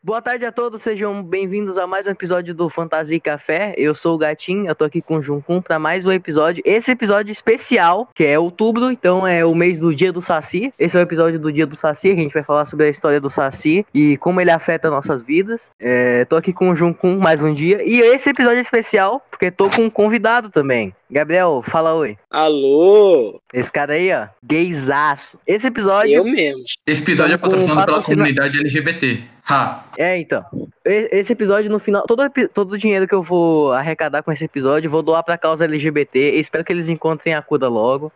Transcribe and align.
Boa 0.00 0.22
tarde 0.22 0.46
a 0.46 0.52
todos, 0.52 0.80
sejam 0.80 1.20
bem-vindos 1.24 1.76
a 1.76 1.84
mais 1.84 2.06
um 2.06 2.10
episódio 2.10 2.54
do 2.54 2.68
Fantasia 2.68 3.18
Café. 3.18 3.74
Eu 3.76 3.96
sou 3.96 4.14
o 4.14 4.18
Gatinho, 4.18 4.68
eu 4.68 4.74
tô 4.74 4.84
aqui 4.84 5.02
com 5.02 5.16
o 5.16 5.22
Juncum 5.22 5.60
para 5.60 5.76
mais 5.76 6.06
um 6.06 6.12
episódio. 6.12 6.62
Esse 6.64 6.92
episódio 6.92 7.32
especial, 7.32 8.08
que 8.14 8.22
é 8.22 8.38
outubro, 8.38 8.92
então 8.92 9.26
é 9.26 9.44
o 9.44 9.52
mês 9.56 9.80
do 9.80 9.92
Dia 9.92 10.12
do 10.12 10.22
Saci. 10.22 10.72
Esse 10.78 10.96
é 10.96 11.00
o 11.00 11.02
episódio 11.02 11.40
do 11.40 11.52
Dia 11.52 11.66
do 11.66 11.74
Saci, 11.74 12.12
a 12.12 12.14
gente 12.14 12.32
vai 12.32 12.44
falar 12.44 12.64
sobre 12.64 12.86
a 12.86 12.88
história 12.88 13.20
do 13.20 13.28
Saci 13.28 13.84
e 13.92 14.16
como 14.18 14.40
ele 14.40 14.52
afeta 14.52 14.88
nossas 14.88 15.20
vidas. 15.20 15.72
É, 15.80 16.24
tô 16.26 16.36
aqui 16.36 16.52
com 16.52 16.70
o 16.70 16.76
Juncum 16.76 17.18
mais 17.18 17.42
um 17.42 17.52
dia. 17.52 17.82
E 17.82 17.98
esse 18.00 18.30
episódio 18.30 18.58
é 18.58 18.62
especial 18.62 19.20
porque 19.28 19.50
tô 19.50 19.68
com 19.68 19.82
um 19.82 19.90
convidado 19.90 20.48
também. 20.48 20.94
Gabriel, 21.10 21.60
fala 21.66 21.94
oi. 21.94 22.16
Alô? 22.30 23.40
Esse 23.52 23.72
cara 23.72 23.94
aí, 23.94 24.12
ó, 24.12 24.28
gaysaço. 24.42 25.40
Esse 25.44 25.66
episódio. 25.66 26.12
Eu 26.12 26.24
mesmo. 26.24 26.62
Esse 26.86 27.02
episódio 27.02 27.34
é 27.34 27.38
com 27.38 27.48
patrocinado 27.48 27.86
pela 27.86 28.02
comunidade 28.02 28.60
LGBT. 28.60 29.37
Ha! 29.48 29.84
É, 29.96 30.18
então. 30.18 30.44
Esse 30.84 31.32
episódio, 31.32 31.70
no 31.70 31.78
final, 31.78 32.04
todo, 32.06 32.22
todo 32.52 32.72
o 32.72 32.78
dinheiro 32.78 33.06
que 33.06 33.14
eu 33.14 33.22
vou 33.22 33.72
arrecadar 33.72 34.22
com 34.22 34.30
esse 34.32 34.44
episódio, 34.44 34.88
eu 34.88 34.90
vou 34.90 35.02
doar 35.02 35.22
pra 35.22 35.38
causa 35.38 35.64
LGBT. 35.64 36.32
Espero 36.38 36.64
que 36.64 36.72
eles 36.72 36.88
encontrem 36.88 37.34
a 37.34 37.42
cura 37.42 37.68
logo. 37.68 38.12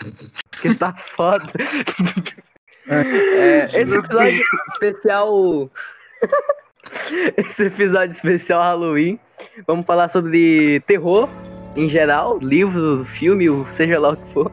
que 0.60 0.74
tá 0.74 0.92
foda. 0.94 1.50
É, 2.88 3.80
esse 3.80 3.96
episódio 3.96 4.44
especial. 4.68 5.70
esse 7.36 7.66
episódio 7.66 8.12
especial 8.12 8.60
Halloween. 8.62 9.18
Vamos 9.66 9.86
falar 9.86 10.08
sobre 10.10 10.80
terror 10.86 11.28
em 11.76 11.88
geral, 11.88 12.38
livro, 12.38 13.04
filme, 13.04 13.50
o- 13.50 13.66
seja 13.68 13.98
lá 13.98 14.10
o 14.10 14.16
que 14.16 14.32
for. 14.32 14.52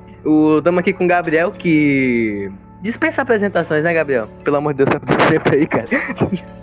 Estamos 0.58 0.80
aqui 0.80 0.92
com 0.94 1.06
o 1.06 1.08
Gabriel, 1.08 1.52
que 1.52 2.52
dispensa 2.82 3.22
apresentações, 3.22 3.84
né, 3.84 3.94
Gabriel? 3.94 4.28
Pelo 4.44 4.58
amor 4.58 4.74
de 4.74 4.84
Deus, 4.86 5.00
tá 5.00 5.20
sempre 5.26 5.58
aí, 5.58 5.68
cara. 5.68 5.88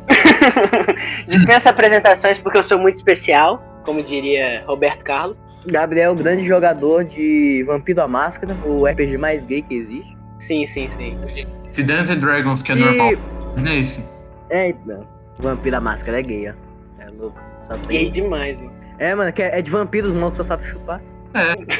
Dispensa 1.27 1.71
apresentações 1.71 2.39
porque 2.39 2.59
eu 2.59 2.65
sou 2.65 2.79
muito 2.79 2.97
especial, 2.97 3.63
como 3.85 4.03
diria 4.03 4.63
Roberto 4.67 5.03
Carlos. 5.05 5.37
Gabriel, 5.67 6.15
grande 6.15 6.47
jogador 6.47 7.05
de 7.05 7.65
Vampiro 7.67 8.01
à 8.01 8.09
Máscara, 8.09 8.55
o 8.65 8.87
RPG 8.87 9.19
mais 9.19 9.45
gay 9.45 9.61
que 9.63 9.75
existe. 9.75 10.17
Sim, 10.47 10.67
sim, 10.73 10.89
sim. 10.97 11.47
Se 11.73 11.83
Dance 11.83 12.13
and 12.13 12.19
Dragons, 12.21 12.63
que 12.63 12.73
é 12.73 12.77
E- 12.77 12.79
normal, 12.79 13.13
não 13.57 13.71
é 13.71 13.79
esse? 13.79 14.05
É, 14.51 14.69
então. 14.71 15.07
Vampiro 15.39 15.77
à 15.77 15.81
Máscara 15.81 16.21
é 16.21 16.23
gay, 16.23 16.49
ó. 16.49 17.03
É 17.03 17.11
louco. 17.11 17.39
Só 17.61 17.75
tem- 17.75 17.87
Gay 17.89 18.11
demais, 18.11 18.57
mano. 18.57 18.73
É, 18.99 19.15
mano, 19.15 19.33
que 19.33 19.43
é, 19.43 19.59
é 19.59 19.63
de 19.63 19.71
vampiros, 19.71 20.13
mano, 20.13 20.31
que 20.31 20.37
só 20.39 20.45
sabe 20.45 20.67
chupar. 20.67 21.01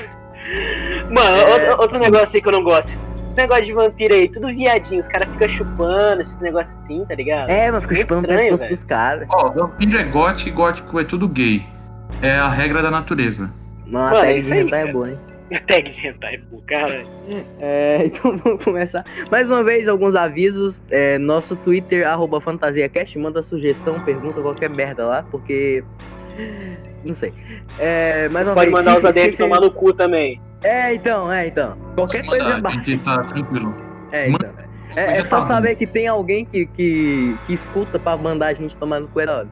Mano, 1.11 1.37
É. 1.37 1.53
outro, 1.53 1.83
outro 1.83 1.99
negócio 1.99 2.31
aí 2.35 2.41
que 2.41 2.49
eu 2.49 2.53
não 2.53 2.63
gosto. 2.63 2.91
Esse 3.39 3.47
negócio 3.47 3.67
de 3.67 3.73
vampiro 3.73 4.15
aí, 4.15 4.29
tudo 4.29 4.49
viadinho. 4.49 5.01
Os 5.01 5.07
caras 5.09 5.29
ficam 5.31 5.49
chupando, 5.51 6.23
esse 6.23 6.43
negócio 6.43 6.69
assim, 6.85 7.05
tá 7.07 7.15
ligado? 7.15 7.49
É, 7.49 7.71
mano, 7.71 7.83
fica 7.83 7.95
Muito 7.95 8.03
chupando 8.03 8.21
o 8.21 8.25
estranho, 8.31 8.43
pescoço 8.43 8.59
velho. 8.65 8.75
dos 8.75 8.85
caras. 8.85 9.29
Ó, 9.31 9.51
vampiro 9.53 9.97
é 9.99 10.03
gótico 10.03 10.49
e 10.49 10.53
gótico 10.53 10.99
é 11.01 11.05
tudo 11.05 11.29
gay. 11.29 11.63
É 12.21 12.33
a 12.33 12.49
regra 12.49 12.83
da 12.83 12.91
natureza. 12.91 13.53
Mano, 13.87 14.07
a 14.09 14.11
Mano, 14.11 14.17
é 14.17 14.21
tag 14.35 14.43
de 14.43 14.53
aí, 14.53 14.61
hentai 14.61 14.89
é 14.89 14.93
boa, 14.93 15.11
hein? 15.11 15.19
Tag 15.69 15.91
de 15.93 16.07
hentai, 16.09 16.39
pô, 16.51 16.61
cara. 16.67 17.05
É, 17.61 18.03
então 18.07 18.37
vamos 18.39 18.65
começar. 18.65 19.05
Mais 19.31 19.49
uma 19.49 19.63
vez, 19.63 19.87
alguns 19.89 20.17
avisos. 20.17 20.83
É, 20.91 21.17
nosso 21.17 21.55
Twitter, 21.55 22.09
arroba 22.09 22.41
FantasiaCast, 22.41 23.17
manda 23.21 23.41
sugestão, 23.45 24.01
pergunta, 24.01 24.41
qualquer 24.41 24.69
merda 24.69 25.07
lá, 25.07 25.25
porque. 25.31 25.85
Não 27.05 27.15
sei. 27.15 27.33
É, 27.79 28.29
mais 28.31 28.49
uma 28.49 28.55
Pode 28.55 28.73
vez. 28.73 28.85
mandar 28.85 28.99
os 28.99 29.05
ADM 29.05 29.31
se- 29.31 29.39
tomar 29.45 29.61
no 29.61 29.71
cu 29.71 29.93
também. 29.93 30.41
É, 30.63 30.95
então, 30.95 31.31
é, 31.33 31.47
então. 31.47 31.77
Qualquer 31.95 32.25
Pode 32.25 32.29
coisa 32.29 32.45
mandar, 32.45 32.61
basta. 32.63 32.83
gente 32.83 33.05
tá 33.05 33.23
tranquilo. 33.25 33.75
É, 34.11 34.29
então. 34.29 34.51
É, 34.97 35.19
é 35.19 35.25
só 35.25 35.37
tá, 35.37 35.43
saber 35.43 35.77
que 35.77 35.87
tem 35.87 36.09
alguém 36.09 36.45
que, 36.45 36.67
que, 36.67 37.37
que 37.47 37.53
escuta 37.53 37.99
pra 37.99 38.17
mandar 38.17 38.49
a 38.49 38.55
gente 38.55 38.77
tomar 38.77 39.01
no 39.01 39.09
cu 39.09 39.21
é 39.21 39.27
da 39.27 39.37
hora. 39.39 39.49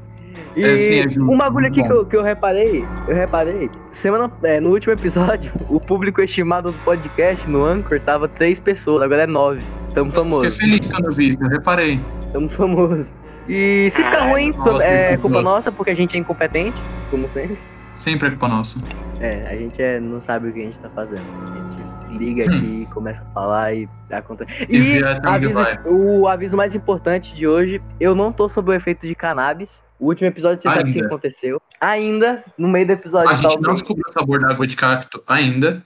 E 0.54 0.64
É, 0.64 0.78
sim, 0.78 1.00
é 1.00 1.22
um 1.22 1.36
bagulho 1.36 1.66
aqui 1.66 1.82
que 1.82 1.92
eu, 1.92 2.04
que 2.04 2.16
eu 2.16 2.22
reparei, 2.22 2.84
eu 3.08 3.14
reparei, 3.14 3.70
semana, 3.92 4.30
é, 4.42 4.60
no 4.60 4.70
último 4.70 4.92
episódio, 4.92 5.50
o 5.68 5.80
público 5.80 6.20
estimado 6.20 6.72
do 6.72 6.78
podcast 6.78 7.48
no 7.48 7.64
Anchor 7.64 8.00
tava 8.00 8.28
três 8.28 8.60
pessoas, 8.60 9.02
agora 9.02 9.22
é 9.22 9.26
nove. 9.26 9.62
Tamo 9.94 10.10
Fiquei 10.10 10.24
famoso, 10.24 10.56
feliz 10.58 10.88
quando 10.88 11.06
eu 11.06 11.12
vi 11.12 11.30
isso, 11.30 11.42
eu 11.42 11.48
reparei. 11.48 12.00
tamo 12.32 12.48
famoso. 12.50 13.14
E 13.48 13.88
se 13.90 14.02
ficar 14.02 14.28
ruim, 14.28 14.52
nossa, 14.52 14.84
é 14.84 15.16
culpa 15.16 15.40
nossa, 15.40 15.70
porque 15.70 15.90
a 15.90 15.94
gente 15.94 16.16
é 16.16 16.20
incompetente, 16.20 16.76
como 17.10 17.28
sempre. 17.28 17.58
Sempre 17.96 18.28
é 18.28 18.30
culpa 18.30 18.48
nossa. 18.48 18.78
É, 19.20 19.46
a 19.48 19.56
gente 19.56 19.82
é, 19.82 19.98
não 19.98 20.20
sabe 20.20 20.48
o 20.48 20.52
que 20.52 20.60
a 20.60 20.64
gente 20.64 20.78
tá 20.78 20.88
fazendo. 20.90 21.22
A 21.22 21.58
gente 21.58 22.18
liga 22.18 22.44
aqui, 22.44 22.86
começa 22.92 23.20
a 23.22 23.24
falar 23.32 23.74
e 23.74 23.88
acontece. 24.10 24.66
E 24.68 24.98
E 24.98 25.04
aviso- 25.04 25.60
o 25.86 26.28
aviso 26.28 26.56
mais 26.56 26.74
importante 26.74 27.34
de 27.34 27.46
hoje, 27.48 27.82
eu 27.98 28.14
não 28.14 28.30
tô 28.32 28.48
sob 28.48 28.70
o 28.70 28.74
efeito 28.74 29.06
de 29.06 29.14
cannabis. 29.14 29.82
O 29.98 30.06
último 30.06 30.28
episódio 30.28 30.62
você 30.62 30.68
sabe 30.68 30.90
o 30.90 30.92
que 30.92 30.98
Ainda. 30.98 31.06
aconteceu. 31.06 31.60
Ainda, 31.80 32.44
no 32.56 32.68
meio 32.68 32.86
do 32.86 32.92
episódio, 32.92 33.30
A 33.30 33.34
gente 33.34 33.54
tá 33.54 33.60
não 33.60 33.74
descobriu 33.74 34.04
o 34.08 34.12
sabor 34.12 34.40
da 34.40 34.50
água 34.50 34.66
de 34.66 34.76
cacto 34.76 35.22
ainda. 35.26 35.82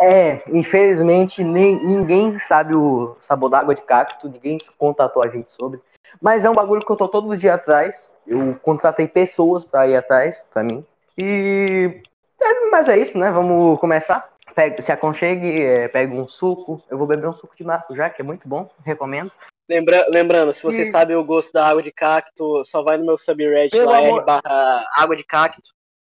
É, 0.00 0.42
infelizmente, 0.52 1.42
nem, 1.42 1.84
ninguém 1.84 2.38
sabe 2.38 2.74
o 2.74 3.16
sabor 3.20 3.50
da 3.50 3.58
água 3.58 3.74
de 3.74 3.82
cacto, 3.82 4.28
ninguém 4.28 4.58
contatou 4.78 5.22
a 5.22 5.28
gente 5.28 5.50
sobre. 5.50 5.80
Mas 6.22 6.44
é 6.44 6.50
um 6.50 6.54
bagulho 6.54 6.84
que 6.84 6.90
eu 6.90 6.96
tô 6.96 7.08
todo 7.08 7.36
dia 7.36 7.54
atrás. 7.54 8.12
Eu 8.26 8.56
contratei 8.62 9.06
pessoas 9.08 9.64
pra 9.64 9.86
ir 9.88 9.96
atrás, 9.96 10.44
pra 10.52 10.62
mim. 10.62 10.84
E. 11.16 12.02
é, 12.40 12.70
mas 12.70 12.88
é 12.88 12.98
isso, 12.98 13.18
né? 13.18 13.30
Vamos 13.30 13.78
começar. 13.78 14.28
Pega, 14.54 14.80
se 14.80 14.92
aconchegue, 14.92 15.62
é, 15.62 15.88
pega 15.88 16.14
um 16.14 16.28
suco. 16.28 16.82
Eu 16.88 16.98
vou 16.98 17.06
beber 17.06 17.28
um 17.28 17.32
suco 17.32 17.56
de 17.56 17.64
maracujá, 17.64 18.10
que 18.10 18.22
é 18.22 18.24
muito 18.24 18.46
bom, 18.48 18.70
recomendo. 18.84 19.32
Lembra, 19.68 20.06
lembrando, 20.10 20.52
se 20.52 20.62
você 20.62 20.82
E- 20.82 20.90
sabe 20.90 21.16
o 21.16 21.24
gosto 21.24 21.50
da 21.52 21.66
água 21.66 21.82
de 21.82 21.90
cacto, 21.90 22.62
só 22.66 22.82
vai 22.82 22.98
no 22.98 23.06
meu 23.06 23.16
subreddit 23.16 23.74
lá, 23.76 23.98
amor- 23.98 24.24
barra 24.24 24.84
água 24.94 25.16
de 25.16 25.24
cacto, 25.24 25.62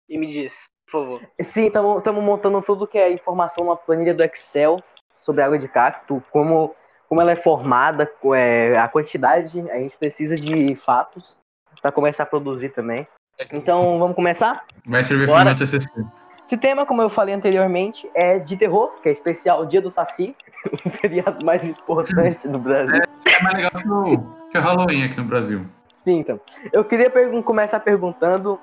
e 0.09 0.17
me 0.17 0.25
diz, 0.25 0.51
por 0.85 1.03
favor. 1.03 1.21
Sim, 1.41 1.67
estamos 1.67 2.23
montando 2.23 2.59
tudo 2.61 2.87
que 2.87 2.97
é 2.97 3.11
informação 3.11 3.65
na 3.65 3.75
planilha 3.75 4.15
do 4.15 4.23
Excel 4.23 4.81
sobre 5.13 5.43
a 5.43 5.45
água 5.45 5.59
de 5.59 5.67
cacto, 5.67 6.23
como, 6.31 6.75
como 7.07 7.21
ela 7.21 7.31
é 7.31 7.35
formada, 7.35 8.11
é, 8.35 8.77
a 8.79 8.87
quantidade, 8.87 9.61
a 9.69 9.77
gente 9.77 9.95
precisa 9.95 10.35
de 10.35 10.75
fatos 10.75 11.37
para 11.81 11.91
começar 11.91 12.23
a 12.23 12.27
produzir 12.27 12.69
também. 12.69 13.07
Então, 13.51 13.97
vamos 13.99 14.15
começar? 14.15 14.63
Vai 14.85 15.03
servir 15.03 15.25
Bora. 15.27 15.39
pro 15.39 15.49
meu 15.49 15.55
TCC. 15.57 15.89
Esse 16.45 16.57
tema, 16.57 16.85
como 16.85 17.01
eu 17.01 17.09
falei 17.09 17.33
anteriormente, 17.33 18.09
é 18.13 18.37
de 18.39 18.57
terror, 18.57 18.91
que 19.01 19.07
é 19.07 19.11
especial 19.11 19.65
Dia 19.65 19.81
do 19.81 19.89
Saci, 19.89 20.35
o 20.85 20.89
feriado 20.89 21.45
mais 21.45 21.67
importante 21.67 22.47
do 22.47 22.59
Brasil. 22.59 22.95
É 22.97 23.43
mais 23.43 23.55
legal 23.55 23.71
que 23.71 23.87
o, 23.89 24.17
que 24.51 24.57
o 24.57 24.61
Halloween 24.61 25.03
aqui 25.05 25.17
no 25.17 25.23
Brasil. 25.25 25.61
Sim, 25.91 26.19
então. 26.19 26.39
Eu 26.73 26.83
queria 26.83 27.09
pergun- 27.09 27.41
começar 27.43 27.79
perguntando 27.79 28.59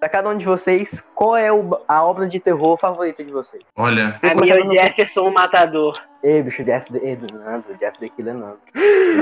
para 0.00 0.08
cada 0.08 0.30
um 0.30 0.36
de 0.36 0.44
vocês 0.44 1.00
qual 1.14 1.36
é 1.36 1.52
o- 1.52 1.78
a 1.86 2.02
obra 2.02 2.26
de 2.26 2.40
terror 2.40 2.76
favorita 2.76 3.22
de 3.22 3.30
vocês. 3.30 3.62
Olha, 3.76 4.18
Eu 4.22 4.30
A 4.30 4.34
minha 4.34 4.54
é 4.54 4.60
o 4.60 4.70
Jefferson 4.72 5.20
o 5.28 5.32
Matador. 5.32 6.00
Ei, 6.24 6.42
bicho, 6.42 6.64
Jeff 6.64 6.90
the, 6.92 6.98
ei, 6.98 7.18
não, 7.32 7.62
Jeff 7.78 7.98
the 8.00 8.08
Killer 8.08 8.34
não. 8.34 8.54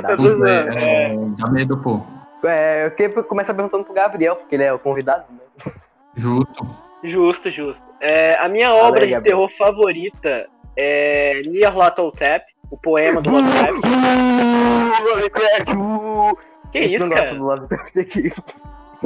Dá 0.01 0.17
puta, 0.17 0.49
é, 0.49 1.15
dá 1.37 1.49
medo, 1.51 1.77
pô. 1.77 2.01
É, 2.45 2.87
eu 2.87 2.91
queria 2.93 3.23
começar 3.23 3.53
perguntando 3.55 3.85
pro 3.85 3.93
Gabriel, 3.95 4.37
porque 4.37 4.55
ele 4.55 4.65
é 4.65 4.73
o 4.73 4.79
convidado, 4.79 5.25
né? 5.31 5.73
Justo. 6.17 6.67
Justo, 7.03 7.51
justo. 7.51 7.83
É, 8.01 8.35
a 8.37 8.49
minha 8.49 8.69
Fala 8.71 8.89
obra 8.89 9.01
aí, 9.01 9.07
de 9.07 9.13
Gabriel. 9.13 9.37
terror 9.39 9.51
favorita 9.59 10.47
é 10.77 11.43
Nyarlathotep, 11.47 12.45
o 12.71 12.77
poema 12.77 13.21
do 13.23 13.31
Lovecraft. 13.31 13.81
Lovecraft! 15.03 15.69
Que 16.73 16.79
Esse 16.79 16.97
isso, 16.97 17.09
cara? 17.11 17.35
do 17.35 17.45
Lovecraft 17.45 17.97
aqui. 17.99 18.33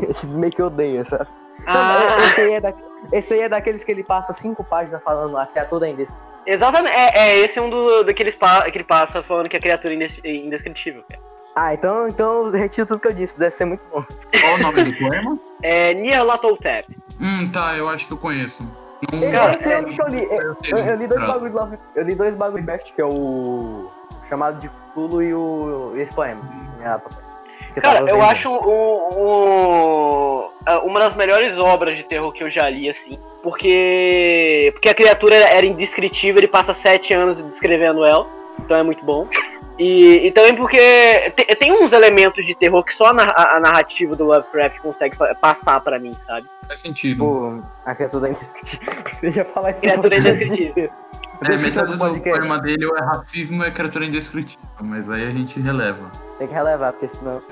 Esse 0.09 0.27
meio 0.27 0.53
que 0.53 0.63
odeia, 0.63 1.05
sabe? 1.05 1.29
Ah, 1.67 2.17
Esse, 2.27 2.41
aí 2.41 2.53
é 2.55 2.61
da- 2.61 2.75
esse 3.13 3.35
aí 3.35 3.41
é 3.43 3.49
daqueles 3.49 3.85
que 3.85 3.93
ele 3.93 4.03
passa 4.05 4.33
cinco 4.33 4.65
páginas 4.65 5.03
falando 5.03 5.37
a 5.39 5.47
criatura 5.47 5.87
ainda. 5.87 6.05
exatamente. 6.47 6.95
É, 6.97 7.11
é, 7.19 7.39
esse 7.39 7.59
é 7.59 7.63
um 7.63 7.71
do, 7.71 8.03
daqueles 8.03 8.35
pa, 8.35 8.69
que 8.71 8.77
ele 8.77 8.85
passa 8.85 9.23
falando 9.23 9.49
que 9.49 9.57
a 9.57 9.61
criatura 9.61 9.93
é 9.95 9.97
indes- 9.97 10.21
indescritível. 10.25 11.05
cara. 11.09 11.23
Ah, 11.57 11.73
então, 11.75 12.09
então 12.09 12.47
eu 12.47 12.51
retiro 12.51 12.87
tudo 12.87 13.01
que 13.01 13.09
eu 13.09 13.13
disse, 13.13 13.39
deve 13.39 13.53
ser 13.55 13.65
muito 13.65 13.83
bom. 13.93 14.05
Qual 14.41 14.55
o 14.55 14.59
nome 14.59 14.85
do 14.85 14.93
poema? 14.99 15.39
É 15.63 15.95
Nyarlathotep. 15.95 16.95
Hum, 17.19 17.51
tá, 17.51 17.75
eu 17.77 17.89
acho 17.89 18.07
que 18.07 18.13
eu 18.13 18.19
conheço. 18.19 18.63
Não, 19.11 19.23
Esse 19.51 19.59
esse 19.61 19.73
é 19.73 19.79
o 19.81 19.85
que 19.87 20.03
eu 20.03 20.09
li. 20.09 20.25
Eu, 20.25 20.43
eu 20.43 20.57
sei 20.63 20.73
eu- 20.75 20.79
eu 20.79 20.97
li 20.97 21.07
dois 21.07 21.21
bagulho 21.23 21.51
de 21.51 21.57
Love- 21.57 21.79
Eu 21.95 22.05
li 22.05 22.15
dois 22.15 22.35
bagulho 22.37 22.63
de 22.63 22.67
Lovecraft, 22.71 22.95
que 22.95 23.01
é 23.01 23.05
o 23.07 23.91
chamado 24.29 24.59
de 24.61 24.69
Cthulhu 24.69 25.23
e 25.23 25.33
o 25.35 25.95
esse 25.97 26.15
poema. 26.15 26.43
Cara, 27.83 28.01
eu 28.01 28.07
vendo. 28.07 28.23
acho 28.23 28.51
um- 28.51 30.49
é, 30.67 30.77
uma 30.79 31.01
das 31.01 31.15
melhores 31.17 31.57
obras 31.59 31.97
de 31.97 32.05
terror 32.05 32.31
que 32.33 32.43
eu 32.45 32.51
já 32.51 32.69
li, 32.69 32.89
assim. 32.91 33.19
Porque. 33.43 34.71
Porque 34.75 34.89
a 34.89 34.95
criatura 34.95 35.35
era 35.37 35.65
indescritível, 35.67 36.39
ele 36.41 36.49
passa 36.49 36.75
sete 36.75 37.13
anos 37.15 37.37
descrevendo 37.51 38.05
ela. 38.05 38.27
Então 38.61 38.77
é 38.77 38.83
muito 38.83 39.05
bom. 39.05 39.27
E, 39.79 40.29
e 40.29 40.31
também 40.33 40.55
porque 40.55 40.79
te- 41.37 41.57
tem, 41.57 41.73
uns 41.73 41.91
elementos 41.93 42.45
de 42.47 42.55
terror 42.55 42.85
que 42.85 42.95
só 42.97 43.07
a, 43.07 43.57
a 43.57 43.61
narrativa 43.61 44.15
do 44.15 44.25
Lovecraft 44.25 44.79
consegue 44.81 45.17
passar 45.41 45.81
pra 45.81 45.99
mim, 45.99 46.13
sabe? 46.27 46.47
Faz 46.69 46.81
sentido. 46.81 47.15
Tipo, 47.15 47.65
a 47.85 47.95
criatura 47.95 48.29
indescritível. 48.31 48.93
Eu 49.23 49.33
ia 49.33 49.45
falar 49.45 49.71
isso. 49.73 49.83
Criatura 49.83 50.11
podcast 50.15 50.45
indescritível. 50.45 50.91
É, 51.43 51.57
metade 51.57 51.97
do 51.97 52.21
poema 52.23 52.59
dele 52.61 52.85
é 52.97 53.05
racismo 53.05 53.65
e 53.65 53.71
criatura 53.73 54.05
indescritível, 54.07 54.65
mas 54.81 55.11
aí 55.11 55.27
a 55.27 55.31
gente 55.31 55.59
releva. 55.61 56.11
Tem 56.39 56.47
que 56.47 56.55
relevar, 56.55 56.93
porque 56.93 57.09
senão. 57.09 57.43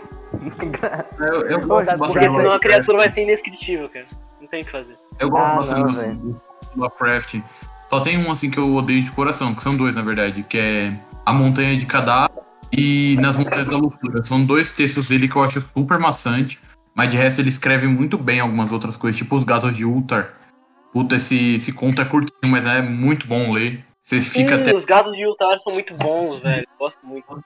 Eu, 1.19 1.43
eu 1.49 1.67
gosto 1.67 1.97
Porque 1.99 2.27
do 2.29 2.35
senão 2.37 2.53
a 2.55 2.59
criatura 2.61 2.99
vai 2.99 3.11
ser 3.11 3.23
indescritível, 3.25 3.89
cara. 3.89 4.07
Não 4.41 4.49
tem 4.49 4.63
o 4.63 4.65
que 4.65 4.71
fazer. 4.71 4.97
Eu 5.19 5.29
gosto 5.29 5.45
Ah, 5.45 5.57
bastante 5.57 5.81
não, 5.97 6.15
do- 6.15 6.33
do 6.33 6.41
Lovecraft. 6.77 7.41
Só 7.91 8.01
tem 8.01 8.17
um 8.17 8.31
assim 8.33 8.51
que 8.51 8.59
eu 8.59 8.75
odeio 8.75 9.03
de 9.03 9.13
coração, 9.13 9.55
que 9.55 9.63
são 9.63 9.77
dois, 9.77 9.95
na 9.95 10.03
verdade, 10.03 10.43
que 10.43 10.59
é 10.59 10.95
A 11.25 11.33
Montanha 11.33 11.77
de 11.77 11.87
Cadáver 11.87 12.43
e 12.73 13.17
Nas 13.21 13.37
Montanhas 13.37 13.69
da 13.69 13.77
Loucura. 13.77 14.25
São 14.25 14.45
dois 14.45 14.71
textos 14.71 15.09
dele 15.09 15.29
que 15.29 15.37
eu 15.37 15.43
acho 15.43 15.65
super 15.75 15.99
maçante, 15.99 16.59
mas 16.95 17.11
de 17.11 17.17
resto 17.17 17.41
ele 17.41 17.49
escreve 17.49 17.87
muito 17.87 18.19
bem 18.19 18.41
algumas 18.41 18.73
outras 18.73 18.97
coisas, 18.97 19.17
tipo 19.19 19.37
Os 19.37 19.45
Gatos 19.45 19.77
de 19.77 19.85
Ultar. 19.85 20.35
Puta, 20.93 21.17
esse, 21.17 21.55
esse 21.55 21.73
conto 21.73 22.03
é 22.03 22.05
curtinho, 22.05 22.51
mas 22.51 22.67
é 22.67 22.83
muito 22.83 23.27
bom 23.27 23.51
ler. 23.51 23.85
Você 24.03 24.21
fica 24.21 24.57
Sim, 24.57 24.63
até. 24.63 24.77
os 24.77 24.85
gatos 24.85 25.13
de 25.13 25.23
Utah 25.23 25.59
são 25.63 25.73
muito 25.73 25.95
bons, 25.95 26.43
velho. 26.43 26.67
Gosto 26.79 26.99
muito. 27.07 27.43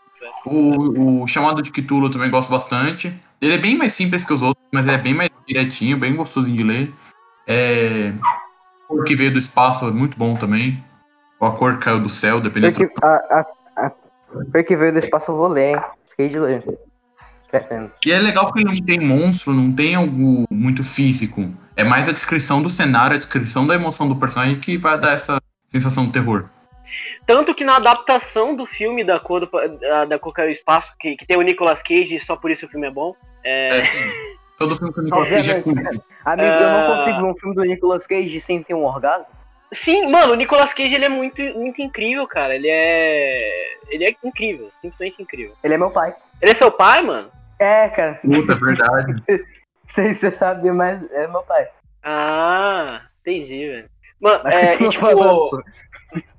O, 0.47 1.23
o 1.23 1.27
chamado 1.29 1.61
de 1.61 1.71
Cthulhu 1.71 2.07
eu 2.07 2.11
também 2.11 2.31
gosto 2.31 2.51
bastante. 2.51 3.13
Ele 3.41 3.55
é 3.55 3.59
bem 3.59 3.77
mais 3.77 3.93
simples 3.93 4.25
que 4.25 4.33
os 4.33 4.41
outros, 4.41 4.65
mas 4.73 4.89
é 4.89 4.97
bem 4.97 5.13
mais 5.13 5.31
direitinho, 5.47 5.99
bem 5.99 6.17
gostosinho 6.17 6.57
de 6.57 6.63
ler. 6.65 6.95
É... 7.47 8.13
O 8.89 9.03
que 9.03 9.15
veio 9.15 9.33
do 9.33 9.39
espaço 9.39 9.87
é 9.87 9.91
muito 9.91 10.17
bom 10.17 10.35
também. 10.35 10.83
Ou 11.39 11.49
a 11.49 11.53
cor 11.53 11.77
que 11.77 11.85
caiu 11.85 12.01
do 12.01 12.09
céu, 12.09 12.41
dependendo. 12.41 12.73
Porque 12.73 13.05
a, 13.05 13.41
a, 13.41 13.47
a, 14.41 14.45
porque 14.53 14.77
veio 14.77 14.93
do 14.93 14.99
espaço 14.99 15.31
eu 15.31 15.37
vou 15.37 15.49
ler, 15.49 15.77
hein? 15.77 15.83
Fiquei 16.11 16.29
de 16.29 16.39
ler. 16.39 16.65
E 18.05 18.13
é 18.13 18.19
legal 18.19 18.47
porque 18.47 18.61
ele 18.61 18.81
não 18.81 18.85
tem 18.85 19.01
monstro, 19.01 19.53
não 19.53 19.73
tem 19.73 19.95
algo 19.95 20.45
muito 20.51 20.85
físico. 20.85 21.49
É 21.75 21.85
mais 21.85 22.09
a 22.09 22.13
descrição 22.13 22.63
do 22.63 22.69
cenário, 22.69 23.15
a 23.15 23.19
descrição 23.19 23.67
da 23.67 23.75
emoção 23.75 24.09
do 24.09 24.17
personagem 24.17 24.57
que 24.57 24.77
vai 24.77 24.99
dar 24.99 25.13
essa 25.13 25.41
sensação 25.69 26.07
de 26.07 26.13
terror. 26.13 26.47
Tanto 27.27 27.55
que 27.55 27.65
na 27.65 27.77
adaptação 27.77 28.55
do 28.55 28.67
filme 28.67 29.05
da 29.05 29.19
cor 29.19 29.41
do, 29.47 29.79
da, 29.81 30.05
da 30.05 30.19
cor 30.19 30.33
caiu 30.33 30.49
do 30.49 30.53
espaço, 30.53 30.93
que, 30.99 31.17
que 31.17 31.27
tem 31.27 31.39
o 31.39 31.43
Nicolas 31.43 31.83
Cage 31.83 32.17
e 32.17 32.21
só 32.21 32.37
por 32.37 32.51
isso 32.51 32.67
o 32.67 32.69
filme 32.69 32.87
é 32.87 32.91
bom. 32.91 33.15
É, 33.43 33.79
assim, 33.79 34.13
todo 34.59 34.77
filme 34.77 34.93
que 34.93 35.01
o 35.01 35.03
Nicolas 35.03 35.29
Cage 35.31 35.51
é 35.51 35.61
curto. 35.61 36.03
Amigo, 36.25 36.53
eu 36.53 36.71
não 36.71 36.81
Ah. 36.81 36.97
consigo 36.97 37.21
ver 37.21 37.27
um 37.27 37.37
filme 37.37 37.55
do 37.55 37.63
Nicolas 37.63 38.07
Cage 38.07 38.41
sem 38.41 38.63
ter 38.63 38.75
um 38.75 38.85
orgasmo. 38.85 39.27
Sim, 39.75 40.11
mano, 40.11 40.33
o 40.33 40.37
Nicolas 40.37 40.73
Cage 40.73 40.95
ele 40.95 41.05
é 41.05 41.09
muito, 41.09 41.43
muito 41.55 41.83
incrível, 41.83 42.27
cara. 42.27 42.55
Ele 42.55 42.69
é. 42.69 43.77
Ele 43.89 44.05
é 44.05 44.17
incrível, 44.25 44.71
simplesmente 44.81 45.23
incrível. 45.23 45.55
Ele 45.63 45.75
é 45.75 45.79
meu 45.79 45.91
pai. 45.91 46.15
Ele 46.41 46.53
é 46.53 46.55
seu 46.55 46.71
pai, 46.71 47.03
mano? 47.03 47.31
É, 47.59 47.89
cara. 47.89 48.21
Puta, 48.23 48.53
é 48.53 48.57
verdade. 48.57 49.23
Sei 49.85 50.13
se 50.13 50.21
você 50.21 50.31
sabe, 50.31 50.71
mas 50.73 51.09
é 51.13 51.27
meu 51.29 51.43
pai. 51.43 51.69
Ah, 52.03 53.03
entendi, 53.21 53.69
velho. 53.69 53.89
Mano, 54.21 54.41
Mas 54.45 54.55
é, 54.55 54.83
e, 54.83 54.89
tipo. 54.89 55.63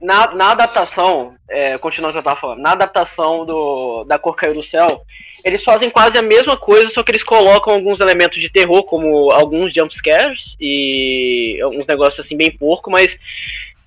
Na, 0.02 0.34
na 0.34 0.52
adaptação, 0.52 1.36
é, 1.50 1.78
continuando 1.78 2.18
o 2.18 2.22
que 2.22 2.28
eu 2.28 2.32
tava 2.32 2.42
falando, 2.42 2.62
na 2.62 2.72
adaptação 2.72 3.46
do, 3.46 4.04
da 4.06 4.18
Cor 4.18 4.36
Caiu 4.36 4.54
do 4.54 4.64
Céu, 4.64 5.02
eles 5.44 5.64
fazem 5.64 5.90
quase 5.90 6.18
a 6.18 6.22
mesma 6.22 6.58
coisa, 6.58 6.90
só 6.90 7.04
que 7.04 7.12
eles 7.12 7.24
colocam 7.24 7.74
alguns 7.74 8.00
elementos 8.00 8.40
de 8.40 8.50
terror, 8.50 8.84
como 8.84 9.32
alguns 9.32 9.74
jumpscares 9.74 10.56
e 10.60 11.60
uns 11.66 11.88
negócios 11.88 12.26
assim 12.26 12.36
bem 12.36 12.52
porco, 12.52 12.90
mas 12.90 13.18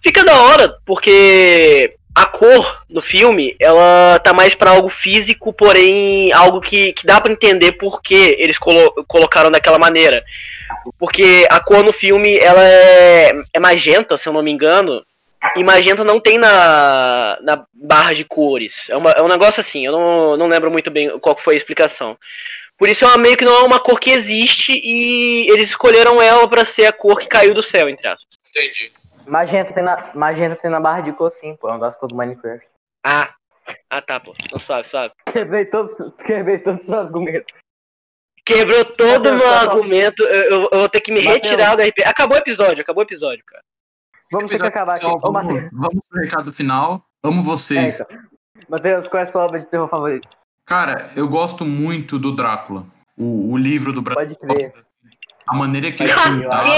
fica 0.01 0.25
da 0.25 0.41
hora, 0.41 0.75
porque 0.87 1.95
a 2.15 2.27
cor 2.27 2.83
do 2.89 3.01
filme, 3.01 3.55
ela 3.59 4.19
tá 4.19 4.33
mais 4.33 4.55
pra 4.55 4.73
algo 4.73 4.89
físico, 4.89 5.53
porém 5.53 6.33
algo 6.33 6.61
que, 6.61 6.93
que 6.93 7.07
dá 7.07 7.21
pra 7.21 7.33
entender 7.33 7.73
por 7.73 8.03
que 8.03 8.37
eles 8.39 8.59
colo 8.59 8.93
colocaram 9.07 9.51
daquela 9.51 9.79
maneira. 9.79 10.25
Porque 10.99 11.47
a 11.51 11.61
cor 11.61 11.85
no 11.85 11.93
filme, 11.93 12.37
ela 12.39 12.63
é, 12.63 13.33
é 13.55 13.61
magenta, 13.61 14.19
se 14.19 14.29
eu 14.29 14.33
não 14.33 14.43
me 14.43 14.51
engano, 14.51 15.03
e 15.57 15.65
magenta 15.65 16.05
não 16.05 16.21
tem 16.21 16.39
na, 16.39 17.39
na 17.43 17.67
barra 17.73 18.15
de 18.15 18.25
cores. 18.25 18.89
É, 18.89 18.97
uma- 18.97 19.13
é 19.13 19.23
um 19.23 19.29
negócio 19.29 19.61
assim, 19.61 19.87
eu 19.87 19.93
não, 19.93 20.37
não 20.37 20.47
lembro 20.47 20.71
muito 20.71 20.91
bem 20.91 21.19
qual 21.19 21.37
foi 21.37 21.55
a 21.55 21.57
explicação. 21.57 22.19
Por 22.77 22.89
isso 22.89 23.05
é 23.05 23.09
uma, 23.09 23.19
meio 23.19 23.37
que 23.37 23.45
não 23.45 23.53
é 23.57 23.63
uma 23.63 23.79
cor 23.81 23.99
que 24.01 24.11
existe 24.11 24.73
e 24.73 25.49
eles 25.51 25.69
escolheram 25.71 26.21
ela 26.21 26.49
pra 26.49 26.65
ser 26.65 26.87
a 26.87 26.93
cor 26.93 27.19
que 27.19 27.27
caiu 27.29 27.53
do 27.55 27.63
céu, 27.63 27.89
entre 27.89 28.07
aspas. 28.09 28.27
Entendi. 28.49 28.91
Magenta 29.27 29.73
tem, 29.73 29.83
na, 29.85 30.11
magenta 30.15 30.57
tem 30.57 30.71
na 30.71 30.81
barra 30.81 31.03
de 31.03 31.13
cor 31.13 31.31
sim, 31.31 31.55
pô. 31.57 31.69
É 31.69 31.75
um 31.75 31.79
das 31.79 31.95
cores 31.97 32.13
do 32.15 32.17
Minecraft. 32.19 32.67
Ah, 33.05 33.35
ah 33.91 34.03
tá, 34.03 34.19
pô. 34.19 34.35
Não 34.51 34.59
suave, 34.59 34.89
suave. 34.89 35.13
Quebrei 35.31 35.67
todo, 35.67 35.89
quebrei 36.25 36.59
todo 36.59 36.83
seu 36.83 36.99
argumento. 36.99 37.53
Quebrou 38.45 38.85
todo 38.85 39.29
o 39.29 39.35
meu 39.37 39.49
argumento. 39.49 40.23
Eu, 40.25 40.63
eu- 40.63 40.69
vou 40.73 40.89
ter 40.89 41.01
que 41.01 41.13
me 41.13 41.21
retirar 41.21 41.77
do 41.77 41.83
RP. 41.83 42.03
Acabou 42.05 42.37
o 42.37 42.41
episódio, 42.41 42.81
acabou 42.83 43.03
o 43.03 43.07
episódio, 43.07 43.45
cara. 43.45 43.63
Vamos 44.33 44.51
ter 44.51 44.61
que 44.61 44.67
acabar 44.67 44.95
aqui. 44.97 45.07
Ô, 45.07 45.19
vamos, 45.19 45.43
Matheus. 45.45 45.71
vamos 45.73 46.01
pro 46.09 46.21
recado 46.21 46.53
final. 46.53 47.05
Amo 47.23 47.41
É, 47.41 47.45
vocês. 47.45 48.01
então. 48.01 48.19
Matheus, 48.69 49.09
qual 49.09 49.21
é 49.21 49.23
a 49.23 49.27
sua 49.27 49.45
obra 49.45 49.59
de 49.59 49.67
terror 49.67 49.89
favorita? 49.89 50.29
Cara, 50.65 51.11
eu 51.17 51.29
gosto 51.29 51.65
muito 51.65 52.19
do 52.19 52.33
Drácula. 52.35 52.87
O, 53.19 53.53
o 53.53 53.57
livro 53.57 53.93
do 53.93 54.01
Brasil. 54.01 54.37
Pode 54.37 54.55
crer. 54.55 54.73
A 55.49 55.55
maneira 55.57 55.91
que 55.91 56.03
ele 56.03 56.13
é 56.13 56.15
pintado, 56.15 56.71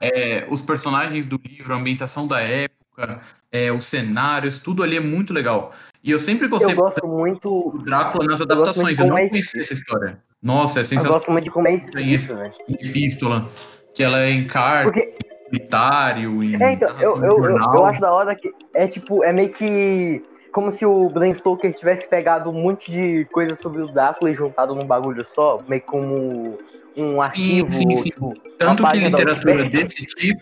é, 0.00 0.46
os 0.50 0.62
personagens 0.62 1.26
do 1.26 1.38
livro, 1.44 1.74
a 1.74 1.76
ambientação 1.76 2.26
da 2.26 2.40
época, 2.40 3.20
é, 3.52 3.70
os 3.70 3.84
cenários, 3.84 4.58
tudo 4.58 4.82
ali 4.82 4.96
é 4.96 5.00
muito 5.00 5.32
legal. 5.34 5.72
E 6.02 6.10
eu 6.10 6.18
sempre 6.18 6.48
gostei 6.48 6.72
Eu 6.72 6.76
gosto 6.76 7.06
muito. 7.06 7.70
do 7.76 7.82
Drácula 7.84 8.24
nas 8.24 8.40
adaptações. 8.40 8.96
de 8.96 9.02
Eu, 9.02 9.08
não 9.08 9.18
é 9.18 9.28
conhecia 9.28 9.60
essa 9.60 9.74
história. 9.74 10.22
Nossa, 10.42 10.78
é 10.78 10.82
Eu 10.82 10.84
sensacional. 10.86 11.18
gosto 11.18 11.30
muito 11.30 11.44
de 11.44 11.50
como 11.50 11.68
é 11.68 11.74
escrito, 11.74 12.34
velho. 12.36 12.54
Epístola, 12.68 13.48
que 13.94 14.02
ela 14.02 14.20
é 14.20 14.30
em 14.30 14.46
carta, 14.46 14.84
Porque, 14.90 15.14
solitário, 15.54 16.42
em 16.42 16.62
é, 16.62 16.72
então, 16.72 16.88
eu, 17.00 17.16
eu, 17.22 17.44
eu, 17.44 17.58
eu 17.58 17.84
acho 17.84 18.00
da 18.00 18.12
hora 18.12 18.34
que 18.34 18.52
é 18.74 18.86
tipo, 18.86 19.22
é 19.22 19.32
meio 19.32 19.50
que 19.50 20.22
como 20.52 20.70
se 20.70 20.86
o 20.86 21.08
Bram 21.10 21.34
Stoker 21.34 21.74
tivesse 21.74 22.08
pegado 22.08 22.48
um 22.48 22.52
monte 22.52 22.90
de 22.90 23.24
coisa 23.32 23.56
sobre 23.56 23.82
o 23.82 23.88
Drácula 23.88 24.30
e 24.30 24.34
juntado 24.34 24.72
num 24.72 24.86
bagulho 24.86 25.24
só, 25.24 25.60
meio 25.66 25.82
como 25.82 26.58
um 26.96 27.20
arquivo, 27.20 27.72
sim, 27.72 27.96
sim. 27.96 28.10
tipo, 28.10 28.32
Tanto 28.56 28.88
que 28.88 28.98
literatura 28.98 29.64
desse 29.64 30.06
tipo, 30.06 30.40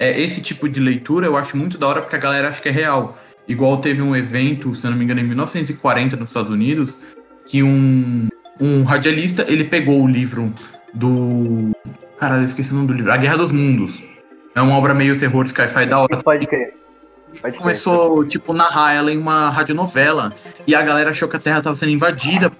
é, 0.00 0.20
esse 0.20 0.40
tipo 0.40 0.68
de 0.68 0.80
leitura 0.80 1.26
eu 1.26 1.36
acho 1.36 1.56
muito 1.56 1.78
da 1.78 1.86
hora 1.86 2.02
porque 2.02 2.16
a 2.16 2.18
galera 2.18 2.48
acha 2.48 2.60
que 2.60 2.68
é 2.68 2.72
real. 2.72 3.16
Igual 3.46 3.76
teve 3.78 4.02
um 4.02 4.16
evento, 4.16 4.74
se 4.74 4.86
eu 4.86 4.90
não 4.90 4.98
me 4.98 5.04
engano, 5.04 5.20
em 5.20 5.24
1940 5.24 6.16
nos 6.16 6.30
Estados 6.30 6.50
Unidos, 6.50 6.98
que 7.46 7.62
um, 7.62 8.26
um 8.58 8.82
radialista, 8.82 9.44
ele 9.46 9.64
pegou 9.64 10.02
o 10.02 10.08
livro 10.08 10.52
do... 10.92 11.70
Caralho, 12.18 12.42
eu 12.42 12.46
esqueci 12.46 12.72
o 12.72 12.74
nome 12.74 12.88
do 12.88 12.94
livro. 12.94 13.12
A 13.12 13.16
Guerra 13.16 13.36
dos 13.36 13.52
Mundos. 13.52 14.02
É 14.54 14.60
uma 14.60 14.76
obra 14.76 14.94
meio 14.94 15.16
terror 15.16 15.46
sci-fi 15.46 15.86
da 15.86 15.98
hora. 15.98 16.22
Pode 16.22 16.46
crer. 16.46 16.74
Pode 17.40 17.40
crer. 17.40 17.56
Começou, 17.56 18.24
tipo, 18.24 18.52
narrar 18.52 18.92
ela 18.94 19.12
em 19.12 19.18
uma 19.18 19.50
radionovela. 19.50 20.32
E 20.66 20.74
a 20.74 20.82
galera 20.82 21.10
achou 21.10 21.28
que 21.28 21.36
a 21.36 21.40
Terra 21.40 21.60
tava 21.60 21.76
sendo 21.76 21.90
invadida 21.90 22.52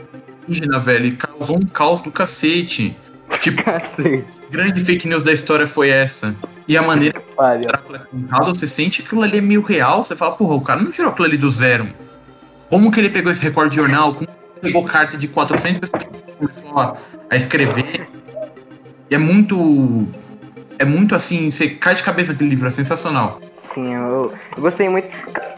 alienígena, 0.45 0.79
velho. 0.81 1.07
E 1.07 1.13
causou 1.13 1.57
um 1.57 1.67
caos 1.67 2.03
do 2.03 2.11
cacete. 2.11 2.97
Tipo, 3.41 3.63
Cacete, 3.65 4.41
grande 4.51 4.85
fake 4.85 5.09
news 5.09 5.25
da 5.25 5.33
história 5.33 5.67
foi 5.67 5.89
essa. 5.89 6.35
E 6.67 6.77
a 6.77 6.83
maneira 6.83 7.21
que 7.21 7.31
o 7.31 7.61
Drácula 7.61 7.99
é 7.99 8.17
pintado, 8.17 8.55
você 8.55 8.67
sente 8.67 9.03
que 9.03 9.07
aquilo 9.07 9.23
ali 9.23 9.39
é 9.39 9.41
meio 9.41 9.63
real. 9.63 10.05
Você 10.05 10.17
fala, 10.17 10.35
porra, 10.35 10.55
o 10.55 10.61
cara 10.61 10.81
não 10.81 10.91
tirou 10.91 11.11
aquilo 11.11 11.27
ali 11.27 11.37
do 11.37 11.51
zero. 11.51 11.87
Como 12.71 12.91
que 12.91 13.01
ele 13.01 13.11
pegou 13.11 13.31
esse 13.31 13.43
recorde 13.43 13.71
de 13.71 13.77
jornal? 13.77 14.15
Como 14.15 14.29
ele 14.29 14.61
pegou 14.61 14.85
carta 14.85 15.17
de 15.17 15.29
400 15.29 15.81
pessoas 15.81 16.05
que 16.05 16.33
começou 16.33 16.99
a 17.31 17.37
escrever? 17.37 18.09
E 19.11 19.15
é 19.15 19.19
muito. 19.19 20.09
É 20.79 20.85
muito 20.85 21.15
assim, 21.15 21.51
você 21.51 21.69
cai 21.71 21.95
de 21.95 22.03
cabeça 22.03 22.33
aquele 22.33 22.51
livro, 22.51 22.67
é 22.67 22.71
sensacional. 22.71 23.41
Sim, 23.59 23.95
eu, 23.95 24.33
eu 24.57 24.63
gostei 24.63 24.89
muito. 24.89 25.09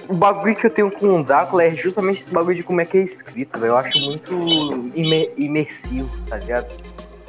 O 0.09 0.15
bagulho 0.15 0.55
que 0.55 0.67
eu 0.67 0.71
tenho 0.71 0.91
com 0.91 1.21
o 1.21 1.25
Drácula 1.25 1.65
é 1.65 1.75
justamente 1.75 2.21
esse 2.21 2.31
bagulho 2.31 2.57
de 2.57 2.63
como 2.63 2.81
é 2.81 2.85
que 2.85 2.99
é 2.99 3.03
escrito, 3.03 3.59
velho. 3.59 3.73
Eu 3.73 3.77
acho 3.77 3.99
muito 3.99 4.91
imer- 4.95 5.33
imersivo, 5.37 6.09
tá 6.29 6.37
ligado? 6.37 6.67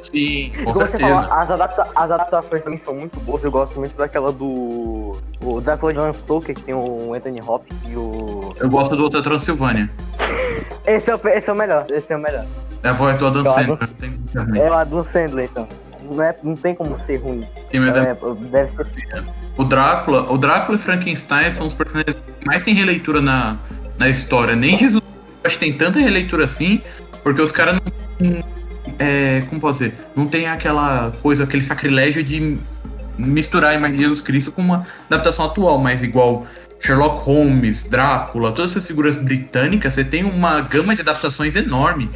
Sim, 0.00 0.52
com 0.58 0.72
Como 0.72 0.86
você 0.86 0.96
certeza. 0.96 1.22
falou, 1.22 1.32
as, 1.40 1.50
adapta- 1.50 1.88
as 1.96 2.10
adaptações 2.12 2.62
também 2.62 2.78
são 2.78 2.94
muito 2.94 3.18
boas. 3.18 3.42
Eu 3.42 3.50
gosto 3.50 3.76
muito 3.80 3.96
daquela 3.96 4.30
do. 4.30 5.16
O 5.42 5.60
Drácula 5.60 5.92
de 5.92 5.98
Lance 5.98 6.20
Stoker, 6.20 6.54
que 6.54 6.62
tem 6.62 6.74
o 6.74 7.12
Anthony 7.14 7.40
Hopkins 7.40 7.76
e 7.88 7.96
o. 7.96 8.54
Eu 8.60 8.70
gosto 8.70 8.94
do 8.96 9.04
Hotel 9.04 9.22
Transilvânia. 9.22 9.90
Esse 10.86 11.10
é 11.10 11.16
o, 11.16 11.20
esse 11.28 11.50
é 11.50 11.52
o 11.52 11.56
melhor, 11.56 11.84
esse 11.90 12.12
é 12.12 12.16
o 12.16 12.20
melhor. 12.20 12.46
É 12.84 12.90
a 12.90 12.92
voz 12.92 13.16
do 13.16 13.26
Adam 13.26 13.42
Eu 13.44 13.52
Sandler. 13.52 13.78
É 14.56 14.70
o 14.70 14.74
Adam 14.74 15.02
Sandler, 15.04 15.48
então. 15.50 15.68
Não, 16.08 16.22
é, 16.22 16.36
não 16.42 16.56
tem 16.56 16.74
como 16.74 16.98
ser 16.98 17.16
ruim. 17.16 17.42
Sim, 17.70 17.80
mas 17.80 17.96
é- 17.96 18.16
deve 18.50 18.68
ser. 18.70 18.86
O 19.56 19.64
Drácula, 19.64 20.30
o 20.30 20.38
Drácula 20.38 20.78
e 20.78 20.80
Frankenstein 20.80 21.50
são 21.50 21.66
os 21.66 21.74
personagens 21.74 22.16
que 22.16 22.46
mais 22.46 22.62
tem 22.62 22.74
releitura 22.74 23.20
na, 23.20 23.56
na 23.98 24.08
história. 24.08 24.54
Nem 24.54 24.76
Jesus 24.76 25.02
acho 25.44 25.58
que 25.58 25.64
tem 25.64 25.72
tanta 25.72 25.98
releitura 25.98 26.44
assim, 26.44 26.80
porque 27.22 27.40
os 27.40 27.52
caras 27.52 27.80
não. 28.20 28.58
É, 28.98 29.42
como 29.48 29.60
posso 29.60 29.80
dizer? 29.80 29.94
Não 30.16 30.26
tem 30.26 30.48
aquela 30.48 31.12
coisa, 31.22 31.44
aquele 31.44 31.62
sacrilégio 31.62 32.24
de 32.24 32.58
misturar 33.18 33.72
a 33.72 33.74
imagem 33.74 33.96
de 33.96 34.02
Jesus 34.02 34.22
Cristo 34.22 34.52
com 34.52 34.62
uma 34.62 34.86
adaptação 35.10 35.46
atual, 35.46 35.78
mas 35.78 36.02
igual 36.02 36.46
Sherlock 36.80 37.24
Holmes, 37.24 37.84
Drácula, 37.84 38.52
todas 38.52 38.72
essas 38.72 38.86
figuras 38.86 39.16
britânicas, 39.16 39.94
você 39.94 40.04
tem 40.04 40.24
uma 40.24 40.60
gama 40.60 40.94
de 40.94 41.00
adaptações 41.00 41.56
enorme. 41.56 42.08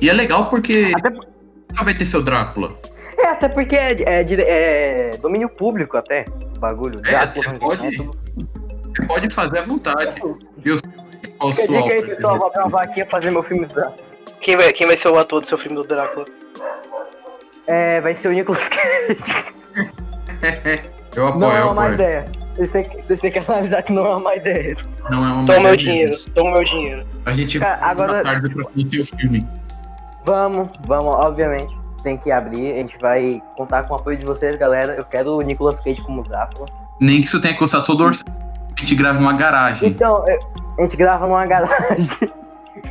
E 0.00 0.08
é 0.08 0.12
legal 0.12 0.46
porque 0.46 0.92
Até, 0.94 1.10
nunca 1.10 1.84
vai 1.84 1.94
ter 1.94 2.04
seu 2.04 2.22
Drácula. 2.22 2.74
É, 3.22 3.28
até 3.28 3.48
porque 3.48 3.76
é, 3.76 3.96
é, 4.20 4.24
de- 4.24 4.40
é 4.42 5.10
domínio 5.20 5.48
público 5.48 5.96
até. 5.96 6.24
O 6.56 6.58
bagulho. 6.60 7.00
É, 7.06 7.26
você 7.26 7.52
pode- 7.58 7.96
Você 7.96 9.06
pode 9.06 9.34
fazer 9.34 9.58
à 9.58 9.62
vontade. 9.62 10.20
E 10.64 10.70
a 10.70 10.76
sua 11.54 11.66
dica 11.66 11.94
aí, 11.94 12.06
pessoal. 12.06 12.38
Vou 12.38 12.46
abrir 12.48 12.60
uma 12.60 12.68
vaquinha 12.68 13.06
fazer 13.06 13.30
meu 13.30 13.42
filme 13.42 13.66
do 13.66 13.74
Drácula. 13.74 13.98
Quem 14.40 14.56
vai, 14.56 14.72
quem 14.72 14.86
vai 14.86 14.96
ser 14.96 15.08
o 15.08 15.18
ator 15.18 15.40
do 15.42 15.48
seu 15.48 15.58
filme 15.58 15.76
do 15.76 15.84
Drácula? 15.84 16.26
É, 17.66 18.00
vai 18.00 18.14
ser 18.14 18.28
o 18.28 18.32
Nicolas 18.32 18.68
Cage. 18.68 19.44
Eu 21.16 21.26
apoio, 21.26 21.40
Não 21.40 21.52
é 21.56 21.60
eu 21.60 21.64
uma 21.66 21.74
má 21.74 21.88
ideia. 21.90 22.26
Vocês 22.54 22.70
têm, 22.70 22.84
que, 22.84 23.02
vocês 23.02 23.20
têm 23.20 23.32
que 23.32 23.38
analisar 23.40 23.82
que 23.82 23.92
não 23.92 24.06
é 24.06 24.10
uma 24.10 24.20
má 24.20 24.36
ideia. 24.36 24.76
Não 25.10 25.24
é 25.26 25.32
uma 25.32 25.46
Toma 25.46 25.60
meu 25.60 25.74
ideia 25.74 25.76
dinheiro, 25.76 26.18
toma 26.34 26.50
meu 26.52 26.64
dinheiro. 26.64 27.04
A 27.26 27.32
gente 27.32 27.58
Cara, 27.58 27.76
vai 27.80 27.90
agora... 27.90 28.22
tarde 28.22 28.48
pra 28.48 28.64
conhecer 28.64 29.00
o 29.00 29.04
filme. 29.18 29.46
Vamos, 30.24 30.68
vamos, 30.86 31.14
obviamente. 31.16 31.76
Tem 32.02 32.16
que 32.16 32.30
abrir. 32.30 32.72
A 32.72 32.76
gente 32.76 32.98
vai 32.98 33.42
contar 33.56 33.84
com 33.86 33.94
o 33.94 33.96
apoio 33.96 34.16
de 34.16 34.24
vocês, 34.24 34.56
galera. 34.56 34.94
Eu 34.94 35.04
quero 35.04 35.36
o 35.36 35.40
Nicolas 35.42 35.80
Cage 35.80 36.00
como 36.02 36.22
Drácula. 36.22 36.66
Nem 37.00 37.20
que 37.20 37.26
isso 37.26 37.40
tenha 37.40 37.56
custado 37.56 37.84
todo 37.84 38.00
o 38.02 38.06
orçamento. 38.06 38.40
A 38.76 38.80
gente 38.80 38.94
grava 38.94 39.18
uma 39.18 39.32
garagem. 39.34 39.88
Então, 39.88 40.24
a 40.78 40.82
gente 40.82 40.96
grava 40.96 41.26
numa 41.26 41.44
garagem. 41.46 42.30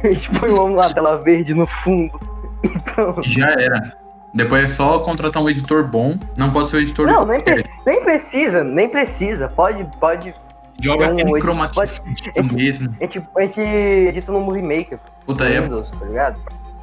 A 0.04 0.08
gente 0.08 0.30
põe 0.40 0.52
uma 0.52 0.94
tela 0.94 1.18
verde 1.18 1.54
no 1.54 1.66
fundo. 1.66 2.20
E 2.64 2.70
pronto. 2.92 3.28
Já 3.28 3.50
era. 3.50 3.98
Depois 4.34 4.66
é 4.66 4.68
só 4.68 5.00
contratar 5.00 5.42
um 5.42 5.50
editor 5.50 5.88
bom. 5.88 6.16
Não 6.38 6.52
pode 6.52 6.70
ser 6.70 6.78
o 6.78 6.80
editor 6.82 7.08
Não, 7.08 7.26
nem, 7.26 7.42
pre- 7.42 7.66
nem 7.86 8.04
precisa, 8.04 8.64
nem 8.64 8.88
precisa. 8.88 9.48
Pode, 9.48 9.84
pode. 10.00 10.34
Joga 10.80 11.08
Não, 11.08 11.14
aquele 11.14 11.32
ele 11.32 11.42
chroma 11.42 11.68
key 11.70 11.76
pode- 11.76 11.92
fudido 11.92 12.54
mesmo. 12.54 12.96
A 13.00 13.04
gente, 13.04 13.28
a 13.36 13.42
gente 13.42 13.62
edita 13.62 14.32
no 14.32 14.42
Movie 14.42 14.62
Maker. 14.62 15.00
Puta, 15.26 15.46
é. 15.46 15.60
Windows, 15.60 15.92
tá 15.94 16.06
ligado? 16.06 16.40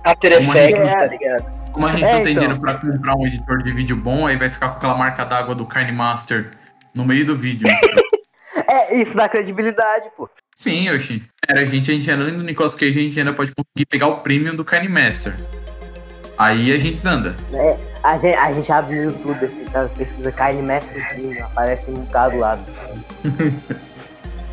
After 0.07 0.41
Uma 0.41 0.57
Effects, 0.59 0.91
tá 0.93 1.07
ligado? 1.07 1.73
Como 1.73 1.87
a 1.87 1.93
gente 1.93 2.05
É, 2.05 2.13
não 2.15 2.23
tem 2.23 2.33
então. 2.33 2.43
dinheiro 2.45 2.61
pra 2.61 2.75
comprar 2.75 3.15
um 3.17 3.27
editor 3.27 3.63
de 3.63 3.73
vídeo 3.73 3.97
bom, 3.97 4.27
aí 4.27 4.37
vai 4.37 4.49
ficar 4.49 4.71
com 4.71 4.77
aquela 4.77 4.95
marca 4.95 5.25
d'água 5.25 5.55
do 5.55 5.67
KineMaster 5.67 6.51
no 6.95 7.05
meio 7.05 7.25
do 7.27 7.37
vídeo. 7.37 7.69
É, 8.69 8.97
isso 8.97 9.15
dá 9.15 9.29
credibilidade, 9.29 10.07
pô. 10.17 10.29
Sim, 10.57 10.89
Yoshi. 10.89 11.23
Era, 11.47 11.61
a 11.61 11.65
gente, 11.67 11.91
a 11.91 11.95
gente 11.95 12.11
além 12.11 12.31
do 12.35 12.43
Nicolas 12.43 12.75
Cage, 12.75 12.99
a 12.99 13.03
gente 13.03 13.19
ainda 13.19 13.33
pode 13.35 13.53
conseguir 13.55 13.85
pegar 13.87 14.09
o 14.09 14.21
premium 14.23 14.57
do 14.57 14.65
KineMaster. 14.65 15.35
Aí 16.39 16.73
a 16.73 16.79
gente 16.79 17.07
anda. 17.07 17.37
A 18.03 18.17
gente, 18.17 18.35
a 18.35 18.53
gente 18.53 18.73
abre 18.73 18.97
no 18.97 19.05
YouTube, 19.13 19.45
assim, 19.45 19.65
cara, 19.67 19.89
pesquisa 19.91 20.33
Kyle 20.33 20.63
Master 20.63 21.07
Premium, 21.11 21.45
aparece 21.45 21.91
um 21.91 22.05
cara 22.07 22.31
do 22.31 22.39
lado. 22.39 22.63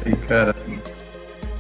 Ai, 0.05 0.15
cara. 0.27 0.55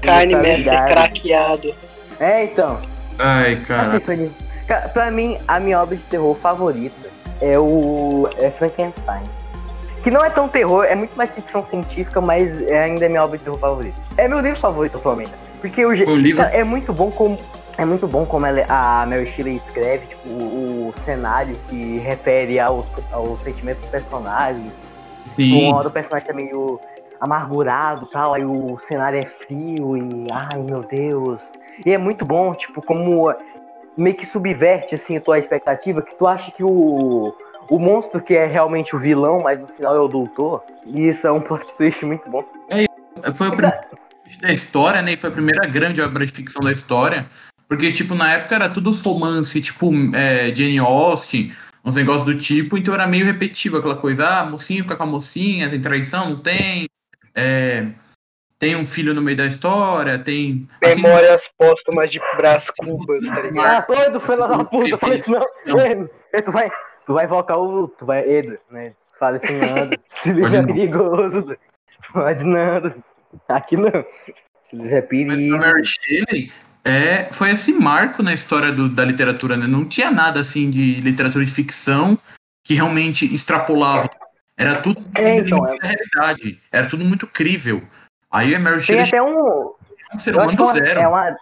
Carne 0.01 0.33
Tá 0.33 0.41
Master 0.41 0.87
craqueado. 0.89 1.75
É, 2.19 2.43
então. 2.43 2.81
Ai, 3.19 3.55
Mas 3.57 3.67
cara. 3.67 4.89
pra 4.93 5.11
mim, 5.11 5.37
a 5.47 5.59
minha 5.59 5.81
obra 5.81 5.95
de 5.95 6.03
terror 6.03 6.35
favorita 6.35 7.09
é 7.41 7.57
o 7.59 8.27
é 8.37 8.49
Frankenstein. 8.49 9.23
Que 10.03 10.11
não 10.11 10.23
é 10.23 10.29
tão 10.29 10.49
terror, 10.49 10.83
é 10.83 10.95
muito 10.95 11.15
mais 11.15 11.31
ficção 11.31 11.63
científica, 11.65 12.19
mas 12.19 12.61
é 12.61 12.83
ainda 12.83 13.05
é 13.05 13.09
minha 13.09 13.23
obra 13.23 13.37
de 13.37 13.43
terror 13.43 13.57
favorita. 13.59 13.95
É 14.17 14.27
meu 14.27 14.39
livro 14.39 14.59
favorito 14.59 14.97
atualmente. 14.97 15.31
Porque 15.61 15.85
o, 15.85 15.91
livro- 15.93 16.43
é 16.43 16.63
muito 16.63 16.91
bom 16.91 17.09
como. 17.09 17.39
É 17.77 17.85
muito 17.85 18.05
bom 18.07 18.25
como 18.25 18.45
ela- 18.45 18.65
a 18.69 19.05
Mary 19.05 19.25
Shelley 19.25 19.55
escreve, 19.55 20.05
tipo, 20.07 20.27
o, 20.29 20.89
o 20.89 20.93
cenário 20.93 21.55
que 21.69 21.97
refere 21.99 22.59
aos, 22.59 22.91
aos 23.11 23.41
sentimentos 23.41 23.83
dos 23.83 23.89
personagens. 23.91 24.83
Sim. 25.37 25.69
Uma 25.69 25.77
hora 25.77 25.87
o 25.87 25.91
personagem 25.91 26.27
tá 26.27 26.33
meio 26.33 26.79
amargurado 27.19 28.07
tal, 28.07 28.33
aí 28.33 28.43
o 28.43 28.77
cenário 28.79 29.19
é 29.19 29.25
frio 29.25 29.97
e. 29.97 30.27
Ai 30.31 30.59
meu 30.61 30.81
Deus. 30.81 31.49
E 31.85 31.91
é 31.91 31.97
muito 31.97 32.25
bom, 32.25 32.53
tipo, 32.53 32.81
como 32.81 33.33
meio 33.97 34.15
que 34.15 34.25
subverte 34.25 34.95
assim 34.95 35.17
a 35.17 35.21
tua 35.21 35.39
expectativa, 35.39 36.01
que 36.01 36.15
tu 36.15 36.27
acha 36.27 36.51
que 36.51 36.63
o. 36.63 37.35
O 37.69 37.79
monstro 37.79 38.21
que 38.21 38.35
é 38.35 38.45
realmente 38.45 38.93
o 38.93 38.99
vilão, 38.99 39.39
mas 39.41 39.61
no 39.61 39.67
final 39.67 39.95
é 39.95 39.99
o 39.99 40.07
doutor. 40.09 40.61
E 40.85 41.07
isso 41.07 41.25
é 41.25 41.31
um 41.31 41.39
plot 41.39 41.65
twist 41.77 42.05
muito 42.05 42.29
bom. 42.29 42.43
Foi 43.35 43.47
o 43.47 43.51
primeiro 43.51 43.77
da 44.41 44.51
história, 44.51 45.01
né? 45.01 45.13
E 45.13 45.17
foi 45.17 45.29
a 45.29 45.33
primeira 45.33 45.67
grande 45.67 46.01
obra 46.01 46.25
de 46.25 46.31
ficção 46.31 46.61
da 46.61 46.71
história. 46.71 47.25
Porque, 47.67 47.91
tipo, 47.91 48.13
na 48.15 48.33
época 48.33 48.55
era 48.55 48.69
tudo 48.69 48.91
romance, 48.91 49.61
tipo, 49.61 49.91
é, 50.15 50.53
Jane 50.53 50.77
Austen, 50.77 51.53
uns 51.83 51.95
negócios 51.95 52.25
do 52.25 52.37
tipo, 52.37 52.77
então 52.77 52.93
era 52.93 53.07
meio 53.07 53.25
repetitivo 53.25 53.77
aquela 53.77 53.95
coisa, 53.95 54.27
ah, 54.27 54.45
mocinho 54.45 54.83
fica 54.83 54.95
com 54.95 55.03
a 55.03 55.07
mocinha, 55.07 55.69
tem 55.69 55.81
traição, 55.81 56.29
não 56.29 56.35
tem. 56.37 56.85
É, 57.35 57.87
tem 58.59 58.75
um 58.75 58.85
filho 58.85 59.13
no 59.13 59.21
meio 59.21 59.35
da 59.37 59.45
história, 59.45 60.17
tem. 60.19 60.67
assim, 60.81 61.01
Memórias 61.01 61.41
póstumas 61.57 62.09
de 62.11 62.19
Brás 62.37 62.65
Cubas, 62.77 63.25
tá 63.25 63.41
ligado? 63.41 63.65
Ah, 63.65 63.81
doido, 63.81 64.19
filho 64.19 64.37
da 64.47 64.63
puta, 64.63 64.97
fala 64.97 65.15
isso 65.15 65.31
não. 65.31 65.45
Ei, 66.33 66.41
tu 66.41 66.51
vai. 66.51 66.69
Tu 67.05 67.13
vai 67.13 67.25
invocar 67.25 67.57
o. 67.59 67.87
Tu 67.89 68.05
vai. 68.05 68.23
Edo, 68.29 68.57
né? 68.71 68.93
Fala 69.19 69.37
isso 69.37 69.51
não. 69.51 69.89
Esse 70.09 70.31
livro 70.33 70.55
é 70.55 70.61
não. 70.61 70.67
perigoso. 70.67 71.57
Pode 72.13 72.43
não. 72.45 72.93
Aqui 73.49 73.75
não. 73.75 73.89
Esse 74.63 74.75
livro 74.75 74.95
é 74.95 75.01
Mas 75.01 75.09
perigo. 75.09 75.55
a 75.55 75.57
Mary 75.59 75.83
Shelley 75.85 76.51
é, 76.85 77.29
foi 77.33 77.51
esse 77.51 77.73
marco 77.73 78.21
na 78.23 78.33
história 78.33 78.71
do- 78.71 78.87
da 78.89 79.03
literatura, 79.03 79.57
né? 79.57 79.67
Não 79.67 79.85
tinha 79.85 80.11
nada 80.11 80.39
assim 80.39 80.69
de 80.69 81.01
literatura 81.01 81.43
de 81.45 81.51
ficção 81.51 82.17
que 82.63 82.73
realmente 82.75 83.25
extrapolava. 83.33 84.09
Era 84.57 84.81
tudo 84.81 85.03
É, 85.17 85.37
então, 85.37 85.61
da 85.61 85.75
realidade. 85.81 86.61
Era 86.71 86.87
tudo 86.87 87.03
muito 87.03 87.25
crível. 87.27 87.81
Aí 88.31 88.55
a 88.55 88.59
Mary 88.59 88.85
Tem 88.85 89.01
até 89.01 89.21
um. 89.21 89.73
é 90.11 90.15
um 90.15 90.19
ser 90.19 90.35
Eu 90.35 90.41
acho, 90.41 90.49
humano 90.49 90.49
que 90.49 90.55
é 90.55 90.57
do 90.57 90.63
uma, 90.63 90.73
zero. 90.73 90.99
é 90.99 91.07
uma- 91.07 91.37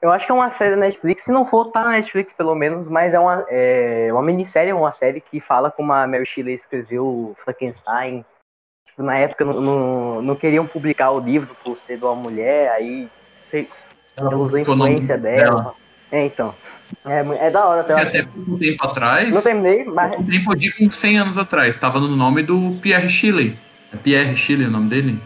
eu 0.00 0.12
acho 0.12 0.26
que 0.26 0.30
é 0.32 0.34
uma 0.34 0.50
série 0.50 0.70
da 0.70 0.76
Netflix. 0.76 1.24
Se 1.24 1.32
não 1.32 1.44
for, 1.44 1.72
tá 1.72 1.82
na 1.82 1.90
Netflix 1.90 2.32
pelo 2.32 2.54
menos. 2.54 2.86
Mas 2.88 3.14
é 3.14 3.18
uma, 3.18 3.44
é 3.48 4.08
uma 4.12 4.22
minissérie, 4.22 4.70
é 4.70 4.74
uma 4.74 4.92
série 4.92 5.20
que 5.20 5.40
fala 5.40 5.70
como 5.70 5.92
a 5.92 6.06
Mary 6.06 6.24
Shelley 6.26 6.54
escreveu 6.54 7.34
Frankenstein. 7.38 8.24
Tipo, 8.86 9.02
na 9.02 9.16
época 9.18 9.44
não, 9.44 9.60
não, 9.60 10.22
não 10.22 10.36
queriam 10.36 10.66
publicar 10.66 11.10
o 11.10 11.18
livro 11.20 11.56
por 11.64 11.78
ser 11.78 11.98
de 11.98 12.04
uma 12.04 12.14
mulher. 12.14 12.70
Aí 12.70 13.08
sei, 13.38 13.68
ela 14.16 14.36
usou 14.36 14.58
a 14.58 14.62
influência 14.62 15.18
dela. 15.18 15.74
É, 16.10 16.24
então. 16.24 16.54
É, 17.04 17.46
é 17.46 17.50
da 17.50 17.66
hora 17.66 17.80
até. 17.82 17.92
até 17.94 18.28
um 18.46 18.58
tempo 18.58 18.86
atrás, 18.86 19.34
Não 19.34 19.42
terminei, 19.42 19.84
mas. 19.84 20.18
um 20.18 20.24
tempo 20.24 20.52
eu 20.52 20.56
digo 20.56 20.76
uns 20.80 20.96
100 20.96 21.18
anos 21.18 21.38
atrás, 21.38 21.74
estava 21.74 22.00
no 22.00 22.08
nome 22.16 22.42
do 22.42 22.78
Pierre 22.80 23.08
Shelley. 23.08 23.58
É 23.92 23.96
Pierre 23.96 24.36
Shelley 24.36 24.66
o 24.66 24.70
nome 24.70 24.88
dele? 24.88 25.20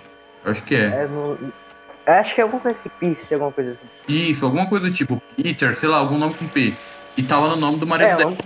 Eu 0.44 0.52
acho 0.52 0.62
que 0.64 0.74
é. 0.74 0.86
É, 0.86 1.06
no, 1.08 1.38
acho 2.06 2.34
que 2.34 2.40
é 2.40 2.44
alguma 2.44 2.60
coisa 2.60 2.78
assim, 2.78 2.90
Pierce, 2.98 3.32
alguma 3.34 3.52
coisa 3.52 3.70
assim. 3.70 3.86
Isso, 4.08 4.44
alguma 4.44 4.66
coisa 4.66 4.88
do 4.88 4.92
tipo 4.92 5.22
Peter, 5.36 5.76
sei 5.76 5.88
lá, 5.88 5.98
algum 5.98 6.18
nome 6.18 6.34
com 6.34 6.48
P. 6.48 6.74
E 7.16 7.22
tava 7.22 7.48
no 7.48 7.56
nome 7.56 7.78
do 7.78 7.86
marido 7.86 8.08
É, 8.08 8.16
dela. 8.16 8.36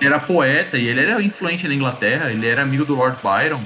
era 0.00 0.20
poeta 0.20 0.78
e 0.78 0.86
ele 0.86 1.00
era 1.00 1.20
influente 1.22 1.66
na 1.68 1.74
Inglaterra, 1.74 2.30
ele 2.30 2.46
era 2.46 2.62
amigo 2.62 2.84
do 2.84 2.94
Lord 2.94 3.18
Byron. 3.22 3.62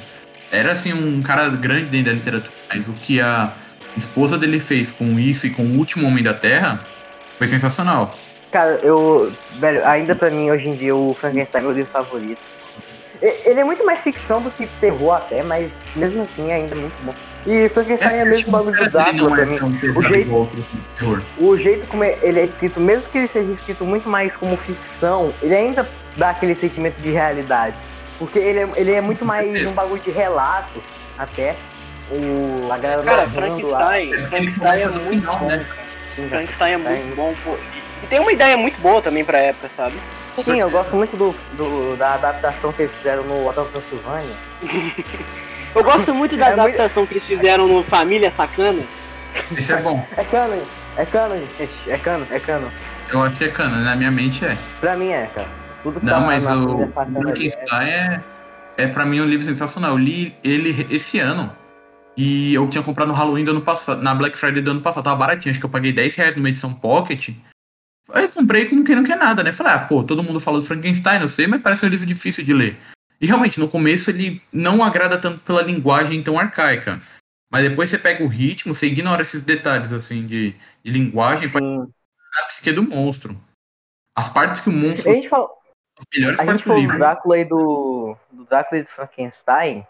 Era 0.51 0.73
assim 0.73 0.93
um 0.93 1.23
cara 1.23 1.49
grande 1.51 1.91
dentro 1.91 2.07
da 2.07 2.13
literatura, 2.13 2.55
mas 2.69 2.89
o 2.89 2.93
que 2.95 3.21
a 3.21 3.53
esposa 3.97 4.37
dele 4.37 4.59
fez 4.59 4.91
com 4.91 5.19
isso 5.19 5.47
e 5.47 5.51
com 5.51 5.63
o 5.65 5.79
último 5.79 6.07
homem 6.07 6.23
da 6.23 6.35
Terra 6.35 6.85
foi 7.43 7.49
sensacional. 7.49 8.15
Cara, 8.53 8.79
eu. 8.83 9.33
Velho, 9.59 9.87
ainda 9.87 10.15
pra 10.15 10.31
mim, 10.31 10.51
hoje 10.51 10.69
em 10.69 10.75
dia, 10.75 10.95
o 10.95 11.15
Frankenstein 11.15 11.63
é 11.63 11.65
meu 11.65 11.73
livro 11.73 11.91
favorito. 11.91 12.41
Ele 13.21 13.61
é 13.61 13.65
muito 13.65 13.85
mais 13.85 14.01
ficção 14.01 14.43
do 14.43 14.51
que 14.51 14.67
terror 14.81 15.13
até, 15.13 15.45
mas 15.45 15.79
mesmo 15.95 16.23
assim 16.23 16.51
ainda 16.53 16.75
é 16.75 16.79
muito 16.79 16.95
bom. 17.05 17.15
E 17.47 17.69
Frankenstein 17.69 18.17
é, 18.17 18.25
mesmo 18.25 18.49
o 18.49 18.53
bagulho 18.53 18.85
do 18.85 18.91
Drácula 18.91 19.29
não 19.29 19.33
pra 19.33 19.43
é 19.43 19.47
mim. 19.47 19.79
pesado 19.79 20.03
jeito-. 20.09 20.49
O 21.39 21.57
jeito 21.57 21.87
como 21.87 22.03
ele 22.03 22.41
é 22.41 22.45
escrito, 22.45 22.81
mesmo 22.81 23.09
que 23.09 23.19
ele 23.19 23.29
seja 23.29 23.51
escrito 23.51 23.85
muito 23.85 24.09
mais 24.09 24.37
como 24.37 24.57
ficção, 24.57 25.33
ele 25.41 25.55
ainda 25.55 25.89
dá 26.17 26.31
aquele 26.31 26.55
sentimento 26.55 27.01
de 27.01 27.11
realidade. 27.11 27.77
Porque 28.19 28.41
ele 28.41 28.59
é, 28.59 28.69
ele 28.77 28.93
é 28.93 29.01
muito 29.01 29.25
mais 29.25 29.67
um 29.67 29.73
bagulho 29.73 30.03
de 30.03 30.11
relato, 30.11 30.83
até. 31.17 31.57
O, 32.11 32.71
a 32.73 32.77
galera 32.77 33.03
Cara. 33.05 33.31
Frankenstein, 33.31 34.13
Frankenstein 34.27 34.81
é 34.81 34.89
muito 34.89 35.11
final, 35.11 35.39
bom. 35.39 35.47
né? 35.47 35.67
Sim, 36.15 36.29
Frankenstein 36.29 36.73
é 36.75 36.77
muito 36.79 37.17
bom, 37.17 37.35
pô. 37.45 37.57
E 38.03 38.07
tem 38.07 38.21
uma 38.21 38.33
ideia 38.33 38.57
muito 38.57 38.81
boa 38.81 39.01
também 39.01 39.25
pra 39.25 39.39
época, 39.39 39.71
sabe? 39.77 39.97
Sim, 40.43 40.61
eu 40.61 40.71
gosto 40.71 40.97
muito 40.97 41.17
do, 41.17 41.35
do- 41.57 41.97
da 41.97 42.15
adaptação 42.15 42.73
que 42.73 42.83
eles 42.83 42.95
fizeram 42.95 43.23
no 43.25 43.47
Hotel 43.49 43.67
Transilvânia. 43.67 44.35
Eu 45.75 45.83
gosto 45.83 46.13
muito 46.15 46.37
da 46.37 46.49
É 46.49 46.57
muito- 46.57 46.61
adaptação 46.75 47.07
que 47.07 47.15
eles 47.15 47.25
fizeram 47.25 47.67
no 47.67 47.83
Família 47.85 48.31
Sacana. 48.37 48.83
Esse 49.57 49.73
é 49.73 49.77
bom. 49.81 50.07
É 50.19 50.25
canon, 50.25 50.61
é 50.99 51.07
canon, 51.07 51.41
gente, 51.59 51.91
é 51.91 51.97
canon, 51.97 52.27
é 52.31 52.39
canon. 52.39 52.69
Eu 53.11 53.23
acho 53.23 53.37
que 53.37 53.45
é 53.45 53.49
cana, 53.49 53.79
na 53.79 53.97
minha 53.97 54.11
mente 54.11 54.45
é. 54.45 54.57
Pra 54.81 54.95
mim 54.97 55.09
é, 55.11 55.27
cara. 55.35 55.49
Tudo 55.83 55.99
que 55.99 56.05
Não, 56.05 56.13
tá 56.15 56.21
mas 56.21 56.45
o 56.47 56.83
é- 56.83 57.21
Frankenstein 57.23 57.89
é, 57.89 58.21
é 58.77 58.87
pra 58.87 59.07
mim 59.07 59.21
um 59.23 59.25
livro 59.25 59.47
sensacional. 59.47 59.93
Eu 59.93 59.99
li 59.99 60.35
ele 60.45 60.87
esse 60.91 61.19
ano. 61.19 61.51
E 62.17 62.55
eu 62.55 62.69
tinha 62.69 62.83
comprado 62.83 63.09
no 63.09 63.15
Halloween 63.15 63.45
do 63.45 63.53
ano 63.53 63.63
passado, 63.63 64.03
na 64.03 64.15
Black 64.15 64.39
Friday 64.39 64.63
do 64.63 64.71
ano 64.71 64.83
passado, 64.83 65.05
tava 65.05 65.17
baratinho, 65.17 65.51
acho 65.51 65.61
que 65.61 65.67
eu 65.67 65.71
paguei 65.71 65.93
10 65.93 66.15
reais 66.15 66.37
numa 66.37 66.49
edição 66.49 66.75
Pocket. 66.75 67.31
Aí 68.13 68.25
eu 68.25 68.29
comprei 68.29 68.67
como 68.69 68.85
quem 68.85 68.97
não 68.97 69.05
quer 69.05 69.17
nada, 69.17 69.43
né? 69.43 69.53
Falei, 69.53 69.73
ah, 69.73 69.79
pô, 69.81 70.03
todo 70.03 70.23
mundo 70.23 70.41
fala 70.41 70.59
do 70.59 70.65
Frankenstein, 70.65 71.23
eu 71.23 71.29
sei, 71.29 71.47
mas 71.47 71.63
parece 71.63 71.87
um 71.87 71.89
livro 71.89 72.05
difícil 72.05 72.45
de 72.45 72.53
ler. 72.53 72.79
E 73.21 73.27
realmente, 73.27 73.61
no 73.61 73.69
começo 73.69 74.11
ele 74.11 74.43
não 74.53 74.83
agrada 74.83 75.17
tanto 75.17 75.39
pela 75.41 75.63
linguagem 75.63 76.23
tão 76.23 76.39
arcaica. 76.39 77.01
Mas 77.51 77.69
depois 77.69 77.89
você 77.89 77.99
pega 77.99 78.25
o 78.25 78.29
ritmo, 78.29 78.75
você 78.75 78.87
ignora 78.87 79.23
esses 79.23 79.43
detalhes, 79.43 79.93
assim, 79.93 80.27
de, 80.27 80.57
de 80.83 80.91
linguagem 80.91 81.49
pra 81.51 81.61
Sim. 81.61 81.93
a 82.35 82.47
psique 82.47 82.73
do 82.73 82.83
monstro. 82.83 83.39
As 84.17 84.29
partes 84.29 84.61
que 84.61 84.69
o 84.69 84.73
monstro. 84.73 85.09
A 85.09 85.15
gente 85.15 85.29
falou, 85.29 85.51
As 85.99 86.05
melhores 86.13 86.41
a 86.41 86.45
partes 86.45 86.61
gente 86.61 86.65
falou 86.65 86.79
do 86.79 86.83
livro. 86.83 86.99
Drácula 86.99 87.39
e 87.39 87.45
do, 87.45 88.17
do 88.33 88.45
Drácula 88.45 88.81
e 88.81 88.85
do 88.85 88.89
Frankenstein. 88.89 89.87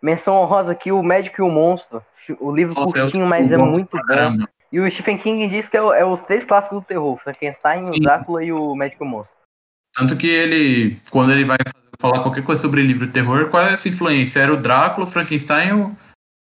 Menção 0.00 0.36
honrosa 0.36 0.72
aqui, 0.72 0.92
o 0.92 1.02
Médico 1.02 1.40
e 1.40 1.44
o 1.44 1.50
Monstro. 1.50 2.02
O 2.40 2.52
livro 2.52 2.74
Nossa, 2.74 2.98
é 2.98 3.02
curtinho, 3.02 3.24
eu 3.24 3.28
mas 3.28 3.50
é 3.52 3.56
muito 3.56 3.96
bom. 3.96 4.44
E 4.70 4.78
o 4.80 4.90
Stephen 4.90 5.16
King 5.16 5.48
diz 5.48 5.68
que 5.68 5.76
é, 5.78 5.82
o- 5.82 5.94
é 5.94 6.04
os 6.04 6.20
três 6.20 6.44
clássicos 6.44 6.78
do 6.78 6.84
terror: 6.84 7.16
Frankenstein, 7.22 7.84
Sim. 7.84 7.96
o 7.96 8.00
Drácula 8.00 8.44
e 8.44 8.52
o 8.52 8.74
Médico 8.74 9.04
Monstro. 9.04 9.34
Tanto 9.96 10.16
que 10.16 10.26
ele, 10.26 11.00
quando 11.10 11.32
ele 11.32 11.44
vai 11.44 11.56
falar 11.98 12.22
qualquer 12.22 12.44
coisa 12.44 12.60
sobre 12.60 12.82
livro 12.82 13.06
de 13.06 13.12
terror, 13.12 13.48
qual 13.48 13.62
é 13.66 13.72
essa 13.72 13.88
influência? 13.88 14.40
Era 14.40 14.52
o 14.52 14.56
Drácula, 14.58 15.06
o 15.06 15.10
Frankenstein 15.10 15.68
e 15.68 15.72
o, 15.72 15.96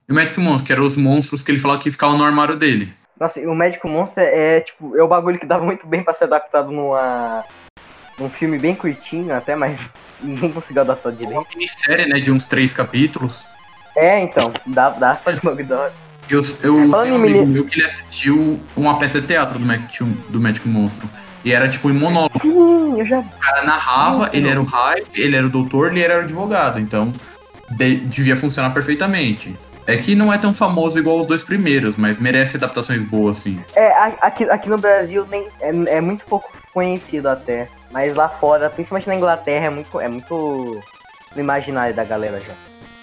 e 0.09 0.13
o 0.13 0.41
Monstro, 0.41 0.67
que 0.67 0.73
eram 0.73 0.87
os 0.87 0.97
monstros 0.97 1.43
que 1.43 1.53
ele 1.53 1.59
falava 1.61 1.81
que 1.81 1.91
ficavam 1.91 2.19
no 2.19 2.25
armário 2.25 2.57
dele. 2.57 2.93
Nossa, 3.19 3.41
e 3.41 3.47
o 3.47 3.55
Médico 3.55 3.89
Monstro 3.89 4.23
é, 4.23 4.61
tipo, 4.61 4.95
é 4.97 5.03
o 5.03 5.09
bagulho 5.09 5.39
que 5.39 5.47
dava 5.47 5.65
muito 5.65 5.87
bem 5.87 6.03
pra 6.03 6.13
ser 6.13 6.25
adaptado 6.25 6.71
numa. 6.71 7.45
Num 8.19 8.31
filme 8.31 8.59
bem 8.59 8.75
curtinho 8.75 9.35
até, 9.35 9.55
mas 9.57 9.81
ninguém 10.21 10.53
conseguiu 10.53 10.83
adaptar 10.83 11.11
Uma 11.11 11.19
direito. 11.19 11.47
minissérie, 11.55 12.07
né, 12.07 12.21
de 12.21 12.31
uns 12.31 12.45
três 12.45 12.73
capítulos. 12.73 13.45
É, 13.97 14.21
então, 14.21 14.53
dá, 14.67 14.91
dá 14.91 15.15
pra 15.15 15.35
fazer 15.35 15.41
uma. 15.43 15.91
Eu, 16.29 16.43
eu 16.63 16.75
Falando 16.91 17.03
tenho 17.03 17.15
um 17.15 17.19
amigo 17.19 17.47
meu 17.47 17.65
que 17.65 17.79
ele 17.79 17.87
assistiu 17.87 18.61
uma 18.77 18.99
peça 18.99 19.21
de 19.21 19.27
teatro 19.29 19.59
do 19.59 19.65
Magic, 19.65 20.05
do 20.29 20.41
Magic 20.41 20.69
Monstro. 20.69 21.09
E 21.45 21.53
era 21.53 21.69
tipo 21.69 21.89
em 21.89 21.93
monólogo. 21.93 22.37
Sim, 22.41 22.99
eu 22.99 23.07
já. 23.07 23.21
O 23.21 23.39
cara 23.39 23.63
narrava, 23.63 24.29
ele 24.33 24.49
era 24.49 24.61
o 24.61 24.65
raio, 24.65 25.07
ele 25.15 25.37
era 25.37 25.47
o 25.47 25.49
doutor, 25.49 25.93
ele 25.93 26.03
era 26.03 26.17
o 26.19 26.25
advogado. 26.25 26.81
Então, 26.81 27.13
de- 27.71 27.99
devia 28.01 28.37
funcionar 28.37 28.71
perfeitamente. 28.75 29.57
É 29.87 29.97
que 29.97 30.17
não 30.17 30.33
é 30.33 30.37
tão 30.39 30.53
famoso 30.53 30.99
igual 30.99 31.21
os 31.21 31.29
dois 31.29 31.45
primeiros, 31.45 31.97
mas 31.97 32.19
merece 32.19 32.57
adaptações 32.57 33.01
boas, 33.03 33.39
assim. 33.39 33.61
É, 33.77 33.93
aqui, 34.21 34.43
aqui 34.51 34.69
no 34.69 34.77
Brasil 34.77 35.25
nem, 35.31 35.47
é, 35.61 35.69
é 35.99 36.01
muito 36.01 36.25
pouco 36.25 36.53
conhecido 36.75 37.29
até. 37.29 37.69
Mas 37.97 38.15
lá 38.15 38.29
fora, 38.29 38.69
principalmente 38.69 39.09
na 39.09 39.15
Inglaterra, 39.15 39.65
é 39.69 39.71
muito, 39.71 39.99
é 39.99 40.07
muito 40.07 40.83
no 41.35 41.41
imaginário 41.41 41.95
da 41.97 42.05
galera 42.05 42.39
já. 42.39 42.53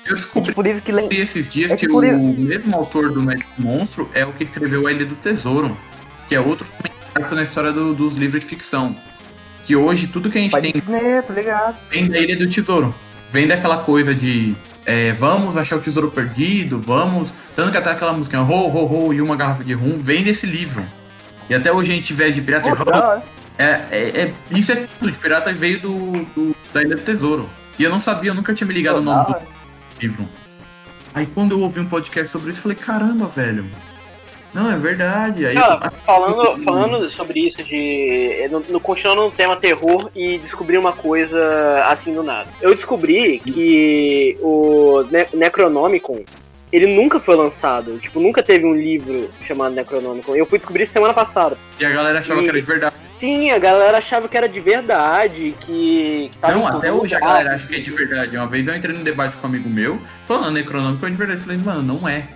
Eu 0.06 0.12
É 0.12 0.20
descobri 0.20 0.50
tipo 0.50 0.62
livro 0.62 0.82
que 0.84 0.92
lem... 0.92 1.10
esses 1.12 1.50
dias 1.50 1.72
É 1.72 1.76
que 1.76 1.88
tipo 1.88 1.98
o 1.98 2.02
livro- 2.02 2.20
mesmo 2.20 2.76
autor 2.76 3.12
do 3.12 3.20
Magic 3.24 3.48
Monstro 3.58 4.08
é 4.14 4.24
o 4.24 4.32
que 4.34 4.44
escreveu 4.44 4.86
A 4.86 4.92
Ilha 4.92 5.08
do 5.08 5.16
Tesouro, 5.16 5.76
que 6.30 6.36
é 6.36 6.40
outro 6.40 6.68
marco 7.18 7.34
na 7.34 7.42
história 7.42 7.72
do- 7.72 7.96
dos 7.96 8.14
livros 8.14 8.44
de 8.44 8.48
ficção. 8.48 8.96
Que 9.66 9.76
hoje 9.76 10.06
tudo 10.06 10.30
que 10.30 10.38
a 10.38 10.42
gente 10.42 10.52
Pode 10.52 10.72
tem 10.72 10.84
ligado? 11.36 11.76
vem 11.90 12.08
da 12.08 12.20
Ilha 12.20 12.38
do 12.38 12.48
Tesouro. 12.48 12.94
Vem 13.32 13.48
daquela 13.48 13.78
coisa 13.80 14.14
de 14.14 14.56
é, 14.86 15.12
vamos 15.14 15.58
achar 15.58 15.78
o 15.78 15.82
tesouro 15.82 16.12
perdido, 16.12 16.80
vamos. 16.80 17.34
Tanto 17.56 17.72
que 17.72 17.78
até 17.80 17.90
aquela 17.90 18.14
música, 18.14 18.40
ho, 18.44 18.68
ho, 18.68 19.08
ho, 19.08 19.12
e 19.12 19.22
uma 19.24 19.36
garrafa 19.36 19.64
de 19.64 19.74
rum, 19.74 19.98
vem 19.98 20.24
desse 20.24 20.46
livro. 20.46 20.86
E 21.50 21.56
até 21.56 21.72
hoje 21.74 21.92
a 21.92 21.96
gente 21.96 22.14
vê 22.14 22.32
de 22.32 22.44
pirata 22.44 22.70
hora. 22.70 23.24
É, 23.58 23.82
é, 23.92 24.22
é- 24.22 24.34
Isso 24.52 24.72
é 24.72 24.88
tudo 25.00 25.12
de 25.12 25.18
pirata 25.18 25.54
veio 25.54 25.80
do, 25.80 26.12
do- 26.36 26.56
da 26.74 26.82
Ilha 26.82 26.96
do 26.96 27.02
Tesouro. 27.04 27.50
E 27.78 27.84
eu 27.84 27.90
não 27.90 28.00
sabia, 28.00 28.32
eu 28.32 28.36
nunca 28.36 28.54
tinha 28.54 28.68
me 28.68 28.74
ligado 28.74 28.96
Pô, 28.96 29.02
no 29.02 29.12
nome 29.12 29.34
do 29.34 30.02
livro. 30.02 30.28
Aí 31.14 31.28
quando 31.28 31.52
eu 31.54 31.60
ouvi 31.62 31.80
um 31.80 31.88
podcast 31.90 32.30
sobre 32.32 32.50
isso, 32.52 32.60
eu 32.60 32.64
falei, 32.64 32.78
caramba, 32.78 33.26
velho. 33.28 33.66
Não, 34.54 34.72
é 34.72 34.78
verdade. 34.78 35.48
Aí 35.48 35.56
Cara, 35.56 35.80
eu, 35.86 35.92
falando, 36.06 36.64
falando 36.64 37.10
sobre 37.10 37.48
isso 37.48 37.64
de. 37.64 38.48
No, 38.52 38.60
no- 38.70 38.80
continuando 38.80 39.24
no 39.24 39.32
tema 39.32 39.56
terror 39.56 40.12
e 40.16 40.38
descobrir 40.38 40.78
uma 40.78 40.94
coisa 40.94 41.84
assim 41.88 42.14
do 42.14 42.22
nada. 42.22 42.48
Eu 42.62 42.76
descobri 42.76 43.40
que 43.40 44.38
o 44.42 45.04
ne 45.10 45.26
Necronomicon, 45.34 46.24
ele 46.74 46.88
nunca 46.88 47.20
foi 47.20 47.36
lançado. 47.36 48.00
Tipo, 48.00 48.20
nunca 48.20 48.42
teve 48.42 48.66
um 48.66 48.74
livro 48.74 49.30
chamado 49.46 49.76
Necronomicon. 49.76 50.36
Eu 50.36 50.48
fui 50.48 50.58
descobrir 50.58 50.86
isso 50.86 50.94
semana 50.94 51.14
passada. 51.14 51.56
e 51.80 51.86
a 51.86 51.90
galera 51.92 52.20
achava 52.20 52.42
que 52.42 52.50
era 52.50 52.60
de 52.60 52.66
verdade. 52.66 52.96
Sim, 53.20 53.52
a 53.52 53.60
galera 53.60 53.98
achava 54.00 54.28
que 54.28 54.36
era 54.36 54.50
de 54.50 54.60
verdade, 54.60 55.56
que. 55.62 56.32
que 56.34 56.52
Não, 56.52 56.68
até 56.68 56.92
hoje 56.92 57.16
a 57.16 57.20
galera 57.20 57.56
acha 57.56 57.68
que 57.68 57.76
é 57.76 57.80
de 57.80 57.92
verdade. 57.92 58.36
Uma 58.36 58.48
vez 58.48 58.68
eu 58.68 58.76
entrei 58.76 58.94
num 58.94 59.04
debate 59.04 59.38
com 59.38 59.48
um 59.48 59.50
amigo 59.52 59.70
meu, 59.70 60.02
falando 60.28 60.56
Necronômico 60.56 61.06
é 61.06 61.10
de 61.12 61.16
verdade. 61.16 61.40
Eu 61.40 61.46
falei, 61.46 61.62
mano, 61.64 61.84
não 61.84 62.10
é. 62.10 62.28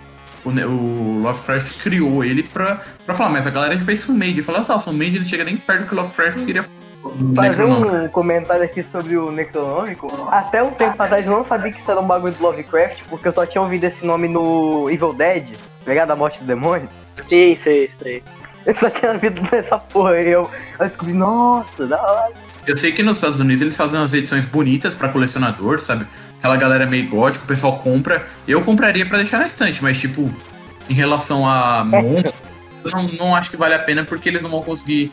O, 0.46 0.50
o 0.50 1.20
Lovecraft 1.24 1.82
criou 1.82 2.24
ele 2.24 2.44
pra, 2.44 2.82
pra 3.06 3.16
falar, 3.16 3.32
mas 3.32 3.48
a 3.48 3.50
galera 3.50 3.76
já 3.76 3.84
fez 3.84 4.06
fanmade. 4.06 4.42
Fala, 4.44 4.64
tá, 4.64 4.80
fanmade 4.80 5.18
não 5.18 5.26
chega 5.26 5.44
nem 5.44 5.58
perto 5.58 5.82
do 5.82 5.88
que 5.88 5.94
o 5.94 5.98
Lovecraft 5.98 6.46
queria 6.46 6.62
no 6.62 6.87
Fazer 7.36 7.64
um 7.64 8.08
comentário 8.10 8.64
aqui 8.64 8.84
sobre 8.84 9.18
o 9.18 9.32
Necronômico. 9.32 10.08
Até 10.32 10.62
um 10.64 10.72
tempo 10.72 11.02
atrás 11.02 11.26
eu 11.26 11.32
não 11.32 11.44
sabia 11.44 11.72
que 11.72 11.80
isso 11.80 11.90
era 11.90 12.00
um 12.00 12.08
bagulho 12.08 12.34
do 12.34 12.44
Lovecraft, 12.44 13.04
porque 13.10 13.28
eu 13.28 13.34
só 13.34 13.46
tinha 13.46 13.62
ouvido 13.62 13.84
esse 13.84 14.06
nome 14.06 14.28
no 14.28 14.90
Evil 14.90 15.14
Dead, 15.14 15.46
tá 15.84 15.92
ligado? 15.92 16.12
A 16.12 16.16
morte 16.16 16.40
do 16.40 16.46
demônio. 16.46 16.90
Sim, 17.28 17.58
sei, 17.62 17.90
sei. 18.02 18.24
Eu 18.66 18.76
só 18.76 18.90
tinha 18.90 19.12
ouvido 19.12 19.42
nessa 19.52 19.78
porra. 19.78 20.20
E 20.20 20.30
eu, 20.30 20.50
eu 20.80 20.88
descobri, 20.88 21.14
nossa, 21.14 21.88
da 21.88 22.02
hora. 22.02 22.34
Eu 22.66 22.76
sei 22.76 22.92
que 22.92 23.02
nos 23.02 23.18
Estados 23.18 23.40
Unidos 23.40 23.62
eles 23.62 23.78
fazem 23.78 24.00
umas 24.00 24.14
edições 24.14 24.46
bonitas 24.46 24.94
pra 24.94 25.08
colecionador, 25.08 25.80
sabe? 25.80 26.06
Aquela 26.40 26.58
galera 26.58 26.86
meio 26.86 27.10
gótica, 27.10 27.46
o 27.46 27.48
pessoal 27.48 27.80
compra. 27.80 28.28
Eu 28.46 28.62
compraria 28.62 29.06
pra 29.06 29.18
deixar 29.18 29.40
na 29.40 29.48
estante, 29.48 29.82
mas 29.82 29.98
tipo, 29.98 30.30
em 30.90 30.94
relação 30.94 31.48
a 31.48 31.84
monstros, 31.88 32.36
eu 32.84 32.92
não, 32.92 33.04
não 33.04 33.36
acho 33.36 33.50
que 33.50 33.58
vale 33.58 33.74
a 33.74 33.80
pena 33.80 34.04
porque 34.04 34.28
eles 34.28 34.42
não 34.42 34.50
vão 34.50 34.62
conseguir 34.62 35.12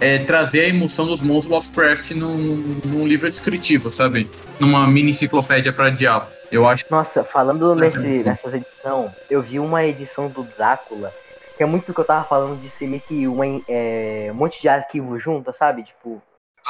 é, 0.00 0.18
trazer 0.18 0.60
a 0.62 0.68
emoção 0.68 1.06
dos 1.06 1.20
monstros 1.20 1.52
Lovecraft 1.52 2.10
num, 2.12 2.36
num 2.84 3.06
livro 3.06 3.28
descritivo, 3.28 3.90
sabe? 3.90 4.28
Numa 4.60 4.86
mini 4.86 5.10
enciclopédia 5.10 5.72
pra 5.72 5.90
diabo. 5.90 6.26
Eu 6.50 6.66
acho 6.66 6.84
Nossa, 6.90 7.24
falando 7.24 7.74
nesse, 7.74 7.98
é 7.98 8.18
bom. 8.18 8.30
nessas 8.30 8.54
edições, 8.54 9.10
eu 9.28 9.42
vi 9.42 9.58
uma 9.58 9.84
edição 9.84 10.28
do 10.28 10.44
Drácula, 10.44 11.12
que 11.56 11.62
é 11.62 11.66
muito 11.66 11.90
o 11.90 11.94
que 11.94 12.00
eu 12.00 12.04
tava 12.04 12.24
falando 12.24 12.60
de 12.60 12.68
ser 12.70 12.86
meio 12.86 13.02
que 13.02 13.26
uma, 13.26 13.44
é, 13.68 14.28
um 14.30 14.34
monte 14.34 14.60
de 14.60 14.68
arquivo 14.68 15.18
junto, 15.18 15.52
sabe? 15.52 15.82
Tipo, 15.82 16.22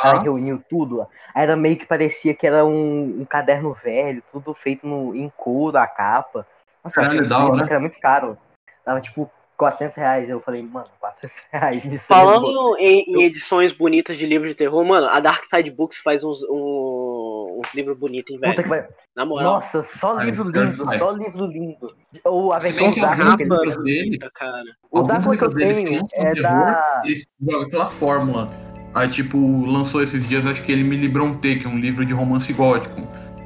ela 0.03 0.19
Ah, 0.19 0.23
reuniu 0.23 0.63
tudo. 0.69 1.07
Aí 1.35 1.43
era 1.43 1.57
meio 1.57 1.77
que 1.77 1.87
parecia 1.87 2.35
que 2.35 2.47
era 2.47 2.65
um, 2.65 3.21
um 3.21 3.25
caderno 3.25 3.75
velho, 3.75 4.23
tudo 4.31 4.55
feito 4.55 4.87
no, 4.87 5.15
em 5.15 5.31
couro, 5.37 5.77
a 5.77 5.87
capa. 5.87 6.47
Nossa, 6.83 7.01
Caralho, 7.03 7.27
isso 7.27 7.65
que 7.65 7.71
era 7.71 7.81
muito 7.81 7.99
caro. 7.99 8.39
Tava 8.85 9.01
tipo 9.01 9.31
400 9.57 9.97
reais. 9.97 10.29
Eu 10.29 10.41
falei, 10.41 10.63
mano, 10.63 10.87
400 11.01 11.39
reais. 11.53 12.07
Falando 12.07 12.77
em, 12.79 13.05
em 13.09 13.23
edições 13.25 13.73
bonitas 13.73 14.17
de 14.19 14.27
livros 14.27 14.51
de 14.51 14.57
terror, 14.57 14.85
mano, 14.85 15.07
a 15.09 15.19
Dark 15.21 15.45
Side 15.53 15.71
Books 15.71 15.99
faz 16.05 16.23
uns, 16.23 16.43
um- 16.51 17.61
uns 17.65 17.75
livros 17.75 17.99
bonitos, 17.99 18.31
hein, 18.35 18.39
Puta 18.41 18.49
velho. 18.51 18.63
que 18.63 18.69
vai... 18.69 18.87
Na 19.15 19.25
moral. 19.25 19.55
Nossa, 19.55 19.83
só 19.83 20.19
livro 20.21 20.45
lindo, 20.51 20.77
só 20.99 21.11
livro 21.13 21.47
lindo. 21.47 21.95
Ou 22.25 22.53
a 22.53 22.59
versão 22.59 22.85
bem 22.87 22.95
que 22.95 23.01
a 23.01 23.15
Drácula 23.15 23.37
que 23.37 23.43
eles 23.45 23.49
capa 23.55 23.65
fizeram. 23.65 23.83
dele, 23.85 24.19
cara. 24.35 24.63
O 24.91 25.03
Drácula 25.03 25.37
que 25.39 25.45
eu 25.45 25.49
deles 25.49 25.77
tenho 25.79 26.01
é 26.15 26.35
terror, 26.35 26.43
da. 26.43 27.03
eles 27.05 27.25
jogam 27.41 27.63
aquela 27.67 27.87
fórmula. 27.87 28.51
Aí, 28.95 29.09
tipo, 29.09 29.65
lançou 29.67 30.03
esses 30.03 30.27
dias, 30.29 30.47
acho 30.47 30.63
que 30.63 30.73
ele 30.73 30.83
me 30.85 31.09
Bronte, 31.09 31.57
que 31.57 31.67
é 31.67 31.69
um 31.71 31.79
livro 31.79 32.05
de 32.05 32.13
romance 32.13 32.53
gótico. 32.53 33.01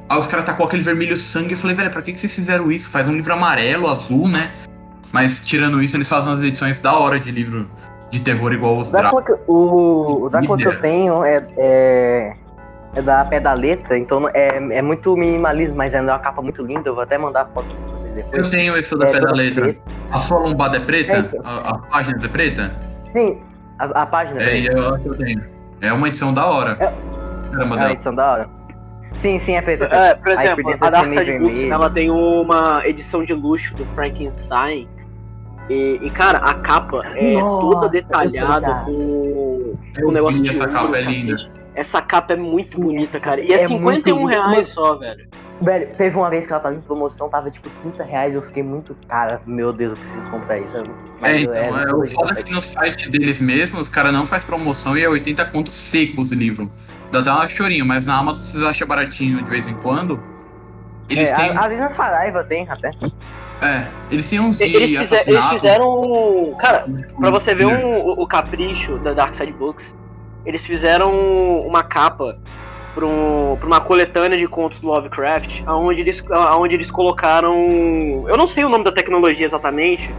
Aí 0.09 0.17
os 0.19 0.27
caras 0.27 0.45
tacou 0.45 0.65
aquele 0.65 0.81
vermelho 0.81 1.15
sangue. 1.15 1.53
Eu 1.53 1.57
falei, 1.57 1.75
velho, 1.75 1.89
pra 1.89 2.01
que, 2.01 2.11
que 2.11 2.19
vocês 2.19 2.33
fizeram 2.35 2.69
isso? 2.69 2.89
Faz 2.89 3.07
um 3.07 3.13
livro 3.13 3.31
amarelo, 3.33 3.87
azul, 3.87 4.27
né? 4.27 4.51
Mas 5.11 5.41
tirando 5.45 5.81
isso, 5.81 5.97
eles 5.97 6.07
fazem 6.07 6.29
umas 6.29 6.43
edições 6.43 6.79
da 6.79 6.93
hora 6.97 7.19
de 7.19 7.31
livro 7.31 7.69
de 8.09 8.19
terror 8.19 8.51
igual 8.53 8.77
os 8.77 8.89
O 8.89 8.91
Drácula. 8.91 9.23
O, 9.47 10.23
o 10.25 10.29
Drácula 10.29 10.57
que 10.57 10.67
eu 10.67 10.79
tenho 10.81 11.23
é, 11.23 11.45
é, 11.57 12.33
é 12.95 13.01
da 13.01 13.23
pé 13.25 13.39
da 13.39 13.53
letra, 13.53 13.97
então 13.97 14.27
é, 14.33 14.57
é 14.77 14.81
muito 14.81 15.15
minimalismo, 15.17 15.77
mas 15.77 15.93
é 15.93 16.01
uma 16.01 16.19
capa 16.19 16.41
muito 16.41 16.61
linda. 16.63 16.89
Eu 16.89 16.93
vou 16.95 17.03
até 17.03 17.17
mandar 17.17 17.41
a 17.43 17.45
foto 17.45 17.67
pra 17.67 17.97
vocês 17.97 18.13
depois. 18.13 18.37
Eu 18.45 18.49
tenho 18.49 18.77
esse 18.77 18.97
da 18.97 19.07
É, 19.07 19.11
pé 19.11 19.19
da 19.19 19.27
toda 19.27 19.35
letra. 19.41 19.63
preta. 19.63 19.81
A 20.11 20.17
sua 20.19 20.39
lombada 20.39 20.77
é 20.77 20.79
preta? 20.79 21.15
É, 21.15 21.19
então. 21.19 21.41
A, 21.43 21.69
a 21.71 21.77
página 21.77 22.19
é 22.23 22.27
preta? 22.27 22.75
Sim, 23.05 23.41
a, 23.79 23.85
a 24.01 24.05
página 24.05 24.41
É, 24.41 24.45
preta. 24.45 24.77
eu 24.77 24.89
acho 24.93 25.03
que 25.03 25.09
eu 25.09 25.17
tenho. 25.17 25.43
É 25.81 25.91
uma 25.93 26.07
edição 26.07 26.33
da 26.33 26.45
hora. 26.45 26.75
Caramba, 26.75 27.75
É 27.75 27.77
a 27.77 27.81
dela. 27.81 27.91
edição 27.93 28.15
da 28.15 28.31
hora. 28.31 28.49
Sim, 29.17 29.39
sim, 29.39 29.55
é 29.55 29.61
preta. 29.61 29.85
É, 29.85 30.13
por 30.15 30.29
exemplo, 30.29 30.73
a 30.79 30.89
Dark 30.89 31.11
Side 31.11 31.39
Books, 31.39 31.63
ela 31.69 31.89
tem 31.89 32.09
uma 32.09 32.81
edição 32.85 33.25
de 33.25 33.33
luxo 33.33 33.73
do 33.75 33.83
Frankenstein. 33.95 34.87
E, 35.71 35.99
e, 36.03 36.09
cara, 36.09 36.39
a 36.39 36.53
capa 36.55 37.01
é 37.15 37.39
Nossa, 37.39 37.61
toda 37.61 37.81
tô 37.81 37.87
detalhada 37.87 38.73
com, 38.83 38.91
com 39.95 40.01
Eu 40.01 40.09
um 40.09 40.11
negócio 40.11 40.35
vi 40.35 40.41
de 40.41 40.49
essa 40.49 40.65
ouro, 40.65 40.73
capa, 40.73 40.97
é 40.97 41.01
linda. 41.01 41.51
Essa 41.73 42.01
capa 42.01 42.33
é 42.33 42.35
muito 42.35 42.71
Sim, 42.71 42.81
bonita, 42.81 43.19
cara. 43.21 43.39
E 43.39 43.53
é, 43.53 43.61
é 43.61 43.67
muito 43.69 44.09
51 44.09 44.17
linda. 44.17 44.31
reais 44.31 44.67
só, 44.69 44.95
velho. 44.95 45.29
Velho, 45.61 45.87
teve 45.95 46.17
uma 46.17 46.29
vez 46.29 46.45
que 46.45 46.51
ela 46.51 46.61
tava 46.61 46.75
em 46.75 46.81
promoção, 46.81 47.29
tava 47.29 47.49
tipo 47.49 47.69
30 47.83 48.03
reais, 48.03 48.35
eu 48.35 48.41
fiquei 48.41 48.61
muito. 48.61 48.97
Cara, 49.07 49.41
meu 49.45 49.71
Deus, 49.71 49.97
eu 49.97 50.05
preciso 50.05 50.29
comprar 50.29 50.59
isso. 50.59 50.75
É, 50.75 50.83
Mas, 51.21 51.41
então, 51.43 51.55
é, 51.55 51.83
eu 51.89 51.99
o 51.99 52.07
foda 52.07 52.37
é 52.37 52.43
que 52.43 52.51
no 52.51 52.61
site 52.61 53.09
deles 53.09 53.39
mesmo, 53.39 53.79
os 53.79 53.87
caras 53.87 54.11
não 54.11 54.27
faz 54.27 54.43
promoção 54.43 54.97
e 54.97 55.03
é 55.03 55.07
80 55.07 55.45
contos 55.45 55.75
secos 55.75 56.31
o 56.31 56.35
livro. 56.35 56.69
Dá 57.11 57.19
até 57.19 57.31
uma 57.31 57.47
chorinho, 57.47 57.85
mas 57.85 58.07
na 58.07 58.17
Amazon 58.17 58.43
vocês 58.43 58.63
acham 58.63 58.87
baratinho 58.87 59.41
de 59.41 59.49
vez 59.49 59.65
em 59.67 59.75
quando. 59.75 60.21
Eles 61.11 61.29
É, 61.29 61.35
têm. 61.35 61.49
Às 61.57 61.63
vezes 61.67 61.79
na 61.79 61.89
Saraiva 61.89 62.43
tem 62.43 62.67
até. 62.69 62.91
É, 63.61 63.83
eles 64.09 64.27
têm 64.29 64.39
uns 64.39 64.57
de 64.57 64.63
Eles, 64.63 64.97
fizer- 65.07 65.23
eles 65.29 65.45
fizeram. 65.51 66.55
Cara, 66.59 66.85
Pra 67.19 67.29
você 67.29 67.53
ver 67.53 67.65
um- 67.67 67.99
o, 67.99 68.23
o 68.23 68.27
capricho 68.27 68.97
da 68.99 69.13
Dark 69.13 69.35
Side 69.35 69.51
Books, 69.53 69.85
eles 70.45 70.63
fizeram 70.65 71.11
uma 71.61 71.83
capa 71.83 72.37
pra, 72.95 73.05
um- 73.05 73.55
pra 73.59 73.67
uma 73.67 73.79
coletânea 73.79 74.37
de 74.37 74.47
contos 74.47 74.79
do 74.79 74.87
Lovecraft, 74.87 75.61
onde 75.67 76.01
eles, 76.01 76.23
onde 76.57 76.73
eles 76.73 76.89
colocaram. 76.89 77.53
Eu 78.27 78.37
não 78.37 78.47
sei 78.47 78.63
o 78.65 78.69
nome 78.69 78.83
da 78.83 78.91
tecnologia 78.91 79.45
exatamente, 79.45 80.09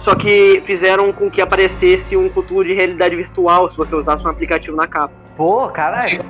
só 0.00 0.14
que 0.14 0.62
fizeram 0.64 1.12
com 1.12 1.28
que 1.28 1.40
aparecesse 1.40 2.16
um 2.16 2.30
futuro 2.30 2.64
de 2.66 2.74
realidade 2.74 3.16
virtual 3.16 3.68
se 3.70 3.76
você 3.76 3.94
usasse 3.96 4.24
um 4.24 4.28
aplicativo 4.30 4.76
na 4.76 4.86
capa. 4.86 5.12
Pô, 5.36 5.68
caralho, 5.68 6.20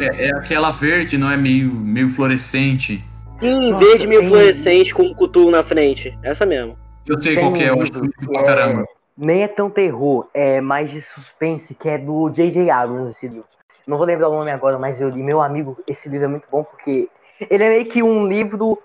é, 0.00 0.28
é 0.28 0.34
aquela 0.36 0.70
verde, 0.70 1.16
não 1.16 1.30
é 1.30 1.36
meio, 1.36 1.70
meio 1.72 2.08
fluorescente. 2.08 3.02
Sim, 3.42 3.72
Nossa, 3.72 3.84
verde 3.84 4.06
meio 4.06 4.28
fluorescente 4.28 4.94
com 4.94 5.02
um 5.02 5.14
Cthulhu 5.14 5.50
na 5.50 5.64
frente. 5.64 6.16
Essa 6.22 6.46
mesmo. 6.46 6.78
Eu 7.04 7.20
sei 7.20 7.34
Tem 7.34 7.42
qual 7.44 7.52
que 7.52 7.64
é, 7.64 7.70
eu 7.70 7.82
acho 7.82 7.90
que 7.90 8.08
que 8.08 8.26
pra 8.28 8.44
caramba. 8.44 8.86
nem 9.16 9.42
é 9.42 9.48
tão 9.48 9.68
terror, 9.68 10.28
é 10.32 10.60
mais 10.60 10.92
de 10.92 11.02
suspense, 11.02 11.74
que 11.74 11.88
é 11.88 11.98
do 11.98 12.30
J.J. 12.30 12.70
Abrams 12.70 13.10
esse 13.10 13.26
livro. 13.26 13.48
Não 13.84 13.98
vou 13.98 14.06
lembrar 14.06 14.28
o 14.28 14.38
nome 14.38 14.52
agora, 14.52 14.78
mas 14.78 15.00
eu 15.00 15.08
li. 15.08 15.24
Meu 15.24 15.42
amigo, 15.42 15.76
esse 15.88 16.08
livro 16.08 16.26
é 16.26 16.28
muito 16.28 16.46
bom 16.48 16.62
porque 16.62 17.08
ele 17.50 17.64
é 17.64 17.68
meio 17.68 17.86
que 17.86 18.00
um 18.00 18.28
livro 18.28 18.80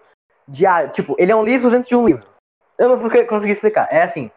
de. 0.47 0.65
Tipo, 0.91 1.15
ele 1.19 1.31
é 1.31 1.35
um 1.35 1.43
livro 1.45 1.69
dentro 1.69 1.87
de 1.87 1.95
um 1.95 2.07
livro. 2.07 2.25
Eu 2.79 2.89
não 2.89 2.97
vou 2.97 3.11
conseguir 3.27 3.51
explicar. 3.51 3.87
É 3.91 4.01
assim. 4.01 4.31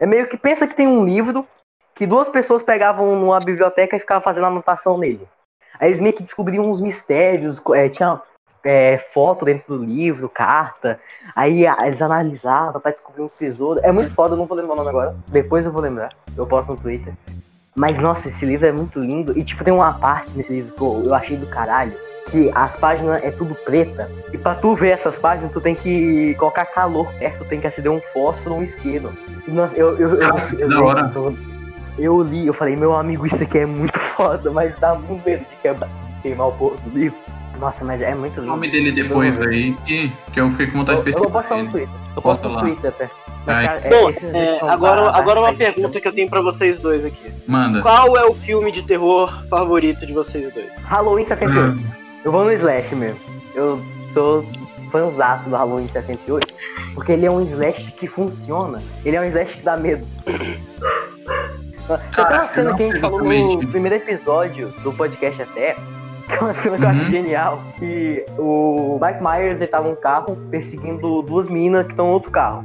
É 0.00 0.06
meio 0.06 0.26
que 0.26 0.38
pensa 0.38 0.66
que 0.66 0.74
tem 0.74 0.86
um 0.86 1.04
livro 1.04 1.46
que 1.94 2.06
duas 2.06 2.30
pessoas 2.30 2.62
pegavam 2.62 3.14
numa 3.14 3.38
biblioteca 3.38 3.94
e 3.94 4.00
ficavam 4.00 4.22
fazendo 4.22 4.46
anotação 4.46 4.96
nele. 4.96 5.28
Aí 5.78 5.88
eles 5.88 6.00
meio 6.00 6.14
que 6.14 6.22
descobriam 6.22 6.64
uns 6.64 6.80
mistérios, 6.80 7.62
é, 7.74 7.90
tinha 7.90 8.22
é, 8.66 8.98
foto 8.98 9.44
dentro 9.44 9.78
do 9.78 9.84
livro, 9.84 10.28
carta. 10.28 10.98
Aí 11.34 11.64
eles 11.84 12.02
analisavam 12.02 12.80
pra 12.80 12.90
descobrir 12.90 13.22
um 13.22 13.28
tesouro. 13.28 13.78
É 13.82 13.92
muito 13.92 14.12
foda, 14.12 14.34
eu 14.34 14.38
não 14.38 14.46
vou 14.46 14.56
lembrar 14.56 14.74
o 14.74 14.76
nome 14.76 14.88
agora. 14.88 15.16
Depois 15.28 15.64
eu 15.64 15.70
vou 15.70 15.80
lembrar. 15.80 16.12
Eu 16.36 16.46
posto 16.46 16.72
no 16.72 16.76
Twitter. 16.78 17.14
Mas 17.74 17.98
nossa, 17.98 18.26
esse 18.28 18.44
livro 18.44 18.66
é 18.66 18.72
muito 18.72 18.98
lindo. 18.98 19.38
E 19.38 19.44
tipo, 19.44 19.62
tem 19.62 19.72
uma 19.72 19.92
parte 19.94 20.36
nesse 20.36 20.52
livro 20.52 20.74
que 20.74 20.82
eu 21.08 21.14
achei 21.14 21.36
do 21.36 21.46
caralho. 21.46 21.92
Que 22.30 22.50
as 22.52 22.74
páginas 22.74 23.22
é 23.22 23.30
tudo 23.30 23.54
preta. 23.54 24.10
E 24.32 24.38
pra 24.38 24.56
tu 24.56 24.74
ver 24.74 24.90
essas 24.90 25.16
páginas, 25.16 25.52
tu 25.52 25.60
tem 25.60 25.76
que 25.76 26.34
colocar 26.34 26.66
calor 26.66 27.12
perto, 27.14 27.44
tu 27.44 27.48
tem 27.48 27.60
que 27.60 27.68
acender 27.68 27.92
um 27.92 28.00
fósforo 28.12 28.54
ou 28.56 28.60
um 28.60 28.62
isqueiro. 28.64 29.12
Nossa, 29.46 29.76
eu. 29.76 29.96
eu, 29.96 30.14
eu, 30.16 30.34
Ah, 30.34 30.50
eu, 30.58 30.70
eu, 30.70 30.84
hora. 30.84 31.12
eu, 31.14 31.36
eu 31.96 32.22
li, 32.22 32.48
eu 32.48 32.52
falei, 32.52 32.74
meu 32.74 32.96
amigo, 32.96 33.24
isso 33.24 33.44
aqui 33.44 33.58
é 33.58 33.66
muito 33.66 33.96
foda, 34.16 34.50
mas 34.50 34.74
dá 34.74 34.96
muito 34.96 35.24
medo 35.24 35.44
de 35.48 35.56
quebrar, 35.62 35.88
queimar 36.20 36.48
o 36.48 36.52
porra 36.52 36.76
do 36.78 36.98
livro. 36.98 37.16
Nossa, 37.58 37.84
mas 37.84 38.00
é 38.02 38.14
muito 38.14 38.36
O 38.38 38.40
lindo. 38.40 38.46
nome 38.52 38.70
dele 38.70 38.92
depois 38.92 39.40
aí, 39.40 39.72
que, 39.86 40.12
que 40.32 40.40
eu 40.40 40.50
fiquei 40.50 40.66
com 40.68 40.78
vontade 40.78 40.98
Eu, 40.98 41.04
de 41.04 41.10
eu 41.10 41.14
vou 41.18 41.30
pesquisar. 41.30 41.40
postar 41.40 41.54
no 41.56 41.62
ele. 41.62 41.70
Twitter. 41.70 41.94
Eu 42.16 42.22
posto 42.22 42.48
no. 42.48 42.60
Twitter 42.60 42.90
até. 42.90 43.10
Mas, 43.46 43.64
cara, 43.66 43.80
é, 43.84 43.88
Bom, 43.90 44.10
é, 44.10 44.58
agora, 44.72 45.10
agora 45.10 45.40
uma 45.40 45.52
pergunta 45.54 46.00
que 46.00 46.08
eu 46.08 46.12
tenho 46.12 46.28
pra 46.28 46.40
vocês 46.42 46.80
dois 46.82 47.04
aqui. 47.04 47.32
Manda. 47.46 47.80
Qual 47.80 48.16
é 48.16 48.24
o 48.26 48.34
filme 48.34 48.72
de 48.72 48.82
terror 48.82 49.32
favorito 49.48 50.04
de 50.04 50.12
vocês 50.12 50.52
dois? 50.52 50.66
Halloween 50.84 51.24
78. 51.24 51.78
Hum, 51.78 51.84
Eu 52.24 52.32
vou 52.32 52.44
no 52.44 52.50
Slash 52.52 52.94
mesmo. 52.96 53.20
Eu 53.54 53.80
sou 54.12 54.44
fãzaço 54.90 55.48
do 55.48 55.54
Halloween 55.56 55.88
78. 55.88 56.52
Porque 56.94 57.12
ele 57.12 57.24
é 57.26 57.30
um 57.30 57.40
Slash 57.46 57.92
que 57.92 58.06
funciona. 58.08 58.82
Ele 59.04 59.14
é 59.16 59.20
um 59.20 59.24
Slash 59.24 59.58
que 59.58 59.62
dá 59.62 59.76
medo. 59.76 60.04
Tem 60.26 62.24
uma 62.24 62.48
cena 62.48 62.74
que 62.74 62.82
a 62.82 62.86
gente 62.86 62.98
falou 63.00 63.22
no 63.22 63.68
primeiro 63.68 63.94
episódio 63.94 64.70
do 64.82 64.92
podcast 64.92 65.40
até. 65.42 65.76
Que 66.28 66.34
é 66.36 66.40
uma 66.40 66.54
cena 66.54 66.76
que 66.76 66.84
eu 66.84 66.88
acho 66.88 67.04
Uhum. 67.04 67.10
genial. 67.10 67.58
Que 67.78 68.24
o 68.38 68.98
Mike 69.00 69.22
Myers 69.22 69.58
ele 69.60 69.66
tava 69.68 69.88
num 69.88 69.94
carro 69.96 70.36
perseguindo 70.50 71.22
duas 71.22 71.48
meninas 71.48 71.84
que 71.86 71.92
estão 71.92 72.06
no 72.06 72.12
outro 72.12 72.30
carro. 72.30 72.64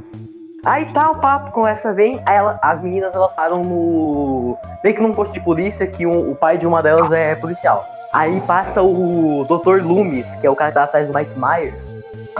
Aí 0.64 0.86
tá 0.92 1.10
o 1.10 1.16
papo, 1.18 1.50
conversa 1.50 1.92
vem, 1.92 2.22
ela- 2.24 2.58
as 2.62 2.80
meninas 2.80 3.14
elas 3.14 3.34
param 3.34 3.62
no. 3.62 4.56
meio 4.84 4.94
que 4.94 5.02
num 5.02 5.12
posto 5.12 5.32
de 5.32 5.40
polícia 5.40 5.86
que 5.86 6.06
um- 6.06 6.30
o 6.30 6.36
pai 6.36 6.56
de 6.56 6.66
uma 6.66 6.80
delas 6.82 7.10
é 7.10 7.34
policial. 7.34 7.84
Aí 8.12 8.40
passa 8.42 8.80
o 8.82 9.44
Dr. 9.48 9.82
Loomis, 9.82 10.34
que 10.36 10.46
é 10.46 10.50
o 10.50 10.54
cara 10.54 10.70
que 10.70 10.74
tá 10.76 10.84
atrás 10.84 11.08
do 11.08 11.14
Mike 11.14 11.32
Myers. 11.36 11.92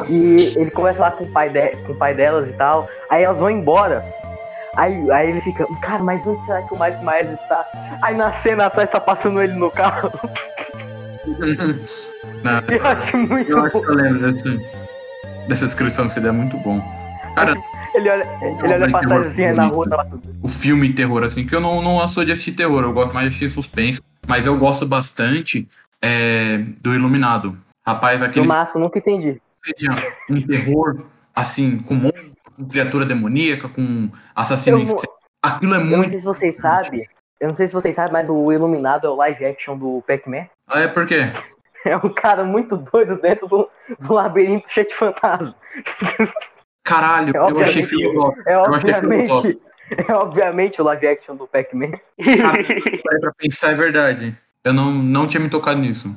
E 0.09 0.55
ele 0.57 0.71
conversa 0.71 1.03
lá 1.03 1.11
com 1.11 1.25
o 1.25 1.33
pai, 1.33 1.49
de- 1.51 1.77
com 1.85 1.93
o 1.93 1.97
pai 1.97 2.15
delas 2.15 2.49
e 2.49 2.53
tal. 2.53 2.87
Aí 3.11 3.25
elas 3.25 3.41
vão 3.41 3.51
embora. 3.51 4.05
Aí, 4.77 5.11
aí 5.11 5.29
ele 5.29 5.41
fica, 5.41 5.67
cara, 5.83 6.03
mas 6.03 6.27
onde 6.27 6.41
será 6.43 6.63
que 6.63 6.73
o 6.73 6.79
Mike 6.81 7.05
Myers 7.05 7.31
está? 7.31 7.65
Aí 8.01 8.17
na 8.17 8.33
cena 8.33 8.67
atrás 8.67 8.89
tá 8.89 9.01
passando 9.01 9.43
ele 9.43 9.55
no 9.55 9.71
carro. 9.71 10.11
Não, 12.43 12.61
Eu 12.69 12.87
acho 12.87 13.17
muito 13.17 13.51
eu 13.51 13.61
acho 13.63 13.73
bom. 13.73 13.81
que 13.85 13.91
eu 13.91 13.95
lembro 13.95 14.33
dessa, 14.33 14.57
dessa 15.49 15.65
descrição 15.67 16.07
que 16.09 16.15
você 16.15 16.21
deu, 16.21 16.31
é 16.31 16.33
muito 16.33 16.57
bom. 16.59 16.81
Cara, 17.35 17.55
Ele 17.95 18.11
olha, 18.11 18.27
ele 18.43 18.73
olha 18.75 18.91
pra 18.91 19.01
trás 19.01 19.27
assim, 19.29 19.53
na 19.53 19.67
rua 19.67 19.89
passando. 19.89 20.23
o 20.43 20.49
filme 20.49 20.93
terror, 20.93 21.23
assim, 21.23 21.47
que 21.47 21.55
eu 21.55 21.61
não, 21.61 21.81
não 21.81 22.07
sou 22.09 22.25
de 22.25 22.33
assistir 22.33 22.53
terror, 22.53 22.83
eu 22.83 22.93
gosto 22.93 23.15
mais 23.15 23.27
de 23.29 23.37
assistir 23.37 23.51
suspense, 23.51 24.01
mas 24.27 24.47
eu 24.47 24.57
gosto 24.59 24.85
bastante 24.87 25.69
é, 26.01 26.59
do 26.81 26.95
Iluminado. 26.95 27.57
Rapaz, 27.87 28.21
aquele 28.23 28.47
máximo, 28.47 28.81
nunca 28.83 28.99
entendi. 28.99 29.41
um 30.31 30.41
terror, 30.43 31.03
assim, 31.35 31.79
com 31.79 31.95
monstro, 31.95 32.33
com 32.57 32.65
criatura 32.67 33.05
demoníaca, 33.07 33.69
com 33.69 34.11
assassino 34.35 34.79
Eu 34.79 34.83
em 34.83 34.87
vou-. 34.87 34.97
Aquilo 35.43 35.75
é 35.75 35.79
Eu 35.79 35.85
não 35.85 35.97
muito. 35.97 36.11
sei 36.11 36.19
se 36.19 36.25
vocês 36.25 36.57
sabem. 36.57 37.03
Eu 37.41 37.49
não 37.49 37.55
sei 37.57 37.67
se 37.67 37.73
vocês 37.75 37.93
sabem, 37.97 38.13
mas 38.13 38.31
o 38.31 38.53
Iluminado 38.53 39.05
é 39.09 39.11
o 39.11 39.17
live 39.17 39.45
action 39.45 39.77
do 39.77 40.01
Pac-Man. 40.07 40.47
Ah, 40.73 40.81
é 40.81 40.89
por 40.89 41.07
quê? 41.07 41.31
É 41.85 41.97
um 41.97 42.15
cara 42.15 42.45
muito 42.45 42.77
doido 42.77 43.21
dentro 43.21 43.49
do, 43.49 43.69
do 43.99 44.13
labirinto 44.13 44.71
cheio 44.71 44.87
de 44.87 44.95
fantasma. 44.95 45.53
Caralho, 46.85 47.37
É, 47.37 47.41
eu 47.41 47.61
achei 47.61 47.83
filosófico. 47.83 48.49
É 48.49 48.55
Eu 48.55 48.75
achei 48.75 48.95
obviamente. 48.95 49.61
É 50.09 50.15
obviamente 50.15 50.81
o 50.81 50.85
live 50.85 51.07
action 51.09 51.35
do 51.35 51.47
Pac-Man. 51.47 51.91
Parei 52.17 53.21
pra 53.21 53.33
pensar, 53.37 53.73
é 53.73 53.75
verdade. 53.75 54.39
Eu 54.65 54.73
não, 54.73 54.93
não 54.93 55.27
tinha 55.27 55.41
me 55.41 55.51
tocado 55.51 55.81
nisso. 55.81 56.17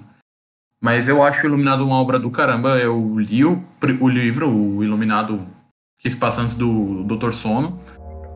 Mas 0.79 1.09
eu 1.09 1.23
acho 1.23 1.43
o 1.43 1.47
Iluminado 1.47 1.83
uma 1.83 1.99
obra 1.99 2.19
do 2.19 2.29
caramba. 2.29 2.77
Eu 2.77 3.19
li 3.19 3.43
o, 3.43 3.65
o 3.99 4.07
livro, 4.07 4.47
o 4.47 4.83
Iluminado, 4.83 5.45
que 5.99 6.09
se 6.09 6.15
passa 6.15 6.41
antes 6.41 6.55
do 6.55 7.03
Doutor 7.03 7.33
Sono. 7.33 7.81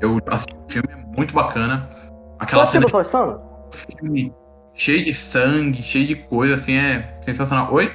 Eu 0.02 0.20
assisti 0.26 0.54
o 0.54 0.70
filme, 0.70 0.90
é 0.92 1.16
muito 1.16 1.34
bacana. 1.34 1.90
Aquela 2.40 2.66
ser 2.66 2.74
cena 2.74 2.88
Doutor 2.88 3.06
Sono? 3.06 3.50
filme 4.00 4.34
cheio 4.80 5.04
de 5.04 5.14
sangue, 5.14 5.84
cheio 5.84 6.08
de 6.08 6.16
coisa, 6.16 6.56
assim, 6.56 6.78
é 6.78 7.06
sensacional. 7.22 7.72
Oi? 7.72 7.92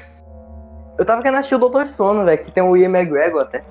Eu 0.99 1.05
tava 1.05 1.23
querendo 1.23 1.39
assistir 1.39 1.55
o 1.55 1.59
Doutor 1.59 1.87
Sono, 1.87 2.25
velho, 2.25 2.45
que 2.45 2.53
tem 2.53 2.63
o 2.63 2.77
Ian 2.77 2.91
McGregor 2.91 3.43
até. 3.43 3.65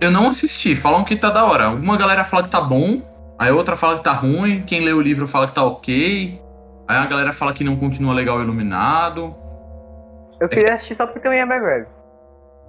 Eu 0.00 0.10
não 0.10 0.30
assisti, 0.30 0.76
falam 0.76 1.04
que 1.04 1.16
tá 1.16 1.28
da 1.28 1.44
hora. 1.44 1.68
Uma 1.70 1.96
galera 1.96 2.24
fala 2.24 2.44
que 2.44 2.48
tá 2.48 2.60
bom, 2.60 3.02
aí 3.38 3.50
outra 3.50 3.76
fala 3.76 3.98
que 3.98 4.04
tá 4.04 4.12
ruim, 4.12 4.62
quem 4.64 4.84
lê 4.84 4.92
o 4.92 5.00
livro 5.00 5.26
fala 5.26 5.48
que 5.48 5.54
tá 5.54 5.64
ok. 5.64 6.40
Aí 6.86 6.96
a 6.96 7.06
galera 7.06 7.32
fala 7.32 7.52
que 7.52 7.64
não 7.64 7.76
continua 7.76 8.14
legal 8.14 8.38
o 8.38 8.42
Iluminado. 8.42 9.34
Eu 10.40 10.48
queria 10.48 10.74
assistir 10.74 10.94
só 10.94 11.06
porque 11.06 11.20
tem 11.20 11.30
o 11.30 11.34
Ian 11.34 11.46
McGregor. 11.46 11.88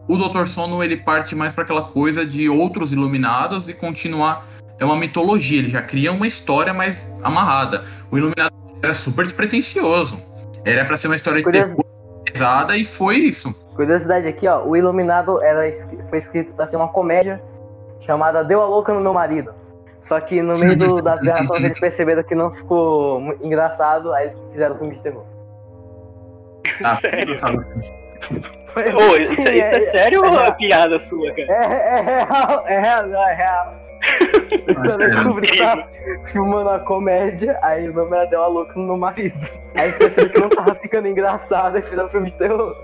O 0.07 0.17
Dr. 0.17 0.47
Sono 0.47 0.83
ele 0.83 0.97
parte 0.97 1.35
mais 1.35 1.53
para 1.53 1.63
aquela 1.63 1.83
coisa 1.83 2.25
de 2.25 2.47
outros 2.49 2.93
iluminados 2.93 3.67
e 3.67 3.73
continuar. 3.73 4.45
É 4.79 4.85
uma 4.85 4.95
mitologia, 4.95 5.59
ele 5.59 5.69
já 5.69 5.81
cria 5.81 6.11
uma 6.11 6.27
história 6.27 6.73
mais 6.73 7.09
amarrada. 7.23 7.85
O 8.11 8.17
Iluminado 8.17 8.64
era 8.81 8.93
super 8.93 9.23
despretensioso. 9.23 10.19
Era 10.63 10.83
para 10.85 10.97
ser 10.97 11.07
uma 11.07 11.15
história 11.15 11.37
de 11.39 11.43
Curioso- 11.43 11.75
terror 11.75 11.85
pesada 12.25 12.75
e 12.77 12.83
foi 12.85 13.17
isso. 13.17 13.53
Curiosidade 13.75 14.27
aqui, 14.27 14.47
ó. 14.47 14.63
O 14.63 14.75
Iluminado 14.75 15.41
era, 15.43 15.61
foi 16.09 16.17
escrito 16.17 16.53
pra 16.53 16.65
ser 16.67 16.77
uma 16.77 16.87
comédia 16.87 17.41
chamada 17.99 18.43
Deu 18.43 18.61
a 18.61 18.65
Louca 18.67 18.93
no 18.93 19.01
Meu 19.01 19.13
Marido. 19.13 19.53
Só 20.01 20.19
que 20.19 20.41
no 20.41 20.57
meio 20.57 20.77
do- 20.77 21.01
das 21.01 21.19
gravações 21.19 21.63
eles 21.63 21.79
perceberam 21.79 22.23
que 22.23 22.35
não 22.35 22.53
ficou 22.53 23.21
engraçado, 23.41 24.13
aí 24.13 24.25
eles 24.25 24.43
fizeram 24.51 24.75
um 24.75 24.77
filme 24.79 24.95
de 24.95 25.01
terror. 25.01 25.23
Tá, 26.81 26.95
Sério? 27.01 27.39
sabe? 27.39 27.57
Ô, 27.57 29.15
isso, 29.17 29.35
Sim, 29.35 29.41
isso 29.43 29.51
é, 29.51 29.91
sério 29.91 30.21
ou 30.25 30.39
é 30.39 30.51
piada 30.51 30.99
sua, 31.07 31.31
cara? 31.33 31.47
É, 31.49 31.99
é 31.99 32.01
real, 32.01 32.63
é 32.67 32.79
real, 32.79 33.07
não, 33.07 33.27
é 33.27 33.33
real. 33.33 33.73
O 34.51 34.85
Stanley. 34.85 35.23
Kubrick 35.23 35.57
tá 35.57 35.87
filmando 36.25 36.69
a 36.69 36.79
comédia, 36.79 37.57
aí 37.61 37.89
o 37.89 37.93
nome 37.93 38.15
era 38.15 38.25
Deu 38.25 38.43
a 38.43 38.47
Louca 38.47 38.73
no 38.75 38.85
Meu 38.85 38.97
Marido. 38.97 39.37
Aí 39.73 39.91
perceberam 39.91 40.33
que 40.33 40.39
não 40.39 40.49
tava 40.49 40.75
ficando 40.75 41.07
engraçado 41.07 41.77
e 41.77 41.81
fizeram 41.81 42.07
um 42.07 42.11
filme 42.11 42.31
de 42.31 42.37
terror. 42.37 42.75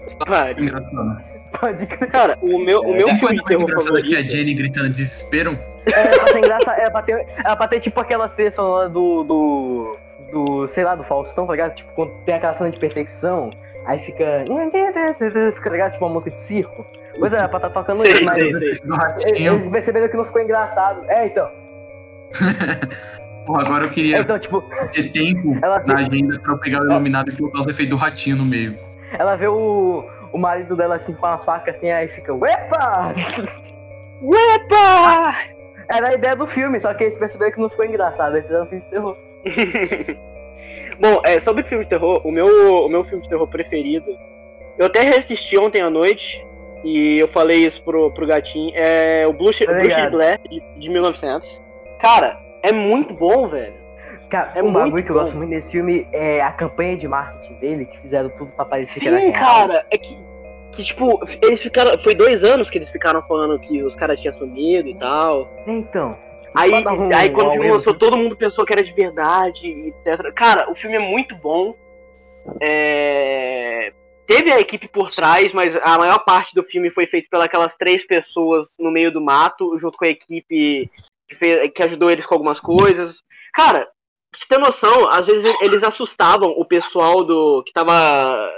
Engraçado. 0.58 1.24
Pode 1.60 1.86
crer. 1.86 2.10
Cara, 2.10 2.38
o 2.42 2.58
meu, 2.58 2.82
o 2.82 2.94
meu 2.94 3.08
Tem 3.08 3.20
filme 3.20 3.36
de 3.36 3.42
mais 3.42 3.44
terror 3.44 3.64
engraçada 3.64 4.02
que 4.02 4.08
a 4.08 4.18
favorito. 4.18 4.32
Jenny 4.32 4.54
gritando 4.54 4.90
de 4.90 4.96
desespero. 4.96 5.58
Era 5.86 6.10
pra 6.10 6.28
ser 6.28 6.38
engraçado, 6.38 6.80
era 6.80 6.92
pra 6.92 7.02
ter, 7.02 7.28
era 7.38 7.56
pra 7.56 7.68
ter 7.68 7.80
tipo 7.80 8.00
aquelas 8.00 8.34
trilhas 8.34 8.56
sonoras 8.56 8.92
do, 8.92 9.24
do. 9.24 9.98
do. 10.32 10.68
sei 10.68 10.84
lá, 10.84 10.96
do 10.96 11.04
Faustão, 11.04 11.46
tá 11.46 11.54
ligado? 11.54 11.76
Tipo, 11.76 11.92
quando 11.94 12.12
tem 12.26 12.36
aquela 12.36 12.54
cena 12.54 12.70
de 12.70 12.80
perseguição, 12.80 13.52
aí 13.86 14.00
fica. 14.00 14.46
fica 15.54 15.70
ligado? 15.70 15.92
Tipo 15.94 16.06
uma 16.06 16.14
música 16.14 16.32
de 16.32 16.42
circo. 16.42 16.86
Pois 17.20 17.34
é, 17.34 17.38
era 17.38 17.50
pra 17.50 17.60
tá 17.60 17.70
tocando 17.70 18.04
isso, 18.08 18.24
mas. 18.24 18.44
Eles 18.44 19.70
perceberam 19.70 20.08
que 20.10 20.18
não 20.18 20.26
ficou 20.26 20.42
engraçado. 20.42 21.04
É, 21.10 21.26
então. 21.28 21.48
Porra, 23.46 23.62
agora 23.64 23.84
eu 23.86 23.90
É, 23.90 23.94
queria 23.94 24.20
então, 24.20 24.38
tipo, 24.40 24.62
ter 24.94 25.12
tempo 25.12 25.58
ela, 25.62 25.80
na 25.84 25.96
agenda 26.00 26.40
pra 26.40 26.54
eu 26.54 26.58
pegar 26.60 26.82
o 26.82 26.86
iluminado 26.86 27.32
e 27.32 27.36
colocar 27.38 27.62
os 27.62 27.68
efeitos 27.68 27.90
do 27.90 27.96
ratinho 27.96 28.38
no 28.38 28.46
meio. 28.46 28.78
ela 29.18 29.36
vê 29.36 29.48
o, 29.48 30.06
o 30.32 30.38
marido 30.38 30.76
dela 30.76 30.96
assim 30.96 31.14
com 31.16 31.26
uma 31.26 31.40
faca 31.40 31.72
assim, 31.72 31.90
aí 31.92 32.08
fica. 32.08 32.34
Uepa! 32.34 33.14
Epa! 34.22 35.36
Era 35.90 36.10
a 36.10 36.14
ideia 36.14 36.36
do 36.36 36.46
filme, 36.48 36.80
só 36.80 36.94
que 36.94 37.04
eles 37.04 37.18
perceberam 37.18 37.52
que 37.52 37.60
não 37.60 37.70
ficou 37.70 37.84
engraçado, 37.86 38.36
aí 38.36 38.42
fizeram 38.44 38.64
um 38.66 38.68
filme 38.68 38.84
de 38.84 38.90
terror. 38.90 39.18
Bom, 41.00 41.22
é, 41.26 41.42
sobre 41.42 41.64
filme 41.64 41.84
de 41.84 41.90
terror, 41.90 42.22
o 42.26 42.32
meu, 42.32 42.46
o 42.86 42.88
meu 42.90 43.04
filme 43.06 43.24
de 43.24 43.30
terror 43.30 43.48
preferido, 43.48 44.06
eu 44.78 44.86
até 44.86 45.02
reassisti 45.02 45.58
ontem 45.58 45.82
à 45.82 45.90
noite, 45.90 46.40
e 46.84 47.18
eu 47.20 47.28
falei 47.30 47.66
isso 47.68 47.82
pro, 47.84 48.12
pro 48.14 48.26
gatinho, 48.28 48.72
é 48.76 49.26
o 49.28 49.34
Blue, 49.34 49.52
Tá 49.54 49.72
Blue 49.72 50.22
de, 50.50 50.80
de 50.80 50.90
1900. 50.90 51.62
Cara, 52.02 52.38
é 52.64 52.72
muito 52.72 53.14
bom, 53.14 53.48
velho. 53.48 53.74
Cara, 54.30 54.52
É 54.56 54.64
um 54.64 54.72
bagulho 54.72 55.04
que 55.04 55.12
eu 55.12 55.16
gosto 55.16 55.36
muito 55.36 55.50
desse 55.50 55.72
filme 55.72 56.08
é 56.14 56.42
a 56.42 56.52
campanha 56.52 56.96
de 56.96 57.08
marketing 57.08 57.54
dele, 57.56 57.86
que 57.86 57.98
fizeram 58.00 58.30
tudo 58.30 58.52
pra 58.54 58.64
parecer 58.66 59.00
que 59.02 59.08
era 59.08 59.20
Sim, 59.20 59.30
real. 59.30 59.44
cara, 59.44 59.86
é 59.92 59.98
que, 59.98 60.18
que, 60.74 60.84
tipo, 60.86 61.20
eles 61.42 61.62
ficaram, 61.62 62.02
foi 62.02 62.16
dois 62.16 62.42
anos 62.44 62.70
que 62.70 62.78
eles 62.78 62.90
ficaram 62.90 63.22
falando 63.24 63.60
que 63.60 63.84
os 63.84 63.94
caras 63.96 64.20
tinham 64.22 64.34
sumido 64.36 64.88
e 64.88 64.96
tal. 64.96 65.50
Então, 65.68 66.18
Aí, 66.54 66.70
Pra 66.70 66.82
dar 66.82 66.94
um- 66.94 67.14
aí 67.16 67.30
quando 67.30 67.48
o 67.48 67.52
filme 67.54 67.72
lançou, 67.72 67.94
todo 67.94 68.18
mundo 68.18 68.36
pensou 68.36 68.66
que 68.66 68.74
era 68.74 68.84
de 68.84 68.92
verdade, 68.92 69.68
etc. 70.06 70.34
Cara, 70.34 70.70
o 70.70 70.76
filme 70.76 70.98
é 70.98 71.00
muito 71.00 71.34
bom. 71.36 71.76
É, 72.60 73.92
Teve 74.32 74.52
a 74.52 74.60
equipe 74.60 74.88
por 74.88 75.10
trás, 75.12 75.52
mas 75.52 75.76
a 75.76 75.98
maior 75.98 76.20
parte 76.20 76.54
do 76.56 76.64
filme 76.64 76.90
foi 76.90 77.06
feito 77.06 77.28
pelas 77.30 77.76
três 77.76 78.06
pessoas 78.06 78.66
no 78.80 78.90
meio 78.92 79.12
do 79.12 79.20
mato, 79.20 79.78
junto 79.78 79.98
com 79.98 80.06
a 80.06 80.10
equipe 80.10 80.90
que, 81.28 81.36
fez- 81.36 81.72
que 81.74 81.84
ajudou 81.84 82.10
eles 82.10 82.26
com 82.26 82.36
algumas 82.36 82.60
coisas. 82.60 83.22
Cara, 83.54 83.80
pra 84.32 84.40
você 84.40 84.46
ter 84.48 84.58
noção, 84.58 85.10
às 85.10 85.26
vezes 85.26 85.54
eles 85.62 85.84
assustavam 85.84 86.52
o 86.52 86.64
pessoal 86.64 87.24
do 87.26 87.62
que 87.64 87.74
tava 87.74 88.50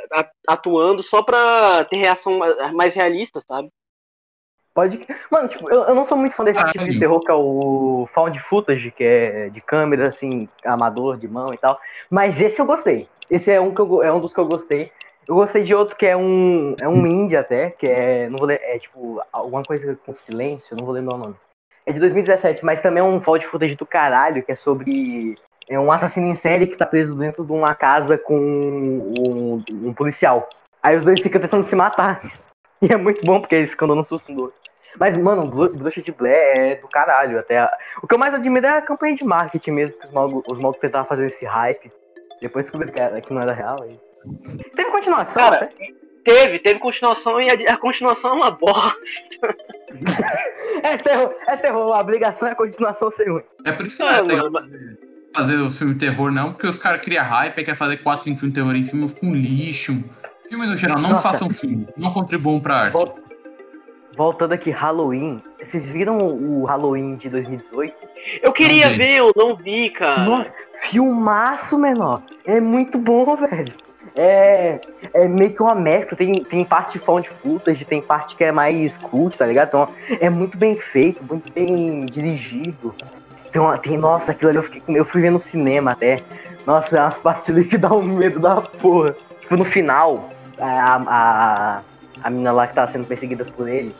atuando 0.47 1.01
só 1.01 1.23
pra 1.23 1.83
ter 1.85 1.97
reação 1.97 2.37
ma- 2.37 2.71
mais 2.71 2.93
realista, 2.93 3.41
sabe? 3.47 3.69
Pode. 4.75 4.97
que- 4.99 5.15
Mano, 5.31 5.47
tipo, 5.47 5.69
eu, 5.71 5.83
eu 5.85 5.95
não 5.95 6.03
sou 6.03 6.17
muito 6.17 6.35
fã 6.35 6.43
desse 6.43 6.63
tipo 6.71 6.85
de 6.85 6.99
terror 6.99 7.19
que 7.19 7.31
é 7.31 7.35
o 7.35 8.07
found 8.13 8.39
footage, 8.39 8.91
que 8.91 9.03
é 9.03 9.49
de 9.49 9.61
câmera, 9.61 10.07
assim, 10.07 10.47
amador, 10.65 11.17
de 11.17 11.27
mão 11.27 11.53
e 11.53 11.57
tal. 11.57 11.79
Mas 12.09 12.41
esse 12.41 12.59
eu 12.61 12.65
gostei. 12.65 13.07
Esse 13.29 13.51
é 13.51 13.59
um, 13.61 13.73
que 13.73 13.81
eu, 13.81 14.03
é 14.03 14.11
um 14.11 14.19
dos 14.19 14.33
que 14.33 14.39
eu 14.39 14.45
gostei. 14.45 14.91
Eu 15.27 15.35
gostei 15.35 15.63
de 15.63 15.73
outro 15.73 15.95
que 15.95 16.05
é 16.05 16.15
um. 16.17 16.75
É 16.81 16.87
um 16.87 17.05
indie 17.07 17.37
até, 17.37 17.69
que 17.71 17.87
é. 17.87 18.27
Não 18.29 18.37
vou 18.37 18.47
ler, 18.47 18.59
é 18.61 18.77
tipo, 18.77 19.21
alguma 19.31 19.63
coisa 19.63 19.97
com 20.05 20.13
silêncio, 20.13 20.75
não 20.77 20.85
vou 20.85 20.93
lembrar 20.93 21.15
o 21.15 21.17
nome. 21.17 21.35
É 21.85 21.91
de 21.91 21.99
2017, 21.99 22.63
mas 22.63 22.81
também 22.81 23.01
é 23.01 23.03
um 23.03 23.19
found 23.21 23.45
footage 23.45 23.75
do 23.75 23.85
caralho, 23.85 24.43
que 24.43 24.51
é 24.51 24.55
sobre. 24.55 25.37
É 25.69 25.79
um 25.79 25.91
assassino 25.91 26.27
em 26.27 26.35
série 26.35 26.67
que 26.67 26.75
tá 26.75 26.85
preso 26.85 27.17
dentro 27.17 27.45
de 27.45 27.51
uma 27.51 27.73
casa 27.73 28.17
com 28.17 28.37
um, 28.37 29.63
um 29.69 29.93
policial. 29.93 30.49
Aí 30.81 30.97
os 30.97 31.03
dois 31.03 31.21
ficam 31.21 31.39
tentando 31.39 31.65
se 31.65 31.75
matar. 31.75 32.21
E 32.81 32.91
é 32.91 32.97
muito 32.97 33.23
bom 33.23 33.39
porque 33.39 33.55
eles 33.55 33.71
ficam 33.71 33.87
dando 33.87 34.03
susto 34.03 34.29
no 34.33 34.41
outro. 34.41 34.57
Mas, 34.99 35.15
mano, 35.15 35.47
Bru- 35.47 35.73
Bruxa 35.73 36.01
de 36.01 36.11
Blair 36.11 36.35
é 36.35 36.75
do 36.75 36.87
caralho. 36.89 37.39
Até 37.39 37.65
O 38.01 38.07
que 38.07 38.13
eu 38.13 38.19
mais 38.19 38.33
admiro 38.33 38.65
é 38.65 38.77
a 38.77 38.81
campanha 38.81 39.15
de 39.15 39.23
marketing 39.23 39.71
mesmo, 39.71 39.97
que 39.97 40.03
os 40.03 40.11
malucos 40.11 40.57
os 40.57 40.77
tentavam 40.77 41.07
fazer 41.07 41.27
esse 41.27 41.45
hype. 41.45 41.89
Depois 42.41 42.65
descobriram 42.65 42.93
que, 42.93 43.21
que 43.21 43.33
não 43.33 43.41
era 43.41 43.53
real. 43.53 43.81
Aí... 43.81 43.97
Teve 44.75 44.91
continuação, 44.91 45.43
Cara, 45.43 45.65
até. 45.65 45.93
Teve, 46.23 46.59
teve 46.59 46.79
continuação 46.79 47.41
e 47.41 47.49
a, 47.49 47.73
a 47.73 47.77
continuação 47.77 48.31
é 48.31 48.33
uma 48.33 48.51
bosta. 48.51 48.93
É 50.81 50.97
terror, 50.97 51.31
é 51.47 51.55
terror. 51.55 51.93
A 51.93 51.99
obrigação 51.99 52.47
é 52.47 52.51
a 52.51 52.55
continuação 52.55 53.11
ser 53.11 53.29
ruim. 53.29 53.43
É 53.63 53.71
por 53.71 53.85
isso 53.85 53.95
que 53.97 54.03
não 54.03 54.09
Ah, 54.09 54.17
é 54.17 54.21
legal 54.21 54.49
mano, 54.51 54.69
fazer, 55.35 55.55
o 55.57 55.69
filme 55.69 55.95
terror, 55.95 56.31
não, 56.31 56.51
porque 56.51 56.65
os 56.67 56.79
caras 56.79 57.01
criam 57.01 57.23
hype, 57.23 57.63
quer 57.63 57.75
fazer 57.75 57.97
4, 57.97 58.23
5 58.23 58.39
filmes 58.39 58.55
terror 58.55 58.75
em 58.75 58.83
cima, 58.83 59.07
fica 59.07 59.25
um 59.25 59.33
lixo. 59.35 60.03
Filme 60.49 60.65
no 60.65 60.75
geral, 60.75 60.97
não 60.99 61.11
Nossa. 61.11 61.29
façam 61.29 61.49
filme, 61.49 61.87
não 61.95 62.11
contribuam 62.11 62.59
pra 62.59 62.75
arte. 62.75 62.93
Vol- 62.93 63.19
Voltando 64.17 64.53
aqui, 64.53 64.69
Halloween. 64.71 65.41
Vocês 65.63 65.89
viram 65.89 66.17
o 66.19 66.65
Halloween 66.65 67.15
de 67.15 67.29
2018? 67.29 67.95
Eu 68.43 68.51
queria 68.51 68.89
Não 68.89 68.97
ver, 68.97 69.13
eu 69.15 69.31
não 69.35 69.55
vi, 69.55 69.89
cara. 69.89 70.23
Nossa, 70.23 70.53
filmaço, 70.81 71.77
menor. 71.79 72.21
É 72.45 72.59
muito 72.59 72.97
bom, 72.97 73.35
velho. 73.35 73.73
É, 74.15 74.79
é 75.13 75.27
meio 75.27 75.53
que 75.53 75.61
uma 75.61 75.75
mescla. 75.75 76.17
Tem, 76.17 76.43
tem 76.43 76.65
parte 76.65 76.99
found 76.99 77.27
footage, 77.27 77.85
tem 77.85 78.01
parte 78.01 78.35
que 78.35 78.43
é 78.43 78.51
mais 78.51 78.97
cult, 78.97 79.37
tá 79.37 79.45
ligado? 79.45 79.67
Então, 79.69 79.89
é 80.19 80.29
muito 80.29 80.57
bem 80.57 80.79
feito, 80.79 81.23
muito 81.23 81.51
bem 81.51 82.05
dirigido. 82.05 82.93
Uma, 83.55 83.77
tem 83.77 83.97
nossa, 83.97 84.31
aquilo 84.31 84.49
ali 84.49 84.57
eu, 84.57 84.63
fiquei, 84.63 84.97
eu 84.97 85.05
fui 85.05 85.21
ver 85.21 85.31
no 85.31 85.39
cinema 85.39 85.91
até. 85.91 86.21
Nossa, 86.65 86.97
é 86.97 87.01
umas 87.01 87.19
partes 87.19 87.49
ali 87.49 87.65
que 87.65 87.77
dá 87.77 87.93
um 87.93 88.01
medo 88.01 88.39
da 88.39 88.61
porra. 88.61 89.15
Tipo, 89.41 89.57
no 89.57 89.65
final, 89.65 90.29
a, 90.57 90.95
a, 91.07 91.81
a 92.23 92.29
mina 92.29 92.51
lá 92.51 92.67
que 92.67 92.73
tava 92.73 92.89
sendo 92.91 93.05
perseguida 93.05 93.45
por 93.45 93.67
ele, 93.67 93.93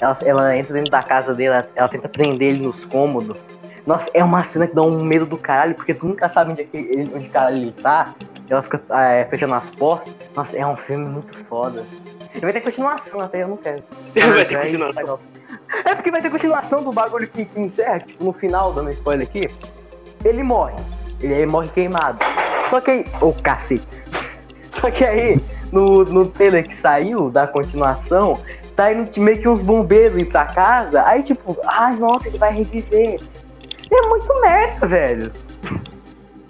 ela, 0.00 0.18
ela 0.22 0.56
entra 0.56 0.74
dentro 0.74 0.90
da 0.90 1.02
casa 1.02 1.34
dele, 1.34 1.54
ela, 1.54 1.68
ela 1.74 1.88
tenta 1.88 2.08
prender 2.08 2.48
ele 2.48 2.66
nos 2.66 2.84
cômodos. 2.84 3.36
Nossa, 3.86 4.10
é 4.14 4.22
uma 4.22 4.44
cena 4.44 4.66
que 4.66 4.74
dá 4.74 4.82
um 4.82 5.02
medo 5.02 5.26
do 5.26 5.36
caralho, 5.36 5.74
porque 5.74 5.94
tu 5.94 6.06
nunca 6.06 6.28
sabe 6.28 6.52
onde, 6.52 6.62
é 6.62 6.68
ele, 6.72 7.10
onde 7.14 7.28
caralho 7.28 7.56
ele 7.56 7.72
tá. 7.72 8.14
Ela 8.48 8.62
fica 8.62 8.82
é, 8.90 9.24
fechando 9.24 9.54
as 9.54 9.70
portas. 9.70 10.12
Nossa, 10.34 10.56
é 10.56 10.66
um 10.66 10.76
filme 10.76 11.06
muito 11.06 11.36
foda. 11.44 11.84
E 12.34 12.40
vai 12.40 12.52
ter 12.52 12.60
continuação 12.60 13.20
até, 13.20 13.42
eu 13.42 13.48
não 13.48 13.56
quero. 13.56 13.82
Vai 14.14 14.44
ter 14.44 14.56
aí, 14.56 14.72
continuação. 14.72 15.18
É 15.84 15.94
porque 15.94 16.10
vai 16.10 16.20
ter 16.20 16.30
continuação 16.30 16.82
do 16.82 16.92
bagulho 16.92 17.28
que, 17.28 17.44
que 17.44 17.60
encerra, 17.60 18.00
tipo, 18.00 18.24
no 18.24 18.32
final, 18.32 18.72
dando 18.72 18.90
spoiler 18.90 19.26
aqui. 19.26 19.48
Ele 20.24 20.42
morre. 20.42 20.74
Ele, 21.20 21.34
ele 21.34 21.46
morre 21.46 21.68
queimado. 21.68 22.18
Só 22.66 22.80
que 22.80 22.90
aí. 22.90 23.06
Ô, 23.20 23.32
cacete. 23.32 23.86
Só 24.68 24.90
que 24.90 25.04
aí, 25.04 25.40
no, 25.72 26.04
no 26.04 26.26
trailer 26.26 26.66
que 26.66 26.74
saiu 26.74 27.30
da 27.30 27.46
continuação, 27.46 28.38
tá 28.74 28.92
indo 28.92 29.20
meio 29.20 29.40
que 29.40 29.48
uns 29.48 29.62
bombeiros 29.62 30.18
ir 30.18 30.26
pra 30.26 30.44
casa. 30.44 31.04
Aí, 31.04 31.22
tipo, 31.22 31.56
ai, 31.64 31.96
nossa, 31.96 32.28
ele 32.28 32.38
vai 32.38 32.52
reviver. 32.52 33.20
É 33.92 34.02
muito 34.08 34.40
merda, 34.40 34.86
velho. 34.86 35.32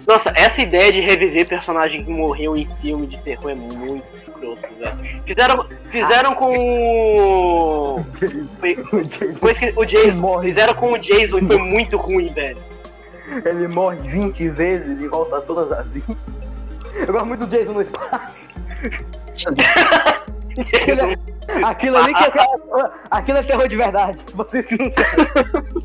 Nossa, 0.07 0.33
essa 0.35 0.61
ideia 0.61 0.93
de 0.93 1.01
reviver 1.01 1.47
personagem 1.49 2.05
que 2.05 2.11
morreu 2.11 2.57
em 2.57 2.69
filme 2.81 3.07
de 3.07 3.21
terror 3.23 3.51
é 3.51 3.55
muito 3.55 4.05
escroto, 4.17 4.63
velho. 4.79 5.23
Fizeram, 5.25 5.67
fizeram 5.91 6.35
com 6.35 6.51
o. 6.59 8.01
Foi, 8.59 8.77
O 8.93 9.05
Jason, 9.05 9.35
foi 9.35 9.55
o 9.77 9.85
Jason. 9.85 10.19
morre, 10.19 10.49
Fizeram 10.49 10.75
com 10.75 10.93
o 10.93 10.99
Jason 10.99 11.39
e 11.39 11.47
foi 11.47 11.59
muito 11.59 11.97
ruim, 11.97 12.27
velho. 12.33 12.59
ele 13.45 13.69
morre 13.69 13.97
20 14.09 14.49
vezes 14.49 15.01
e 15.01 15.07
volta 15.09 15.41
todas 15.43 15.71
as 15.73 15.89
20. 15.91 16.05
Eu 17.07 17.13
gosto 17.13 17.27
muito 17.27 17.47
do 17.47 17.57
Jason 17.57 17.73
no 17.73 17.83
espaço. 17.83 18.51
Aquilo, 20.59 21.01
é- 21.01 21.65
aquilo 21.65 21.97
ali 21.97 22.13
que 22.13 22.25
é, 22.25 22.31
aquilo 23.11 23.39
é 23.39 23.43
terror 23.43 23.69
de 23.69 23.77
verdade. 23.77 24.19
Vocês 24.35 24.67
que 24.67 24.77
não 24.77 24.91
sabem. 24.91 25.27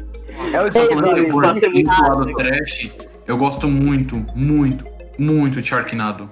É 0.54 0.62
o 0.62 2.26
do 2.26 2.34
trash, 2.36 2.92
eu 3.28 3.38
gosto 3.38 3.68
muito, 3.68 4.24
muito, 4.36 4.86
muito 5.18 5.62
de 5.62 5.68
Sharknado. 5.68 6.30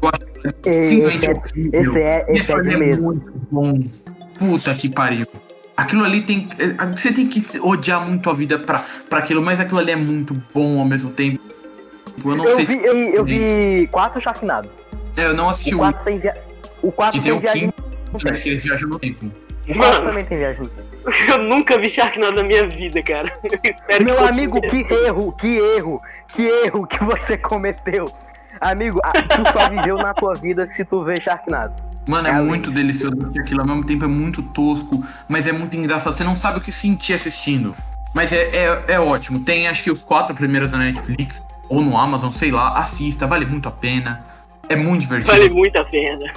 Eu 0.00 0.08
acho 0.08 0.56
Esse 0.64 0.88
simplesmente 0.88 1.26
é, 1.72 1.80
esse 1.80 2.00
é, 2.00 2.26
esse 2.28 2.52
é 2.52 2.60
de 2.60 2.70
é 2.74 2.76
medo. 2.76 3.02
muito 3.02 3.32
bom. 3.50 3.82
Puta 4.38 4.74
que 4.74 4.88
pariu. 4.88 5.26
Aquilo 5.76 6.04
ali 6.04 6.22
tem. 6.22 6.48
é, 6.58 6.86
Você 6.86 7.12
tem 7.12 7.26
que 7.26 7.58
odiar 7.60 8.06
muito 8.06 8.28
a 8.30 8.34
vida 8.34 8.58
pra, 8.58 8.84
pra 9.08 9.18
aquilo, 9.18 9.42
mas 9.42 9.60
aquilo 9.60 9.80
ali 9.80 9.90
é 9.92 9.96
muito 9.96 10.34
bom 10.54 10.80
ao 10.80 10.86
mesmo 10.86 11.10
tempo. 11.10 11.40
Eu 12.24 12.36
não 12.36 12.44
Eu 12.46 12.56
sei 12.56 12.66
vi, 12.66 12.72
se. 12.72 12.78
eu, 12.84 12.94
eu 12.96 13.24
vi 13.24 13.88
quatro 13.90 14.20
Sharknado. 14.20 14.68
É, 15.16 15.26
eu 15.26 15.34
não 15.34 15.48
assisti 15.50 15.74
O 15.74 15.78
o 15.78 15.80
quatro 15.80 16.04
tem, 16.04 16.18
via... 16.18 16.36
o 16.82 16.92
quatro 16.92 17.20
que 17.20 17.24
tem 17.24 17.32
tem 17.32 17.38
o 17.38 17.40
viagem. 17.40 17.72
quinto, 18.12 18.24
né, 18.24 18.32
que 18.32 18.48
eles 18.48 18.62
viajam 18.64 18.88
no 18.88 18.98
tempo. 18.98 19.26
O 19.68 20.04
também 20.04 20.24
tem 20.24 20.38
viagem. 20.38 20.62
eu 21.28 21.38
nunca 21.42 21.78
vi 21.78 21.90
Sharknado 21.90 22.36
na 22.36 22.42
minha 22.42 22.66
vida, 22.66 23.02
cara. 23.02 23.32
Meu 24.04 24.16
que 24.16 24.24
amigo, 24.24 24.60
continue. 24.60 24.84
que 24.84 24.94
erro, 24.94 25.32
que 25.32 25.58
erro, 25.58 26.02
que 26.28 26.42
erro 26.42 26.86
que 26.86 27.04
você 27.04 27.36
cometeu. 27.36 28.04
Amigo, 28.60 29.00
tu 29.28 29.52
só 29.52 29.68
viveu 29.68 29.96
na 29.96 30.14
tua 30.14 30.34
vida 30.34 30.66
se 30.66 30.84
tu 30.84 31.02
vê 31.02 31.20
Sharknado. 31.20 31.74
Mano, 32.06 32.28
é 32.28 32.30
É 32.30 32.40
muito 32.40 32.70
delicioso 32.70 33.16
assistir 33.20 33.40
aquilo, 33.40 33.60
ao 33.60 33.66
mesmo 33.66 33.84
tempo 33.84 34.04
é 34.04 34.08
muito 34.08 34.42
tosco, 34.42 35.04
mas 35.28 35.46
é 35.46 35.52
muito 35.52 35.76
engraçado. 35.76 36.14
Você 36.14 36.24
não 36.24 36.36
sabe 36.36 36.58
o 36.58 36.60
que 36.60 36.72
sentir 36.72 37.14
assistindo. 37.14 37.74
Mas 38.14 38.30
é, 38.30 38.50
é, 38.54 38.84
é 38.88 39.00
ótimo. 39.00 39.40
Tem 39.40 39.66
acho 39.68 39.84
que 39.84 39.90
os 39.90 40.02
quatro 40.02 40.34
primeiros 40.34 40.70
na 40.70 40.78
Netflix, 40.78 41.42
ou 41.68 41.80
no 41.80 41.96
Amazon, 41.96 42.30
sei 42.32 42.50
lá, 42.50 42.76
assista, 42.78 43.26
vale 43.26 43.46
muito 43.46 43.68
a 43.68 43.72
pena. 43.72 44.24
É 44.68 44.76
muito 44.76 45.02
divertido. 45.02 45.30
Vale 45.32 45.50
muito 45.50 45.76
a 45.78 45.84
pena. 45.84 46.32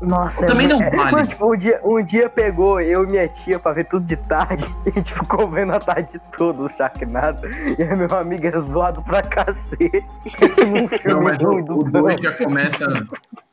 Nossa, 0.00 0.46
Também 0.46 0.66
muito- 0.68 0.80
não 0.80 0.86
é, 0.86 0.90
vale. 0.96 1.10
mano, 1.12 1.26
tipo, 1.28 1.52
um 1.52 1.56
dia, 1.56 1.80
um 1.84 2.02
dia 2.04 2.28
pegou 2.28 2.80
eu 2.80 3.04
e 3.04 3.06
minha 3.06 3.28
tia 3.28 3.58
pra 3.58 3.72
ver 3.72 3.84
tudo 3.84 4.04
de 4.04 4.16
tarde. 4.16 4.64
E 4.84 4.90
a 4.90 4.92
gente 4.92 5.12
ficou 5.14 5.48
vendo 5.48 5.72
a 5.72 5.78
tarde 5.78 6.20
toda 6.36 6.62
o 6.62 6.68
Sharknado. 6.68 7.48
E 7.78 7.82
aí 7.82 7.96
meu 7.96 8.12
amigo 8.18 8.46
é 8.46 8.60
zoado 8.60 9.02
pra 9.02 9.22
cacete. 9.22 10.04
Esse 10.40 10.64
num 10.64 10.86
filme 10.88 11.14
Não, 11.14 11.22
mas 11.22 11.38
o, 11.38 11.62
do 11.62 11.78
o 11.78 11.84
2 11.90 12.20
já 12.20 12.32
começa 12.32 13.06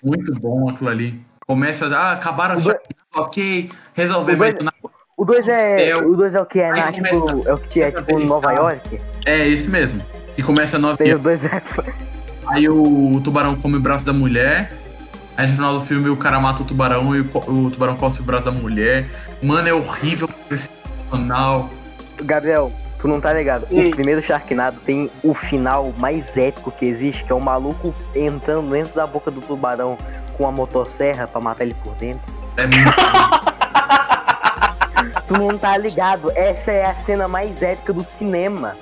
muito 0.04 0.34
bom 0.42 0.70
aquilo 0.70 0.90
ali. 0.90 1.22
Começa, 1.48 1.88
ah, 1.96 2.12
acabaram 2.14 2.56
as 2.56 2.62
O 2.62 2.66
dois- 2.66 2.80
ok, 3.16 3.72
resolver, 3.94 4.36
O 4.36 4.38
mas 4.38 4.54
dois- 4.56 4.66
na- 4.66 4.74
O 5.18 5.26
2 5.26 5.48
é. 5.48 5.78
Céu. 5.78 6.08
O 6.10 6.16
2 6.18 6.36
é 6.36 6.42
o 6.42 6.46
que 6.46 6.60
é, 6.60 6.70
começa- 6.70 7.20
tipo, 7.26 7.48
é 7.50 7.54
o 7.54 7.58
que 7.58 7.82
é 7.82 7.92
tipo 7.92 8.20
Nova 8.20 8.52
York. 8.52 9.00
é 9.26 9.48
esse 9.48 9.70
mesmo. 9.70 10.00
E 10.38 10.44
começa 10.44 10.78
nove 10.78 10.98
Tem 10.98 11.14
o 11.14 11.20
2 11.20 11.44
é. 11.46 11.62
Aí 12.50 12.68
o 12.68 13.22
tubarão 13.24 13.56
come 13.56 13.78
o 13.78 13.80
braço 13.80 14.06
da 14.06 14.14
mulher. 14.14 14.72
Aí 15.38 15.48
no 15.48 15.54
final 15.54 15.74
do 15.76 15.82
filme 15.82 16.10
o 16.10 16.18
cara 16.18 16.40
mata 16.40 16.64
o 16.64 16.66
tubarão 16.66 17.16
e 17.16 17.22
o, 17.22 17.30
o 17.48 17.72
tubarão 17.72 17.96
cospe 17.96 18.22
o 18.22 18.26
braço 18.26 18.46
da 18.46 18.52
mulher. 18.52 19.08
Mano, 19.42 19.68
é 19.68 19.74
horrível, 19.74 20.28
sensacional. 20.50 21.70
Gabriel, 22.22 22.72
tu 22.98 23.08
não 23.08 23.22
tá 23.22 23.32
ligado. 23.32 23.66
O 23.72 23.92
primeiro 23.92 24.22
Sharknado 24.22 24.80
tem 24.82 25.10
o 25.24 25.34
final 25.34 25.94
mais 26.00 26.36
épico 26.36 26.72
que 26.72 26.86
existe, 26.86 27.24
que 27.24 27.32
é 27.32 27.36
o 27.36 27.40
maluco 27.40 27.96
entrando 28.16 28.70
dentro 28.72 28.94
da 28.96 29.08
boca 29.08 29.32
do 29.32 29.40
tubarão 29.42 29.98
com 30.38 30.48
a 30.48 30.52
motosserra 30.52 31.28
pra 31.28 31.40
matar 31.40 31.64
ele 31.64 31.76
por 31.84 31.94
dentro. 31.96 32.34
É 32.58 32.66
muito 32.66 32.90
Tu 35.28 35.34
não 35.38 35.58
tá 35.58 35.78
ligado. 35.78 36.32
Essa 36.32 36.72
é 36.72 36.86
a 36.86 36.96
cena 36.96 37.28
mais 37.28 37.62
épica 37.62 37.94
do 37.94 38.04
cinema. 38.04 38.76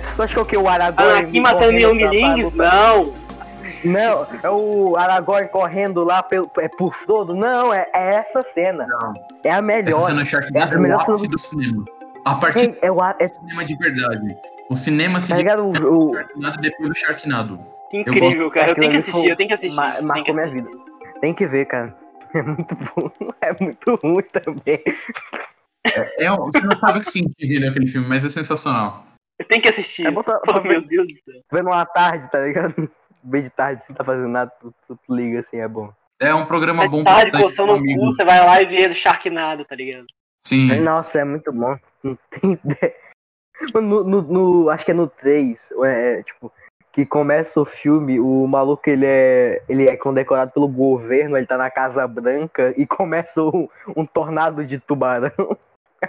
Tu 0.00 0.22
acha 0.22 0.34
que 0.34 0.38
é 0.38 0.42
o 0.42 0.46
que? 0.46 0.56
O 0.56 0.68
Aragorn. 0.68 1.20
Aqui 1.26 1.40
matando 1.40 1.60
correndo 1.64 1.80
Young 1.80 1.98
pra- 1.98 2.08
pra 2.08 2.34
Lings? 2.34 2.44
lutar? 2.44 2.74
Não. 2.74 3.22
Não, 3.84 4.26
é 4.44 4.48
o 4.50 4.96
Aragorn 4.96 5.48
correndo 5.48 6.04
lá 6.04 6.22
pelo, 6.22 6.48
é 6.60 6.68
por 6.68 6.94
Frodo. 6.94 7.34
Não, 7.34 7.74
é, 7.74 7.88
é 7.92 8.14
essa 8.14 8.44
cena. 8.44 8.86
Não. 8.86 9.12
É 9.42 9.48
a 9.50 9.54
Essa 9.54 9.62
melhor. 9.62 10.06
cena 10.06 10.24
Sharknado 10.24 10.64
Essa 10.66 10.74
é 10.76 10.78
o 10.78 10.82
melhor 10.82 11.02
cena 11.04 11.18
do 11.18 11.38
cinema. 11.38 11.84
A 12.24 12.34
partir 12.36 12.60
Quem- 12.60 12.76
É 12.80 12.92
o. 12.92 13.00
a- 13.02 13.16
É, 13.18 13.26
do 13.26 13.34
cinema 13.34 13.64
de 13.64 13.76
verdade. 13.76 14.36
O 14.70 14.76
cinema 14.76 15.18
se 15.20 15.28
tá 15.28 15.36
ligado? 15.36 15.64
O, 15.64 15.70
o, 16.10 16.14
Sharknado 16.14 16.58
depois 16.60 16.88
do 16.90 16.96
Sharknado. 16.96 17.60
Que 17.90 17.98
incrível, 18.02 18.50
cara. 18.52 18.70
Eu 18.70 18.74
tenho 18.76 18.92
que 18.92 18.98
assistir, 18.98 19.28
eu 19.28 19.36
tenho 19.36 19.48
que 19.48 19.54
assistir. 19.56 19.74
ma- 19.74 19.90
tem 19.90 19.96
que 20.00 20.04
marcou 20.06 20.34
minha 20.34 20.46
assistir. 20.46 20.64
vida. 20.70 20.82
Tem 21.20 21.34
que 21.34 21.46
ver, 21.46 21.66
cara. 21.66 21.94
É 22.34 22.40
muito 22.42 22.74
bom. 22.76 23.10
É 23.42 23.54
muito 23.62 23.94
ruim 24.02 24.24
também. 24.32 24.82
É, 26.18 26.30
você 26.30 26.60
não 26.62 26.78
sabe 26.78 26.98
o 26.98 27.02
que 27.02 27.10
sentir 27.10 27.46
vendo 27.46 27.68
aquele 27.68 27.86
filme, 27.86 28.08
mas 28.08 28.24
é 28.24 28.28
sensacional. 28.30 29.04
Eu 29.38 29.46
tenho 29.46 29.62
que 29.62 29.68
assistir. 29.68 30.06
É 30.06 30.10
botar- 30.10 30.40
Oh, 30.48 30.60
meu 30.62 30.80
Deus 30.86 31.06
do 31.06 31.14
céu. 31.32 31.40
Vendo 31.52 31.66
uma 31.68 31.84
tarde, 31.86 32.30
tá 32.30 32.40
ligado? 32.40 32.74
Bem 33.24 33.42
de 33.42 33.50
tarde, 33.50 33.84
sem 33.84 33.94
tá 33.94 34.02
fazendo 34.02 34.28
nada, 34.28 34.50
tu, 34.60 34.74
tu, 34.86 34.98
tu 35.06 35.14
liga 35.14 35.40
assim, 35.40 35.58
é 35.58 35.68
bom. 35.68 35.92
É 36.20 36.34
um 36.34 36.44
programa 36.46 36.84
É 36.84 36.88
bom 36.88 37.04
tarde, 37.04 37.30
pra 37.30 37.40
sair 37.40 37.48
coçando 37.50 37.74
o 37.74 37.78
cu, 37.80 38.06
você 38.14 38.24
vai 38.24 38.44
lá 38.44 38.60
e 38.60 38.66
vê 38.66 38.88
do 38.88 38.94
Sharknado, 38.94 39.64
tá 39.64 39.74
ligado? 39.76 40.06
Sim. 40.44 40.80
Nossa, 40.80 41.20
é 41.20 41.24
muito 41.24 41.52
bom. 41.52 41.76
Não 42.02 42.18
tem 42.30 42.52
ideia. 42.52 42.94
No, 43.74 44.02
no, 44.02 44.22
no- 44.22 44.70
acho 44.70 44.84
que 44.84 44.90
é 44.90 44.94
no 44.94 45.06
3, 45.06 45.72
é, 45.84 46.22
tipo, 46.24 46.52
que 46.90 47.06
começa 47.06 47.60
o 47.60 47.64
filme, 47.64 48.18
o 48.18 48.44
maluco 48.48 48.82
ele 48.90 49.06
é, 49.06 49.62
ele 49.68 49.88
é 49.88 49.96
condecorado 49.96 50.50
pelo 50.50 50.66
governo, 50.66 51.36
ele 51.36 51.46
tá 51.46 51.56
na 51.56 51.70
Casa 51.70 52.06
Branca 52.08 52.74
e 52.76 52.84
começa 52.86 53.40
um, 53.40 53.68
um 53.96 54.04
tornado 54.04 54.64
de 54.66 54.78
tubarão. 54.80 55.56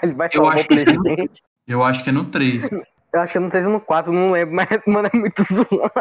Ele 0.02 0.14
vai 0.14 0.30
Eu 0.34 0.44
o 0.46 0.52
que 0.52 0.60
sim. 0.62 0.68
presidente. 0.68 1.44
Eu 1.68 1.84
acho 1.84 2.04
que 2.04 2.10
é 2.10 2.14
no 2.14 2.26
3. 2.26 2.68
Eu 3.14 3.22
acho 3.22 3.32
que 3.32 3.38
é 3.38 3.42
no 3.42 3.50
3 3.50 3.68
ou 3.68 3.74
no 3.74 3.80
4, 3.80 4.12
não 4.12 4.32
lembro, 4.32 4.56
mas, 4.56 4.68
mano, 4.88 5.10
é 5.14 5.18
muito 5.18 5.44
zoado. 5.44 5.92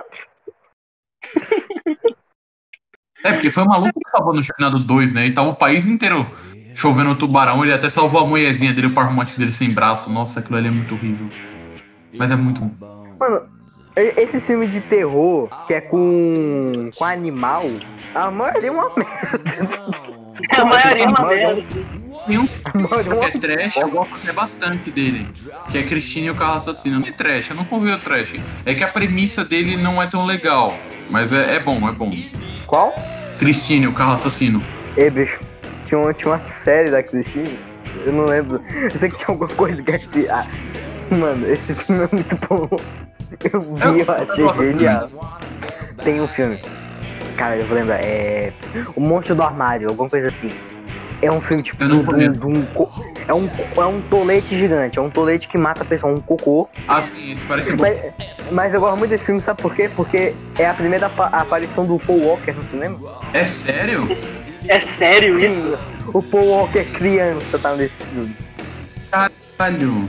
É, 3.25 3.33
porque 3.35 3.51
foi 3.51 3.62
o 3.62 3.68
maluco 3.68 4.01
que 4.01 4.11
salvou 4.11 4.35
no 4.35 4.42
Sharknado 4.42 4.81
2, 4.81 5.12
né? 5.12 5.27
E 5.27 5.33
tava 5.33 5.51
o 5.51 5.57
país 5.57 5.87
inteiro 5.87 6.27
chovendo 6.75 7.14
tubarão. 7.14 7.62
Ele 7.62 7.72
até 7.72 7.88
salvou 7.88 8.22
a 8.22 8.27
mulherzinha 8.27 8.72
dele, 8.72 8.88
o 8.88 8.94
par 8.94 9.07
romântico 9.07 9.38
dele 9.38 9.53
sem 9.53 9.72
braço. 9.72 10.11
Nossa, 10.11 10.40
aquilo 10.40 10.57
ali 10.57 10.68
é 10.68 10.70
muito 10.70 10.94
horrível. 10.94 11.29
Mas 12.14 12.33
é 12.33 12.37
muito 12.37 12.62
bom. 12.62 13.07
Mano, 13.20 13.48
esses 13.94 14.44
filmes 14.44 14.72
de 14.72 14.81
terror 14.81 15.48
que 15.66 15.75
é 15.75 15.81
com, 15.81 16.90
com 16.96 17.05
animal, 17.05 17.62
a 18.14 18.31
maioria 18.31 18.68
é 18.68 18.72
uma 18.72 18.90
merda. 18.96 19.40
A 20.57 20.64
maioria 20.64 21.05
é 21.05 21.09
uma 21.09 21.20
maioria 21.20 21.55
merda. 21.55 22.02
A 22.64 22.78
maioria 22.78 23.14
é 23.14 23.26
é 23.26 23.30
trash, 23.30 23.76
eu 23.76 23.90
gosto 23.90 24.14
até 24.14 24.32
bastante 24.32 24.90
dele. 24.90 25.28
Que 25.70 25.78
é 25.78 25.82
Cristina 25.82 26.26
e 26.26 26.30
o 26.30 26.35
carro 26.35 26.56
assassino. 26.56 27.00
Não 27.00 27.08
é 27.08 27.12
trash, 27.12 27.50
eu 27.50 27.56
não 27.56 27.64
convido 27.64 27.98
trash. 27.98 28.37
É 28.64 28.74
que 28.74 28.85
a 28.85 28.88
premissa 28.88 29.44
dele 29.44 29.76
não 29.76 30.02
é 30.02 30.06
tão 30.06 30.24
legal. 30.24 30.76
Mas 31.11 31.32
é, 31.32 31.56
é 31.56 31.61
bom, 31.61 31.88
é 31.88 31.92
bom. 31.92 32.11
Qual? 32.66 32.94
Cristina 33.38 33.85
e 33.85 33.88
o 33.88 33.92
carro 33.92 34.12
assassino. 34.12 34.62
Ei, 34.96 35.11
bicho, 35.11 35.38
tinha 35.85 35.98
uma, 36.00 36.14
tinha 36.14 36.32
uma 36.35 36.46
série 36.46 36.90
da 36.90 37.02
Cristina, 37.02 37.50
eu 38.06 38.12
não 38.12 38.24
lembro. 38.24 38.62
Eu 38.72 38.90
sei 38.90 39.08
que 39.11 39.16
tinha 39.16 39.28
alguma 39.28 39.48
coisa 39.48 39.82
que 39.82 40.28
ah, 40.28 40.46
Mano, 41.11 41.46
esse 41.50 41.74
filme 41.74 42.04
é 42.04 42.08
muito 42.12 42.37
bom. 42.48 42.68
Eu 43.52 43.61
vi, 43.61 43.80
Eu- 43.82 43.98
eu 43.98 44.12
achei 44.12 44.44
eu 44.44 44.54
genial. 44.54 45.11
Tem 46.02 46.20
um 46.20 46.28
filme. 46.28 46.61
Cara, 47.37 47.56
eu 47.56 47.66
vou 47.66 47.76
lembrar. 47.76 47.96
É. 48.02 48.52
O 48.94 49.00
Monstro 49.00 49.35
do 49.35 49.42
Armário, 49.42 49.88
alguma 49.88 50.08
coisa 50.08 50.28
assim. 50.28 50.50
É 51.22 51.30
um 51.30 51.40
filme 51.40 51.62
tipo. 51.62 51.82
Não 51.85 52.02
de 52.02 52.46
um- 52.46 52.66
é, 53.28 53.32
um, 53.32 53.48
é 53.80 53.87
um 53.87 54.00
tolete 54.02 54.58
gigante. 54.58 54.98
É 54.98 55.02
um 55.02 55.08
tolete 55.08 55.46
que 55.46 55.56
mata 55.56 55.82
a 55.82 55.85
pessoa, 55.87 56.12
um 56.12 56.20
cocô. 56.20 56.68
Ah, 56.88 57.00
sim, 57.00 57.30
esse 57.32 57.46
parece 57.46 57.72
bom. 57.76 57.82
Mas, 57.85 58.50
mas 58.50 58.74
eu 58.74 58.80
gosto 58.80 58.96
muito 58.98 59.11
desse 59.11 59.26
filme, 59.26 59.40
sabe 59.40 59.62
por 59.62 59.72
quê? 59.72 59.88
Porque 59.94 60.35
é 60.58 60.66
a 60.66 60.74
primeira 60.74 61.06
apa- 61.06 61.28
aparição 61.28 61.87
do 61.87 61.96
Paul 62.00 62.24
Walker 62.24 62.50
no 62.52 62.64
cinema. 62.64 62.98
É 63.32 63.44
sério? 63.44 64.08
É 64.68 64.80
sério 64.80 65.38
isso? 65.38 65.46
Sim, 65.54 65.76
o 66.12 66.20
Paul 66.22 66.44
Walker 66.48 66.85
criança 66.92 67.56
tá 67.58 67.72
nesse 67.76 68.02
filme. 68.02 68.35
Caralho. 69.11 70.08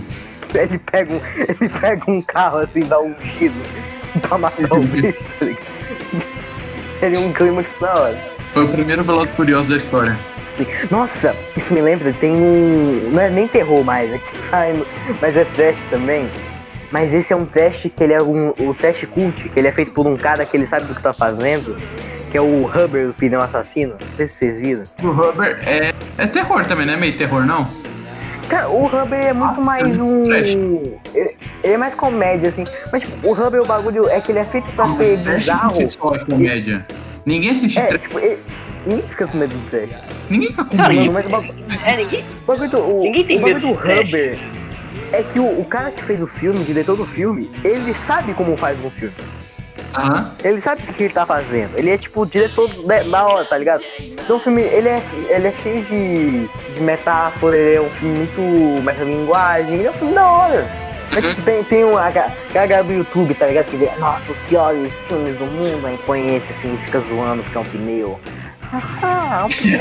Ele 0.54 0.78
pega 0.80 1.14
um, 1.14 1.22
ele 1.38 1.70
pega 1.80 2.12
um 2.12 2.22
carro 2.24 2.58
assim, 2.60 2.82
dá 2.82 3.00
um 3.00 3.14
giro 3.38 3.54
pra 4.22 4.38
matar 4.38 4.74
o 4.74 4.80
bicho, 4.82 5.18
tá? 5.40 5.46
Seria 7.00 7.20
um 7.20 7.32
clímax 7.34 7.70
da 7.80 7.96
hora. 7.96 8.18
Foi 8.52 8.64
o 8.66 8.68
primeiro 8.70 9.04
Velozes 9.04 9.32
e 9.34 9.36
Curioso 9.36 9.70
da 9.70 9.78
história. 9.78 10.18
Nossa, 10.92 11.36
isso 11.58 11.74
me 11.74 11.82
lembra, 11.82 12.14
tem 12.14 12.32
um. 12.36 13.10
Não 13.12 13.22
é 13.22 13.30
nem 13.30 13.48
terror 13.48 13.84
mais, 13.84 14.12
é 14.14 14.18
que 14.18 14.40
sai, 14.40 14.82
mas 15.22 15.36
é 15.36 15.46
trash 15.46 15.78
também. 15.90 16.30
Mas 16.92 17.14
esse 17.14 17.34
é 17.34 17.36
um 17.36 17.46
teste 17.46 17.90
que 17.90 18.04
ele 18.04 18.14
é 18.14 18.22
um. 18.22 18.50
O 18.60 18.74
teste 18.74 19.08
cult, 19.08 19.50
que 19.50 19.60
ele 19.60 19.68
é 19.68 19.72
feito 19.72 19.92
por 19.92 20.06
um 20.06 20.16
cara 20.16 20.46
que 20.46 20.56
ele 20.56 20.68
sabe 20.68 20.86
do 20.86 20.94
que 20.94 21.02
tá 21.02 21.12
fazendo, 21.14 21.76
que 22.32 22.38
é 22.38 22.42
o 22.42 22.66
Huber 22.66 23.08
do 23.08 23.14
pneu 23.14 23.42
assassino. 23.42 23.96
Não 24.00 24.08
sei 24.16 24.28
se 24.28 24.36
vocês 24.36 24.60
viram. 24.60 24.84
O 25.04 25.08
Rubber 25.12 25.60
é, 25.66 25.92
é 26.18 26.28
terror 26.28 26.64
também, 26.66 26.86
não 26.86 26.94
é 26.94 26.98
meio 26.98 27.18
terror, 27.18 27.46
não? 27.46 27.68
Cara, 28.48 28.70
o 28.70 28.86
Huber 28.86 29.20
é 29.20 29.34
muito 29.34 29.60
Ah, 29.60 29.64
mais 29.64 30.00
um. 30.00 30.22
trash. 30.22 30.56
Ele, 31.16 31.36
é 31.64 31.78
mais 31.78 31.96
comédia, 31.96 32.50
assim. 32.50 32.66
Mas 32.92 33.02
tipo, 33.02 33.28
o 33.28 33.32
Huber, 33.32 33.62
o 33.62 33.66
bagulho 33.66 34.08
é 34.08 34.22
que 34.22 34.32
ele 34.32 34.40
é 34.40 34.46
feito 34.46 34.70
pra 34.74 34.84
Mas 34.86 34.94
ser 34.94 35.18
bizarro. 35.18 35.68
não 35.70 35.74
se 35.76 35.90
só 35.90 36.14
é 36.14 36.24
comédia. 36.26 36.86
Ninguém 37.26 37.50
assiste 37.52 37.80
É, 37.80 37.88
trash. 37.88 38.02
tipo, 38.02 38.20
ele, 38.20 38.38
ninguém 38.86 39.08
fica 39.08 39.28
com 39.28 39.38
medo 39.38 39.56
do 39.56 39.70
trash. 39.70 39.90
Ninguém 40.30 40.50
fica 40.50 40.66
com 40.66 40.76
medo. 40.78 40.96
Mano, 40.96 41.12
mas 41.14 41.26
o 41.26 41.30
bagulho, 41.30 41.66
É, 41.86 41.96
ninguém. 41.98 42.26
o 42.44 42.46
bagulho 42.52 42.70
do, 42.70 42.78
o, 42.80 43.04
Ninguém 43.04 43.26
tem 43.26 43.38
o 43.38 43.42
bagulho 43.42 43.62
medo 43.62 43.74
do. 43.74 44.08
Huber 44.08 44.40
é 45.12 45.24
que 45.24 45.40
o, 45.40 45.60
o 45.62 45.66
cara 45.66 45.92
que 45.92 46.04
fez 46.04 46.22
o 46.22 46.28
filme, 46.28 46.60
o 46.62 46.64
diretor 46.64 46.96
do 46.96 47.06
filme, 47.06 47.52
ele 47.64 47.94
sabe 47.94 48.34
como 48.34 48.58
faz 48.58 48.78
um 48.84 48.90
filme. 48.90 49.14
Aham. 49.96 50.32
Ele 50.44 50.60
sabe 50.60 50.82
o 50.90 50.94
que 50.94 51.04
ele 51.04 51.14
tá 51.14 51.26
fazendo. 51.26 51.78
Ele 51.78 51.92
é 51.92 51.98
tipo 51.98 52.22
o 52.22 52.26
diretor 52.26 52.68
da, 52.86 53.04
da 53.04 53.28
hora, 53.28 53.46
tá 53.46 53.58
ligado? 53.58 53.84
Então 54.00 54.38
o 54.38 54.40
filme, 54.40 54.62
ele 54.64 54.90
é, 54.90 55.02
ele 55.30 55.48
é 55.48 55.54
cheio 55.62 55.84
de, 55.86 56.48
de 56.74 56.82
metáfora, 56.82 57.56
ele 57.56 57.76
é 57.76 57.82
um 57.82 57.90
filme 57.92 58.18
muito 58.18 58.84
metalinguagem, 58.84 59.76
ele 59.76 59.88
é 59.88 59.92
um 59.92 59.94
filme 59.94 60.14
da 60.16 60.28
hora. 60.28 60.84
Mas, 61.12 61.24
tipo, 61.28 61.42
tem, 61.44 61.64
tem 61.64 61.86
um, 61.86 61.94
galera 62.52 62.84
do 62.84 62.92
YouTube, 62.92 63.36
tá 63.36 63.46
ligado? 63.46 63.66
Que 63.66 63.78
vê, 63.78 63.92
nossa, 64.00 64.32
os 64.32 64.38
piores 64.50 64.94
filmes 65.08 65.38
do 65.38 65.46
mundo, 65.46 65.86
aí 65.86 65.98
põe 66.08 66.36
esse 66.36 66.52
assim 66.52 66.74
e 66.74 66.78
fica 66.86 67.00
zoando 67.02 67.44
porque 67.44 67.56
é 67.58 67.62
um 67.62 67.66
pneu. 67.66 68.20
Ah, 69.02 69.42
é 69.42 69.44
um 69.44 69.50
pneu. 69.50 69.80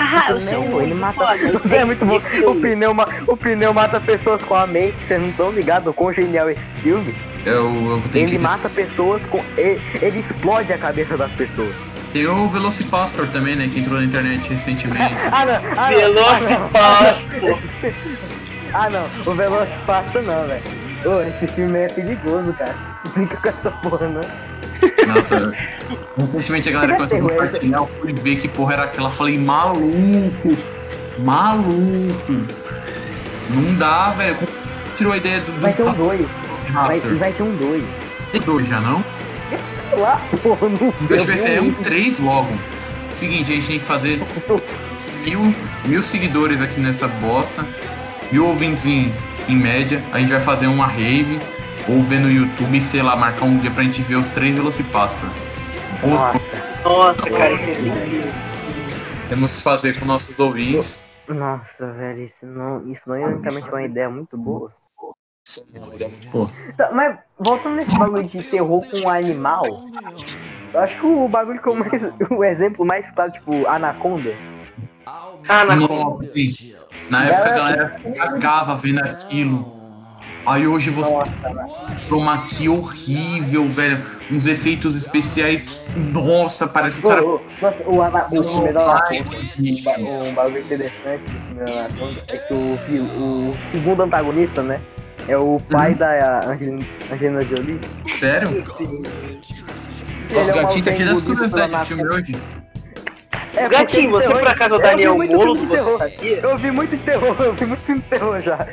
Ah, 0.00 0.32
O 0.34 0.38
pneu, 0.38 0.82
ele 0.82 0.94
mata. 0.94 1.24
É 1.74 1.84
muito 1.84 2.04
bom. 2.06 2.16
O 2.48 2.54
pneu, 2.60 2.96
o 3.26 3.36
pneu 3.36 3.74
mata 3.74 4.00
pessoas 4.00 4.44
com 4.44 4.54
a 4.54 4.66
mente. 4.66 4.96
Vocês 5.02 5.20
não 5.20 5.28
estão 5.28 5.50
ligados 5.50 5.88
o 5.88 5.92
quão 5.92 6.12
genial 6.12 6.48
esse 6.48 6.70
filme? 6.74 7.14
Eu, 7.44 7.54
eu 7.54 8.00
vou 8.00 8.08
ter 8.10 8.20
Ele 8.20 8.32
que. 8.32 8.38
mata 8.38 8.68
pessoas 8.68 9.26
com. 9.26 9.42
Ele, 9.56 9.80
ele 10.00 10.18
explode 10.20 10.72
a 10.72 10.78
cabeça 10.78 11.16
das 11.16 11.32
pessoas. 11.32 11.74
Tem 12.12 12.26
o 12.26 12.48
Velocipastor 12.48 13.26
também, 13.28 13.54
né? 13.56 13.68
Que 13.70 13.80
entrou 13.80 13.98
na 13.98 14.04
internet 14.06 14.52
recentemente. 14.52 15.14
Ah, 15.30 15.44
não. 15.44 15.54
Ah, 15.76 15.90
não. 15.90 15.98
Velocipastor. 16.70 17.92
Ah, 18.74 18.90
não. 18.90 19.06
O 19.32 19.34
Velocipastor 19.34 20.22
não, 20.24 20.46
velho. 20.46 20.62
Esse 21.28 21.46
filme 21.48 21.78
é 21.78 21.88
perigoso, 21.88 22.52
cara. 22.52 22.74
Fica 23.14 23.36
com 23.38 23.48
essa 23.48 23.70
porra, 23.70 24.06
não. 24.08 24.20
Nossa. 25.08 25.52
Recentemente 26.16 26.68
a 26.68 26.72
galera 26.72 26.96
começou 26.96 27.18
a 27.18 27.20
compartilhar, 27.22 27.78
eu 27.78 27.86
fui 28.00 28.12
ver 28.12 28.36
que 28.40 28.48
porra 28.48 28.72
era 28.74 28.84
aquela. 28.84 29.10
Falei, 29.10 29.38
maluco! 29.38 30.56
Maluco! 31.18 32.32
Não 33.50 33.74
dá, 33.74 34.10
velho. 34.10 34.36
Tirou 34.96 35.12
a 35.12 35.16
ideia 35.16 35.40
do. 35.40 35.52
do 35.52 35.60
Vai 35.60 35.72
ter 35.72 35.82
um 35.82 35.94
dois. 35.94 36.26
Vai, 36.72 37.00
vai 37.00 37.32
ter 37.32 37.42
um 37.42 37.56
dois. 37.56 37.84
Tem 38.32 38.40
dois 38.40 38.66
já, 38.66 38.80
não? 38.80 39.02
Eu 39.50 39.58
sei 39.90 39.98
lá, 39.98 40.20
porra. 40.42 40.68
Não, 40.68 40.94
Eu 41.08 41.20
tivesse 41.20 41.44
vi 41.44 41.54
é 41.54 41.60
um 41.60 41.68
um. 41.68 41.74
3 41.74 42.18
logo. 42.18 42.58
Seguinte, 43.14 43.52
a 43.52 43.54
gente 43.54 43.66
tem 43.66 43.78
que 43.80 43.86
fazer 43.86 44.22
mil, 45.24 45.54
mil 45.84 46.02
seguidores 46.02 46.60
aqui 46.60 46.80
nessa 46.80 47.08
bosta, 47.08 47.64
mil 48.30 48.46
ouvintes 48.46 48.84
em, 48.86 49.12
em 49.48 49.56
média. 49.56 50.02
A 50.12 50.18
gente 50.18 50.30
vai 50.30 50.40
fazer 50.40 50.66
uma 50.66 50.86
rave, 50.86 51.38
ou 51.88 52.02
ver 52.02 52.20
no 52.20 52.30
YouTube, 52.30 52.80
sei 52.80 53.02
lá, 53.02 53.16
marcar 53.16 53.46
um 53.46 53.58
dia 53.58 53.70
pra 53.70 53.82
gente 53.82 54.02
ver 54.02 54.16
os 54.16 54.28
três 54.30 54.54
Velocipastor. 54.54 55.30
Ou 56.02 56.10
Nossa. 56.10 56.56
Nossa, 56.84 57.30
cara, 57.30 57.52
isso 57.52 57.62
é 57.64 59.28
temos 59.28 59.52
que 59.52 59.62
fazer 59.62 59.98
com 59.98 60.06
nossos 60.06 60.38
ouvintes. 60.38 60.98
Nossa, 61.28 61.92
velho, 61.92 62.24
isso 62.24 62.46
não, 62.46 62.90
isso 62.90 63.02
não 63.06 63.14
é 63.14 63.26
uma 63.26 63.82
ideia 63.82 64.08
muito 64.08 64.36
boa. 64.38 64.72
Pô, 66.30 66.48
Tá, 66.76 66.90
mas 66.92 67.18
voltando 67.38 67.76
nesse 67.76 67.96
bagulho 67.98 68.24
de 68.24 68.42
terror 68.42 68.84
com 68.90 69.08
animal, 69.08 69.64
eu 70.74 70.80
acho 70.80 71.00
que 71.00 71.06
o 71.06 71.26
bagulho 71.26 71.60
que 71.60 71.68
eu 71.68 71.74
mais. 71.74 72.02
O 72.30 72.44
exemplo 72.44 72.84
mais 72.84 73.10
claro, 73.10 73.32
tipo, 73.32 73.66
Anaconda. 73.66 74.34
Ah, 75.06 75.64
gente. 76.34 76.76
na 77.10 77.24
época 77.24 77.48
a 77.48 77.56
galera 77.56 78.00
cagava 78.14 78.76
vendo 78.76 79.00
aquilo. 79.00 79.77
Aí 80.48 80.66
hoje 80.66 80.88
você 80.88 81.14
chroma 82.06 82.46
key 82.46 82.70
horrível, 82.70 83.68
velho. 83.68 84.02
Uns 84.30 84.46
efeitos 84.46 84.96
especiais. 84.96 85.82
Nossa, 85.94 86.66
parece 86.66 86.96
que 86.96 87.06
o 87.06 87.08
cara. 87.08 87.22
Nossa, 87.22 87.82
o, 87.86 88.02
ana, 88.02 88.26
o 88.30 88.40
Anaconda. 88.82 89.02
Um 90.00 90.34
bagulho 90.34 90.60
interessante 90.60 91.30
do 91.32 91.70
Anaconda 91.70 92.22
é 92.28 92.36
que 92.38 92.54
o, 92.54 92.78
o 93.18 93.56
segundo 93.70 94.02
antagonista, 94.02 94.62
né? 94.62 94.80
É 95.26 95.36
o 95.36 95.60
pai 95.70 95.92
Uhum. 95.92 95.98
da 95.98 96.40
Angelina, 96.46 96.86
Angelina 97.12 97.44
Jolie. 97.44 97.80
Sério? 98.08 98.64
Nossa, 100.32 100.50
é 100.50 100.54
um 100.54 100.62
gatinho 100.62 100.84
tá 100.84 100.94
cheio 100.94 101.08
das 101.10 101.22
curiosidades 101.22 101.66
pela 101.66 101.80
de 101.80 101.86
filme 101.86 102.08
hoje. 102.08 102.36
É 103.54 103.68
Gatinho, 103.68 104.10
você 104.10 104.28
por 104.28 104.48
acaso 104.48 104.74
é 104.74 104.76
o 104.76 104.80
Daniel 104.80 105.18
Molo? 105.18 105.58
Eu 106.22 106.56
vi 106.56 106.70
muito 106.70 106.96
terror, 107.04 107.36
eu 107.38 107.54
vi 107.54 107.66
muito 107.66 107.80
filme 107.80 108.00
de 108.00 108.06
terror 108.08 108.40
já. 108.40 108.66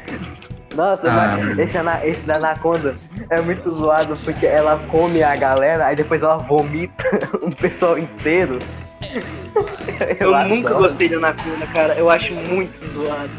Nossa, 0.76 1.09
Ah. 1.09 1.38
mas 1.38 1.57
esse, 1.59 1.78
esse 2.09 2.28
da 2.28 2.36
Anaconda 2.36 2.95
é 3.30 3.39
muito 3.41 3.69
zoado 3.71 4.13
porque 4.23 4.45
ela 4.45 4.78
come 4.91 5.23
a 5.23 5.36
galera, 5.36 5.86
aí 5.88 5.95
depois 5.95 6.21
ela 6.21 6.38
vomita 6.38 7.03
um 7.41 7.51
pessoal 7.51 7.97
inteiro. 7.97 8.59
Eu 10.19 10.36
adoro. 10.36 10.55
nunca 10.55 10.73
gostei 10.73 11.07
de 11.09 11.15
Anaconda, 11.15 11.65
cara. 11.67 11.93
Eu 11.93 12.09
acho 12.09 12.34
muito 12.34 12.86
zoado. 12.93 13.30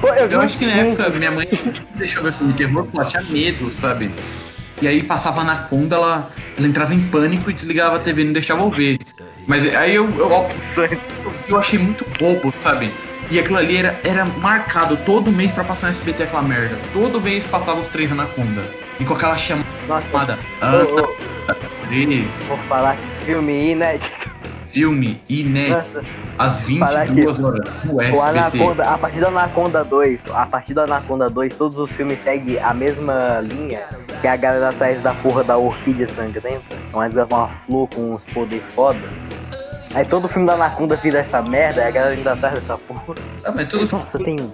Pô, 0.00 0.08
eu 0.08 0.30
Eu 0.30 0.40
acho 0.40 0.58
que 0.58 0.66
na 0.66 0.72
época 0.72 1.08
minha 1.10 1.30
mãe 1.30 1.48
deixou 1.96 2.22
ver 2.22 2.32
filme 2.34 2.52
de 2.52 2.58
terror 2.58 2.84
porque 2.84 2.96
ela 2.98 3.06
tinha 3.06 3.22
medo, 3.24 3.70
sabe? 3.72 4.12
E 4.80 4.86
aí 4.88 5.02
passava 5.02 5.42
na 5.42 5.56
conda, 5.64 5.96
ela, 5.96 6.30
ela 6.56 6.66
entrava 6.66 6.94
em 6.94 7.00
pânico 7.08 7.50
e 7.50 7.54
desligava 7.54 7.96
a 7.96 7.98
TV, 7.98 8.24
não 8.24 8.32
deixava 8.32 8.62
eu 8.62 8.70
ver. 8.70 8.98
Mas 9.46 9.74
aí 9.74 9.94
eu, 9.94 10.08
eu, 10.16 10.48
eu 11.48 11.58
achei 11.58 11.78
muito 11.78 12.04
bobo, 12.18 12.52
sabe? 12.60 12.90
E 13.30 13.38
aquilo 13.38 13.58
ali 13.58 13.76
era, 13.76 14.00
era 14.02 14.24
marcado 14.24 14.96
todo 15.06 15.30
mês 15.30 15.52
pra 15.52 15.62
passar 15.62 15.86
no 15.86 15.92
SBT 15.92 16.24
aquela 16.24 16.42
merda. 16.42 16.76
Todo 16.92 17.20
mês 17.20 17.46
passava 17.46 17.78
os 17.78 17.86
três 17.86 18.10
Anaconda. 18.10 18.62
E 18.98 19.04
com 19.04 19.14
aquela 19.14 19.34
Nossa, 19.34 20.10
chamada 20.10 20.38
ô, 20.60 20.64
Ana 20.64 20.84
ô, 20.84 21.86
3, 21.88 22.26
vou 22.48 22.58
falar 22.68 22.98
filme 23.24 23.70
inédito. 23.70 24.30
filme 24.66 25.20
inédito, 25.28 25.76
Nossa, 25.76 26.04
às 26.38 26.62
Falar 26.62 27.06
22 27.06 27.40
horas 27.40 27.84
no 27.84 27.94
o 27.94 28.02
SBT. 28.02 28.20
Anaconda, 28.20 28.82
a 28.82 28.98
partir 28.98 29.20
do 29.20 29.26
Anaconda 29.26 29.84
2, 29.84 30.26
a 30.32 30.46
partir 30.46 30.74
do 30.74 30.80
Anaconda 30.80 31.30
2, 31.30 31.54
todos 31.54 31.78
os 31.78 31.90
filmes 31.92 32.18
seguem 32.18 32.58
a 32.58 32.74
mesma 32.74 33.40
linha, 33.42 33.80
que 34.20 34.26
é 34.26 34.30
a 34.30 34.36
galera 34.36 34.70
atrás 34.70 35.00
da 35.00 35.14
porra 35.14 35.44
da 35.44 35.56
orquídea 35.56 36.06
sangrenta, 36.06 36.76
uma 36.92 37.06
desgraça, 37.06 37.34
uma 37.34 37.48
flor 37.48 37.88
com 37.88 38.12
uns 38.12 38.24
poderes 38.26 38.64
foda. 38.74 38.98
Aí 39.94 40.04
todo 40.04 40.28
filme 40.28 40.46
da 40.46 40.54
Anaconda 40.54 40.96
vira 40.96 41.18
essa 41.18 41.42
merda, 41.42 41.80
aí 41.80 41.88
a 41.88 41.90
galera 41.90 42.14
indo 42.14 42.28
atrás 42.28 42.54
dessa 42.54 42.78
porra. 42.78 43.14
Ah, 43.44 43.52
mas 43.52 43.68
tudo 43.68 43.96
Nossa, 43.96 44.18
tem 44.18 44.52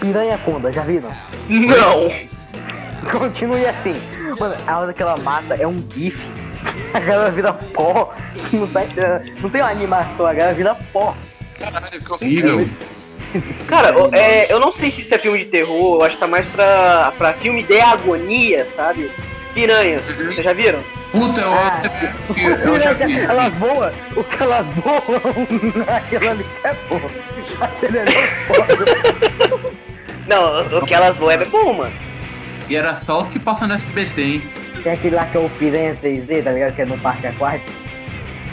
Piranha 0.00 0.38
Conda, 0.38 0.72
já 0.72 0.82
viram? 0.82 1.10
Não! 1.48 3.10
Continue 3.10 3.66
assim. 3.66 3.94
Mano, 4.38 4.56
a 4.66 4.78
hora 4.78 4.92
que 4.92 5.02
ela 5.02 5.16
mata 5.16 5.54
é 5.54 5.66
um 5.66 5.76
gif. 5.90 6.28
A 6.94 7.00
galera 7.00 7.30
vira 7.30 7.52
pó. 7.52 8.14
Não, 8.52 8.66
tá, 8.68 8.80
não 9.40 9.50
tem 9.50 9.60
uma 9.60 9.70
animação, 9.70 10.26
a 10.26 10.32
galera 10.32 10.54
vira 10.54 10.74
pó. 10.92 11.16
caralho, 11.58 12.00
que 12.00 12.12
horrível. 12.12 12.68
Cara, 13.66 13.94
é, 14.12 14.50
eu 14.52 14.60
não 14.60 14.72
sei 14.72 14.90
se 14.90 15.02
isso 15.02 15.14
é 15.14 15.18
filme 15.18 15.38
de 15.40 15.46
terror, 15.46 15.96
eu 15.96 16.04
acho 16.04 16.14
que 16.14 16.20
tá 16.20 16.26
mais 16.26 16.46
pra, 16.48 17.12
pra 17.18 17.32
filme 17.34 17.62
de 17.62 17.78
agonia, 17.80 18.66
sabe? 18.76 19.10
Piranhas, 19.52 20.04
vocês 20.04 20.44
já 20.44 20.52
viram? 20.52 20.80
Puta, 21.12 21.40
eu, 21.40 21.52
Ah, 21.54 21.82
eu, 22.36 22.56
eu 22.74 22.80
já 22.80 22.92
vi. 22.92 23.18
Elas 23.20 23.52
voam, 23.54 23.90
o 24.16 24.24
que 24.24 24.42
elas 24.42 24.66
voam, 24.66 25.02
aquilo 25.96 26.30
ali 26.30 26.44
é 26.64 26.68
é 26.68 26.74
foda. 26.74 27.08
Não, 30.26 30.78
o 30.78 30.86
que 30.86 30.94
elas 30.94 31.16
voam 31.16 31.30
é 31.30 31.44
bom, 31.44 31.72
mano. 31.74 31.92
E 32.68 32.74
era 32.76 32.94
só 32.96 33.20
o 33.20 33.26
que 33.26 33.38
passa 33.38 33.66
no 33.66 33.74
SBT, 33.74 34.22
hein? 34.22 34.42
Tem 34.82 34.92
aquele 34.92 35.14
lá 35.16 35.24
que 35.26 35.36
é 35.36 35.40
o 35.40 35.48
Piranha 35.50 35.96
3D, 36.02 36.42
tá 36.42 36.50
ligado? 36.50 36.74
Que 36.74 36.82
é 36.82 36.86
no 36.86 36.98
parque 36.98 37.26
aquático. 37.28 37.70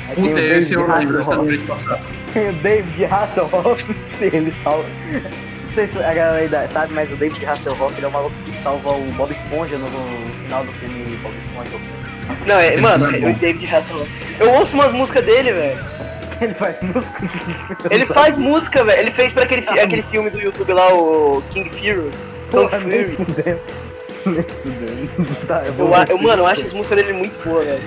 Aí 0.10 0.16
tem 0.16 0.24
Puta, 0.26 0.36
o 0.36 0.39
esse 0.39 0.74
eu 0.74 0.88
David 0.88 1.06
lembro, 1.06 1.22
essa 1.22 1.38
de 1.45 1.58
passar. 1.60 1.99
Tem 2.34 2.49
o 2.49 2.54
David 2.54 3.06
Hasselhoff, 3.06 3.95
ele 4.22 4.51
salva. 4.51 4.86
Não 5.12 5.74
sei 5.74 5.88
se 5.88 5.97
a 5.97 6.14
galera 6.14 6.36
ainda 6.36 6.68
sabe, 6.68 6.93
mas 6.93 7.12
o 7.12 7.16
David 7.16 7.45
Hasselhoff 7.45 7.95
ele 7.97 8.06
é 8.06 8.08
o 8.08 8.12
maluco 8.12 8.36
que 8.45 8.62
salva 8.62 8.91
o 8.91 9.04
Bob 9.14 9.34
Esponja 9.34 9.78
no, 9.78 9.88
no 9.89 10.30
final 10.43 10.64
do 10.64 10.72
filme 10.74 11.04
Bob 11.24 11.34
Esponja. 11.47 12.03
Não, 12.45 12.55
é, 12.57 12.74
Ele 12.74 12.82
mano, 12.82 13.07
não 13.11 13.13
é 13.13 13.32
o. 13.32 13.36
David 13.36 13.65
Hasselhoff. 13.76 14.36
Eu 14.39 14.51
ouço 14.51 14.74
umas 14.74 14.91
músicas 14.91 15.26
dele, 15.26 15.51
velho. 15.53 15.80
Ele 16.41 16.53
faz 16.55 16.76
música. 16.82 17.30
Ele 17.91 18.05
faz 18.07 18.38
música, 18.38 18.84
velho. 18.84 18.99
Ele 19.01 19.11
fez 19.11 19.32
pra 19.34 19.43
aquele, 19.43 19.61
fi- 19.61 19.80
aquele 19.80 20.03
filme 20.03 20.30
do 20.30 20.39
YouTube 20.41 20.74
lá, 20.74 20.93
o 20.93 21.41
King 21.51 21.69
Fury. 21.69 22.11
Porra, 22.51 22.80
Fury. 22.80 23.17
Tá, 25.47 25.63
eu 25.65 25.74
Eu, 25.78 25.93
eu, 26.09 26.17
mano, 26.21 26.41
eu 26.43 26.47
acho 26.47 26.61
as 26.61 26.74
músicas 26.74 26.97
dele 26.97 27.13
muito 27.13 27.43
boas, 27.43 27.65
velho. 27.65 27.82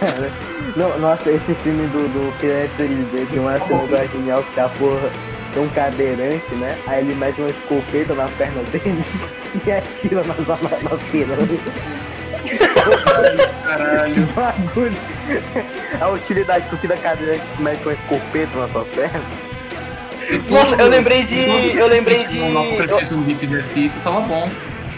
Cara, 0.00 0.30
não, 0.76 0.98
nossa, 0.98 1.30
esse 1.30 1.54
filme 1.56 1.86
do, 1.88 2.08
do 2.08 2.38
Piranha 2.38 2.68
3D 2.78 3.26
tem 3.30 3.38
uma 3.38 3.58
cena 3.60 3.86
do 3.86 4.12
genial 4.12 4.44
que 4.52 4.60
a 4.60 4.68
porra 4.68 5.10
tem 5.54 5.62
um 5.62 5.68
cadeirante, 5.68 6.54
né? 6.56 6.76
Aí 6.86 7.00
ele 7.00 7.14
mete 7.14 7.40
uma 7.40 7.50
escopeta 7.50 8.14
na 8.14 8.28
perna 8.28 8.62
dele 8.64 9.04
e 9.66 9.72
atira 9.72 10.24
nas, 10.24 10.36
nas, 10.46 10.82
nas 10.82 11.02
piranhas. 11.10 11.48
Caralho. 13.62 14.26
bagulho. 14.34 14.96
A 16.00 16.08
utilidade 16.08 16.68
que 16.68 16.74
o 16.74 16.78
filho 16.78 16.94
da 16.94 17.00
cadeira 17.00 17.38
que 17.38 17.62
mete 17.62 17.82
uma 17.82 17.92
escopeta 17.92 18.58
na 18.58 18.68
sua 18.68 18.84
perna. 18.84 19.20
Nossa, 20.48 20.82
eu 20.82 20.88
lembrei 20.88 21.22
de. 21.24 21.76
Eu 21.76 21.86
lembrei 21.86 22.24
de. 22.24 22.32
Se 22.32 22.38
o 22.40 22.64
eu- 22.82 22.86
Preciso 22.96 23.16
um 23.16 23.28
isso, 23.28 24.00
tava 24.02 24.20
bom. 24.20 24.48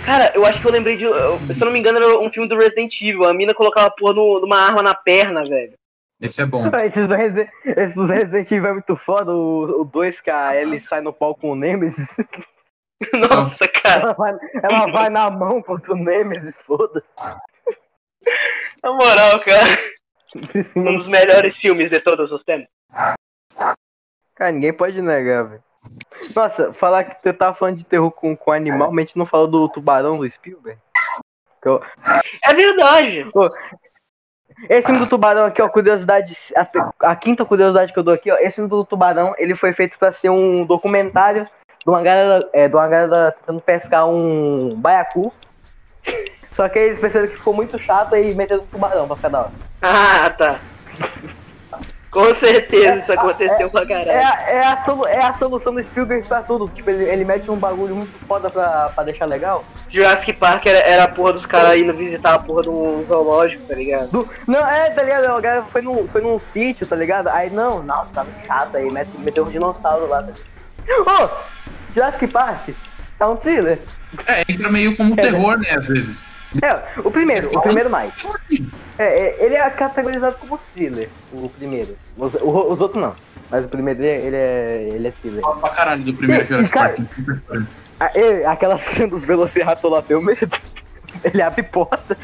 Cara, 0.05 0.30
eu 0.37 0.47
acho 0.47 0.61
que 0.61 0.66
eu 0.66 0.70
lembrei 0.72 0.97
de. 0.97 1.05
eu- 1.05 1.39
Se 1.39 1.61
eu 1.61 1.64
não 1.66 1.72
me 1.72 1.80
engano, 1.80 1.99
era 1.99 2.18
um 2.20 2.30
filme 2.30 2.49
do 2.49 2.57
Resident 2.57 2.95
Evil. 3.01 3.24
A 3.24 3.34
mina 3.34 3.53
colocava 3.55 3.89
a 3.89 3.91
porra 3.91 4.12
no- 4.14 4.41
numa 4.41 4.57
arma 4.59 4.82
na 4.82 4.95
perna, 4.95 5.45
velho. 5.45 5.72
Esse 6.20 6.43
é 6.43 6.47
bom. 6.47 6.64
Esses 6.87 7.09
do 7.09 7.14
Resident, 7.14 7.49
esses 7.64 7.95
do 7.97 8.07
Resident 8.07 8.51
Evil 8.51 8.68
é 8.68 8.72
muito 8.72 8.97
foda. 8.97 9.32
O 9.32 9.84
2 9.84 10.20
que 10.20 10.30
a 10.30 10.55
Ellie 10.55 10.78
sai 10.80 11.01
no 11.01 11.12
pau 11.12 11.34
com 11.34 11.51
o 11.51 11.57
Nemesis. 11.57 12.16
Nossa, 13.12 13.68
cara. 13.82 14.03
Ela 14.03 14.12
vai, 14.14 14.34
ela 14.62 14.87
vai 14.87 15.11
na 15.11 15.28
mão 15.30 15.61
contra 15.61 15.93
o 15.93 15.97
Nemesis, 15.97 16.61
foda-se. 16.62 17.12
Na 18.82 18.92
moral, 18.92 19.40
cara. 19.44 19.96
Um 20.76 20.96
dos 20.96 21.06
melhores 21.06 21.56
filmes 21.56 21.88
de 21.88 21.98
todos 22.00 22.30
os 22.30 22.42
tempos. 22.42 22.68
Cara, 24.34 24.52
ninguém 24.52 24.72
pode 24.72 25.00
negar, 25.00 25.44
velho. 25.44 25.62
Nossa, 26.34 26.74
falar 26.74 27.04
que 27.04 27.20
você 27.20 27.32
tava 27.32 27.54
falando 27.54 27.76
de 27.76 27.84
terror 27.84 28.10
com, 28.10 28.36
com 28.36 28.52
animal, 28.52 28.90
mas 28.92 29.04
a 29.04 29.06
gente 29.06 29.16
não 29.18 29.24
falou 29.24 29.46
do 29.46 29.68
tubarão 29.68 30.18
do 30.18 30.28
Spielberg. 30.28 30.78
Eu- 31.64 31.80
É 32.44 32.52
verdade. 32.54 33.30
Esse 34.68 34.86
filme 34.88 35.00
do 35.00 35.08
tubarão 35.08 35.46
aqui, 35.46 35.62
ó, 35.62 35.68
curiosidade, 35.68 36.34
a, 36.56 37.10
a 37.12 37.16
quinta 37.16 37.44
curiosidade 37.44 37.92
que 37.92 37.98
eu 37.98 38.02
dou 38.02 38.12
aqui, 38.14 38.30
ó, 38.30 38.36
esse 38.38 38.56
filme 38.56 38.68
do 38.68 38.84
tubarão, 38.84 39.34
ele 39.38 39.54
foi 39.54 39.72
feito 39.72 39.98
pra 39.98 40.12
ser 40.12 40.28
um 40.30 40.66
documentário 40.66 41.44
de 41.84 41.90
uma 41.90 42.02
galera, 42.02 42.48
é, 42.52 42.68
de 42.68 42.74
uma 42.74 42.88
galera 42.88 43.32
tentando 43.32 43.60
pescar 43.60 44.06
um 44.08 44.74
baiacu. 44.74 45.32
Só 46.57 46.66
que 46.70 46.78
aí 46.78 46.86
eles 46.86 46.98
perceberam 46.98 47.30
que 47.30 47.36
ficou 47.38 47.52
muito 47.52 47.78
chato 47.78 48.16
e 48.16 48.34
meteram 48.34 48.62
um 48.62 48.66
tubarão 48.66 49.07
pra 49.07 49.14
ficar 49.16 49.28
da 49.28 49.40
hora. 49.40 49.52
Ah, 49.82 50.30
tá. 50.30 50.59
Com 52.11 52.34
certeza 52.36 52.94
isso 53.00 53.12
aconteceu 53.12 53.68
pra 53.68 53.82
É 53.82 53.86
caralho. 53.86 54.11
a, 54.11 54.40
é, 54.50 54.66
a 54.68 54.78
solu- 54.78 55.07
é 55.07 55.22
a 55.22 55.34
solução 55.34 55.74
do 55.74 55.84
Spielberg 55.84 56.26
pra 56.26 56.40
tudo. 56.40 56.66
Tipo, 56.74 56.88
ele, 56.88 57.04
ele 57.04 57.24
mete 57.26 57.50
um 57.50 57.57
bagulho 57.57 57.94
muito 57.94 58.18
foda 58.26 58.48
pra, 58.48 58.88
pra 58.94 59.04
deixar 59.04 59.26
legal. 59.26 59.66
Jurassic 59.90 60.32
Park 60.32 60.64
era, 60.64 60.78
era 60.78 61.02
a 61.04 61.09
porra 61.09 61.34
dos 61.34 61.44
caras 61.44 61.76
indo 61.76 61.92
visitar 61.92 62.32
a 62.34 62.38
porra 62.38 62.62
do 62.62 63.04
zoológico, 63.07 63.64
tá 63.66 63.74
ligado? 63.74 64.11
Do- 64.11 64.28
não, 64.46 64.66
é, 64.66 64.88
tá 64.88 65.02
ligado? 65.02 65.26
A 65.26 65.40
galera 65.42 65.64
foi 65.64 65.82
num, 65.82 66.09
foi 66.09 66.22
num 66.22 66.38
sítio, 66.38 66.86
tá 66.86 66.96
ligado? 66.96 67.28
Aí, 67.28 67.50
não, 67.50 67.82
nossa, 67.82 68.14
tá 68.14 68.24
muito 68.24 68.46
chato 68.46 68.76
aí, 68.78 68.90
mete, 68.90 69.11
meteu 69.18 69.44
um 69.44 69.50
dinossauro 69.50 70.07
lá. 70.09 70.22
Tá 70.22 70.32
ligado? 70.86 71.24
Ô, 71.24 71.28
Jurassic 71.94 72.28
Park, 72.28 72.70
é 73.20 73.26
um 73.26 73.36
thriller. 73.36 73.78
É, 74.26 74.42
entra 74.50 74.70
meio 74.70 74.96
como 74.96 75.14
terror, 75.16 75.59
né, 75.59 75.68
às 75.76 75.84
vezes. 75.86 76.24
É, 76.62 77.01
o 77.01 77.11
primeiro, 77.11 77.49
o 77.57 77.61
primeiro 77.61 77.90
mais. 77.90 78.12
É, 78.99 79.05
é, 79.05 79.44
ele 79.44 79.55
é 79.57 79.68
categorizado 79.70 80.36
como 80.38 80.59
thriller, 80.74 81.09
o 81.32 81.49
primeiro. 81.49 81.97
Os, 82.16 82.34
o- 82.34 82.72
os 82.72 82.80
outros 82.80 83.03
não. 83.03 83.14
Mas 83.51 83.64
o 83.66 83.68
primeiro, 83.68 84.03
ele 84.03 84.36
é, 84.36 84.88
ele 84.92 85.09
é 85.09 85.11
thriller. 85.11 85.40
Fala 85.42 85.57
pra 85.57 85.70
caralho 85.70 86.03
do 86.03 86.14
primeiro 86.14 86.42
E- 86.42 86.47
Jurassic 86.47 86.72
Park. 86.72 86.99
Ah, 88.01 88.11
é, 88.14 88.44
Aquela 88.47 88.78
cena 88.78 89.09
dos 89.09 89.24
Velociraptor 89.24 89.90
lá, 89.90 90.03
tenho 90.03 90.20
medo. 90.22 90.57
Ele 91.24 91.40
abre 91.40 91.62
porta. 91.62 92.16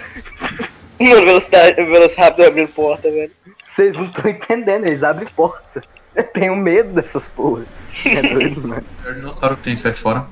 Mano, 1.00 1.24
velocidade, 1.24 1.74
Velociraptor 1.82 2.46
abrindo 2.46 2.68
porta, 2.68 3.10
velho. 3.10 3.30
Vocês 3.58 3.94
não 3.96 4.04
estão 4.04 4.30
entendendo, 4.30 4.86
eles 4.86 5.02
abrem 5.02 5.26
porta. 5.34 5.82
Eu 6.14 6.24
tenho 6.24 6.54
medo 6.54 6.92
dessas 6.92 7.24
porras. 7.28 7.66
É 8.04 8.20
doido, 8.22 8.60
mano. 8.68 8.84
O 9.06 9.12
dinossauro 9.14 9.56
que 9.56 9.62
tem 9.62 9.76
sai 9.76 9.94
fora. 9.94 10.26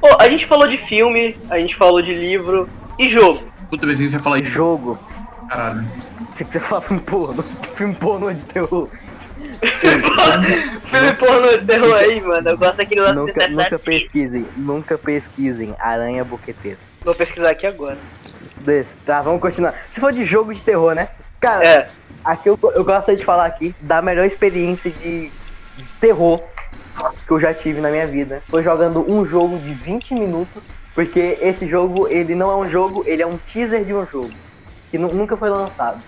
Ô, 0.00 0.16
a 0.22 0.28
gente 0.28 0.46
falou 0.46 0.68
de 0.68 0.76
filme, 0.76 1.36
a 1.50 1.58
gente 1.58 1.74
falou 1.74 2.00
de 2.00 2.14
livro 2.14 2.68
e 2.98 3.08
jogo. 3.08 3.42
Puta 3.70 3.86
vez 3.86 3.98
que 3.98 4.08
você 4.08 4.18
fala 4.18 4.38
isso, 4.38 4.50
Jogo. 4.50 4.98
caralho. 5.48 5.84
Se 6.32 6.44
você 6.44 6.60
fala 6.60 6.80
filme 6.80 7.02
porno, 7.02 7.42
filme 7.42 7.94
porno 7.94 8.32
de 8.34 8.40
terror. 8.42 8.88
filme 10.90 11.12
porno 11.14 11.48
de 11.58 11.64
terror 11.66 11.94
aí, 11.94 12.20
mano. 12.20 12.48
Eu 12.48 12.58
gosto 12.58 12.76
daquele 12.76 13.00
lance 13.00 13.14
Nunca, 13.14 13.32
dessa- 13.34 13.48
nunca 13.50 13.78
pesquisem, 13.78 14.46
nunca 14.56 14.98
pesquisem 14.98 15.74
Aranha 15.78 16.24
Boqueteiro. 16.24 16.78
Vou 17.04 17.14
pesquisar 17.14 17.50
aqui 17.50 17.66
agora. 17.66 17.98
De- 18.58 18.84
Tá, 19.06 19.20
vamos 19.22 19.40
continuar. 19.40 19.74
Se 19.92 20.00
for 20.00 20.12
de 20.12 20.24
jogo 20.24 20.54
de 20.54 20.60
terror, 20.60 20.94
né? 20.94 21.08
Cara, 21.40 21.64
É. 21.64 21.86
aqui 22.24 22.48
eu, 22.48 22.58
eu 22.74 22.84
gostaria 22.84 23.16
de 23.16 23.24
falar 23.24 23.46
aqui 23.46 23.74
da 23.80 24.02
melhor 24.02 24.24
experiência 24.26 24.90
de, 24.90 25.30
de 25.76 25.84
terror 26.00 26.42
que 27.26 27.30
eu 27.32 27.40
já 27.40 27.54
tive 27.54 27.80
na 27.80 27.90
minha 27.90 28.06
vida. 28.06 28.42
Foi 28.48 28.62
jogando 28.62 29.08
um 29.10 29.24
jogo 29.24 29.58
de 29.58 29.72
20 29.72 30.14
minutos, 30.14 30.62
porque 31.02 31.38
esse 31.40 31.64
jogo, 31.68 32.08
ele 32.08 32.34
não 32.34 32.50
é 32.50 32.56
um 32.56 32.68
jogo, 32.68 33.04
ele 33.06 33.22
é 33.22 33.26
um 33.26 33.36
teaser 33.36 33.84
de 33.84 33.94
um 33.94 34.04
jogo, 34.04 34.32
que 34.90 34.98
nu- 34.98 35.14
nunca 35.14 35.36
foi 35.36 35.48
lançado. 35.48 36.02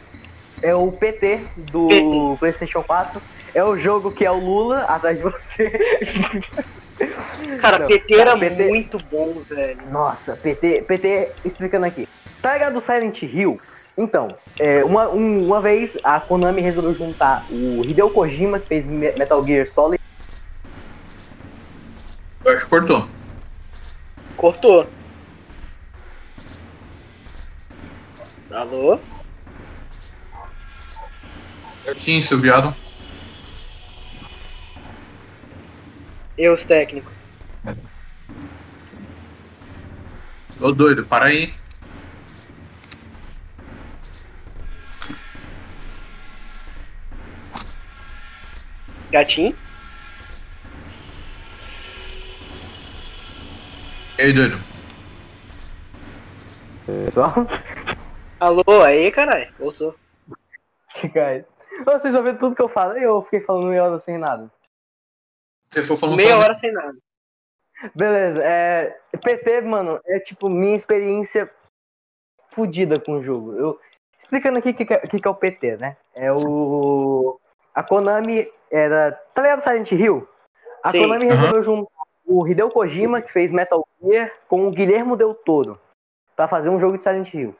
É 0.60 0.74
o 0.74 0.90
PT 0.90 1.38
do. 1.56 2.36
PlayStation 2.40 2.82
4. 2.82 3.22
é 3.54 3.62
o 3.62 3.78
jogo 3.78 4.10
que 4.10 4.26
é 4.26 4.30
o 4.32 4.40
Lula 4.40 4.80
atrás 4.80 5.16
de 5.16 5.22
você. 5.22 5.70
Cara, 7.60 7.78
Não, 7.78 7.86
PT 7.86 8.14
era 8.16 8.36
PT 8.36 8.66
muito 8.68 8.98
bom, 9.12 9.40
velho. 9.48 9.78
Nossa, 9.92 10.34
PT, 10.34 10.82
PT, 10.82 11.28
explicando 11.44 11.86
aqui. 11.86 12.08
Tá 12.42 12.54
ligado 12.54 12.72
do 12.72 12.80
Silent 12.80 13.22
Hill? 13.22 13.60
Então, 13.96 14.34
é, 14.58 14.82
uma, 14.84 15.08
um- 15.08 15.46
uma 15.46 15.60
vez 15.60 15.96
a 16.02 16.18
Konami 16.18 16.60
resolveu 16.62 16.92
juntar 16.94 17.46
o 17.48 17.82
Hideo 17.84 18.10
Kojima, 18.10 18.58
que 18.58 18.66
fez 18.66 18.84
Me- 18.84 19.12
Metal 19.12 19.46
Gear 19.46 19.68
Solid, 19.68 20.02
Eu 22.44 22.52
acho 22.56 22.64
que 22.64 22.70
cortou. 22.70 23.06
Cortou. 24.40 24.86
Alô? 28.50 28.98
Sim, 31.98 32.22
seu 32.22 32.40
viado. 32.40 32.74
E 36.38 36.48
os 36.48 36.64
técnicos? 36.64 37.12
Ô 40.58 40.72
doido, 40.72 41.04
para 41.04 41.26
aí. 41.26 41.52
Gatinho? 49.10 49.54
E 54.20 54.22
aí, 54.22 54.32
doido? 54.34 54.58
pessoal. 56.84 57.32
Alô, 58.38 58.82
aí, 58.84 59.10
caralho. 59.10 59.50
Ouçou. 59.58 59.94
Cara, 61.14 61.46
vocês 61.86 62.14
ouviram 62.14 62.36
tudo 62.36 62.54
que 62.54 62.60
eu 62.60 62.68
falei 62.68 63.02
eu 63.02 63.22
fiquei 63.22 63.40
falando 63.40 63.68
meia 63.68 63.82
hora 63.82 63.98
sem 63.98 64.18
nada? 64.18 64.50
Você 65.70 65.82
for 65.82 65.96
falando 65.96 66.16
Meia 66.18 66.34
só- 66.34 66.40
hora 66.40 66.58
sem 66.60 66.70
nada. 66.70 66.98
Beleza, 67.94 68.42
é. 68.44 68.98
PT, 69.24 69.62
mano, 69.62 69.98
é 70.04 70.18
tipo 70.20 70.50
minha 70.50 70.76
experiência 70.76 71.50
fodida 72.50 73.00
com 73.00 73.12
o 73.14 73.22
jogo. 73.22 73.54
Eu, 73.56 73.80
explicando 74.18 74.58
aqui 74.58 74.68
o 74.68 74.74
que, 74.74 74.84
que, 74.84 74.92
é- 74.92 75.06
que 75.06 75.18
que 75.18 75.26
é 75.26 75.30
o 75.30 75.34
PT, 75.34 75.78
né? 75.78 75.96
É 76.14 76.30
o. 76.30 77.40
A 77.74 77.82
Konami 77.82 78.46
era. 78.70 79.12
Tá 79.34 79.40
ligado 79.40 79.62
Silent 79.62 79.90
Hill? 79.92 80.28
A 80.82 80.92
Sim. 80.92 81.00
Konami 81.04 81.24
resolveu 81.24 81.62
juntar 81.62 81.99
o 82.30 82.46
Hideo 82.46 82.70
Kojima, 82.70 83.20
que 83.20 83.32
fez 83.32 83.50
Metal 83.50 83.84
Gear, 84.00 84.32
com 84.48 84.68
o 84.68 84.70
Guilhermo 84.70 85.16
Del 85.16 85.34
Toro. 85.34 85.80
Pra 86.36 86.46
fazer 86.46 86.70
um 86.70 86.78
jogo 86.78 86.96
de 86.96 87.02
Silent 87.02 87.34
Hill. 87.34 87.56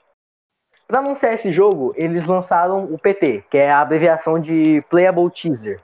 Pra 0.87 1.01
anunciar 1.01 1.35
esse 1.35 1.51
jogo, 1.51 1.93
eles 1.97 2.25
lançaram 2.25 2.85
o 2.85 2.97
PT, 2.97 3.45
que 3.51 3.59
é 3.59 3.71
a 3.71 3.81
abreviação 3.81 4.39
de 4.39 4.81
Playable 4.89 5.29
Teaser. 5.31 5.81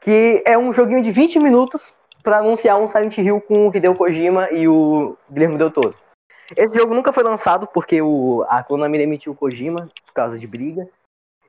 Que 0.00 0.42
é 0.44 0.58
um 0.58 0.70
joguinho 0.70 1.02
de 1.02 1.10
20 1.10 1.38
minutos 1.38 1.94
pra 2.22 2.38
anunciar 2.38 2.78
um 2.78 2.86
Silent 2.86 3.16
Hill 3.16 3.40
com 3.40 3.66
o 3.68 3.74
Hideo 3.74 3.94
Kojima 3.94 4.50
e 4.50 4.68
o 4.68 5.16
Guilherme 5.30 5.56
Del 5.56 5.70
Toro. 5.70 5.94
Esse 6.54 6.76
jogo 6.76 6.94
nunca 6.94 7.14
foi 7.14 7.22
lançado 7.22 7.66
porque 7.68 8.02
o, 8.02 8.44
a 8.48 8.62
Konami 8.62 8.98
demitiu 8.98 9.32
o 9.32 9.36
Kojima 9.36 9.88
por 10.06 10.12
causa 10.12 10.38
de 10.38 10.46
briga. 10.46 10.86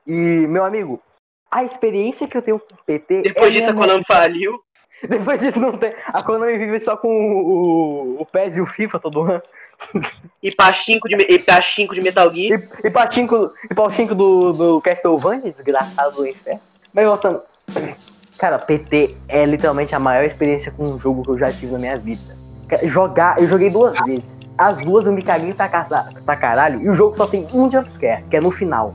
E, 0.06 0.46
meu 0.48 0.64
amigo, 0.64 1.02
a 1.50 1.64
experiência 1.64 2.26
que 2.26 2.36
eu 2.36 2.42
tenho 2.42 2.58
com 2.58 2.74
o 2.74 2.84
PT. 2.86 3.22
Depois 3.22 3.48
é 3.48 3.50
disso, 3.50 3.70
a 3.70 3.74
Konami 3.74 4.04
faliu. 4.06 4.62
Depois 5.08 5.40
disso 5.40 5.58
não 5.58 5.76
tem. 5.76 5.92
A 6.06 6.22
Konami 6.22 6.56
vive 6.58 6.78
só 6.78 6.96
com 6.96 7.08
o, 7.08 8.16
o, 8.18 8.22
o 8.22 8.26
PES 8.26 8.56
e 8.56 8.60
o 8.60 8.66
FIFA 8.66 8.98
todo 8.98 9.22
ano. 9.22 9.42
E 10.42 10.52
Pachinko 10.52 11.08
de, 11.08 11.16
e 11.16 11.38
Pachinko 11.38 11.94
de 11.94 12.00
Metal 12.00 12.32
Gear. 12.32 12.60
E, 12.60 12.86
e 12.86 12.90
Pachinko, 12.90 13.52
e 13.68 13.74
Pachinko 13.74 14.14
do, 14.14 14.52
do 14.52 14.80
Castlevania, 14.80 15.50
desgraçado 15.50 16.16
do 16.16 16.26
inferno. 16.26 16.60
Mas 16.92 17.06
voltando. 17.06 17.42
Cara, 18.38 18.58
PT 18.58 19.14
é 19.28 19.44
literalmente 19.44 19.94
a 19.94 19.98
maior 19.98 20.24
experiência 20.24 20.72
com 20.72 20.84
um 20.84 21.00
jogo 21.00 21.22
que 21.22 21.30
eu 21.30 21.38
já 21.38 21.50
tive 21.50 21.72
na 21.72 21.78
minha 21.78 21.98
vida. 21.98 22.36
Jogar, 22.84 23.40
eu 23.40 23.46
joguei 23.46 23.70
duas 23.70 23.98
vezes. 24.04 24.24
As 24.56 24.80
duas 24.80 25.06
eu 25.06 25.12
me 25.12 25.22
caguei 25.22 25.52
pra, 25.52 25.68
casa, 25.68 26.12
pra 26.24 26.36
caralho. 26.36 26.80
E 26.80 26.88
o 26.88 26.94
jogo 26.94 27.16
só 27.16 27.26
tem 27.26 27.46
um 27.52 27.70
jumpscare, 27.70 28.24
que 28.30 28.36
é 28.36 28.40
no 28.40 28.50
final. 28.50 28.94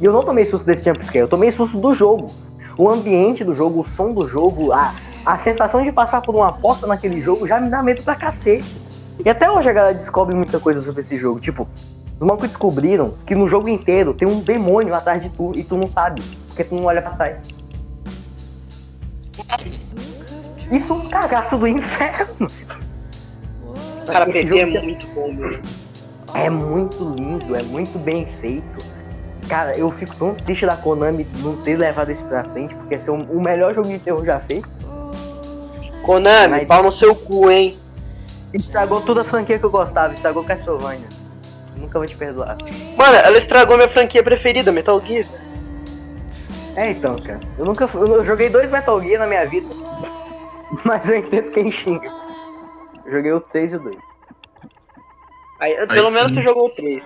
E 0.00 0.04
eu 0.04 0.12
não 0.12 0.24
tomei 0.24 0.44
susto 0.44 0.64
desse 0.64 0.84
jumpscare, 0.84 1.20
eu 1.20 1.28
tomei 1.28 1.50
susto 1.50 1.80
do 1.80 1.92
jogo. 1.94 2.30
O 2.78 2.88
ambiente 2.88 3.42
do 3.44 3.54
jogo, 3.54 3.80
o 3.80 3.84
som 3.84 4.12
do 4.12 4.26
jogo, 4.28 4.72
a, 4.72 4.94
a 5.26 5.36
sensação 5.38 5.82
de 5.82 5.90
passar 5.92 6.22
por 6.22 6.34
uma 6.34 6.52
porta 6.52 6.86
naquele 6.86 7.20
jogo 7.20 7.46
já 7.46 7.58
me 7.60 7.68
dá 7.68 7.82
medo 7.82 8.02
pra 8.02 8.14
cacete. 8.14 8.80
E 9.24 9.28
até 9.28 9.50
hoje 9.50 9.68
a 9.68 9.72
galera 9.72 9.94
descobre 9.94 10.32
muita 10.34 10.60
coisa 10.60 10.80
sobre 10.80 11.00
esse 11.00 11.16
jogo. 11.16 11.40
Tipo, 11.40 11.66
os 12.20 12.24
malucos 12.24 12.46
descobriram 12.48 13.14
que 13.26 13.34
no 13.34 13.48
jogo 13.48 13.68
inteiro 13.68 14.14
tem 14.14 14.28
um 14.28 14.38
demônio 14.40 14.94
atrás 14.94 15.20
de 15.20 15.28
tu 15.28 15.52
e 15.56 15.64
tu 15.64 15.76
não 15.76 15.88
sabe, 15.88 16.22
porque 16.46 16.62
tu 16.62 16.76
não 16.76 16.84
olha 16.84 17.02
pra 17.02 17.10
trás. 17.12 17.42
Isso 20.70 20.92
é 20.92 20.96
um 20.96 21.08
cagaço 21.08 21.56
do 21.56 21.66
inferno. 21.66 22.46
Cara, 24.06 24.28
Esse 24.28 24.38
é 24.38 24.42
jogo 24.46 24.60
tem- 24.72 24.82
muito 24.84 25.06
bom, 25.08 25.32
meu. 25.32 25.60
é 26.34 26.48
muito 26.50 27.14
lindo, 27.16 27.56
é 27.56 27.62
muito 27.62 27.98
bem 27.98 28.26
feito. 28.40 28.84
Cara, 29.48 29.76
eu 29.78 29.90
fico 29.90 30.14
tão 30.16 30.34
triste 30.34 30.66
da 30.66 30.76
Konami 30.76 31.26
não 31.38 31.56
ter 31.56 31.76
levado 31.76 32.10
isso 32.12 32.24
pra 32.24 32.44
frente, 32.44 32.74
porque 32.74 32.94
esse 32.96 33.08
é 33.08 33.12
o 33.12 33.40
melhor 33.40 33.74
jogo 33.74 33.88
de 33.88 33.98
terror 33.98 34.24
já 34.24 34.38
feito. 34.40 34.68
Konami, 36.02 36.48
Mas- 36.48 36.66
pau 36.68 36.82
no 36.82 36.92
seu 36.92 37.14
cu, 37.14 37.50
hein? 37.50 37.76
Estragou 38.52 39.00
toda 39.02 39.20
a 39.20 39.24
franquia 39.24 39.58
que 39.58 39.64
eu 39.64 39.70
gostava, 39.70 40.14
estragou 40.14 40.42
Castlevania. 40.44 41.08
Nunca 41.76 41.98
vou 41.98 42.06
te 42.06 42.16
perdoar. 42.16 42.56
Mano, 42.96 43.14
ela 43.14 43.38
estragou 43.38 43.76
minha 43.76 43.90
franquia 43.90 44.22
preferida, 44.22 44.72
Metal 44.72 45.00
Gear. 45.00 45.26
É 46.76 46.90
então, 46.90 47.16
cara. 47.16 47.40
Eu 47.58 47.64
nunca 47.64 47.86
fui- 47.86 48.00
eu 48.08 48.24
joguei 48.24 48.48
dois 48.48 48.70
Metal 48.70 49.00
Gear 49.02 49.20
na 49.20 49.26
minha 49.26 49.46
vida. 49.46 49.68
Mas 50.84 51.08
eu 51.08 51.18
entendo 51.18 51.50
quem 51.50 51.70
xinga. 51.70 52.10
Eu 53.04 53.12
joguei 53.12 53.32
o 53.32 53.40
3 53.40 53.72
e 53.72 53.76
o 53.76 53.80
2. 53.80 53.96
Aí, 55.60 55.74
pelo 55.88 56.08
sim. 56.08 56.14
menos 56.14 56.32
você 56.34 56.42
jogou 56.42 56.66
o 56.66 56.70
3. 56.70 57.02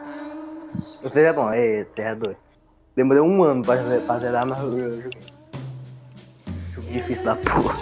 O 1.04 1.10
3 1.10 1.26
é 1.26 1.32
bom, 1.32 1.50
é, 1.52 1.84
3 1.94 2.08
é 2.08 2.14
doido. 2.14 2.36
Demorei 2.96 3.22
um 3.22 3.42
ano 3.42 3.62
pra, 3.64 3.76
pra 4.06 4.18
zerar, 4.18 4.46
mas 4.46 4.58
eu, 4.62 5.02
joguei. 5.02 5.20
Jogo 6.74 6.88
difícil 6.90 7.24
da 7.24 7.34
porra. 7.36 7.74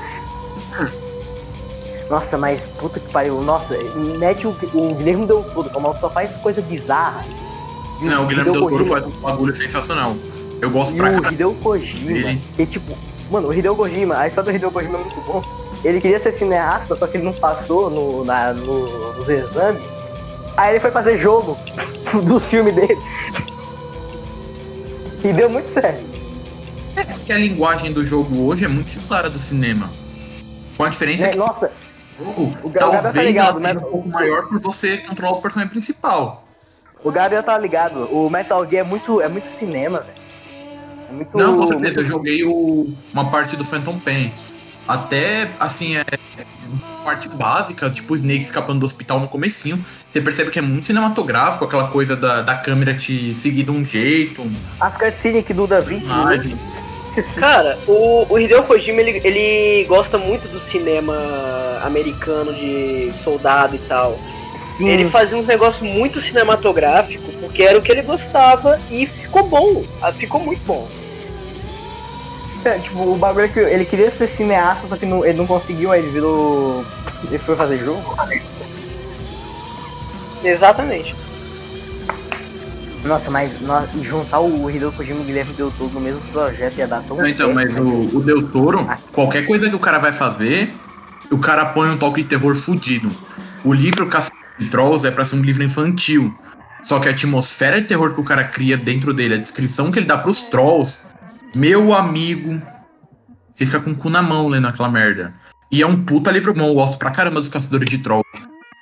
Nossa, 2.08 2.36
mas 2.36 2.64
puta 2.78 2.98
que 2.98 3.08
pariu. 3.12 3.40
Nossa, 3.42 3.76
mete 4.18 4.46
o, 4.46 4.50
o 4.50 4.94
Guilherme 4.94 5.26
Del 5.26 5.44
Toro, 5.44 5.68
que 5.70 5.76
é 5.76 5.78
o 5.78 5.82
maluco 5.82 6.00
só 6.00 6.10
faz 6.10 6.32
coisa 6.38 6.60
bizarra. 6.60 7.24
E 8.00 8.04
Não, 8.04 8.24
o 8.24 8.26
Guilherme 8.26 8.52
Del 8.52 8.68
Toro 8.68 8.86
faz 8.86 9.04
um 9.06 9.10
bagulho 9.20 9.54
sensacional. 9.56 10.14
Eu 10.60 10.70
gosto 10.70 10.92
E 10.94 10.96
pra 10.96 11.10
o. 11.12 11.32
Hideo 11.32 11.54
Kojima, 11.62 12.38
que 12.56 12.66
tipo, 12.66 12.96
mano, 13.30 13.48
o 13.48 13.54
Hideo 13.54 13.74
Kojima, 13.76 14.16
a 14.18 14.26
história 14.28 14.50
do 14.52 14.56
Hideo 14.56 14.70
Kojima 14.70 14.98
é 14.98 15.00
muito 15.02 15.20
bom. 15.22 15.42
Ele 15.84 16.00
queria 16.00 16.18
ser 16.20 16.32
cineasta, 16.32 16.94
só 16.94 17.06
que 17.06 17.16
ele 17.16 17.24
não 17.24 17.32
passou 17.32 17.88
no, 17.88 18.24
na- 18.24 18.52
no- 18.52 19.14
nos 19.14 19.28
exames. 19.28 19.82
Aí 20.60 20.72
ele 20.72 20.80
foi 20.80 20.90
fazer 20.90 21.16
jogo 21.16 21.56
dos 22.24 22.46
filmes 22.46 22.74
dele. 22.74 22.98
E 25.24 25.32
deu 25.32 25.48
muito 25.48 25.68
certo. 25.68 26.02
Que 27.24 27.32
a 27.32 27.38
linguagem 27.38 27.92
do 27.92 28.04
jogo 28.04 28.46
hoje 28.46 28.64
é 28.64 28.68
muito 28.68 28.90
similar 28.90 29.24
à 29.24 29.28
do 29.28 29.38
cinema. 29.38 29.88
Com 30.76 30.84
a 30.84 30.88
diferença 30.88 31.24
Né? 31.24 31.32
que 31.32 31.38
Nossa, 31.38 31.70
o 32.18 32.22
o 32.62 32.68
Gabriel 32.68 32.90
tá 32.90 33.02
talvez 33.04 33.26
ligado, 33.26 33.58
ela 33.58 33.68
seja 33.68 33.80
né? 33.80 33.86
um 33.86 33.90
pouco 33.90 34.08
maior 34.08 34.48
por 34.48 34.60
você 34.60 34.98
controlar 34.98 35.36
o 35.38 35.40
personagem 35.42 35.70
principal. 35.72 36.44
o 37.02 37.10
Gabriel 37.10 37.42
tá 37.42 37.56
ligado. 37.56 38.04
O 38.14 38.28
Metal 38.28 38.66
Gear 38.68 38.84
é 38.84 38.88
muito, 38.88 39.20
é 39.22 39.28
muito 39.28 39.48
cinema, 39.48 40.00
velho. 40.00 40.20
É 41.08 41.12
muito. 41.12 41.38
Não, 41.38 41.56
com 41.58 41.66
certeza, 41.68 41.78
muito- 41.94 42.00
eu 42.00 42.04
joguei 42.06 42.44
o- 42.44 42.92
uma 43.14 43.30
parte 43.30 43.56
do 43.56 43.64
Phantom 43.64 43.98
Pain. 43.98 44.30
Até, 44.88 45.52
assim, 45.60 45.96
é 45.96 46.04
parte 47.04 47.28
básica, 47.28 47.88
tipo 47.90 48.12
o 48.12 48.16
Snake 48.16 48.40
escapando 48.42 48.80
do 48.80 48.86
hospital 48.86 49.20
no 49.20 49.28
comecinho. 49.28 49.84
Você 50.10 50.20
percebe 50.20 50.50
que 50.50 50.58
é 50.58 50.62
muito 50.62 50.86
cinematográfico, 50.86 51.64
aquela 51.64 51.88
coisa 51.88 52.16
da, 52.16 52.42
da 52.42 52.56
câmera 52.56 52.94
te 52.94 53.34
seguir 53.34 53.64
de 53.64 53.70
um 53.70 53.84
jeito, 53.84 54.50
A 54.80 54.90
cutscene 54.90 55.42
que 55.42 55.54
dura 55.54 55.80
20 55.80 56.02
minutos. 56.02 56.22
imagem. 56.34 56.58
Cara, 57.36 57.76
o, 57.88 58.26
o 58.28 58.38
Hideo 58.38 58.62
Kojima, 58.62 59.00
ele, 59.00 59.20
ele 59.24 59.84
gosta 59.86 60.16
muito 60.16 60.46
do 60.48 60.60
cinema 60.70 61.16
americano 61.82 62.52
de 62.54 63.12
soldado 63.24 63.74
e 63.74 63.78
tal. 63.80 64.18
Sim. 64.76 64.88
Ele 64.88 65.08
fazia 65.10 65.36
um 65.36 65.42
negócio 65.42 65.84
muito 65.84 66.20
cinematográfico, 66.20 67.32
porque 67.40 67.62
era 67.62 67.78
o 67.78 67.82
que 67.82 67.90
ele 67.90 68.02
gostava 68.02 68.78
e 68.90 69.06
ficou 69.06 69.42
bom. 69.48 69.84
Ah, 70.02 70.12
Ficou 70.12 70.40
muito 70.40 70.62
bom. 70.64 70.86
É, 72.64 72.78
tipo, 72.78 72.98
o 73.02 73.16
bagulho 73.16 73.46
é 73.46 73.48
que 73.48 73.58
ele 73.58 73.84
queria 73.86 74.10
ser 74.10 74.26
cineasta, 74.26 74.86
só 74.86 74.96
que 74.96 75.06
não- 75.06 75.24
ele 75.24 75.38
não 75.38 75.46
conseguiu, 75.46 75.92
aí 75.92 76.00
ele 76.02 76.10
virou. 76.10 76.84
Ele 77.24 77.38
foi 77.38 77.56
fazer 77.56 77.78
jogo. 77.78 78.02
Exatamente. 80.44 81.14
Nossa, 83.04 83.30
mas 83.30 83.58
no- 83.60 83.86
juntar 84.04 84.40
o 84.40 84.70
Hideo 84.70 84.92
Kojima 84.92 85.20
e 85.20 85.22
o 85.22 85.24
Guilherme 85.24 85.54
Del 85.54 85.70
Toro 85.70 85.90
no 85.94 86.00
mesmo 86.00 86.20
projeto 86.32 86.76
ia 86.76 86.86
dar 86.86 87.02
tão 87.02 87.16
Não, 87.16 87.26
então, 87.26 87.46
certo, 87.46 87.54
mas 87.54 87.74
né? 87.74 87.80
o, 87.80 88.16
o 88.18 88.20
Del 88.22 88.46
Toro, 88.48 88.86
qualquer 89.12 89.46
coisa 89.46 89.68
que 89.70 89.74
o 89.76 89.78
cara 89.78 89.98
vai 89.98 90.12
fazer, 90.12 90.70
o 91.30 91.38
cara 91.38 91.66
põe 91.66 91.88
um 91.88 91.96
toque 91.96 92.22
de 92.22 92.28
terror 92.28 92.54
fudido. 92.56 93.10
O 93.64 93.72
livro 93.72 94.06
Caça 94.06 94.30
de 94.58 94.68
Trolls 94.68 95.06
é 95.06 95.10
pra 95.10 95.24
ser 95.24 95.36
um 95.36 95.42
livro 95.42 95.62
infantil. 95.62 96.34
Só 96.84 96.98
que 96.98 97.08
a 97.08 97.10
atmosfera 97.12 97.80
de 97.80 97.88
terror 97.88 98.12
que 98.14 98.20
o 98.20 98.24
cara 98.24 98.44
cria 98.44 98.76
dentro 98.76 99.14
dele, 99.14 99.34
a 99.34 99.38
descrição 99.38 99.90
que 99.90 99.98
ele 99.98 100.06
dá 100.06 100.18
pros 100.18 100.42
trolls, 100.42 100.98
meu 101.54 101.92
amigo, 101.92 102.60
você 103.52 103.66
fica 103.66 103.80
com 103.80 103.90
o 103.90 103.96
cu 103.96 104.08
na 104.08 104.22
mão 104.22 104.48
lendo 104.48 104.68
aquela 104.68 104.90
merda. 104.90 105.34
E 105.70 105.82
é 105.82 105.86
um 105.86 106.04
puta 106.04 106.30
livro 106.30 106.52
bom, 106.54 106.68
eu 106.68 106.74
gosto 106.74 106.98
pra 106.98 107.10
caramba 107.10 107.40
dos 107.40 107.48
Caçadores 107.48 107.88
de 107.88 107.98
Troll. 107.98 108.24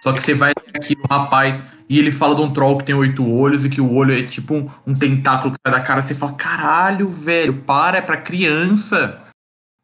Só 0.02 0.12
que 0.12 0.20
você 0.20 0.34
vai 0.34 0.52
aqui 0.74 0.94
o 0.94 1.12
rapaz 1.12 1.66
e 1.88 1.98
ele 1.98 2.12
fala 2.12 2.34
de 2.34 2.42
um 2.42 2.52
troll 2.52 2.78
que 2.78 2.84
tem 2.84 2.94
oito 2.94 3.28
olhos 3.28 3.64
e 3.64 3.70
que 3.70 3.80
o 3.80 3.92
olho 3.92 4.16
é 4.16 4.22
tipo 4.22 4.54
um, 4.54 4.70
um 4.86 4.94
tentáculo 4.94 5.52
que 5.52 5.58
sai 5.66 5.78
da 5.78 5.84
cara. 5.84 6.02
Você 6.02 6.14
fala, 6.14 6.34
caralho, 6.34 7.08
velho, 7.08 7.62
para, 7.62 7.98
é 7.98 8.02
pra 8.02 8.16
criança. 8.16 9.22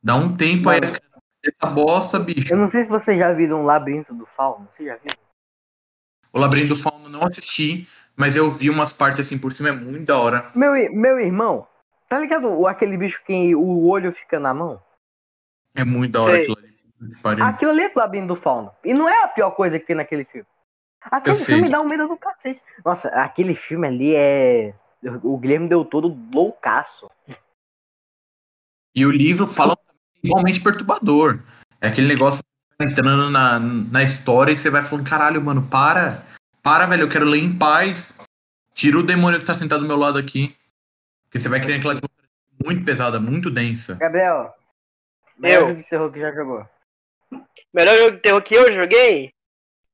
Dá 0.03 0.15
um 0.15 0.37
tempo 0.37 0.69
aí, 0.69 0.81
essa 0.83 1.71
bosta, 1.71 2.19
bicho. 2.19 2.53
Eu 2.53 2.59
não 2.59 2.69
sei 2.69 2.85
se 2.85 2.91
vocês 2.91 3.19
já 3.19 3.33
viram 3.33 3.63
um 3.63 3.65
Labirinto 3.65 4.15
do 4.15 4.27
Fauno. 4.27 4.69
Você 4.73 4.85
já 4.85 4.97
viu? 4.97 5.13
O 6.33 6.39
Labirinto 6.39 6.75
do 6.75 6.77
Fauno 6.77 7.09
não 7.09 7.23
assisti, 7.23 7.89
mas 8.17 8.37
eu 8.37 8.51
vi 8.51 8.71
umas 8.71 8.93
partes 8.93 9.21
assim 9.21 9.39
por 9.39 9.53
cima, 9.53 9.71
é 9.71 9.73
muito 9.73 10.07
da 10.07 10.19
hora. 10.19 10.51
Meu, 10.55 10.73
meu 10.93 11.19
irmão, 11.19 11.67
tá 12.15 12.21
ligado 12.21 12.49
o- 12.49 12.67
aquele 12.67 12.97
bicho 12.97 13.23
que 13.25 13.55
o 13.55 13.87
olho 13.89 14.13
fica 14.13 14.39
na 14.39 14.55
mão? 14.55 14.81
É 15.75 15.85
muito 15.85 16.13
da 16.13 16.23
hora 16.23 16.33
Sei. 16.35 16.43
aquilo 16.43 16.59
ali. 16.59 17.43
Aquilo 17.43 17.71
ali 17.73 17.83
é 17.83 17.89
do 17.89 17.99
Labirinto 17.99 18.29
do 18.35 18.37
Fauno. 18.41 18.71
E 18.85 18.95
não 18.95 19.09
é 19.09 19.23
a 19.25 19.29
pior 19.29 19.51
coisa 19.51 19.79
que 19.79 19.87
tem 19.87 19.97
naquele 19.97 20.25
filme. 20.25 20.47
Aquele 21.03 21.37
Eu 21.37 21.39
sei. 21.41 21.55
filme 21.57 21.69
dá 21.69 21.81
um 21.81 21.89
medo 21.89 22.09
do 22.09 22.17
cacete. 22.17 22.63
Nossa, 22.85 23.09
aquele 23.09 23.55
filme 23.55 23.87
ali 23.87 24.15
é. 24.15 24.75
O 25.23 25.37
Guilherme 25.37 25.69
deu 25.69 25.85
todo 25.85 26.17
loucaço. 26.33 27.11
E 28.95 29.05
o 29.05 29.11
livro 29.11 29.47
fala 29.47 29.77
igualmente 30.23 30.61
perturbador. 30.63 31.41
É 31.81 31.89
aquele 31.89 32.07
negócio 32.09 32.41
que 32.43 32.79
tá 32.79 32.85
entrando 32.91 33.29
na, 33.29 33.59
na 33.59 34.03
história 34.03 34.53
e 34.53 34.57
você 34.57 34.71
vai 34.71 34.81
falando, 34.83 35.09
caralho, 35.09 35.43
mano, 35.43 35.63
para. 35.69 36.25
Para, 36.63 36.87
velho, 36.87 37.03
eu 37.03 37.09
quero 37.09 37.27
ler 37.27 37.43
em 37.43 37.59
paz. 37.59 38.17
Tira 38.73 38.99
o 38.99 39.03
demônio 39.03 39.39
que 39.39 39.45
tá 39.45 39.55
sentado 39.55 39.83
do 39.83 39.87
meu 39.89 39.97
lado 39.99 40.19
aqui. 40.19 40.57
Porque 41.35 41.41
você 41.43 41.49
vai 41.49 41.59
criar 41.61 41.79
aquela 41.79 41.95
atmosfera 41.95 42.29
muito 42.65 42.85
pesada, 42.85 43.19
muito 43.19 43.51
densa. 43.51 43.97
Gabriel, 43.97 44.55
melhor 45.37 45.63
Eu. 45.63 45.69
jogo 45.69 45.75
de 45.83 45.89
terror 45.89 46.13
que 46.13 46.21
já 46.21 46.31
jogou. 46.33 46.65
Melhor 47.75 47.97
jogo 47.97 48.11
de 48.13 48.19
terror 48.19 48.41
que 48.41 48.55
eu 48.55 48.73
joguei? 48.73 49.33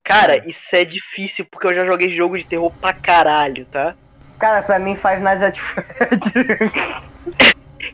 Cara, 0.04 0.36
isso 0.46 0.58
é 0.74 0.84
difícil 0.84 1.46
porque 1.50 1.68
eu 1.68 1.74
já 1.74 1.86
joguei 1.86 2.14
jogo 2.14 2.36
de 2.36 2.44
terror 2.44 2.70
pra 2.78 2.92
caralho, 2.92 3.64
tá? 3.72 3.96
Cara, 4.38 4.62
pra 4.62 4.78
mim, 4.78 4.94
Five 4.94 5.20
Nights 5.22 5.42
at 5.42 5.56
Freddy's. 5.58 7.02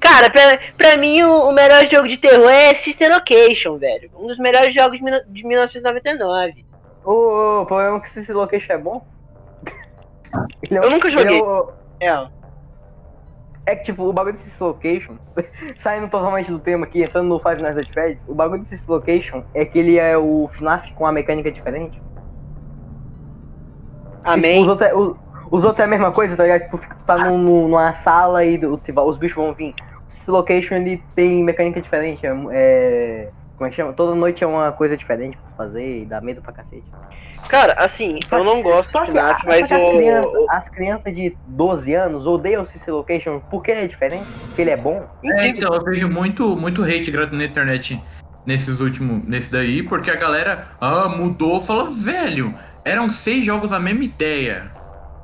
Cara, 0.00 0.28
pra, 0.28 0.58
pra 0.76 0.96
mim 0.96 1.22
o, 1.22 1.48
o 1.48 1.52
melhor 1.52 1.86
jogo 1.88 2.08
de 2.08 2.16
terror 2.16 2.50
é 2.50 2.74
Sister 2.74 3.08
Location, 3.12 3.78
velho. 3.78 4.10
Um 4.16 4.26
dos 4.26 4.38
melhores 4.38 4.74
jogos 4.74 4.98
de, 4.98 5.04
mil- 5.04 5.24
de 5.28 5.46
1999. 5.46 6.66
o, 7.04 7.60
o 7.60 7.66
problema 7.66 7.98
é 7.98 8.00
que 8.00 8.08
esse 8.08 8.32
Location 8.32 8.72
é 8.72 8.78
bom. 8.78 9.06
Ele 10.68 10.78
é 10.80 10.84
Eu 10.84 10.90
nunca 10.90 11.06
ele 11.06 11.16
é 11.16 11.22
joguei. 11.22 11.40
o- 11.40 11.70
É. 12.00 12.28
É 13.66 13.74
que, 13.74 13.82
tipo, 13.84 14.04
o 14.04 14.12
bagulho 14.12 14.34
de 14.34 14.40
System 14.40 14.68
Location, 14.68 15.14
saindo 15.76 16.08
totalmente 16.08 16.50
do 16.52 16.58
tema 16.60 16.86
aqui, 16.86 17.02
entrando 17.02 17.26
no 17.28 17.38
Five 17.40 17.60
Nights 17.60 17.78
at 17.78 17.92
Freddy's, 17.92 18.24
o 18.28 18.34
bagulho 18.34 18.62
de 18.62 18.68
System 18.68 18.94
Location 18.94 19.42
é 19.52 19.64
que 19.64 19.76
ele 19.78 19.98
é 19.98 20.16
o 20.16 20.48
FNAF 20.52 20.92
com 20.94 21.04
a 21.04 21.10
mecânica 21.12 21.50
diferente. 21.50 21.96
E, 21.96 22.00
tipo, 24.20 24.22
Amém. 24.24 24.62
os, 24.62 24.68
outros 24.68 24.88
é, 24.88 24.94
os, 24.94 25.16
os 25.50 25.64
outros 25.64 25.80
é 25.80 25.84
a 25.84 25.88
mesma 25.88 26.12
coisa, 26.12 26.36
tá 26.36 26.44
ligado? 26.44 26.62
Tipo, 26.62 26.78
fica- 26.78 26.96
tá 27.06 27.18
num- 27.18 27.38
num- 27.38 27.68
numa 27.68 27.94
sala 27.94 28.44
e 28.44 28.58
tipo, 28.84 29.00
os 29.02 29.16
bichos 29.16 29.36
vão 29.36 29.52
vir. 29.52 29.74
O 30.08 30.12
System 30.12 30.34
Location, 30.34 30.74
ele 30.76 31.02
tem 31.14 31.42
mecânica 31.42 31.80
diferente, 31.80 32.22
é... 32.52 33.28
Como 33.56 33.66
é 33.66 33.70
que 33.70 33.76
chama? 33.76 33.92
Toda 33.92 34.14
noite 34.14 34.44
é 34.44 34.46
uma 34.46 34.70
coisa 34.72 34.96
diferente 34.96 35.36
pra 35.36 35.56
fazer 35.56 36.02
e 36.02 36.04
dá 36.04 36.20
medo 36.20 36.42
pra 36.42 36.52
cacete. 36.52 36.84
Cara, 37.48 37.74
assim, 37.78 38.18
Só 38.26 38.38
eu 38.38 38.44
não 38.44 38.60
gosto 38.60 38.90
Só 38.90 39.04
de 39.04 39.16
a- 39.18 39.38
mas 39.44 39.60
só 39.60 39.66
que 39.66 39.74
as, 39.74 39.82
o. 39.82 39.96
crianças, 39.96 40.44
as 40.50 40.68
crianças 40.68 41.14
de 41.14 41.36
12 41.46 41.94
anos 41.94 42.26
odeiam 42.26 42.62
o 42.62 42.66
System 42.66 42.94
Location 42.94 43.40
porque 43.50 43.70
ele 43.70 43.80
é 43.80 43.86
diferente, 43.86 44.26
porque 44.46 44.62
ele 44.62 44.70
é 44.70 44.76
bom. 44.76 45.06
É, 45.24 45.48
então, 45.48 45.72
eu 45.72 45.82
vejo 45.84 46.08
muito, 46.08 46.56
muito 46.56 46.82
hate 46.82 47.10
gratuito 47.10 47.36
na 47.36 47.44
internet 47.44 48.02
nesses 48.44 48.78
últimos, 48.80 49.24
nesse 49.26 49.50
daí, 49.50 49.82
porque 49.82 50.10
a 50.10 50.16
galera, 50.16 50.66
ah, 50.80 51.08
mudou, 51.08 51.60
fala, 51.60 51.90
velho, 51.90 52.54
eram 52.84 53.08
seis 53.08 53.44
jogos 53.44 53.72
a 53.72 53.78
mesma 53.80 54.04
ideia. 54.04 54.70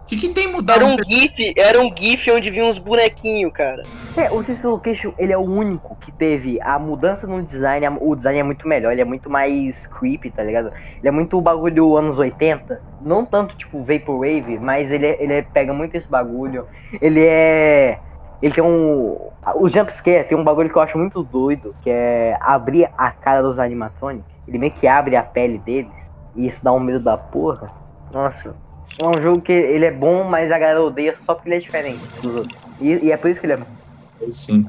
O 0.02 0.06
que, 0.06 0.16
que 0.16 0.28
tem 0.34 0.46
mudado? 0.52 0.82
Era 0.82 0.92
um 0.92 0.96
GIF, 1.06 1.54
era 1.56 1.80
um 1.80 1.96
GIF 1.96 2.30
onde 2.30 2.50
vinha 2.50 2.64
uns 2.64 2.76
bonequinhos, 2.78 3.50
cara. 3.52 3.82
É, 4.16 4.30
o 4.30 4.42
System 4.42 4.70
Location, 4.70 5.14
ele 5.16 5.32
é 5.32 5.38
o 5.38 5.40
único 5.42 5.96
que 5.96 6.12
teve 6.12 6.60
a 6.60 6.78
mudança 6.78 7.26
no 7.26 7.42
design, 7.42 7.86
o 8.00 8.14
design 8.14 8.38
é 8.40 8.42
muito 8.42 8.68
melhor, 8.68 8.92
ele 8.92 9.00
é 9.00 9.04
muito 9.06 9.30
mais 9.30 9.86
creepy, 9.86 10.30
tá 10.30 10.42
ligado? 10.42 10.70
Ele 10.98 11.08
é 11.08 11.10
muito 11.10 11.40
bagulho 11.40 11.96
anos 11.96 12.18
80, 12.18 12.82
não 13.00 13.24
tanto 13.24 13.56
tipo 13.56 13.82
Vaporwave, 13.82 14.58
mas 14.58 14.90
ele, 14.92 15.06
é- 15.06 15.22
ele 15.22 15.32
é- 15.34 15.42
pega 15.42 15.72
muito 15.72 15.94
esse 15.94 16.08
bagulho. 16.08 16.66
Ele 17.00 17.24
é... 17.24 17.98
Ele 18.42 18.52
tem 18.52 18.62
um... 18.62 19.16
O 19.54 19.68
jumpscare 19.68 20.24
tem 20.28 20.36
um 20.36 20.44
bagulho 20.44 20.68
que 20.68 20.76
eu 20.76 20.82
acho 20.82 20.98
muito 20.98 21.22
doido, 21.22 21.74
que 21.80 21.88
é 21.88 22.36
abrir 22.40 22.90
a 22.98 23.10
cara 23.12 23.40
dos 23.40 23.58
animatronics. 23.58 24.26
Ele 24.46 24.58
meio 24.58 24.72
que 24.72 24.86
abre 24.86 25.16
a 25.16 25.22
pele 25.22 25.56
deles, 25.58 26.10
e 26.36 26.46
isso 26.46 26.62
dá 26.62 26.72
um 26.72 26.80
medo 26.80 27.00
da 27.00 27.16
porra. 27.16 27.70
Nossa, 28.12 28.54
é 29.00 29.06
um 29.06 29.20
jogo 29.20 29.40
que 29.40 29.52
ele 29.52 29.84
é 29.84 29.90
bom, 29.90 30.24
mas 30.24 30.50
a 30.52 30.58
galera 30.58 30.82
odeia 30.82 31.16
só 31.20 31.34
porque 31.34 31.48
ele 31.48 31.56
é 31.56 31.60
diferente 31.60 32.00
dos 32.20 32.34
outros. 32.36 32.56
E, 32.80 33.06
e 33.06 33.12
é 33.12 33.16
por 33.16 33.30
isso 33.30 33.40
que 33.40 33.46
ele 33.46 33.54
é 33.54 33.56
bom. 33.56 33.66
Sim. 34.30 34.66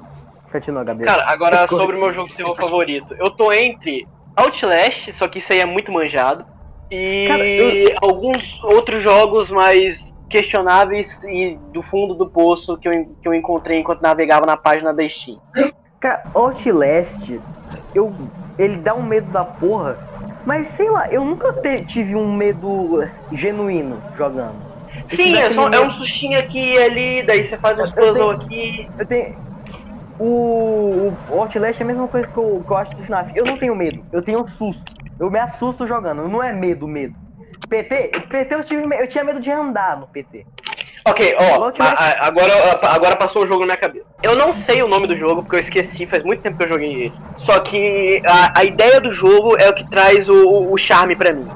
Continua, 0.51 0.83
Gabriel. 0.83 1.11
Cara, 1.13 1.31
agora 1.31 1.67
sobre 1.67 1.95
o 1.95 1.99
meu 1.99 2.13
jogo 2.13 2.29
de 2.29 2.35
terror 2.35 2.55
favorito. 2.55 3.15
Eu 3.17 3.29
tô 3.31 3.51
entre 3.51 4.07
Outlast, 4.35 5.11
só 5.13 5.27
que 5.27 5.39
isso 5.39 5.51
aí 5.51 5.59
é 5.59 5.65
muito 5.65 5.91
manjado, 5.91 6.45
e 6.91 7.25
Cara, 7.27 7.45
eu- 7.45 7.95
alguns 8.01 8.63
outros 8.63 9.01
jogos 9.03 9.49
mais 9.49 9.99
questionáveis 10.29 11.19
e 11.23 11.57
do 11.71 11.81
fundo 11.83 12.13
do 12.15 12.27
poço 12.27 12.77
que 12.77 12.87
eu, 12.87 13.05
que 13.21 13.27
eu 13.27 13.33
encontrei 13.33 13.79
enquanto 13.79 14.01
navegava 14.01 14.45
na 14.45 14.57
página 14.57 14.93
da 14.93 15.07
Steam. 15.07 15.39
Cara, 15.99 16.23
Outlast, 16.33 17.39
eu, 17.93 18.13
ele 18.57 18.77
dá 18.77 18.93
um 18.95 19.03
medo 19.03 19.31
da 19.31 19.43
porra, 19.45 19.97
mas 20.45 20.67
sei 20.67 20.89
lá, 20.89 21.09
eu 21.09 21.23
nunca 21.23 21.53
te- 21.53 21.85
tive 21.85 22.15
um 22.15 22.33
medo 22.35 23.07
genuíno 23.31 24.01
jogando. 24.17 24.55
Eu 25.11 25.15
Sim, 25.17 25.37
é, 25.37 25.51
só, 25.53 25.67
é 25.67 25.69
medo- 25.69 25.87
um 25.87 25.91
sustinho 25.91 26.37
aqui 26.39 26.73
e 26.73 26.77
ali, 26.77 27.23
daí 27.23 27.45
você 27.47 27.57
faz 27.57 27.77
uns 27.79 27.91
tenho- 27.91 28.07
puzzle 28.13 28.31
aqui. 28.31 28.89
Eu 28.97 29.05
tenho. 29.05 29.35
O, 30.19 31.11
o 31.29 31.39
Outlast 31.39 31.79
é 31.81 31.83
a 31.83 31.87
mesma 31.87 32.07
coisa 32.07 32.27
que 32.27 32.37
eu, 32.37 32.63
que 32.65 32.71
eu 32.71 32.77
acho 32.77 32.95
do 32.95 33.03
FNAF. 33.03 33.31
Eu 33.35 33.45
não 33.45 33.57
tenho 33.57 33.75
medo, 33.75 34.03
eu 34.11 34.21
tenho 34.21 34.47
susto. 34.47 34.93
Eu 35.19 35.29
me 35.31 35.39
assusto 35.39 35.87
jogando, 35.87 36.27
não 36.27 36.41
é 36.41 36.53
medo, 36.53 36.87
medo. 36.87 37.15
PT, 37.67 38.11
PT 38.29 38.53
eu, 38.55 38.63
tive, 38.63 38.83
eu 38.95 39.07
tinha 39.07 39.23
medo 39.23 39.39
de 39.39 39.51
andar 39.51 39.97
no 39.99 40.07
PT. 40.07 40.45
Ok, 41.05 41.35
ó, 41.37 41.65
a- 41.79 41.89
a- 41.89 42.27
agora, 42.27 42.79
agora 42.83 43.15
passou 43.17 43.43
o 43.43 43.47
jogo 43.47 43.61
na 43.61 43.65
minha 43.67 43.77
cabeça. 43.77 44.05
Eu 44.21 44.35
não 44.37 44.55
sei 44.65 44.81
o 44.81 44.87
nome 44.87 45.05
do 45.07 45.17
jogo, 45.17 45.43
porque 45.43 45.57
eu 45.57 45.59
esqueci, 45.61 46.05
faz 46.05 46.23
muito 46.23 46.41
tempo 46.41 46.57
que 46.57 46.63
eu 46.63 46.69
joguei 46.69 46.93
ele. 46.93 47.13
Só 47.37 47.59
que 47.59 48.21
a, 48.25 48.59
a 48.59 48.63
ideia 48.63 49.01
do 49.01 49.11
jogo 49.11 49.57
é 49.59 49.67
o 49.69 49.73
que 49.75 49.89
traz 49.89 50.29
o, 50.29 50.71
o 50.71 50.77
charme 50.77 51.15
pra 51.15 51.33
mim. 51.33 51.47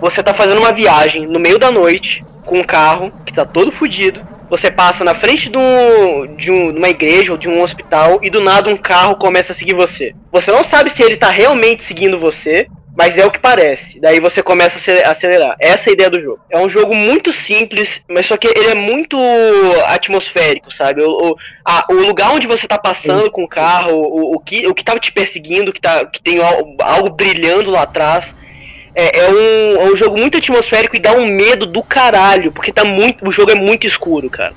Você 0.00 0.22
tá 0.22 0.32
fazendo 0.32 0.58
uma 0.58 0.72
viagem 0.72 1.26
no 1.26 1.38
meio 1.38 1.58
da 1.58 1.70
noite, 1.70 2.24
com 2.46 2.58
um 2.58 2.64
carro 2.64 3.12
que 3.26 3.32
tá 3.32 3.44
todo 3.44 3.70
fudido. 3.72 4.20
Você 4.50 4.70
passa 4.70 5.02
na 5.04 5.14
frente 5.14 5.48
de, 5.50 5.56
um, 5.58 6.36
de, 6.36 6.50
um, 6.50 6.72
de 6.72 6.78
uma 6.78 6.88
igreja 6.88 7.32
ou 7.32 7.38
de 7.38 7.48
um 7.48 7.62
hospital 7.62 8.18
e 8.22 8.30
do 8.30 8.40
nada 8.40 8.70
um 8.70 8.76
carro 8.76 9.16
começa 9.16 9.52
a 9.52 9.56
seguir 9.56 9.74
você. 9.74 10.14
Você 10.30 10.50
não 10.52 10.64
sabe 10.64 10.90
se 10.90 11.02
ele 11.02 11.16
tá 11.16 11.28
realmente 11.30 11.84
seguindo 11.84 12.18
você, 12.18 12.68
mas 12.96 13.16
é 13.16 13.26
o 13.26 13.30
que 13.30 13.38
parece. 13.40 13.98
Daí 14.00 14.20
você 14.20 14.42
começa 14.42 14.76
a 14.76 14.78
ace- 14.78 15.02
acelerar. 15.04 15.56
Essa 15.58 15.88
é 15.88 15.90
a 15.90 15.92
ideia 15.94 16.10
do 16.10 16.20
jogo. 16.20 16.38
É 16.50 16.58
um 16.58 16.68
jogo 16.68 16.94
muito 16.94 17.32
simples, 17.32 18.00
mas 18.08 18.26
só 18.26 18.36
que 18.36 18.46
ele 18.46 18.70
é 18.70 18.74
muito 18.74 19.16
atmosférico, 19.86 20.72
sabe? 20.72 21.02
O, 21.02 21.10
o, 21.30 21.36
a- 21.64 21.84
o 21.90 21.94
lugar 21.94 22.32
onde 22.32 22.46
você 22.46 22.66
tá 22.66 22.78
passando 22.78 23.30
com 23.30 23.44
o 23.44 23.48
carro, 23.48 23.92
o, 23.96 24.34
o, 24.36 24.40
que, 24.40 24.66
o 24.66 24.74
que 24.74 24.84
tá 24.84 24.98
te 24.98 25.12
perseguindo, 25.12 25.72
que, 25.72 25.80
tá, 25.80 26.04
que 26.04 26.22
tem 26.22 26.40
al- 26.42 26.76
algo 26.80 27.10
brilhando 27.10 27.70
lá 27.70 27.82
atrás. 27.82 28.34
É, 28.94 29.18
é 29.20 29.28
um, 29.28 29.80
é 29.80 29.92
um 29.92 29.96
jogo 29.96 30.16
muito 30.16 30.38
atmosférico 30.38 30.94
e 30.96 31.00
dá 31.00 31.12
um 31.12 31.26
medo 31.26 31.66
do 31.66 31.82
caralho, 31.82 32.52
porque 32.52 32.72
tá 32.72 32.84
muito, 32.84 33.26
o 33.26 33.32
jogo 33.32 33.50
é 33.50 33.56
muito 33.56 33.86
escuro, 33.88 34.30
cara. 34.30 34.54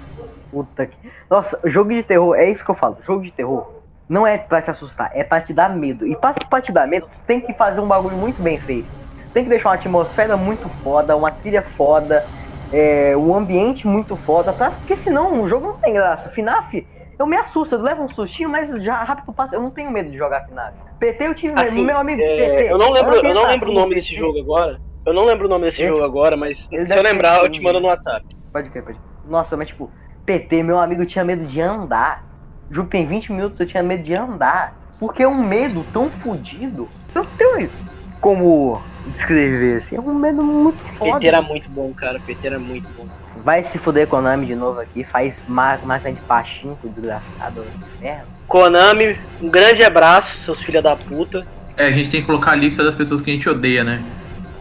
Puta 0.51 0.85
que. 0.85 0.95
Nossa, 1.29 1.59
jogo 1.67 1.91
de 1.91 2.03
terror, 2.03 2.35
é 2.35 2.49
isso 2.49 2.63
que 2.63 2.69
eu 2.69 2.75
falo. 2.75 2.97
Jogo 3.05 3.23
de 3.23 3.31
terror 3.31 3.76
não 4.07 4.25
é 4.25 4.37
pra 4.37 4.61
te 4.61 4.69
assustar, 4.71 5.11
é 5.13 5.23
pra 5.23 5.41
te 5.41 5.53
dar 5.53 5.69
medo. 5.69 6.05
E 6.07 6.15
pra, 6.15 6.33
pra 6.33 6.61
te 6.61 6.71
dar 6.71 6.87
medo, 6.87 7.07
tem 7.25 7.39
que 7.41 7.53
fazer 7.53 7.81
um 7.81 7.87
bagulho 7.87 8.15
muito 8.17 8.41
bem 8.41 8.59
feito. 8.59 8.87
Tem 9.33 9.43
que 9.43 9.49
deixar 9.49 9.69
uma 9.69 9.75
atmosfera 9.75 10.35
muito 10.37 10.67
foda, 10.83 11.15
uma 11.15 11.29
trilha 11.31 11.61
foda, 11.61 12.25
é, 12.71 13.15
um 13.17 13.35
ambiente 13.35 13.85
muito 13.87 14.15
foda, 14.15 14.51
pra, 14.53 14.71
porque 14.71 14.95
senão 14.95 15.41
o 15.41 15.47
jogo 15.47 15.67
não 15.67 15.77
tem 15.77 15.93
graça. 15.93 16.29
FNAF, 16.29 16.85
eu 17.19 17.25
me 17.27 17.35
assusto, 17.37 17.75
eu 17.75 17.81
levo 17.81 18.03
um 18.03 18.09
sustinho, 18.09 18.49
mas 18.49 18.69
já 18.83 19.03
rápido 19.03 19.33
passa. 19.33 19.55
Eu 19.55 19.61
não 19.61 19.69
tenho 19.69 19.91
medo 19.91 20.09
de 20.09 20.17
jogar 20.17 20.45
FNAF. 20.47 20.73
PT 20.99 21.27
eu 21.27 21.35
tive 21.35 21.53
medo, 21.53 21.67
Assim, 21.67 21.85
meu 21.85 21.97
amigo 21.97 22.21
é, 22.21 22.25
PT. 22.57 22.71
eu 22.73 22.77
não 22.77 22.91
lembro, 22.91 23.15
eu 23.15 23.33
não 23.33 23.47
lembro 23.47 23.67
o 23.67 23.71
assim, 23.71 23.79
nome 23.79 23.95
desse 23.95 24.15
jogo 24.15 24.39
agora. 24.39 24.79
Eu 25.05 25.13
não 25.13 25.25
lembro 25.25 25.45
o 25.45 25.49
nome 25.49 25.65
desse 25.65 25.81
Ele- 25.81 25.89
jogo 25.89 26.03
agora, 26.03 26.35
mas 26.35 26.57
se 26.57 26.67
eu 26.75 27.03
lembrar, 27.03 27.39
eu 27.39 27.49
te 27.49 27.61
mando 27.61 27.79
no 27.79 27.87
WhatsApp. 27.87 28.25
Pode 28.51 28.69
crer, 28.69 28.83
pode 28.83 28.97
crer. 28.97 29.09
Nossa, 29.25 29.55
mas 29.55 29.67
tipo, 29.67 29.89
PT, 30.25 30.63
meu 30.63 30.77
amigo 30.79 31.05
tinha 31.05 31.23
medo 31.23 31.45
de 31.45 31.61
andar. 31.61 32.26
Jogo 32.69 32.89
tem 32.89 33.05
20 33.05 33.31
minutos, 33.31 33.59
eu 33.59 33.65
tinha 33.65 33.81
medo 33.83 34.03
de 34.03 34.13
andar. 34.15 34.75
Porque 34.99 35.21
é 35.23 35.27
um 35.27 35.43
medo 35.43 35.85
tão 35.93 36.09
fodido. 36.09 36.89
Eu 37.13 37.23
não 37.23 37.29
tenho 37.37 37.59
isso. 37.59 37.75
Como 38.19 38.81
descrever, 39.13 39.77
assim. 39.77 39.95
É 39.95 39.99
um 39.99 40.13
medo 40.13 40.41
muito 40.43 40.77
foda. 40.97 41.13
PT 41.13 41.27
era 41.27 41.41
muito 41.41 41.69
bom, 41.69 41.93
cara. 41.93 42.19
PT 42.19 42.47
era 42.47 42.57
muito 42.59 42.87
bom. 42.97 43.05
Vai 43.43 43.61
se 43.61 43.77
fuder 43.77 44.07
Konami 44.07 44.45
de 44.47 44.55
novo 44.55 44.79
aqui, 44.79 45.03
faz 45.03 45.41
ma- 45.47 45.77
máquina 45.83 46.13
de 46.13 46.19
pachinko, 46.21 46.89
desgraçado. 46.89 47.63
Merda. 48.01 48.25
Konami, 48.47 49.15
um 49.41 49.49
grande 49.49 49.83
abraço, 49.83 50.29
seus 50.43 50.59
filha 50.61 50.81
da 50.81 50.95
puta. 50.95 51.45
É, 51.77 51.85
a 51.85 51.91
gente 51.91 52.09
tem 52.09 52.21
que 52.21 52.25
colocar 52.25 52.53
a 52.53 52.55
lista 52.55 52.83
das 52.83 52.95
pessoas 52.95 53.21
que 53.21 53.29
a 53.29 53.33
gente 53.33 53.47
odeia, 53.47 53.83
né? 53.83 54.01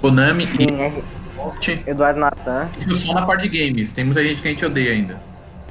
Konami 0.02 0.44
Sim, 0.44 0.80
é. 0.82 0.88
e 0.90 1.02
Ubisoft. 1.40 1.82
Eduardo 1.86 2.20
Natan. 2.20 2.68
Isso 2.78 2.94
só 3.06 3.14
na 3.14 3.24
parte 3.24 3.48
de 3.48 3.66
games. 3.66 3.90
Tem 3.92 4.04
muita 4.04 4.22
gente 4.22 4.42
que 4.42 4.48
a 4.48 4.50
gente 4.50 4.64
odeia 4.64 4.92
ainda. 4.92 5.18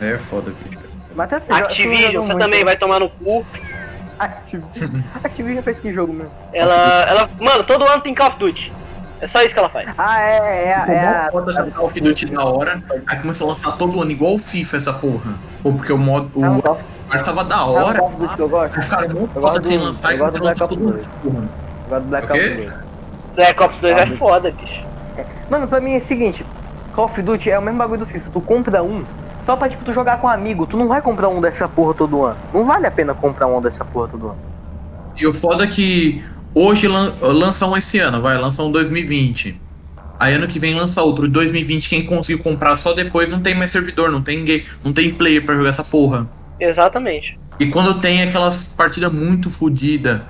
É 0.01 0.17
foda, 0.17 0.51
bicho. 0.63 0.84
Mas 1.15 1.25
até 1.25 1.39
você 1.39 1.53
Activision, 1.53 2.11
você 2.25 2.33
muito. 2.33 2.37
também 2.39 2.63
vai 2.65 2.75
tomar 2.75 2.99
no 2.99 3.09
cu. 3.09 3.45
Activision. 4.19 5.01
Activision 5.23 5.63
fez 5.63 5.79
que 5.79 5.93
jogo 5.93 6.13
mesmo? 6.13 6.31
Ela, 6.53 6.73
ela. 7.07 7.29
Mano, 7.39 7.63
todo 7.63 7.85
ano 7.85 8.01
tem 8.01 8.13
Call 8.15 8.27
of 8.27 8.37
Duty. 8.39 8.71
É 9.21 9.27
só 9.27 9.41
isso 9.41 9.53
que 9.53 9.59
ela 9.59 9.69
faz. 9.69 9.89
Ah, 9.97 10.21
é, 10.21 10.65
é, 10.67 10.73
a- 10.75 10.85
é 10.93 11.07
a. 11.27 11.29
Foda 11.31 11.51
essa 11.51 11.63
Call 11.71 11.85
of 11.87 11.99
Duty 11.99 12.25
da 12.27 12.43
hora. 12.43 12.81
Aí 13.07 13.19
começou 13.19 13.45
a 13.47 13.49
lançar 13.49 13.77
todo 13.77 14.01
ano, 14.01 14.11
igual 14.11 14.35
o 14.35 14.37
FIFA, 14.37 14.77
essa 14.77 14.93
porra. 14.93 15.33
Ou 15.63 15.73
porque 15.73 15.91
o 15.93 15.97
modo. 15.97 16.29
O 16.35 16.43
É 16.43 17.17
ar 17.17 17.23
tava 17.23 17.43
da 17.43 17.55
é 17.55 17.59
hora. 17.59 17.99
Call 17.99 18.07
of 18.09 18.17
Duty 18.17 18.35
que 18.35 18.41
eu 18.41 18.49
gosto. 18.49 18.81
Ficaram 18.81 19.09
muito 19.09 19.35
Eu 19.35 19.41
foda 19.41 19.53
gosto 19.53 19.67
sem 19.67 19.77
lançar 19.77 20.11
eu 20.17 20.27
e 20.27 20.39
Black 20.39 20.59
todo 20.59 20.73
ano. 20.89 20.99
porra. 21.23 21.37
Eu 21.37 21.89
gosto 21.89 22.03
do 22.03 22.09
Black? 22.09 22.25
Ops 22.33 22.55
2. 22.55 22.71
Black 23.35 23.63
Ops 23.63 23.81
2 23.81 23.93
Ah, 23.97 24.01
é 24.01 24.17
foda, 24.17 24.51
bicho. 24.51 24.85
Mano, 25.49 25.67
pra 25.67 25.79
mim 25.79 25.93
é 25.93 25.97
o 25.97 26.01
seguinte, 26.01 26.45
Call 26.93 27.05
of 27.05 27.21
Duty 27.21 27.49
é 27.51 27.59
o 27.59 27.61
mesmo 27.61 27.77
bagulho 27.77 27.99
do 27.99 28.05
FIFA. 28.05 28.29
Tu 28.31 28.41
compra 28.41 28.81
um 28.83 29.03
só 29.45 29.55
pra, 29.55 29.69
tipo, 29.69 29.85
tu 29.85 29.93
jogar 29.93 30.17
com 30.17 30.27
um 30.27 30.29
amigo. 30.29 30.65
Tu 30.65 30.75
não 30.75 30.87
vai 30.87 31.01
comprar 31.01 31.29
um 31.29 31.39
dessa 31.39 31.67
porra 31.69 31.93
todo 31.93 32.23
ano. 32.23 32.39
Não 32.51 32.65
vale 32.65 32.87
a 32.87 32.91
pena 32.91 33.13
comprar 33.13 33.47
um 33.47 33.61
dessa 33.61 33.85
porra 33.85 34.07
todo 34.07 34.27
ano. 34.29 34.39
E 35.17 35.25
o 35.25 35.31
foda 35.31 35.63
é 35.63 35.67
que 35.67 36.23
hoje 36.53 36.87
lan 36.87 37.15
lança 37.21 37.65
um 37.67 37.77
esse 37.77 37.99
ano, 37.99 38.21
vai, 38.21 38.37
lança 38.37 38.63
um 38.63 38.71
2020. 38.71 39.61
Aí 40.19 40.33
ano 40.33 40.47
que 40.47 40.59
vem 40.59 40.73
lança 40.73 41.01
outro. 41.03 41.27
2020, 41.27 41.87
quem 41.89 42.05
conseguiu 42.05 42.43
comprar 42.43 42.75
só 42.77 42.93
depois 42.93 43.29
não 43.29 43.41
tem 43.41 43.53
mais 43.55 43.71
servidor, 43.71 44.11
não 44.11 44.21
tem, 44.21 44.43
ga- 44.43 44.63
não 44.83 44.91
tem 44.91 45.13
player 45.13 45.45
pra 45.45 45.55
jogar 45.55 45.69
essa 45.69 45.83
porra. 45.83 46.27
Exatamente. 46.59 47.37
E 47.59 47.67
quando 47.67 47.99
tem 48.01 48.23
aquelas 48.23 48.67
partidas 48.69 49.11
muito 49.13 49.49
fodidas, 49.49 50.21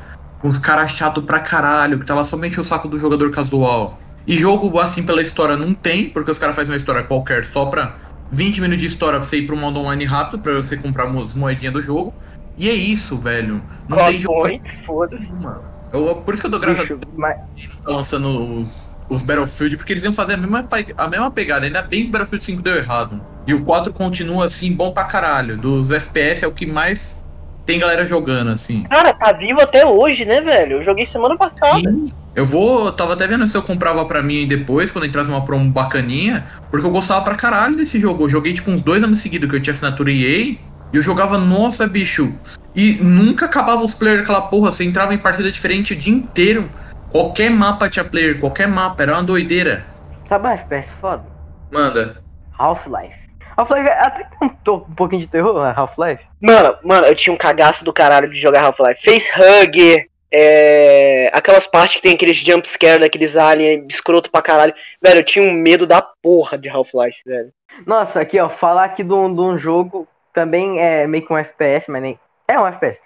com 0.42 0.48
os 0.48 0.60
caras 0.60 0.92
chato 0.92 1.24
pra 1.24 1.40
caralho, 1.40 2.00
que 2.00 2.06
tá 2.06 2.14
lá 2.14 2.24
somente 2.24 2.60
o 2.60 2.66
saco 2.66 2.88
do 2.88 3.00
jogador 3.00 3.32
casual. 3.32 4.00
E 4.28 4.34
jogo 4.38 4.80
assim 4.80 5.04
pela 5.06 5.22
história 5.22 5.56
não 5.56 5.74
tem, 5.74 6.10
porque 6.10 6.32
os 6.32 6.40
caras 6.40 6.56
fazem 6.56 6.72
uma 6.72 6.78
história 6.78 7.04
qualquer 7.04 7.46
só 7.46 7.68
pra 7.68 8.00
20 8.32 8.62
minutos 8.62 8.82
de 8.82 8.88
história 8.88 9.20
pra 9.20 9.28
você 9.28 9.38
ir 9.38 9.46
pro 9.48 9.56
modo 9.58 9.80
online 9.80 10.06
rápido, 10.06 10.40
pra 10.40 10.54
você 10.54 10.76
comprar 10.78 11.06
as 11.08 11.34
moedinhas 11.34 11.74
do 11.74 11.82
jogo. 11.82 12.14
E 12.58 12.70
é 12.70 12.74
isso, 12.74 13.18
velho. 13.18 13.62
Não 13.88 13.98
tem 13.98 14.22
jogo 14.22 14.48
foda-se. 14.86 15.22
nenhuma. 15.24 15.62
Eu- 15.92 16.16
por 16.16 16.34
isso 16.34 16.42
que 16.42 16.48
eu 16.48 16.52
dou 16.52 16.60
graças 16.60 16.90
a 16.90 16.96
Bicho, 16.96 17.00
mas- 17.16 17.38
tá 17.84 17.92
lançando 17.92 18.62
os, 18.62 18.70
os 19.10 19.22
Battlefield, 19.22 19.78
porque 19.78 19.94
eles 19.94 20.04
iam 20.04 20.14
fazer 20.14 20.34
a 20.34 20.38
mesma, 20.38 20.68
a 20.98 21.08
mesma 21.08 21.32
pegada. 21.32 21.66
Ainda 21.66 21.82
bem 21.82 22.04
que 22.04 22.10
o 22.10 22.12
Battlefield 22.12 22.44
5 22.46 22.62
deu 22.62 22.76
errado. 22.76 23.22
E 23.46 23.54
o 23.54 23.64
4 23.64 23.94
continua 23.94 24.46
assim, 24.46 24.72
bom 24.74 24.92
pra 24.92 25.04
caralho. 25.04 25.58
Dos 25.58 25.92
FPS 25.92 26.44
é 26.44 26.48
o 26.48 26.52
que 26.52 26.66
mais 26.66 27.24
tem 27.66 27.80
galera 27.80 28.06
jogando, 28.06 28.50
assim. 28.52 28.84
Cara, 28.84 29.14
tá 29.14 29.32
vivo 29.34 29.62
até 29.62 29.86
hoje, 29.86 30.26
né, 30.26 30.42
velho? 30.42 30.78
Eu 30.78 30.86
joguei 30.86 31.06
semana 31.08 31.38
passada. 31.38 31.78
Sim. 31.80 32.12
Eu 32.36 32.46
vou. 32.46 32.88
eu 32.88 32.92
Tava 32.92 33.14
até 33.14 33.26
vendo 33.26 33.48
se 33.48 33.56
eu 33.56 33.64
comprava 33.64 34.06
pra 34.06 34.22
mim 34.22 34.48
depois, 34.48 34.92
quando 34.92 35.06
entrasse 35.06 35.30
uma 35.30 35.46
promo 35.46 35.72
bacaninha, 35.72 36.46
porque 36.70 36.86
eu 36.86 36.92
gostava 36.92 37.24
pra 37.24 37.36
caralho 37.36 37.78
desse 37.78 38.00
jogo. 38.00 38.26
Eu 38.26 38.30
joguei 38.30 38.54
tipo 38.54 38.70
uns 38.72 38.82
dois 38.82 39.04
anos 39.04 39.20
seguidos 39.20 39.50
que 39.50 39.56
eu 39.56 39.62
tinha 39.62 39.74
assinatura 39.74 40.12
EA. 40.12 40.58
E 40.94 40.98
eu 40.98 41.02
jogava, 41.02 41.38
nossa, 41.38 41.88
bicho. 41.88 42.34
E 42.76 42.94
nunca 43.02 43.46
acabava 43.46 43.84
os 43.84 43.96
players 43.96 44.22
daquela 44.22 44.42
porra. 44.42 44.72
Você 44.72 44.84
entrava 44.84 45.14
em 45.14 45.18
partida 45.18 45.52
diferente 45.52 45.94
o 45.94 45.96
dia 45.96 46.14
inteiro. 46.14 46.70
Qualquer 47.10 47.50
mapa 47.50 47.90
tinha 47.90 48.04
player, 48.04 48.40
qualquer 48.40 48.68
mapa, 48.68 49.02
era 49.04 49.14
uma 49.14 49.24
doideira. 49.24 49.86
Sabe 50.28 50.48
um 50.48 50.52
FPS 50.52 50.92
foda? 51.00 51.24
Manda. 51.72 52.22
Half-Life. 52.58 53.16
Half-Life 53.56 53.88
é 53.88 54.00
até 54.00 54.24
que 54.26 54.38
tem 54.38 54.50
um, 54.50 54.74
um 54.74 54.96
pouquinho 54.96 55.22
de 55.22 55.28
terror, 55.28 55.64
né, 55.64 55.74
Half-Life. 55.76 56.24
Mano, 56.42 56.76
mano, 56.84 57.08
eu 57.08 57.16
tinha 57.16 57.34
um 57.34 57.38
cagaço 57.38 57.86
do 57.86 57.94
caralho 57.94 58.30
de 58.30 58.40
jogar 58.40 58.64
Half-Life. 58.64 59.02
Facehugger, 59.04 60.10
é... 60.32 61.30
aquelas 61.34 61.68
partes 61.68 61.98
que 61.98 62.02
tem 62.02 62.14
aqueles 62.14 62.38
jumpscare 62.38 63.00
daqueles 63.00 63.36
aliens 63.36 63.86
escroto 63.90 64.30
pra 64.32 64.42
caralho. 64.42 64.74
Velho, 65.02 65.20
eu 65.20 65.24
tinha 65.24 65.46
um 65.46 65.54
medo 65.54 65.86
da 65.86 66.02
porra 66.02 66.58
de 66.58 66.70
Half-Life, 66.70 67.20
velho. 67.26 67.52
Nossa, 67.86 68.22
aqui 68.22 68.40
ó, 68.40 68.50
falar 68.50 68.86
aqui 68.86 69.04
de 69.04 69.14
um, 69.14 69.58
jogo 69.58 70.08
também 70.34 70.80
é 70.80 71.08
meio 71.08 71.26
que 71.26 71.34
um 71.34 71.38
FPS, 71.38 71.92
mas 71.92 72.02
nem. 72.02 72.20
É 72.48 72.60
um 72.60 72.68
FPS. 72.68 73.02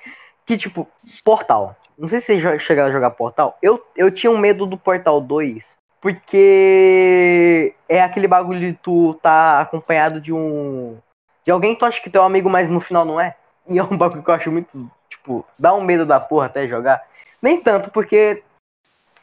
Que 0.46 0.58
tipo, 0.58 0.88
Portal. 1.24 1.76
Não 1.98 2.08
sei 2.08 2.20
se 2.20 2.40
vocês 2.40 2.62
chegaram 2.62 2.90
a 2.90 2.94
jogar 2.94 3.12
Portal. 3.12 3.58
Eu, 3.62 3.84
eu 3.96 4.10
tinha 4.10 4.32
um 4.32 4.38
medo 4.38 4.66
do 4.66 4.78
Portal 4.78 5.20
2. 5.20 5.80
Porque 6.02 7.74
é 7.88 8.02
aquele 8.02 8.28
bagulho 8.28 8.60
de 8.60 8.74
tu 8.74 9.16
tá 9.16 9.60
acompanhado 9.60 10.22
de 10.22 10.32
um. 10.32 10.98
De 11.44 11.52
alguém 11.52 11.74
que 11.74 11.80
tu 11.80 11.86
acha 11.86 12.02
que 12.02 12.10
teu 12.10 12.24
amigo, 12.24 12.50
mas 12.50 12.70
no 12.70 12.80
final 12.80 13.04
não 13.04 13.20
é. 13.20 13.36
E 13.68 13.78
é 13.78 13.84
um 13.84 13.98
bagulho 13.98 14.24
que 14.24 14.30
eu 14.30 14.34
acho 14.34 14.52
muito. 14.52 14.90
Tipo, 15.10 15.46
dá 15.58 15.74
um 15.74 15.84
medo 15.84 16.06
da 16.06 16.20
porra 16.20 16.46
até 16.46 16.68
jogar. 16.68 17.04
Nem 17.42 17.62
tanto, 17.62 17.92
porque. 17.92 18.44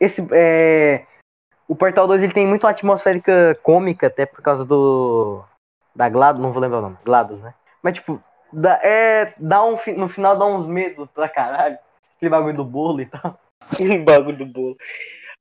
Esse. 0.00 0.26
É, 0.32 1.04
o 1.68 1.74
Portal 1.74 2.06
2 2.06 2.22
ele 2.22 2.32
tem 2.32 2.46
muito 2.46 2.64
uma 2.64 2.70
atmosférica 2.70 3.58
cômica, 3.62 4.06
até 4.06 4.26
por 4.26 4.42
causa 4.42 4.64
do. 4.64 5.42
Da 5.94 6.08
GLaDOS, 6.08 6.42
não 6.42 6.52
vou 6.52 6.60
lembrar 6.60 6.78
o 6.78 6.82
nome. 6.82 6.96
GLaDOS, 7.04 7.40
né? 7.40 7.54
Mas, 7.82 7.94
tipo, 7.94 8.22
dá, 8.52 8.78
é, 8.82 9.32
dá 9.38 9.64
um, 9.64 9.78
no 9.96 10.08
final 10.08 10.36
dá 10.36 10.44
uns 10.44 10.66
medos 10.66 11.08
pra 11.14 11.28
caralho. 11.28 11.78
Aquele 12.16 12.30
bagulho 12.30 12.56
do 12.56 12.64
bolo 12.64 13.00
e 13.00 13.06
tal. 13.06 13.38
Um 13.80 14.04
bagulho 14.04 14.38
do 14.38 14.46
bolo. 14.46 14.76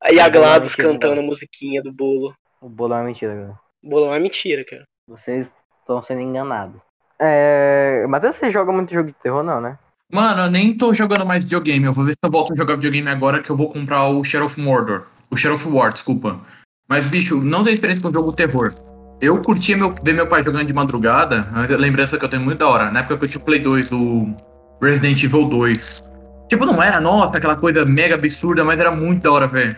Aí 0.02 0.20
a 0.20 0.26
é 0.26 0.30
GLaDOS 0.30 0.70
mentira, 0.70 0.88
cantando 0.88 1.14
a 1.14 1.16
mano. 1.18 1.28
musiquinha 1.28 1.82
do 1.84 1.92
bolo. 1.92 2.36
O 2.60 2.68
bolo 2.68 2.94
é 2.94 2.98
uma 2.98 3.04
mentira, 3.04 3.36
galera. 3.36 3.60
O 3.84 3.90
bolo 3.90 4.06
é 4.06 4.10
uma 4.10 4.20
mentira, 4.20 4.66
cara. 4.66 4.84
Vocês 5.08 5.54
estão 5.80 6.02
sendo 6.02 6.22
enganados. 6.22 6.82
É. 7.20 8.06
Matheus, 8.08 8.36
você 8.36 8.50
joga 8.50 8.72
muito 8.72 8.94
jogo 8.94 9.10
de 9.10 9.14
terror, 9.14 9.44
não, 9.44 9.62
né? 9.62 9.78
Mano, 10.16 10.44
eu 10.44 10.50
nem 10.50 10.74
tô 10.74 10.94
jogando 10.94 11.26
mais 11.26 11.44
videogame. 11.44 11.84
Eu 11.84 11.92
vou 11.92 12.06
ver 12.06 12.14
se 12.14 12.20
eu 12.24 12.32
volto 12.32 12.54
a 12.54 12.56
jogar 12.56 12.76
videogame 12.76 13.10
agora 13.10 13.42
que 13.42 13.50
eu 13.50 13.56
vou 13.56 13.70
comprar 13.70 14.08
o 14.08 14.24
Shadow 14.24 14.48
of 14.48 14.62
Mordor. 14.62 15.08
O 15.30 15.36
Shadow 15.36 15.58
of 15.58 15.68
War, 15.68 15.92
desculpa. 15.92 16.40
Mas, 16.88 17.06
bicho, 17.06 17.42
não 17.42 17.66
tem 17.66 17.74
experiência 17.74 18.02
com 18.02 18.14
jogo 18.14 18.32
terror. 18.32 18.74
Eu 19.20 19.42
curtia 19.42 19.76
meu, 19.76 19.94
ver 20.02 20.14
meu 20.14 20.26
pai 20.26 20.42
jogando 20.42 20.68
de 20.68 20.74
madrugada. 20.74 21.46
É 21.54 21.58
uma 21.58 21.78
lembrança 21.78 22.18
que 22.18 22.24
eu 22.24 22.30
tenho 22.30 22.44
muito 22.44 22.60
da 22.60 22.68
hora. 22.70 22.90
Na 22.92 23.02
época 23.02 23.18
que 23.18 23.26
eu 23.26 23.28
tinha 23.28 23.42
o 23.42 23.44
Play 23.44 23.60
2 23.60 23.90
do 23.90 24.34
Resident 24.82 25.22
Evil 25.22 25.50
2. 25.50 26.04
Tipo, 26.48 26.66
não 26.66 26.82
era, 26.82 27.02
nossa, 27.02 27.36
aquela 27.36 27.58
coisa 27.58 27.84
mega 27.84 28.16
absurda, 28.16 28.64
mas 28.64 28.80
era 28.80 28.92
muito 28.92 29.22
da 29.22 29.34
hora, 29.34 29.48
velho. 29.48 29.76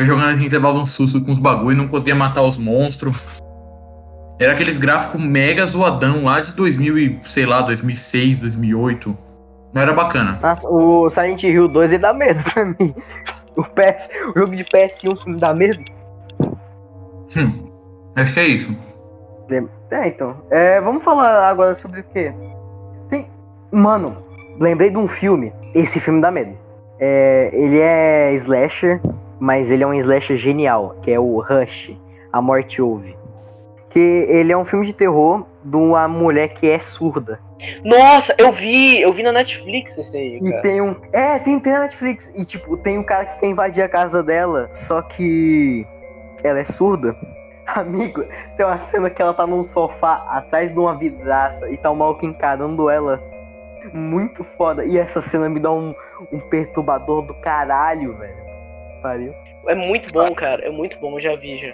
Jogando 0.00 0.28
a 0.28 0.36
gente 0.36 0.52
levava 0.52 0.78
um 0.78 0.86
susto 0.86 1.20
com 1.20 1.32
os 1.32 1.38
bagulho 1.38 1.74
e 1.74 1.76
não 1.76 1.88
conseguia 1.88 2.14
matar 2.14 2.40
os 2.40 2.56
monstros. 2.56 3.14
Era 4.40 4.54
aqueles 4.54 4.78
gráficos 4.78 5.20
mega 5.20 5.66
zoadão 5.66 6.24
lá 6.24 6.40
de 6.40 6.52
2000 6.52 6.98
e, 6.98 7.20
sei 7.24 7.44
lá, 7.44 7.60
2006, 7.60 8.38
2008. 8.38 9.25
Não 9.76 9.82
era 9.82 9.92
bacana. 9.92 10.38
Nossa, 10.40 10.66
o 10.66 11.06
Silent 11.10 11.42
Hill 11.42 11.68
2 11.68 11.92
ele 11.92 12.00
dá 12.00 12.14
medo 12.14 12.42
pra 12.50 12.64
mim. 12.64 12.94
O, 13.54 13.62
PS, 13.62 14.08
o 14.34 14.38
jogo 14.38 14.56
de 14.56 14.64
PS1 14.64 15.22
que 15.22 15.30
me 15.30 15.38
dá 15.38 15.52
medo. 15.52 15.78
Hum, 17.36 17.70
acho 18.14 18.32
que 18.32 18.40
é 18.40 18.46
isso. 18.46 18.74
É, 19.90 20.08
então. 20.08 20.36
É, 20.50 20.80
vamos 20.80 21.04
falar 21.04 21.46
agora 21.46 21.74
sobre 21.76 22.00
o 22.00 22.04
quê? 22.04 22.32
Tem. 23.10 23.28
Mano, 23.70 24.16
lembrei 24.58 24.88
de 24.88 24.96
um 24.96 25.06
filme. 25.06 25.52
Esse 25.74 26.00
filme 26.00 26.22
dá 26.22 26.30
medo. 26.30 26.56
É, 26.98 27.50
ele 27.52 27.78
é 27.78 28.32
slasher, 28.32 28.98
mas 29.38 29.70
ele 29.70 29.84
é 29.84 29.86
um 29.86 29.92
slasher 29.92 30.38
genial, 30.38 30.96
que 31.02 31.10
é 31.10 31.20
o 31.20 31.38
Rush, 31.42 31.94
A 32.32 32.40
Morte 32.40 32.80
Ouve. 32.80 33.14
Que 33.90 34.00
ele 34.00 34.50
é 34.50 34.56
um 34.56 34.64
filme 34.64 34.86
de 34.86 34.94
terror 34.94 35.44
de 35.62 35.76
uma 35.76 36.08
mulher 36.08 36.54
que 36.54 36.66
é 36.66 36.78
surda. 36.78 37.44
Nossa, 37.84 38.34
eu 38.38 38.52
vi, 38.52 39.00
eu 39.00 39.12
vi 39.12 39.22
na 39.22 39.32
Netflix 39.32 39.96
esse 39.96 40.16
aí, 40.16 40.36
E 40.42 40.50
cara. 40.50 40.62
tem 40.62 40.80
um. 40.80 40.94
É, 41.12 41.38
tem, 41.38 41.58
tem 41.58 41.72
na 41.72 41.80
Netflix. 41.80 42.34
E 42.36 42.44
tipo, 42.44 42.76
tem 42.76 42.98
um 42.98 43.02
cara 43.02 43.24
que 43.24 43.40
quer 43.40 43.46
invadir 43.46 43.82
a 43.82 43.88
casa 43.88 44.22
dela, 44.22 44.68
só 44.74 45.00
que 45.02 45.86
ela 46.44 46.58
é 46.60 46.64
surda. 46.64 47.16
Amigo, 47.66 48.24
tem 48.56 48.64
uma 48.64 48.78
cena 48.80 49.10
que 49.10 49.20
ela 49.20 49.34
tá 49.34 49.46
num 49.46 49.62
sofá 49.62 50.24
atrás 50.30 50.72
de 50.72 50.78
uma 50.78 50.94
vidraça 50.96 51.68
e 51.70 51.76
tá 51.76 51.90
o 51.90 51.96
maluco 51.96 52.24
encarando 52.24 52.88
ela. 52.90 53.20
Muito 53.92 54.44
foda. 54.44 54.84
E 54.84 54.98
essa 54.98 55.20
cena 55.20 55.48
me 55.48 55.58
dá 55.60 55.72
um, 55.72 55.94
um 56.32 56.40
perturbador 56.48 57.22
do 57.26 57.34
caralho, 57.40 58.16
velho. 58.18 58.36
Pariu. 59.02 59.32
É 59.68 59.74
muito 59.74 60.12
bom, 60.12 60.32
cara. 60.34 60.64
É 60.64 60.70
muito 60.70 60.98
bom, 60.98 61.16
eu 61.18 61.20
já 61.22 61.34
vi 61.36 61.58
já. 61.58 61.72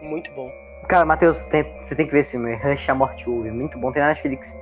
Muito 0.00 0.30
bom. 0.32 0.50
Cara, 0.88 1.04
Matheus, 1.04 1.38
tem- 1.40 1.64
você 1.82 1.94
tem 1.96 2.06
que 2.06 2.12
ver 2.12 2.20
esse 2.20 2.32
filme. 2.32 2.54
Rush 2.54 2.88
a 2.88 2.94
Morte 2.94 3.28
Ouve. 3.28 3.50
Muito 3.50 3.78
bom. 3.78 3.90
Tem 3.92 4.00
na 4.02 4.08
Netflix. 4.08 4.56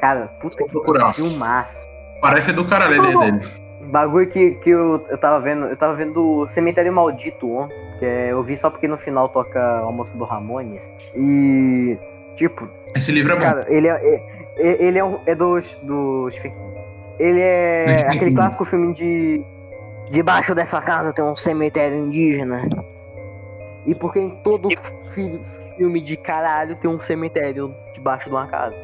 Cara, 0.00 0.28
puta 0.40 0.56
Vou 0.58 0.66
que 0.66 0.72
procurar. 0.72 1.12
filmaço. 1.12 1.88
Parece 2.20 2.52
do 2.52 2.64
caralho 2.64 2.94
a 2.94 2.98
ideia 3.08 3.18
dele. 3.18 3.46
Bagulho 3.90 4.26
que, 4.28 4.52
que 4.56 4.70
eu, 4.70 5.04
eu 5.08 5.18
tava 5.18 5.40
vendo, 5.40 5.66
eu 5.66 5.76
tava 5.76 5.94
vendo 5.94 6.46
Cemitério 6.48 6.92
Maldito 6.92 7.50
ontem, 7.50 7.76
que 7.98 8.04
é, 8.04 8.28
eu 8.32 8.42
vi 8.42 8.56
só 8.56 8.70
porque 8.70 8.86
no 8.86 8.96
final 8.98 9.28
toca 9.28 9.80
a 9.80 9.90
música 9.90 10.16
do 10.18 10.24
Ramones. 10.24 10.88
E, 11.14 11.98
tipo, 12.36 12.68
Esse 12.94 13.10
livro 13.10 13.32
é 13.32 13.36
bom. 13.36 13.42
cara, 13.42 13.66
ele 13.68 13.88
é, 13.88 13.92
é- 13.92 14.22
é- 14.58 14.84
ele 14.84 14.98
é, 14.98 15.04
um, 15.04 15.18
é 15.26 15.34
do, 15.34 15.58
do. 15.82 16.28
Ele 17.18 17.40
é 17.40 18.06
aquele 18.08 18.34
clássico 18.34 18.64
filme 18.64 18.94
de, 18.94 19.44
Debaixo 20.10 20.54
dessa 20.56 20.80
casa 20.80 21.12
tem 21.12 21.24
um 21.24 21.36
cemitério 21.36 21.96
indígena. 21.96 22.68
E 23.86 23.94
porque 23.94 24.18
em 24.18 24.30
todo 24.42 24.68
fi- 25.12 25.40
filme 25.76 26.00
de 26.00 26.16
caralho 26.16 26.74
tem 26.76 26.90
um 26.90 27.00
cemitério 27.00 27.72
debaixo 27.94 28.28
de 28.28 28.34
uma 28.34 28.46
casa. 28.46 28.76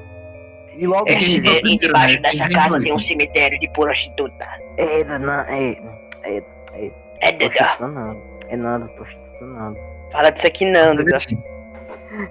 E 0.77 0.87
logo 0.87 1.09
É, 1.09 1.15
que- 1.15 1.43
é, 1.49 1.57
é, 1.57 1.61
embaixo 1.89 2.15
né? 2.17 2.21
dessa 2.31 2.45
Tem 2.45 2.53
casa 2.53 2.81
tem 2.81 2.93
um 2.93 2.99
cemitério 2.99 3.59
de 3.59 3.69
prostituta. 3.71 4.47
É, 4.77 5.05
não, 5.05 5.33
é, 5.41 5.77
É, 6.23 7.33
Dedé. 7.33 7.49
prostituta 7.49 7.89
nada. 7.89 8.17
É 8.49 8.57
nada, 8.57 8.87
prostituta 8.89 9.45
nada. 9.47 9.77
Fala 10.13 10.31
disso 10.31 10.47
aqui 10.47 10.65
não, 10.71 10.95
Dedé. 10.97 11.17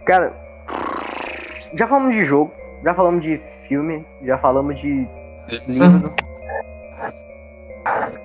Cara, 0.05 0.33
já 1.73 1.87
falamos 1.87 2.15
de 2.15 2.23
jogo, 2.23 2.53
já 2.83 2.93
falamos 2.93 3.23
de 3.23 3.37
filme, 3.67 4.05
já 4.23 4.37
falamos 4.37 4.79
de 4.79 5.07
livro. 5.67 6.13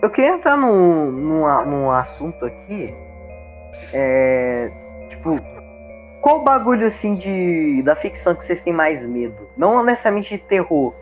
Eu 0.02 0.08
queria 0.10 0.30
entrar 0.30 0.56
num, 0.56 1.10
num, 1.10 1.64
num 1.66 1.90
assunto 1.90 2.44
aqui. 2.46 2.94
É. 3.92 4.70
Tipo, 5.10 5.38
qual 6.20 6.42
bagulho 6.44 6.86
assim 6.86 7.14
de. 7.16 7.82
da 7.82 7.96
ficção 7.96 8.34
que 8.34 8.44
vocês 8.44 8.60
têm 8.60 8.72
mais 8.72 9.06
medo? 9.06 9.48
Não 9.56 9.82
necessariamente 9.84 10.36
de 10.36 10.42
terror, 10.42 10.94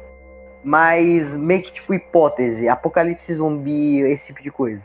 mas 0.64 1.36
meio 1.36 1.62
que 1.62 1.72
tipo 1.72 1.94
hipótese, 1.94 2.68
apocalipse 2.68 3.32
zumbi, 3.34 4.00
esse 4.00 4.28
tipo 4.28 4.42
de 4.42 4.50
coisa. 4.50 4.84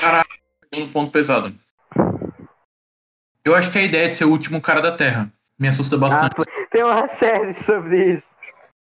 Caraca, 0.00 0.28
um 0.74 0.90
ponto 0.90 1.10
pesado. 1.10 1.54
Eu 3.44 3.54
acho 3.54 3.70
que 3.70 3.78
a 3.78 3.82
ideia 3.82 4.10
de 4.10 4.16
ser 4.16 4.24
o 4.24 4.30
último 4.30 4.60
cara 4.60 4.80
da 4.82 4.92
Terra 4.92 5.32
me 5.58 5.68
assusta 5.68 5.96
Ah, 5.96 5.98
bastante. 5.98 6.34
pô, 6.36 6.44
tem 6.70 6.84
uma 6.84 7.06
série 7.06 7.54
sobre 7.54 8.12
isso. 8.12 8.28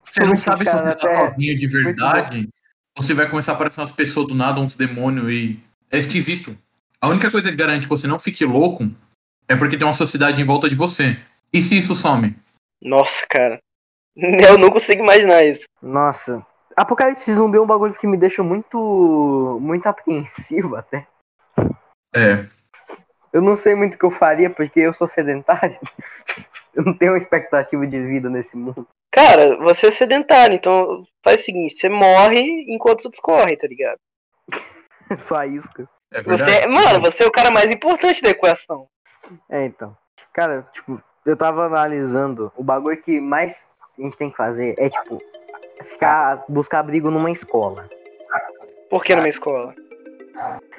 você 0.03 0.21
não 0.23 0.35
sabe 0.37 0.65
se 0.65 0.71
você 0.71 0.95
tá 0.95 1.29
sozinho 1.29 1.55
de 1.57 1.67
verdade, 1.67 2.49
você 2.97 3.13
vai 3.13 3.29
começar 3.29 3.51
a 3.51 3.55
aparecer 3.55 3.79
umas 3.81 3.91
pessoas 3.91 4.27
do 4.27 4.35
nada, 4.35 4.59
uns 4.59 4.75
demônios 4.75 5.29
e. 5.29 5.59
É 5.91 5.97
esquisito. 5.99 6.57
A 6.99 7.07
única 7.09 7.29
coisa 7.29 7.49
que 7.51 7.55
garante 7.55 7.83
que 7.83 7.89
você 7.89 8.07
não 8.07 8.17
fique 8.17 8.43
louco 8.43 8.89
é 9.47 9.55
porque 9.55 9.77
tem 9.77 9.87
uma 9.87 9.93
sociedade 9.93 10.41
em 10.41 10.45
volta 10.45 10.69
de 10.69 10.75
você. 10.75 11.17
E 11.53 11.61
se 11.61 11.77
isso 11.77 11.95
some? 11.95 12.35
Nossa, 12.81 13.25
cara. 13.29 13.59
Eu 14.15 14.57
não 14.57 14.69
consigo 14.69 15.03
imaginar 15.03 15.43
isso. 15.43 15.63
Nossa. 15.81 16.45
Apocalipse 16.75 17.33
zumbi 17.33 17.57
é 17.57 17.61
um 17.61 17.67
bagulho 17.67 17.93
que 17.93 18.07
me 18.07 18.17
deixa 18.17 18.43
muito. 18.43 19.57
muito 19.61 19.87
apreensivo 19.87 20.75
até. 20.75 21.07
É. 22.13 22.45
Eu 23.31 23.41
não 23.41 23.55
sei 23.55 23.75
muito 23.75 23.95
o 23.95 23.97
que 23.97 24.05
eu 24.05 24.11
faria 24.11 24.49
porque 24.49 24.79
eu 24.79 24.93
sou 24.93 25.07
sedentário. 25.07 25.77
Eu 26.73 26.83
não 26.83 26.93
tenho 26.93 27.13
uma 27.13 27.17
expectativa 27.17 27.87
de 27.87 28.01
vida 28.01 28.29
nesse 28.29 28.57
mundo. 28.57 28.85
Cara, 29.09 29.55
você 29.59 29.87
é 29.87 29.91
sedentário, 29.91 30.55
então 30.55 31.07
faz 31.23 31.39
o 31.39 31.45
seguinte, 31.45 31.77
você 31.77 31.87
morre 31.87 32.65
enquanto 32.67 33.03
tudo 33.03 33.15
corre, 33.21 33.55
tá 33.55 33.65
ligado? 33.65 33.97
Só 35.17 35.37
a 35.37 35.47
isca. 35.47 35.87
É 36.11 36.21
verdade. 36.21 36.51
Você, 36.51 36.67
mano, 36.67 36.99
você 36.99 37.23
é 37.23 37.25
o 37.25 37.31
cara 37.31 37.49
mais 37.49 37.71
importante 37.71 38.21
da 38.21 38.31
equação. 38.31 38.89
É, 39.49 39.65
então. 39.65 39.95
Cara, 40.33 40.67
tipo, 40.73 41.01
eu 41.25 41.35
tava 41.37 41.65
analisando 41.65 42.51
o 42.55 42.63
bagulho 42.63 43.01
que 43.01 43.19
mais 43.19 43.71
a 43.97 44.01
gente 44.01 44.17
tem 44.17 44.29
que 44.29 44.37
fazer 44.37 44.75
é, 44.77 44.89
tipo, 44.89 45.21
ficar. 45.85 46.43
buscar 46.49 46.79
abrigo 46.79 47.09
numa 47.09 47.31
escola. 47.31 47.87
Por 48.89 49.03
que 49.03 49.15
numa 49.15 49.29
escola? 49.29 49.73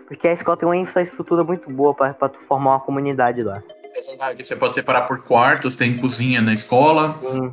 Porque 0.06 0.28
a 0.28 0.32
escola 0.32 0.56
tem 0.56 0.68
uma 0.68 0.76
infraestrutura 0.76 1.42
muito 1.42 1.68
boa 1.70 1.94
pra, 1.94 2.14
pra 2.14 2.28
tu 2.28 2.38
formar 2.40 2.72
uma 2.72 2.80
comunidade 2.80 3.42
lá. 3.42 3.62
É 3.94 4.00
verdade. 4.02 4.44
Você 4.44 4.54
pode 4.54 4.74
separar 4.74 5.02
por 5.02 5.22
quartos, 5.22 5.74
tem 5.74 5.96
cozinha 5.96 6.40
na 6.40 6.52
escola, 6.52 7.14
Sim. 7.14 7.52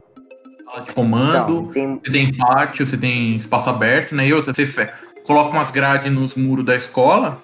sala 0.66 0.82
de 0.84 0.94
comando. 0.94 1.54
Então, 1.62 1.68
tem, 1.72 2.02
Você 2.04 2.12
tem 2.12 2.38
pátio, 2.38 2.86
você 2.86 2.98
tem 2.98 3.36
espaço 3.38 3.70
aberto, 3.70 4.14
né? 4.14 4.28
E 4.28 4.34
outra, 4.34 4.54
você 4.54 4.66
fe- 4.66 4.92
coloca 5.26 5.50
umas 5.52 5.72
grades 5.72 6.12
nos 6.12 6.36
muros 6.36 6.66
da 6.66 6.76
escola, 6.76 7.42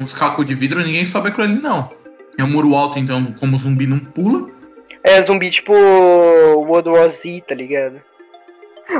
uns 0.00 0.14
cacos 0.14 0.46
de 0.46 0.54
vidro, 0.54 0.80
ninguém 0.80 1.04
sobe 1.04 1.28
aquilo 1.28 1.44
ali, 1.44 1.60
não. 1.60 1.90
É 2.38 2.44
um 2.44 2.48
muro 2.48 2.74
alto, 2.74 2.98
então, 2.98 3.32
como 3.38 3.56
o 3.56 3.58
zumbi 3.58 3.86
não 3.86 3.98
pula. 3.98 4.48
É 5.02 5.22
zumbi 5.22 5.50
tipo 5.50 5.72
World 5.72 6.88
War 6.88 7.10
Z, 7.10 7.44
tá 7.48 7.54
ligado? 7.54 8.00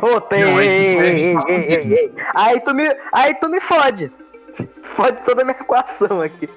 Ô, 0.02 0.20
tem. 0.20 0.44
Não, 0.44 0.60
ei, 0.60 0.68
foi- 0.96 1.06
ei, 1.06 1.36
ei, 1.48 1.64
ei, 1.74 1.92
ei. 1.92 2.12
Aí 2.34 2.60
tu 2.60 2.74
me. 2.74 2.84
Aí 3.12 3.34
tu 3.34 3.48
me 3.48 3.60
fode. 3.60 4.10
Fode 4.96 5.18
toda 5.26 5.42
a 5.42 5.44
minha 5.44 5.56
equação 5.60 6.22
aqui. 6.22 6.48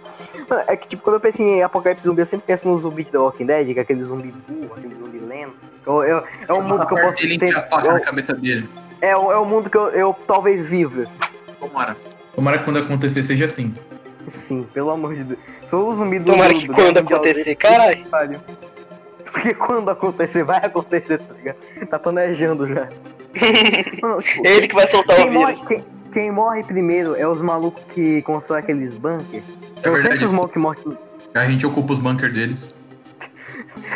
É 0.67 0.75
que, 0.77 0.88
tipo, 0.88 1.03
quando 1.03 1.15
eu 1.15 1.19
penso 1.19 1.41
em 1.41 1.61
apocalipse 1.61 2.05
zumbi, 2.05 2.21
eu 2.21 2.25
sempre 2.25 2.47
penso 2.47 2.65
no 2.67 2.77
zumbi 2.77 3.03
de 3.03 3.11
The 3.11 3.17
Walking 3.17 3.45
Dead, 3.45 3.73
que 3.73 3.80
é 3.80 3.82
aquele 3.82 4.01
zumbi 4.01 4.34
burro, 4.47 4.73
aquele 4.77 4.95
zumbi 4.95 5.19
lento. 5.19 5.53
Eu, 5.86 6.03
eu- 6.03 6.23
é 6.47 6.53
um 6.53 6.61
mundo 6.61 6.88
que 6.88 6.93
eu 6.93 7.01
posso 7.01 7.21
Ele 7.21 7.38
ter. 7.38 7.53
a 7.57 7.63
faca 7.63 7.91
na 7.91 7.99
cabeça 7.99 8.34
dele. 8.34 8.69
É, 9.01 9.17
o- 9.17 9.32
é 9.34 9.38
um 9.39 9.43
mundo 9.45 9.69
que 9.69 9.75
eu, 9.77 9.89
eu 9.89 10.15
talvez 10.25 10.65
viva. 10.65 11.05
Tomara. 11.59 11.97
Tomara 12.34 12.57
que 12.59 12.63
quando 12.63 12.80
acontecer 12.80 13.25
seja 13.25 13.45
assim. 13.45 13.75
Sim, 14.30 14.67
pelo 14.73 14.89
amor 14.91 15.15
de 15.15 15.23
Deus. 15.23 15.39
Se 15.63 15.69
for 15.71 15.77
o 15.88 15.93
zumbi 15.93 16.19
do. 16.19 16.32
Tomara 16.32 16.53
do- 16.53 16.59
que 16.59 16.67
do 16.67 16.73
quando 16.73 16.97
acontecer, 16.97 17.55
caralho. 17.55 18.39
Porque 19.32 19.53
quando 19.53 19.89
acontecer, 19.91 20.43
vai 20.43 20.57
acontecer, 20.65 21.19
tá 21.19 21.34
ligado? 21.34 21.57
Tá 21.89 21.99
planejando 21.99 22.67
já. 22.67 22.88
Mano, 24.01 24.21
tipo, 24.23 24.47
É 24.47 24.55
ele 24.55 24.67
que 24.67 24.73
vai 24.75 24.88
soltar 24.89 25.15
Quem 25.17 25.30
o 25.30 25.34
morre, 25.34 25.53
vírus. 25.53 25.67
quem, 25.67 25.86
quem 26.11 26.32
morre 26.32 26.63
primeiro 26.63 27.15
é 27.15 27.27
os 27.27 27.39
malucos 27.41 27.84
que 27.93 28.21
constroem 28.23 28.61
aqueles 28.63 28.93
bunkers. 28.95 29.43
É 29.77 29.82
que 29.82 29.89
verdade. 29.89 30.25
os 30.25 30.32
malucos 30.32 30.53
que 30.53 30.59
morrem. 30.59 30.97
A 31.36 31.45
gente 31.47 31.65
ocupa 31.65 31.93
os 31.93 31.99
bunkers 31.99 32.34
deles. 32.34 32.75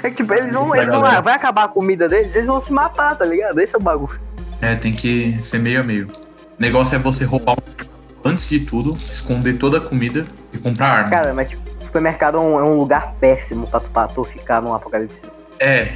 É 0.04 0.10
que, 0.10 0.18
tipo, 0.18 0.34
eles 0.34 0.54
vão. 0.54 0.76
Eles 0.76 0.88
vão 0.94 1.02
lá, 1.02 1.20
vai 1.20 1.34
acabar 1.34 1.64
a 1.64 1.68
comida 1.68 2.08
deles, 2.08 2.36
eles 2.36 2.48
vão 2.48 2.62
se 2.62 2.72
matar, 2.72 3.18
tá 3.18 3.26
ligado? 3.26 3.60
Esse 3.60 3.76
é 3.76 3.78
o 3.78 3.82
bagulho. 3.82 4.20
É, 4.62 4.76
tem 4.76 4.94
que 4.94 5.38
ser 5.42 5.58
meio 5.60 5.82
a 5.82 5.84
meio. 5.84 6.08
O 6.08 6.62
negócio 6.62 6.96
é 6.96 7.00
você 7.00 7.26
roubar 7.26 7.54
um... 7.54 7.93
antes 8.24 8.48
de 8.50 8.60
tudo, 8.62 8.94
esconder 8.96 9.58
toda 9.58 9.78
a 9.78 9.82
comida 9.82 10.26
e 10.52 10.58
comprar 10.58 10.88
arma. 10.88 11.10
Cara, 11.10 11.34
mas, 11.34 11.50
tipo, 11.50 11.62
supermercado 11.84 12.38
é 12.38 12.40
um, 12.40 12.60
é 12.60 12.64
um 12.64 12.78
lugar 12.78 13.14
péssimo 13.20 13.68
pra 13.68 13.80
tu, 13.80 13.90
pra 13.92 14.08
tu 14.08 14.24
ficar 14.24 14.62
num 14.62 14.74
apocalipse. 14.74 15.22
É, 15.60 15.90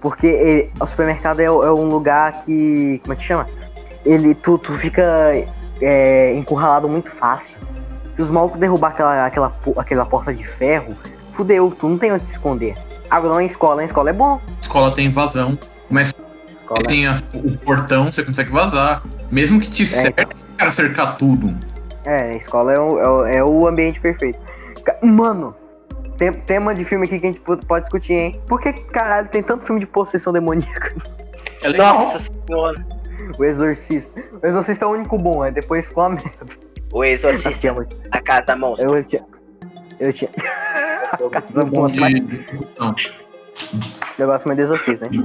Porque 0.00 0.26
ele- 0.26 0.70
o 0.80 0.86
supermercado 0.86 1.40
é, 1.40 1.44
é 1.44 1.50
um 1.50 1.88
lugar 1.88 2.44
que. 2.44 3.00
Como 3.02 3.12
é 3.12 3.16
que 3.16 3.24
chama? 3.24 3.46
Ele. 4.04 4.34
Tu, 4.34 4.56
tu 4.58 4.72
fica 4.78 5.02
é, 5.80 6.34
encurralado 6.36 6.88
muito 6.88 7.10
fácil. 7.10 7.56
Se 8.16 8.22
os 8.22 8.30
malucos 8.30 8.58
derrubar 8.58 8.88
aquela, 8.88 9.26
aquela, 9.26 9.52
aquela 9.76 10.06
porta 10.06 10.32
de 10.32 10.44
ferro, 10.44 10.94
fudeu, 11.32 11.74
tu 11.78 11.88
não 11.88 11.98
tem 11.98 12.12
onde 12.12 12.24
se 12.26 12.32
esconder. 12.32 12.74
Agora 13.10 13.34
não 13.34 13.40
é 13.40 13.44
escola, 13.44 13.82
em 13.82 13.86
escola 13.86 14.10
é 14.10 14.12
bom. 14.12 14.40
escola 14.62 14.90
tem 14.94 15.06
invasão. 15.06 15.58
Mas 15.90 16.12
Escola 16.54 16.82
tem 16.86 17.06
a- 17.08 17.18
o 17.34 17.58
portão, 17.58 18.12
você 18.12 18.22
consegue 18.24 18.50
vazar. 18.50 19.02
Mesmo 19.30 19.60
que 19.60 19.68
te 19.68 19.86
cerque, 19.86 20.22
o 20.22 20.39
cara 20.60 20.70
cercar 20.70 21.16
tudo. 21.16 21.54
É, 22.04 22.32
a 22.32 22.34
escola 22.34 22.72
é 22.72 22.78
o, 22.78 22.98
é 22.98 23.08
o, 23.08 23.26
é 23.26 23.44
o 23.44 23.66
ambiente 23.66 23.98
perfeito. 23.98 24.38
Mano, 25.02 25.54
tem, 26.18 26.32
tema 26.32 26.74
de 26.74 26.84
filme 26.84 27.06
aqui 27.06 27.18
que 27.18 27.26
a 27.26 27.32
gente 27.32 27.40
pode 27.40 27.84
discutir, 27.84 28.12
hein? 28.12 28.40
Por 28.46 28.60
que 28.60 28.72
caralho 28.72 29.28
tem 29.28 29.42
tanto 29.42 29.64
filme 29.64 29.80
de 29.80 29.86
possessão 29.86 30.32
demoníaca? 30.32 30.94
É 31.62 31.68
legal. 31.68 31.98
Nossa 31.98 32.24
senhora. 32.46 32.86
O 33.38 33.44
Exorcista. 33.44 34.22
O 34.42 34.46
Exorcista 34.46 34.84
é 34.84 34.88
o 34.88 34.90
único 34.90 35.16
bom, 35.18 35.42
aí 35.42 35.50
depois 35.50 35.88
ficou 35.88 36.04
uma 36.04 36.10
merda. 36.10 36.70
O 36.92 37.04
exorcista 37.04 37.72
muito. 37.72 37.96
da 38.08 38.20
casa 38.20 38.56
monstro. 38.56 38.96
Eu 38.96 39.04
tinha. 39.04 39.24
Eu 39.98 40.12
tinha. 40.12 40.30
Casa 41.30 41.64
bom 41.64 41.82
Monstro, 41.82 42.00
mas 42.00 42.14
Não. 43.72 43.80
negócio 44.18 44.46
mais 44.48 44.56
de 44.58 44.64
exorcista, 44.64 45.08
né? 45.08 45.18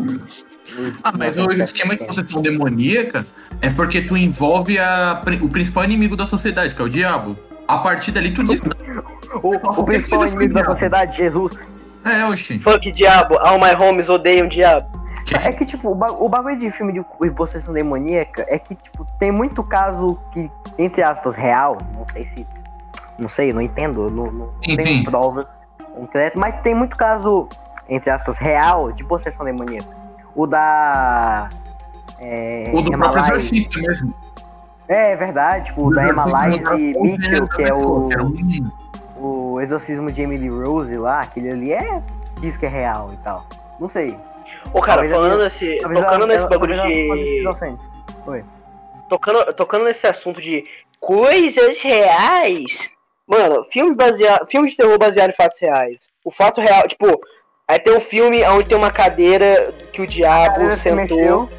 Ah, 1.03 1.11
mas 1.17 1.38
o 1.38 1.51
esquema 1.51 1.95
de 1.95 2.05
possessão 2.05 2.41
demoníaca 2.41 3.25
é 3.61 3.69
porque 3.69 4.01
tu 4.01 4.17
envolve 4.17 4.77
a, 4.79 5.21
o 5.41 5.49
principal 5.49 5.83
inimigo 5.83 6.15
da 6.15 6.25
sociedade, 6.25 6.75
que 6.75 6.81
é 6.81 6.86
o 6.86 6.89
diabo. 6.89 7.38
A 7.67 7.77
partir 7.79 8.11
dali 8.11 8.31
tu 8.31 8.43
diz. 8.43 8.61
O, 9.41 9.55
o 9.55 9.83
principal 9.83 10.25
inimigo 10.27 10.53
da 10.53 10.65
sociedade, 10.65 11.17
Jesus. 11.17 11.53
É, 12.03 12.23
oxi. 12.25 12.59
Fuck 12.59 12.91
diabo, 12.91 13.38
all 13.39 13.57
my 13.59 13.73
homies 13.83 14.09
odeiam 14.09 14.47
diabo. 14.47 14.88
É 15.33 15.51
que, 15.51 15.65
tipo, 15.65 15.89
o, 15.89 15.95
ba- 15.95 16.11
o 16.11 16.29
bagulho 16.29 16.59
de 16.59 16.69
filme 16.69 16.93
de 16.93 17.31
possessão 17.31 17.73
demoníaca 17.73 18.45
é 18.47 18.59
que, 18.59 18.75
tipo, 18.75 19.07
tem 19.17 19.31
muito 19.31 19.63
caso 19.63 20.19
que, 20.31 20.51
entre 20.77 21.01
aspas, 21.01 21.33
real. 21.33 21.79
Não 21.95 22.05
sei 22.13 22.23
se. 22.25 22.47
Não 23.17 23.27
sei, 23.27 23.51
não 23.51 23.61
entendo. 23.61 24.09
Não, 24.11 24.25
não 24.31 24.49
tenho 24.61 25.03
provas 25.05 25.47
concretas, 25.95 26.39
mas 26.39 26.61
tem 26.61 26.75
muito 26.75 26.95
caso, 26.95 27.49
entre 27.89 28.09
aspas, 28.09 28.38
real 28.38 28.91
de 28.91 29.03
possessão 29.03 29.45
demoníaca. 29.45 29.89
O 30.36 30.45
da. 30.47 31.49
É, 32.19 32.71
O 32.73 32.81
do 32.81 32.93
Emma 32.93 33.11
próprio 33.11 33.36
exorcista 33.36 33.79
mesmo. 33.79 34.13
É, 34.88 35.11
é 35.11 35.15
verdade, 35.15 35.65
tipo, 35.65 35.88
o 35.88 35.93
da 35.93 36.07
Emma 36.07 36.25
Lice 36.47 36.93
Mitchell, 36.99 37.47
que 37.47 37.63
é 37.63 37.73
o, 37.73 38.09
o 39.17 39.59
exorcismo 39.61 40.11
de 40.11 40.21
Emily 40.21 40.47
Rose 40.49 40.95
lá, 40.95 41.21
aquele 41.21 41.49
ali 41.49 41.73
é. 41.73 42.01
diz 42.39 42.55
que 42.55 42.65
é 42.65 42.69
real 42.69 43.11
e 43.13 43.17
tal. 43.17 43.45
Não 43.79 43.89
sei. 43.89 44.15
Ô, 44.73 44.81
cara, 44.81 45.01
Talvez 45.01 45.11
falando 45.11 45.45
esse. 45.47 45.77
Talvez 45.79 46.03
Tocando 46.03 46.23
ela- 46.23 46.33
nesse 46.33 46.49
bagulho 46.49 46.81
de. 46.81 47.21
esquizofrênica. 47.21 47.83
Tocando, 49.09 49.53
tocando 49.53 49.86
nesse 49.86 50.05
assunto 50.07 50.41
de 50.41 50.63
coisas 50.99 51.77
reais. 51.81 52.89
Mano, 53.27 53.65
filme, 53.71 53.95
baseado, 53.95 54.47
filme 54.49 54.69
de 54.69 54.77
terror 54.77 54.97
baseado 54.97 55.29
em 55.31 55.36
fatos 55.36 55.59
reais. 55.59 55.97
O 56.23 56.31
fato 56.31 56.59
real, 56.61 56.88
tipo, 56.88 57.19
aí 57.68 57.80
tem 57.80 57.95
um 57.95 58.01
filme 58.01 58.43
onde 58.45 58.70
tem 58.70 58.78
uma 58.78 58.91
cadeira 58.91 59.74
que 59.91 60.01
o 60.01 60.07
diabo 60.07 60.76
se 60.78 60.84
sentou. 60.84 60.95
mexeu. 61.18 61.49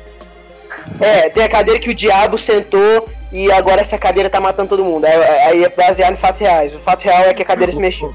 É, 1.00 1.28
tem 1.30 1.42
a 1.44 1.48
cadeira 1.48 1.80
que 1.80 1.90
o 1.90 1.94
diabo 1.94 2.38
sentou 2.38 3.08
e 3.32 3.50
agora 3.50 3.80
essa 3.80 3.98
cadeira 3.98 4.30
tá 4.30 4.40
matando 4.40 4.68
todo 4.68 4.84
mundo. 4.84 5.04
Aí, 5.04 5.14
aí 5.14 5.64
é 5.64 5.68
baseado 5.68 6.14
em 6.14 6.16
fatos 6.16 6.40
reais. 6.40 6.74
O 6.74 6.78
fato 6.78 7.02
real 7.04 7.24
é 7.24 7.34
que 7.34 7.42
a 7.42 7.46
cadeira 7.46 7.72
se 7.72 7.78
mexeu. 7.78 8.14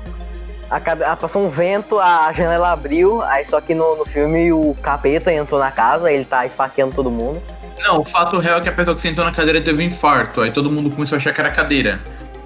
A 0.70 0.80
cade- 0.80 1.04
ah, 1.04 1.18
passou 1.18 1.46
um 1.46 1.50
vento, 1.50 2.00
a 2.00 2.32
janela 2.32 2.72
abriu, 2.72 3.22
aí 3.24 3.44
só 3.44 3.60
que 3.60 3.76
no, 3.76 3.98
no 3.98 4.06
filme 4.06 4.54
o 4.54 4.74
capeta 4.82 5.32
entrou 5.34 5.60
na 5.60 5.70
casa, 5.70 6.10
ele 6.10 6.24
tá 6.24 6.46
esfaqueando 6.46 6.96
todo 6.96 7.12
mundo. 7.12 7.42
Não, 7.78 8.00
o 8.00 8.06
fato 8.06 8.38
real 8.39 8.60
é 8.60 8.62
que 8.62 8.70
a 8.70 8.72
pessoa 8.72 8.96
que 8.96 9.02
sentou 9.02 9.26
na 9.26 9.34
cadeira 9.34 9.60
teve 9.60 9.84
um 9.84 9.88
infarto. 9.88 10.39
Aí 10.42 10.52
todo 10.52 10.72
mundo 10.72 10.89
começou 10.89 11.18
a 11.18 11.18
achar 11.18 11.34
que 11.34 11.42
era 11.42 11.52
cadeira. 11.52 12.00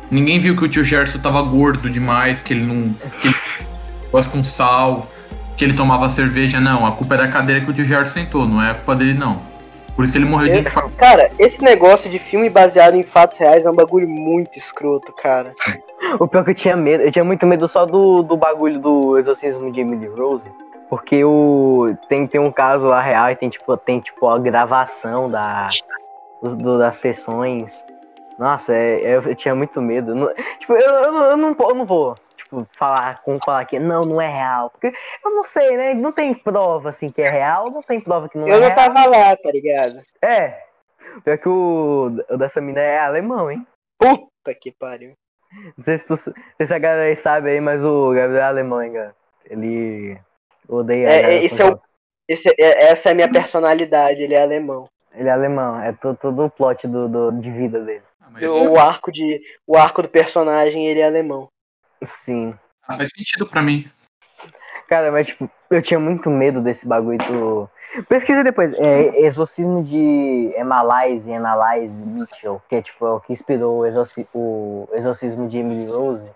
Ninguém 0.09 0.39
viu 0.39 0.55
que 0.55 0.63
o 0.63 0.67
tio 0.67 0.83
Gerson 0.83 1.19
tava 1.19 1.39
gordo 1.43 1.87
demais, 1.87 2.41
que 2.41 2.53
ele 2.53 2.63
não. 2.63 2.93
que 3.21 3.27
ele 3.27 3.35
gosta 4.11 4.31
com 4.31 4.43
sal, 4.43 5.07
que 5.57 5.63
ele 5.63 5.73
tomava 5.73 6.09
cerveja. 6.09 6.59
Não, 6.59 6.85
a 6.85 6.91
culpa 6.91 7.15
é 7.15 7.17
da 7.19 7.27
cadeira 7.27 7.61
que 7.61 7.69
o 7.69 7.73
tio 7.73 7.85
Gerson 7.85 8.13
sentou, 8.13 8.45
não 8.47 8.61
é 8.61 8.71
a 8.71 8.75
culpa 8.75 8.95
dele, 8.95 9.13
não. 9.13 9.41
Por 9.95 10.03
isso 10.03 10.11
que 10.11 10.19
ele 10.19 10.25
morreu 10.25 10.49
de 10.49 10.55
Eu- 10.55 10.59
infarto. 10.61 10.91
Cara, 10.97 11.31
esse 11.39 11.61
negócio 11.63 12.09
de 12.09 12.19
filme 12.19 12.49
baseado 12.49 12.95
em 12.95 13.03
fatos 13.03 13.37
reais 13.37 13.63
é 13.65 13.69
um 13.69 13.73
bagulho 13.75 14.07
muito 14.09 14.57
escroto, 14.57 15.13
cara. 15.13 15.53
O 16.19 16.27
pior 16.27 16.43
que 16.43 16.51
eu 16.51 16.55
tinha 16.55 16.75
medo, 16.75 17.03
eu 17.03 17.11
tinha 17.11 17.23
muito 17.23 17.47
medo 17.47 17.67
só 17.67 17.85
do, 17.85 18.21
do 18.21 18.35
bagulho 18.37 18.77
do 18.79 19.17
exorcismo 19.17 19.71
de 19.71 19.79
Emily 19.79 20.07
Rose. 20.07 20.51
Porque 20.89 21.23
o, 21.23 21.87
tem, 22.07 22.27
tem 22.27 22.39
um 22.39 22.51
caso 22.51 22.85
lá 22.85 23.01
real 23.01 23.31
e 23.31 23.35
tem 23.35 23.49
tipo, 23.49 23.75
tem, 23.77 23.99
tipo 24.01 24.27
a 24.27 24.37
gravação 24.37 25.29
da, 25.31 25.67
do- 26.43 26.77
das 26.77 26.97
sessões. 26.97 27.83
Nossa, 28.37 28.73
é- 28.75 29.01
é- 29.03 29.15
eu, 29.15 29.35
tinha 29.35 29.55
muito 29.55 29.81
medo. 29.81 30.13
Não- 30.13 30.29
tipo, 30.59 30.73
eu, 30.73 30.79
eu, 30.79 31.11
não- 31.11 31.23
eu, 31.31 31.37
não, 31.37 31.55
eu 31.57 31.75
não 31.75 31.85
vou 31.85 32.13
falar, 32.77 33.21
como 33.23 33.39
falar 33.43 33.65
que 33.65 33.79
não, 33.79 34.03
não 34.05 34.21
é 34.21 34.27
real. 34.27 34.69
Porque 34.69 34.93
eu 35.23 35.31
não 35.31 35.43
sei, 35.43 35.75
né? 35.75 35.93
Não 35.93 36.13
tem 36.13 36.33
prova 36.33 36.89
assim 36.89 37.11
que 37.11 37.21
é 37.21 37.29
real, 37.29 37.69
não 37.71 37.81
tem 37.81 37.99
prova 37.99 38.29
que 38.29 38.37
não 38.37 38.47
Eu 38.47 38.55
é 38.55 38.59
não 38.59 38.67
real. 38.67 38.75
tava 38.75 39.05
lá, 39.05 39.35
tá 39.35 39.51
ligado? 39.51 40.01
É. 40.21 40.61
Pior 41.23 41.37
que 41.37 41.49
o, 41.49 42.11
o 42.29 42.37
dessa 42.37 42.61
mina 42.61 42.79
é 42.81 42.99
alemão, 42.99 43.49
hein? 43.49 43.65
Puta 43.97 44.53
que 44.59 44.71
pariu. 44.71 45.13
Não 45.77 45.83
sei 45.85 45.97
se, 45.97 46.05
tu, 46.05 46.11
não 46.11 46.17
sei 46.57 46.65
se 46.65 46.73
a 46.73 46.79
galera 46.79 47.03
aí 47.03 47.15
sabe 47.15 47.49
aí, 47.51 47.61
mas 47.61 47.83
o 47.85 48.11
Gabriel 48.13 48.41
é 48.43 48.47
alemão, 48.47 48.81
hein, 48.81 48.93
cara. 48.93 49.15
Ele 49.49 50.17
odeia. 50.67 51.07
É, 51.09 51.21
é, 51.35 51.43
esse 51.45 51.61
é 51.61 51.65
o-. 51.65 51.79
Esse- 52.27 52.49
é- 52.59 52.91
essa 52.91 53.09
é 53.09 53.11
a 53.11 53.15
minha 53.15 53.31
personalidade, 53.31 54.21
ele 54.23 54.33
é 54.33 54.41
alemão. 54.41 54.89
Ele 55.13 55.29
é 55.29 55.31
alemão, 55.31 55.79
é 55.79 55.93
to- 55.93 56.15
todo 56.15 56.43
o 56.45 56.49
plot 56.49 56.87
do, 56.87 57.07
do- 57.07 57.31
de 57.39 57.49
vida 57.51 57.79
dele. 57.79 58.01
Ah, 58.19 58.27
mas 58.31 58.49
O 58.49 58.75
arco, 58.77 59.11
de, 59.11 59.41
o 59.65 59.77
arco 59.77 60.01
do 60.01 60.09
personagem, 60.09 60.87
ele 60.87 60.99
é 60.99 61.05
alemão. 61.05 61.47
Sim. 62.05 62.53
ah, 62.87 62.95
faz 62.95 63.09
sentido 63.15 63.47
pra 63.47 63.61
mim. 63.61 63.89
Cara, 64.87 65.11
mas 65.11 65.27
tipo, 65.27 65.49
eu 65.69 65.81
tinha 65.81 65.99
muito 65.99 66.29
medo 66.29 66.61
desse 66.61 66.87
bagulho 66.87 67.17
do. 67.17 67.69
Pesquisa 68.09 68.43
depois. 68.43 68.73
É 68.73 69.21
Exorcismo 69.21 69.81
de 69.83 70.51
Emalise 70.55 71.31
e 71.31 71.33
Analyze 71.33 72.03
Mitchell, 72.03 72.61
que 72.69 72.75
é 72.75 72.81
tipo 72.81 73.05
é 73.05 73.11
o 73.11 73.19
que 73.19 73.31
inspirou 73.31 73.79
o, 73.79 73.85
exorci... 73.85 74.27
o 74.33 74.87
Exorcismo 74.93 75.47
de 75.47 75.57
Emily 75.59 75.85
Rose. 75.87 76.29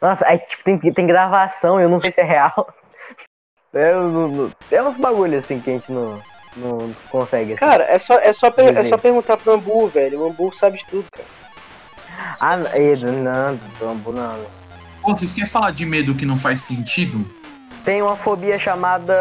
Nossa, 0.00 0.26
aí 0.26 0.38
tipo, 0.38 0.62
tem, 0.62 0.78
tem 0.78 1.06
gravação, 1.06 1.80
eu 1.80 1.88
não 1.88 1.98
sei 1.98 2.10
se 2.10 2.20
é 2.20 2.24
real. 2.24 2.72
É, 3.72 3.92
não- 3.92 4.28
não- 4.28 4.52
é 4.70 4.82
uns 4.82 4.96
bagulhos 4.96 5.44
assim 5.44 5.60
que 5.60 5.70
a 5.70 5.72
gente 5.74 5.90
não, 5.92 6.20
não 6.56 6.94
consegue. 7.10 7.52
Assim. 7.52 7.60
Cara, 7.60 7.84
é 7.84 7.98
só, 7.98 8.14
é 8.14 8.32
só, 8.32 8.50
per- 8.50 8.76
é 8.76 8.88
só 8.88 8.96
perguntar 8.96 9.36
pro 9.36 9.52
Ambu, 9.52 9.88
velho. 9.88 10.20
O 10.22 10.26
Ambu 10.28 10.52
sabe 10.54 10.78
de 10.78 10.86
tudo, 10.86 11.06
cara. 11.12 11.28
Ah, 12.40 12.78
Edu, 12.78 13.12
não, 13.12 13.56
Bambu 13.78 14.12
não. 14.12 14.59
Pô, 15.02 15.16
vocês 15.16 15.32
querem 15.32 15.48
falar 15.50 15.70
de 15.70 15.84
medo 15.86 16.14
que 16.14 16.26
não 16.26 16.38
faz 16.38 16.60
sentido? 16.60 17.24
Tem 17.84 18.02
uma 18.02 18.16
fobia 18.16 18.58
chamada. 18.58 19.14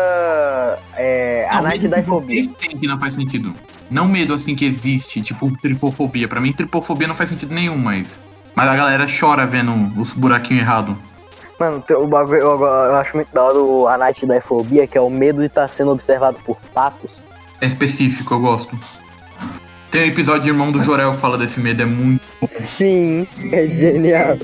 É, 0.95 1.47
Não, 1.51 1.59
anatidafobia. 1.59 2.43
vocês 2.43 2.55
têm 2.57 2.77
que 2.77 2.87
não 2.87 2.99
faz 2.99 3.13
sentido. 3.13 3.53
Não 3.89 4.07
medo 4.07 4.33
assim 4.33 4.55
que 4.55 4.65
existe, 4.65 5.21
tipo 5.21 5.49
tripofobia. 5.61 6.27
Pra 6.27 6.41
mim, 6.41 6.51
tripofobia 6.51 7.07
não 7.07 7.15
faz 7.15 7.29
sentido 7.29 7.53
nenhum, 7.53 7.77
mas. 7.77 8.15
Mas 8.53 8.67
a 8.69 8.75
galera 8.75 9.05
chora 9.07 9.45
vendo 9.45 9.71
os 9.99 10.13
buraquinhos 10.13 10.61
errados. 10.63 10.95
Mano, 11.59 11.81
tem 11.81 11.95
o 11.95 12.07
bagulho, 12.07 12.37
eu, 12.39 12.61
eu 12.61 12.95
acho 12.95 13.15
muito 13.15 13.33
da 13.33 13.43
hora 13.43 13.57
o 13.59 13.87
anatidafobia, 13.87 14.87
que 14.87 14.97
é 14.97 15.01
o 15.01 15.09
medo 15.09 15.39
de 15.39 15.47
estar 15.47 15.67
sendo 15.67 15.91
observado 15.91 16.37
por 16.45 16.57
patos. 16.73 17.23
É 17.61 17.65
específico, 17.65 18.33
eu 18.33 18.39
gosto. 18.39 18.77
Tem 19.91 20.03
um 20.03 20.05
episódio 20.05 20.43
de 20.43 20.49
Irmão 20.49 20.71
do 20.71 20.81
Jorel 20.81 21.11
que 21.13 21.17
fala 21.17 21.37
desse 21.37 21.59
medo, 21.59 21.81
é 21.81 21.85
muito. 21.85 22.21
Sim, 22.49 23.27
é 23.51 23.67
genial. 23.67 24.37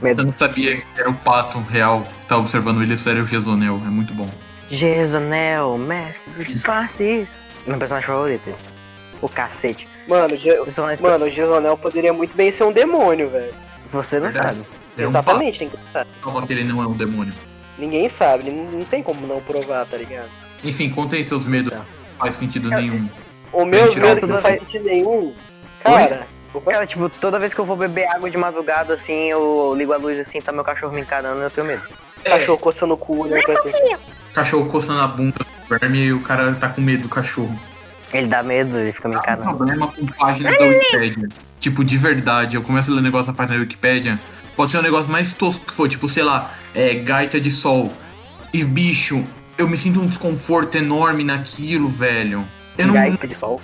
Medo. 0.00 0.22
Eu 0.22 0.26
não 0.26 0.32
sabia 0.32 0.76
que 0.76 0.84
era 0.98 1.08
o 1.10 1.14
pato 1.14 1.58
real 1.60 2.02
que 2.02 2.28
tá 2.28 2.36
observando 2.36 2.82
ele, 2.82 2.94
isso 2.94 3.08
era 3.08 3.22
o 3.22 3.26
Gesonel, 3.26 3.80
é 3.84 3.88
muito 3.88 4.12
bom. 4.14 4.28
Jezanel, 4.70 5.78
mestre 5.78 6.32
dos 6.34 6.46
disfarces. 6.46 7.28
Meu 7.66 7.78
personagem 7.78 8.06
favorito. 8.06 8.54
O 9.20 9.28
cacete. 9.28 9.88
Mano, 10.08 10.34
o 10.34 10.36
Ge- 10.36 10.54
personagem 10.64 11.02
mano, 11.02 11.24
o 11.24 11.30
Gesonel 11.30 11.76
poderia 11.76 12.12
muito 12.12 12.36
bem 12.36 12.52
ser 12.52 12.64
um 12.64 12.72
demônio, 12.72 13.28
velho. 13.30 13.52
você 13.92 14.20
não 14.20 14.30
Verdade. 14.30 14.58
sabe. 14.60 14.70
É 14.98 15.06
um 15.06 15.10
Exatamente, 15.10 15.64
ninguém 15.64 15.78
sabe. 15.92 16.10
prova 16.22 16.46
que 16.46 16.52
ele 16.52 16.64
não 16.64 16.82
é 16.82 16.86
um 16.86 16.92
demônio. 16.92 17.32
Ninguém 17.78 18.08
sabe, 18.18 18.50
não, 18.50 18.64
não 18.78 18.84
tem 18.84 19.02
como 19.02 19.26
não 19.26 19.40
provar, 19.40 19.84
tá 19.86 19.96
ligado? 19.96 20.28
Enfim, 20.64 20.88
contem 20.90 21.22
seus 21.24 21.46
medos, 21.46 21.72
Tá. 21.72 21.78
não 21.78 21.84
faz 22.18 22.34
sentido 22.36 22.70
nenhum. 22.70 23.08
O 23.52 23.64
meu 23.64 23.94
medo 23.94 24.20
que 24.20 24.26
não 24.26 24.40
faz 24.40 24.60
sentido 24.60 24.84
nenhum. 24.84 25.34
Cara, 25.82 26.26
opa, 26.56 26.72
Cara, 26.72 26.86
tipo, 26.86 27.08
toda 27.08 27.38
vez 27.38 27.52
que 27.54 27.60
eu 27.60 27.64
vou 27.64 27.76
beber 27.76 28.06
água 28.08 28.30
de 28.30 28.36
madrugada, 28.36 28.94
assim, 28.94 29.28
eu 29.30 29.74
ligo 29.76 29.92
a 29.92 29.96
luz 29.96 30.18
assim, 30.18 30.40
tá 30.40 30.52
meu 30.52 30.64
cachorro 30.64 30.92
me 30.92 31.00
encarando, 31.00 31.40
eu 31.42 31.50
tenho 31.50 31.66
medo. 31.66 31.82
cachorro 32.24 32.58
coçando 32.58 32.94
o 32.94 32.96
cu, 32.96 33.26
né? 33.26 33.40
coisa 33.42 33.60
assim. 33.60 33.96
Cachorro 34.34 34.66
coçando 34.70 35.00
a 35.00 35.06
bunda 35.06 35.38
do 35.38 35.78
verme 35.78 35.98
e 35.98 36.12
o 36.12 36.20
cara 36.20 36.54
tá 36.54 36.68
com 36.68 36.80
medo 36.80 37.04
do 37.04 37.08
cachorro. 37.08 37.58
Ele 38.12 38.26
dá 38.28 38.42
medo, 38.42 38.78
ele 38.78 38.92
fica 38.92 39.08
me 39.08 39.14
Tá 39.14 39.20
um 39.20 39.22
encarando. 39.22 39.56
problema 39.56 39.86
com 39.88 40.06
páginas 40.06 40.56
da 40.58 40.64
Wikipédia. 40.64 41.28
Tipo, 41.60 41.84
de 41.84 41.96
verdade, 41.96 42.56
eu 42.56 42.62
começo 42.62 42.90
a 42.90 42.94
ler 42.94 43.00
negócio 43.02 43.32
na 43.32 43.36
página 43.36 43.56
da 43.58 43.62
Wikipédia. 43.62 44.18
Pode 44.54 44.70
ser 44.70 44.78
um 44.78 44.82
negócio 44.82 45.10
mais 45.10 45.32
tosco 45.32 45.64
que 45.66 45.74
for, 45.74 45.88
tipo, 45.88 46.08
sei 46.08 46.22
lá, 46.22 46.50
é, 46.74 46.94
gaita 46.94 47.40
de 47.40 47.50
sol. 47.50 47.92
E 48.52 48.62
bicho, 48.62 49.24
eu 49.58 49.68
me 49.68 49.76
sinto 49.76 50.00
um 50.00 50.06
desconforto 50.06 50.76
enorme 50.76 51.24
naquilo, 51.24 51.88
velho. 51.88 52.44
Eu 52.78 52.86
não. 52.86 52.94
Gaita 52.94 53.26
de 53.26 53.34
sol. 53.34 53.60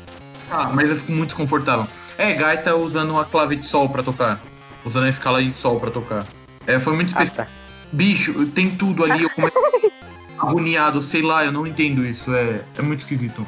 Ah, 0.51 0.71
mas 0.75 0.91
eu 0.91 0.97
fico 0.97 1.13
muito 1.13 1.29
desconfortável. 1.29 1.87
É, 2.19 2.33
gaita 2.35 2.77
usando 2.77 3.19
a 3.19 3.25
clave 3.25 3.57
de 3.57 3.67
sol 3.67 3.89
pra 3.89 4.03
tocar. 4.03 4.41
Usando 4.85 5.07
a 5.07 5.09
escala 5.09 5.43
de 5.43 5.53
sol 5.55 5.81
pra 5.81 5.91
tocar. 5.91 6.25
É, 6.67 6.79
foi 6.79 6.95
muito 6.95 7.09
Ah, 7.17 7.23
específico. 7.23 7.45
tá. 7.45 7.49
Bicho, 7.93 8.47
tem 8.47 8.71
tudo 8.71 9.05
ali, 9.05 9.23
eu 9.25 9.31
começo 9.31 9.55
agoniado, 10.39 11.03
sei 11.03 11.23
lá, 11.23 11.45
eu 11.45 11.53
não 11.53 11.67
entendo 11.67 12.07
isso, 12.07 12.35
é, 12.35 12.61
é 12.79 12.83
muito 12.83 13.01
esquisito. 13.01 13.47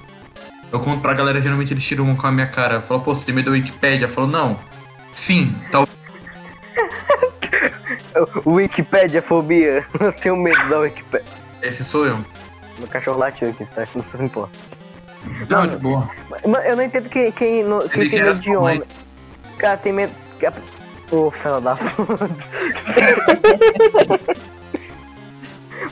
Eu 0.73 0.81
conto 0.81 1.01
pra 1.01 1.15
galera, 1.15 1.41
geralmente 1.41 1.73
eles 1.73 1.85
tiram 1.85 2.05
um 2.05 2.17
com 2.17 2.27
a 2.27 2.33
minha 2.33 2.47
cara. 2.49 2.81
Fala, 2.81 3.01
pô, 3.01 3.15
você 3.15 3.25
tem 3.25 3.35
medo 3.35 3.47
da 3.47 3.53
Wikipédia? 3.53 4.07
Eu 4.07 4.09
falo, 4.09 4.27
não. 4.27 4.59
Sim, 5.12 5.55
tal. 5.71 5.87
Wikipédia 8.47 9.23
fobia. 9.23 9.85
Eu 10.01 10.12
tenho 10.12 10.37
medo 10.37 10.69
da 10.69 10.79
Wikipédia. 10.81 11.27
Esse 11.62 11.85
sou 11.85 12.07
eu. 12.07 12.19
Meu 12.79 12.89
cachorro 12.89 13.19
latiu 13.19 13.51
aqui, 13.51 13.65
tá? 13.67 13.87
Não 14.19 14.25
importa. 14.25 14.59
Não, 15.49 15.61
Não, 15.61 15.66
de 15.66 15.77
boa. 15.77 16.09
Mas 16.47 16.66
eu 16.66 16.77
não 16.77 16.83
entendo 16.85 17.09
quem, 17.09 17.31
quem, 17.33 17.62
no- 17.64 17.89
quem 17.89 18.09
tem 18.11 18.22
medo 18.22 18.41
de 18.41 18.57
homem. 18.57 18.83
Cara, 19.59 19.77
tem 19.77 19.93
medo. 19.93 20.12
Ô, 21.11 21.31
filho 21.31 21.61
da 21.61 21.77
puta. 21.77 22.29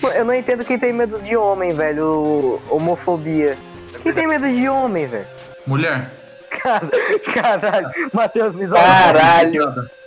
Mano, 0.01 0.15
Eu 0.17 0.25
não 0.25 0.35
entendo 0.35 0.65
quem 0.65 0.79
tem 0.79 0.93
medo 0.93 1.19
de 1.21 1.37
homem, 1.37 1.73
velho. 1.75 2.61
Homofobia. 2.69 3.57
Quem 4.03 4.13
tem 4.13 4.27
medo 4.27 4.49
de 4.49 4.69
homem, 4.69 5.07
velho? 5.07 5.27
Mulher. 5.67 6.11
Cara, 6.51 6.89
caralho. 7.35 7.91
Matheus 8.13 8.55
Misógino. 8.55 8.87
Caralho. 8.87 9.65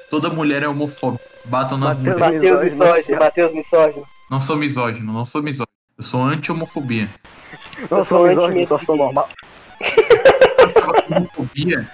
Toda 0.10 0.30
mulher 0.30 0.64
é 0.64 0.68
homofóbica. 0.68 1.24
Batam 1.46 1.78
nas 1.78 1.98
Mateus 1.98 2.18
mulheres. 2.18 2.42
Mateus 2.42 2.74
Misógino, 2.74 3.20
Mateus 3.20 3.54
misógino. 3.54 4.04
Não 4.32 4.42
sou 4.42 4.56
misógino, 4.56 5.14
não 5.14 5.26
sou 5.26 5.42
misógino. 5.44 5.66
Eu 5.98 6.04
sou 6.04 6.24
anti-homofobia. 6.24 7.10
Eu 7.90 8.04
sou 8.04 8.28
misógino, 8.28 8.68
só 8.68 8.78
sou 8.80 8.98
normal. 8.98 9.30
Homofobia 11.10 11.88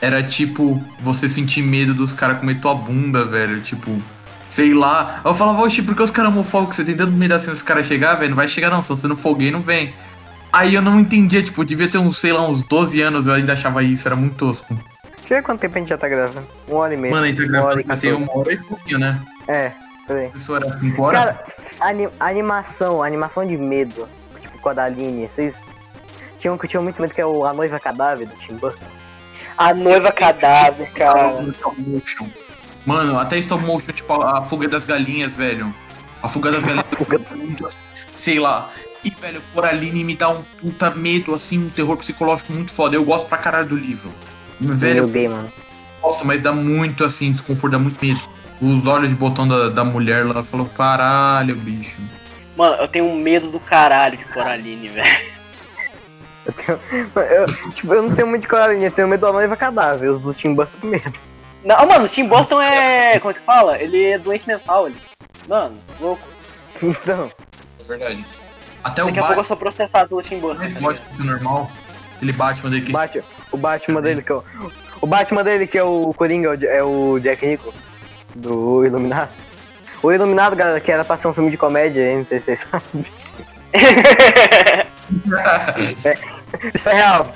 era 0.00 0.22
tipo 0.22 0.80
você 1.00 1.28
sentir 1.28 1.62
medo 1.62 1.92
dos 1.92 2.12
caras 2.12 2.38
comer 2.38 2.60
tua 2.60 2.72
bunda, 2.72 3.24
velho. 3.24 3.60
Tipo, 3.60 4.00
sei 4.48 4.72
lá. 4.72 5.20
Eu 5.24 5.34
falava, 5.34 5.62
oxi, 5.62 5.82
por 5.82 5.96
que 5.96 6.02
os 6.04 6.10
caras 6.12 6.30
homofóbicos? 6.30 6.76
Você 6.76 6.84
tem 6.84 6.96
tanto 6.96 7.12
medo 7.12 7.34
assim 7.34 7.50
dos 7.50 7.62
caras 7.62 7.86
chegar, 7.86 8.14
velho? 8.14 8.30
Não 8.30 8.36
vai 8.36 8.46
chegar 8.46 8.70
não, 8.70 8.80
se 8.80 8.90
você 8.90 9.08
não 9.08 9.16
for 9.16 9.34
gay, 9.34 9.50
não 9.50 9.60
vem. 9.60 9.92
Aí 10.52 10.76
eu 10.76 10.82
não 10.82 11.00
entendia, 11.00 11.42
tipo, 11.42 11.64
devia 11.64 11.88
ter 11.88 11.98
uns, 11.98 12.18
sei 12.18 12.32
lá, 12.32 12.46
uns 12.46 12.62
12 12.62 13.00
anos, 13.00 13.26
eu 13.26 13.32
ainda 13.32 13.54
achava 13.54 13.82
isso, 13.82 14.06
era 14.06 14.14
muito 14.14 14.36
tosco. 14.36 14.72
Deixa 15.16 15.34
eu 15.34 15.38
ver 15.38 15.42
quanto 15.42 15.60
tempo 15.60 15.76
a 15.76 15.80
gente 15.80 15.88
já 15.88 15.98
tá 15.98 16.08
gravando. 16.08 16.46
Uma 16.68 16.78
hora 16.80 16.94
e 16.94 16.96
meia. 16.96 17.12
Mano, 17.12 17.24
a 17.24 17.28
gente 17.28 17.40
tá 17.40 17.48
gravando 17.48 17.80
e 17.80 17.84
já 17.84 17.96
tem 17.96 18.10
quatorze. 18.12 18.30
uma 18.30 18.38
hora 18.38 18.52
e 18.52 18.58
pouquinho, 18.58 18.98
né? 18.98 19.20
É, 19.48 19.72
peraí. 20.06 20.30
Isso 20.36 20.54
era 20.54 20.78
5 20.78 21.02
horas? 21.02 21.20
Cara, 21.24 21.44
ani- 21.80 22.08
animação, 22.20 23.02
animação 23.02 23.46
de 23.46 23.56
medo. 23.56 24.08
Tipo, 24.40 24.58
com 24.58 24.68
a 24.68 24.72
da 24.72 24.84
Aline. 24.84 25.26
Vocês 25.28 25.56
tinham 26.40 26.56
que 26.58 26.66
tinham 26.68 26.82
muito 26.82 27.00
medo 27.00 27.14
que 27.14 27.20
é 27.20 27.26
o 27.26 27.44
A 27.46 27.52
Noiva 27.52 27.78
Cadáver 27.78 28.26
do 28.26 28.34
Tim 28.36 28.54
Burton. 28.56 28.84
A 29.56 29.74
noiva 29.74 30.10
cadáver, 30.10 30.90
cara. 30.92 31.42
Stop 31.50 31.80
motion. 31.82 32.26
Mano, 32.86 33.18
até 33.18 33.36
stop 33.38 33.62
motion, 33.64 33.92
tipo, 33.92 34.12
a, 34.20 34.42
fuga 34.42 34.66
das 34.66 34.86
galinhas, 34.86 35.36
velho. 35.36 35.72
A 36.22 36.28
fuga 36.28 36.50
das 36.50 36.64
galinhas, 36.64 36.86
muito, 37.36 37.68
sei 38.14 38.38
lá. 38.40 38.70
E, 39.04 39.10
velho, 39.10 39.42
Coraline 39.52 40.04
me 40.04 40.16
dá 40.16 40.30
um 40.30 40.42
puta 40.60 40.90
medo, 40.90 41.34
assim, 41.34 41.58
um 41.58 41.68
terror 41.68 41.96
psicológico 41.98 42.52
muito 42.52 42.72
foda. 42.72 42.96
Eu 42.96 43.04
gosto 43.04 43.26
pra 43.28 43.36
caralho 43.38 43.68
do 43.68 43.76
livro. 43.76 44.10
Velho, 44.60 45.04
Meu 45.04 45.08
gay, 45.12 45.28
mano. 45.28 45.52
gosto, 46.00 46.24
mas 46.26 46.42
dá 46.42 46.52
muito 46.52 47.04
assim, 47.04 47.32
desconforto, 47.32 47.72
dá 47.72 47.78
muito 47.78 48.04
medo. 48.04 48.20
Os 48.62 48.86
olhos 48.86 49.08
de 49.08 49.14
botão 49.16 49.46
da, 49.48 49.68
da 49.70 49.84
mulher 49.84 50.24
lá 50.24 50.42
falou, 50.42 50.66
caralho, 50.66 51.54
bicho. 51.56 51.96
Mano, 52.56 52.74
eu 52.76 52.86
tenho 52.88 53.06
um 53.06 53.16
medo 53.18 53.50
do 53.50 53.58
caralho 53.58 54.16
de 54.16 54.24
Coraline, 54.26 54.88
velho. 54.88 55.32
Eu, 56.44 56.52
tenho, 56.52 56.80
eu, 57.30 57.46
tipo, 57.70 57.94
eu 57.94 58.02
não 58.02 58.16
tenho 58.16 58.26
muito 58.26 58.42
de 58.42 58.48
coralinha, 58.48 58.88
eu 58.88 58.90
tenho 58.90 59.06
medo 59.06 59.20
da 59.24 59.32
noiva 59.32 59.56
cadáver, 59.56 60.08
os 60.10 60.20
do 60.20 60.34
Tim 60.34 60.52
Burton 60.54 60.88
mesmo. 60.88 61.14
Não, 61.64 61.86
mano, 61.86 62.06
o 62.06 62.08
Tim 62.08 62.26
Burton 62.26 62.60
é. 62.60 63.16
Como 63.20 63.30
é 63.30 63.34
que 63.34 63.38
fala? 63.40 63.78
Ele 63.80 64.02
é 64.06 64.18
doente 64.18 64.44
mental, 64.48 64.88
ele. 64.88 64.96
Mano, 65.48 65.76
louco. 66.00 66.20
Então, 66.82 67.30
É 67.78 67.84
verdade. 67.84 68.24
Até 68.82 69.04
o 69.04 69.06
Daqui 69.06 69.20
a 69.20 69.24
pouco 69.24 69.40
eu 69.40 69.44
sou 69.44 69.56
processado 69.56 70.08
pelo 70.08 70.22
Tim 70.24 70.40
Burton. 70.40 70.64
esse 70.64 70.74
Batman 70.80 70.98
ligado? 71.12 71.24
normal, 71.24 71.70
aquele 72.16 72.32
Batman 72.32 72.70
dele 72.70 72.82
que 72.86 72.90
o, 72.90 72.92
Batman, 72.92 73.22
o 73.52 73.56
Batman 73.56 74.02
dele 74.02 74.22
que 74.22 74.32
é 74.32 74.34
o. 74.34 74.44
O 75.00 75.06
Batman 75.06 75.44
dele 75.44 75.66
que 75.68 75.78
é 75.78 75.84
o 75.84 76.12
Coringa, 76.12 76.48
é 76.48 76.56
o- 76.56 76.64
é 76.64 76.82
o 76.82 77.20
Jack 77.20 77.46
Nicholson, 77.46 77.78
do 78.34 78.84
Iluminado. 78.84 79.30
O 80.02 80.10
Iluminado, 80.12 80.56
galera, 80.56 80.80
que 80.80 80.90
era 80.90 81.04
pra 81.04 81.16
ser 81.16 81.28
um 81.28 81.34
filme 81.34 81.50
de 81.50 81.56
comédia, 81.56 82.10
hein? 82.10 82.18
Não 82.18 82.24
sei 82.24 82.40
se 82.40 82.46
vocês 82.46 82.66
sabem. 82.68 83.06
Isso 86.74 86.88
é 86.88 86.94
real. 86.94 87.32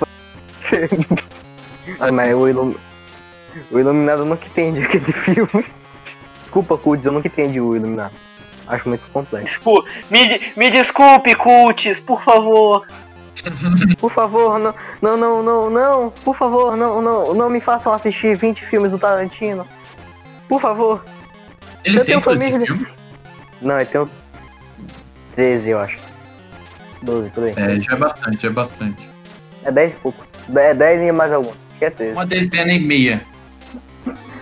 Ah, 1.99 2.11
mas 2.11 2.33
o, 2.35 2.47
Ilum... 2.47 2.75
o 3.71 3.79
Iluminado 3.79 4.21
eu 4.21 4.25
nunca 4.25 4.45
entendi 4.45 4.83
aquele 4.83 5.11
filme. 5.13 5.65
Desculpa, 6.41 6.77
Kudes, 6.77 7.05
eu 7.05 7.11
nunca 7.11 7.27
entendi 7.27 7.59
o 7.61 7.75
Iluminado. 7.75 8.13
Acho 8.67 8.89
muito 8.89 9.03
complexo. 9.11 9.47
Descul- 9.47 9.85
me, 10.09 10.41
me 10.57 10.69
desculpe, 10.69 11.33
Cultis, 11.35 11.99
por 12.01 12.21
favor. 12.23 12.85
Por 13.99 14.11
favor, 14.11 14.59
não, 14.59 14.73
não, 15.01 15.17
não, 15.17 15.43
não, 15.43 15.69
não. 15.69 16.09
Por 16.09 16.35
favor, 16.35 16.75
não, 16.75 17.01
não, 17.01 17.33
não 17.33 17.49
me 17.49 17.61
façam 17.61 17.93
assistir 17.93 18.35
20 18.35 18.65
filmes 18.65 18.91
do 18.91 18.99
Tarantino. 18.99 19.65
Por 20.47 20.61
favor. 20.61 21.03
Ele 21.83 21.97
eu 21.99 22.05
tem 22.05 22.05
tenho 22.05 22.21
família. 22.21 22.59
filme? 22.65 22.87
Não, 23.61 23.79
eu 23.79 23.85
tenho 23.85 24.09
13, 25.35 25.69
eu 25.69 25.79
acho. 25.79 25.97
12, 27.01 27.29
por 27.29 27.43
aí. 27.43 27.53
É, 27.55 27.75
já 27.79 27.93
é 27.93 27.95
bastante, 27.95 28.41
já 28.41 28.47
é 28.47 28.51
bastante. 28.51 29.09
É 29.63 29.71
10 29.71 29.93
e 29.93 29.95
pouco. 29.97 30.25
É 30.55 30.73
10 30.73 31.01
e 31.01 31.11
mais 31.11 31.31
algum. 31.33 31.49
Acho 31.49 31.79
que 31.79 31.85
é 31.85 31.89
13. 31.89 32.13
Uma 32.13 32.25
dezena 32.25 32.73
e 32.73 32.79
meia. 32.79 33.21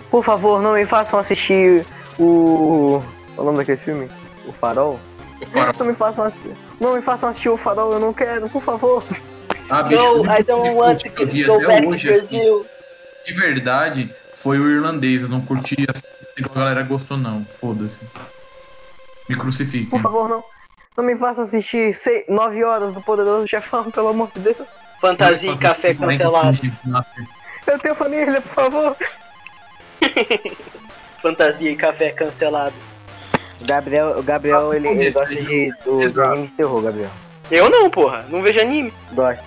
Por 0.10 0.24
favor, 0.24 0.62
não 0.62 0.74
me 0.74 0.86
façam 0.86 1.20
assistir 1.20 1.86
o. 2.18 3.02
Qual 3.36 3.40
é 3.40 3.42
o 3.42 3.44
nome 3.46 3.58
daquele 3.58 3.78
filme? 3.78 4.10
O 4.48 4.54
Farol? 4.54 5.00
Não 5.78 5.86
me 5.88 5.94
façam 5.94 6.24
assistir. 6.26 6.52
Não 6.80 6.96
me 6.96 7.02
façam 7.02 7.30
assistir 7.30 7.50
o 7.50 7.58
Farol, 7.58 7.92
eu 7.94 8.00
não 8.00 8.14
quero, 8.14 8.50
por 8.50 8.62
favor. 8.62 9.04
Ah, 9.70 9.84
bicho, 9.84 10.02
No, 10.02 10.22
o 10.22 10.26
I 10.26 10.44
don't 10.44 10.70
want 10.76 11.02
to 11.04 11.10
go 11.10 11.60
back 11.60 11.82
to 11.84 11.90
hoje, 11.90 12.10
assim, 12.14 12.64
de 13.26 13.34
verdade, 13.34 14.14
foi 14.46 14.60
o 14.60 14.70
irlandês. 14.70 15.24
Eu 15.24 15.28
não 15.28 15.42
curti 15.42 15.76
assim, 15.90 16.04
igual 16.38 16.56
a 16.56 16.60
galera 16.60 16.84
gostou, 16.84 17.18
não. 17.18 17.44
Foda-se. 17.46 17.98
Me 19.28 19.36
crucifiquem. 19.36 19.90
Por 19.90 20.02
favor, 20.02 20.30
não. 20.30 20.44
Não 20.96 21.04
me 21.04 21.18
façam 21.18 21.46
assistir 21.46 21.98
9 22.30 22.64
horas 22.64 22.94
do 22.94 23.02
Poderoso 23.02 23.48
Chefão, 23.48 23.90
pelo 23.90 24.10
amor 24.10 24.30
de 24.36 24.42
Deus. 24.42 24.58
Fantasia 25.02 25.52
e 25.52 25.58
café 25.58 25.96
cancelado. 25.96 26.60
Eu 27.66 27.80
tenho 27.80 27.96
família, 27.96 28.40
por 28.40 28.54
favor. 28.54 28.96
Fantasia 31.24 31.72
e 31.72 31.76
café 31.76 32.12
cancelado. 32.12 32.76
O 33.60 33.66
Gabriel, 33.66 34.20
o 34.20 34.22
Gabriel 34.22 34.74
ele, 34.76 34.90
ele 34.90 35.12
gosta 35.12 35.36
de, 35.36 35.74
do, 35.84 36.08
do 36.08 36.24
anime 36.24 36.48
de 36.48 36.54
terror, 36.54 36.82
Gabriel. 36.84 37.10
Eu 37.50 37.70
não, 37.72 37.90
porra. 37.90 38.26
Não 38.30 38.44
vejo 38.44 38.62
anime. 38.62 38.94
Gosta. 39.12 39.44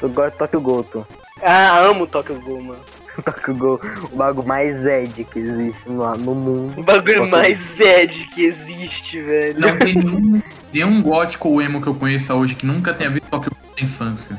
Tu 0.00 0.08
gosta 0.08 0.32
de 0.32 0.38
Tokyo 0.38 0.60
Ghoul, 0.60 0.84
tu. 0.84 1.06
Ah, 1.40 1.78
amo 1.78 2.08
Tokyo 2.08 2.40
Ghoul, 2.40 2.60
mano. 2.60 3.01
Ghoul, 3.48 3.80
o 4.10 4.16
bagulho 4.16 4.46
mais 4.48 4.86
Ed 4.86 5.24
que 5.24 5.38
existe 5.38 5.88
no, 5.88 6.10
no 6.16 6.34
mundo. 6.34 6.80
O 6.80 6.82
bagulho 6.82 7.16
Tokyo 7.16 7.30
mais 7.30 7.58
Ed 7.78 8.26
que 8.34 8.44
existe, 8.46 9.20
velho. 9.20 9.60
Não 9.60 9.78
tem 9.78 9.94
nenhum, 9.94 10.42
nenhum 10.72 11.02
gótico 11.02 11.48
ou 11.50 11.60
emo 11.62 11.80
que 11.82 11.88
eu 11.88 11.94
conheça 11.94 12.34
hoje 12.34 12.54
que 12.54 12.64
nunca 12.66 12.94
tenha 12.94 13.10
visto 13.10 13.28
Tokyo 13.28 13.52
na 13.78 13.84
infância. 13.84 14.36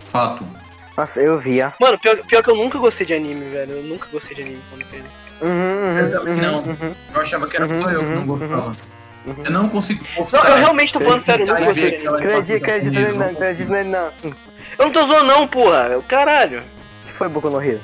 Fato. 0.00 0.44
Nossa, 0.96 1.20
eu 1.20 1.38
vi, 1.38 1.60
ó. 1.62 1.70
Mano, 1.80 1.98
pior, 1.98 2.16
pior 2.26 2.42
que 2.42 2.50
eu 2.50 2.56
nunca 2.56 2.78
gostei 2.78 3.06
de 3.06 3.14
anime, 3.14 3.48
velho. 3.50 3.72
Eu 3.74 3.82
nunca 3.84 4.06
gostei 4.10 4.34
de 4.34 4.42
anime 4.42 4.60
quando 4.70 4.84
criança. 4.86 5.08
Uhum, 5.42 5.50
uhum, 5.50 6.30
uhum, 6.32 6.36
Não. 6.40 6.58
uhum. 6.62 6.94
Eu 7.14 7.20
achava 7.20 7.46
que 7.46 7.56
era 7.56 7.68
só 7.68 7.90
eu 7.90 8.00
que 8.00 8.06
não 8.14 8.26
gostava. 8.26 8.68
uhum. 9.26 9.34
Eu 9.44 9.50
não 9.50 9.68
consigo 9.68 10.02
Não, 10.16 10.22
gostar. 10.22 10.48
eu 10.48 10.56
realmente 10.56 10.92
tô 10.92 11.00
falando 11.00 11.24
sério, 11.24 11.42
eu 11.46 11.54
nunca 11.54 11.64
gostei 11.66 11.98
de 11.98 12.06
anime. 12.08 12.56
acredita 12.56 12.90
nele 12.90 13.18
não, 13.18 13.26
acredita 13.26 13.72
nele 13.72 13.88
não. 13.90 14.08
Eu 14.78 14.84
não 14.86 14.92
tô 14.92 15.00
zoando 15.06 15.24
não, 15.24 15.46
porra. 15.48 16.02
Caralho. 16.08 16.62
que 17.06 17.12
foi 17.12 17.28
Boku 17.28 17.50
no 17.50 17.60
Hero? 17.62 17.80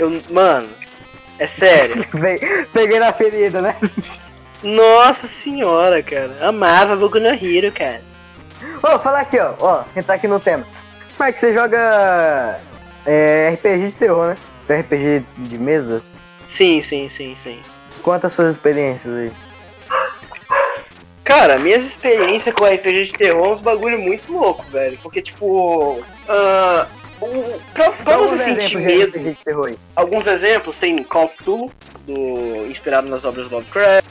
Eu, 0.00 0.20
mano, 0.30 0.68
é 1.38 1.46
sério. 1.46 2.04
Pe- 2.10 2.66
Peguei 2.72 2.98
na 2.98 3.12
ferida, 3.12 3.60
né? 3.60 3.76
Nossa 4.62 5.28
senhora, 5.44 6.02
cara. 6.02 6.30
Amava 6.40 6.96
Boku 6.96 7.20
no 7.20 7.28
Hero, 7.28 7.70
cara. 7.70 8.00
Ô, 8.82 8.98
falar 8.98 9.20
aqui, 9.20 9.38
ó. 9.38 9.52
Ó, 9.58 9.84
entrar 9.94 10.14
aqui 10.14 10.26
no 10.26 10.40
tema. 10.40 10.64
Como 11.16 11.28
é 11.28 11.32
que 11.32 11.40
você 11.40 11.52
joga 11.52 12.58
é, 13.04 13.50
RPG 13.54 13.86
de 13.88 13.92
terror, 13.92 14.28
né? 14.68 14.80
RPG 14.80 15.22
de 15.36 15.58
mesa? 15.58 16.02
Sim, 16.56 16.82
sim, 16.82 17.10
sim, 17.14 17.36
sim. 17.42 17.60
Conta 18.02 18.28
as 18.28 18.32
suas 18.32 18.54
experiências 18.54 19.14
aí. 19.14 19.32
Cara, 21.24 21.58
minhas 21.58 21.84
experiências 21.84 22.54
com 22.54 22.64
RPG 22.64 23.04
de 23.06 23.12
terror 23.12 23.48
é 23.48 23.52
uns 23.52 23.60
bagulho 23.60 23.98
muito 24.00 24.32
louco, 24.32 24.64
velho. 24.70 24.98
Porque, 25.02 25.20
tipo. 25.22 26.02
ah, 26.28 26.86
o- 27.20 27.60
pra, 27.74 27.90
pra 27.90 28.20
uns 28.20 28.30
você 28.30 28.54
sentir 28.54 28.76
medo, 28.78 29.18
de 29.18 29.34
terror 29.44 29.66
aí. 29.68 29.78
alguns 29.96 30.26
exemplos 30.26 30.76
tem 30.76 31.02
Call 31.04 31.24
of 31.24 31.36
Cthulhu, 31.36 31.70
do, 32.06 32.66
inspirado 32.70 33.08
nas 33.08 33.24
obras 33.24 33.48
do 33.48 33.54
Lovecraft. 33.56 34.08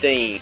Tem. 0.00 0.40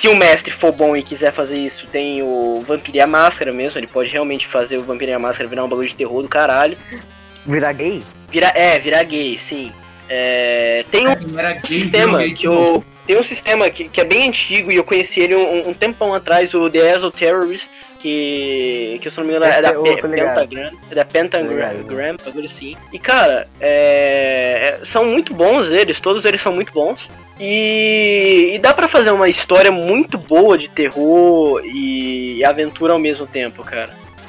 Se 0.00 0.08
o 0.08 0.16
mestre 0.16 0.50
for 0.52 0.72
bom 0.72 0.96
e 0.96 1.02
quiser 1.02 1.32
fazer 1.32 1.58
isso, 1.58 1.86
tem 1.88 2.22
o 2.22 2.62
Vampiro 2.66 2.96
e 2.96 3.00
a 3.00 3.06
Máscara 3.06 3.52
mesmo. 3.52 3.78
Ele 3.78 3.86
pode 3.86 4.10
realmente 4.10 4.46
fazer 4.46 4.76
o 4.78 4.82
Vampiro 4.82 5.10
e 5.10 5.14
a 5.14 5.18
Máscara 5.18 5.48
virar 5.48 5.64
um 5.64 5.68
bagulho 5.68 5.88
de 5.88 5.96
terror 5.96 6.22
do 6.22 6.28
caralho. 6.28 6.76
Virar 7.46 7.72
gay? 7.72 8.02
Vira, 8.28 8.48
é, 8.54 8.78
virar 8.78 9.02
gay, 9.04 9.38
sim. 9.48 9.72
É, 10.08 10.84
tem 10.90 11.06
um 11.08 11.14
gay, 11.14 11.60
sistema 11.66 12.12
joguei 12.12 12.34
que 12.34 12.46
eu. 12.46 12.84
Tem 13.06 13.18
um 13.18 13.24
sistema 13.24 13.70
que, 13.70 13.88
que 13.88 14.00
é 14.00 14.04
bem 14.04 14.28
antigo 14.28 14.70
e 14.70 14.76
eu 14.76 14.84
conheci 14.84 15.20
ele 15.20 15.34
um, 15.34 15.68
um 15.70 15.74
tempão 15.74 16.14
atrás, 16.14 16.52
o 16.54 16.68
The 16.70 16.94
Exo 16.94 17.10
Terrorists, 17.10 17.68
que, 18.00 18.98
que 19.02 19.10
se 19.10 19.16
não 19.18 19.24
me 19.24 19.30
engano 19.30 19.44
é 19.46 19.62
da 19.62 19.70
ligado. 19.72 19.82
Pentagram, 20.10 20.70
é 20.90 20.94
da 20.94 21.04
Pentagram, 21.04 22.16
bagulho 22.24 22.46
assim. 22.46 22.76
E 22.92 22.98
cara, 22.98 23.46
é, 23.60 24.78
é- 24.82 24.86
são 24.86 25.04
muito 25.04 25.34
bons 25.34 25.66
eles, 25.68 26.00
todos 26.00 26.24
eles 26.24 26.42
são 26.42 26.52
muito 26.52 26.72
bons. 26.72 27.08
E, 27.38 28.52
e 28.54 28.58
dá 28.58 28.74
pra 28.74 28.86
fazer 28.88 29.10
uma 29.10 29.28
história 29.28 29.72
muito 29.72 30.18
boa 30.18 30.58
de 30.58 30.68
terror 30.68 31.62
e 31.64 32.44
aventura 32.44 32.92
ao 32.92 32.98
mesmo 32.98 33.26
tempo, 33.26 33.62
cara. 33.64 33.88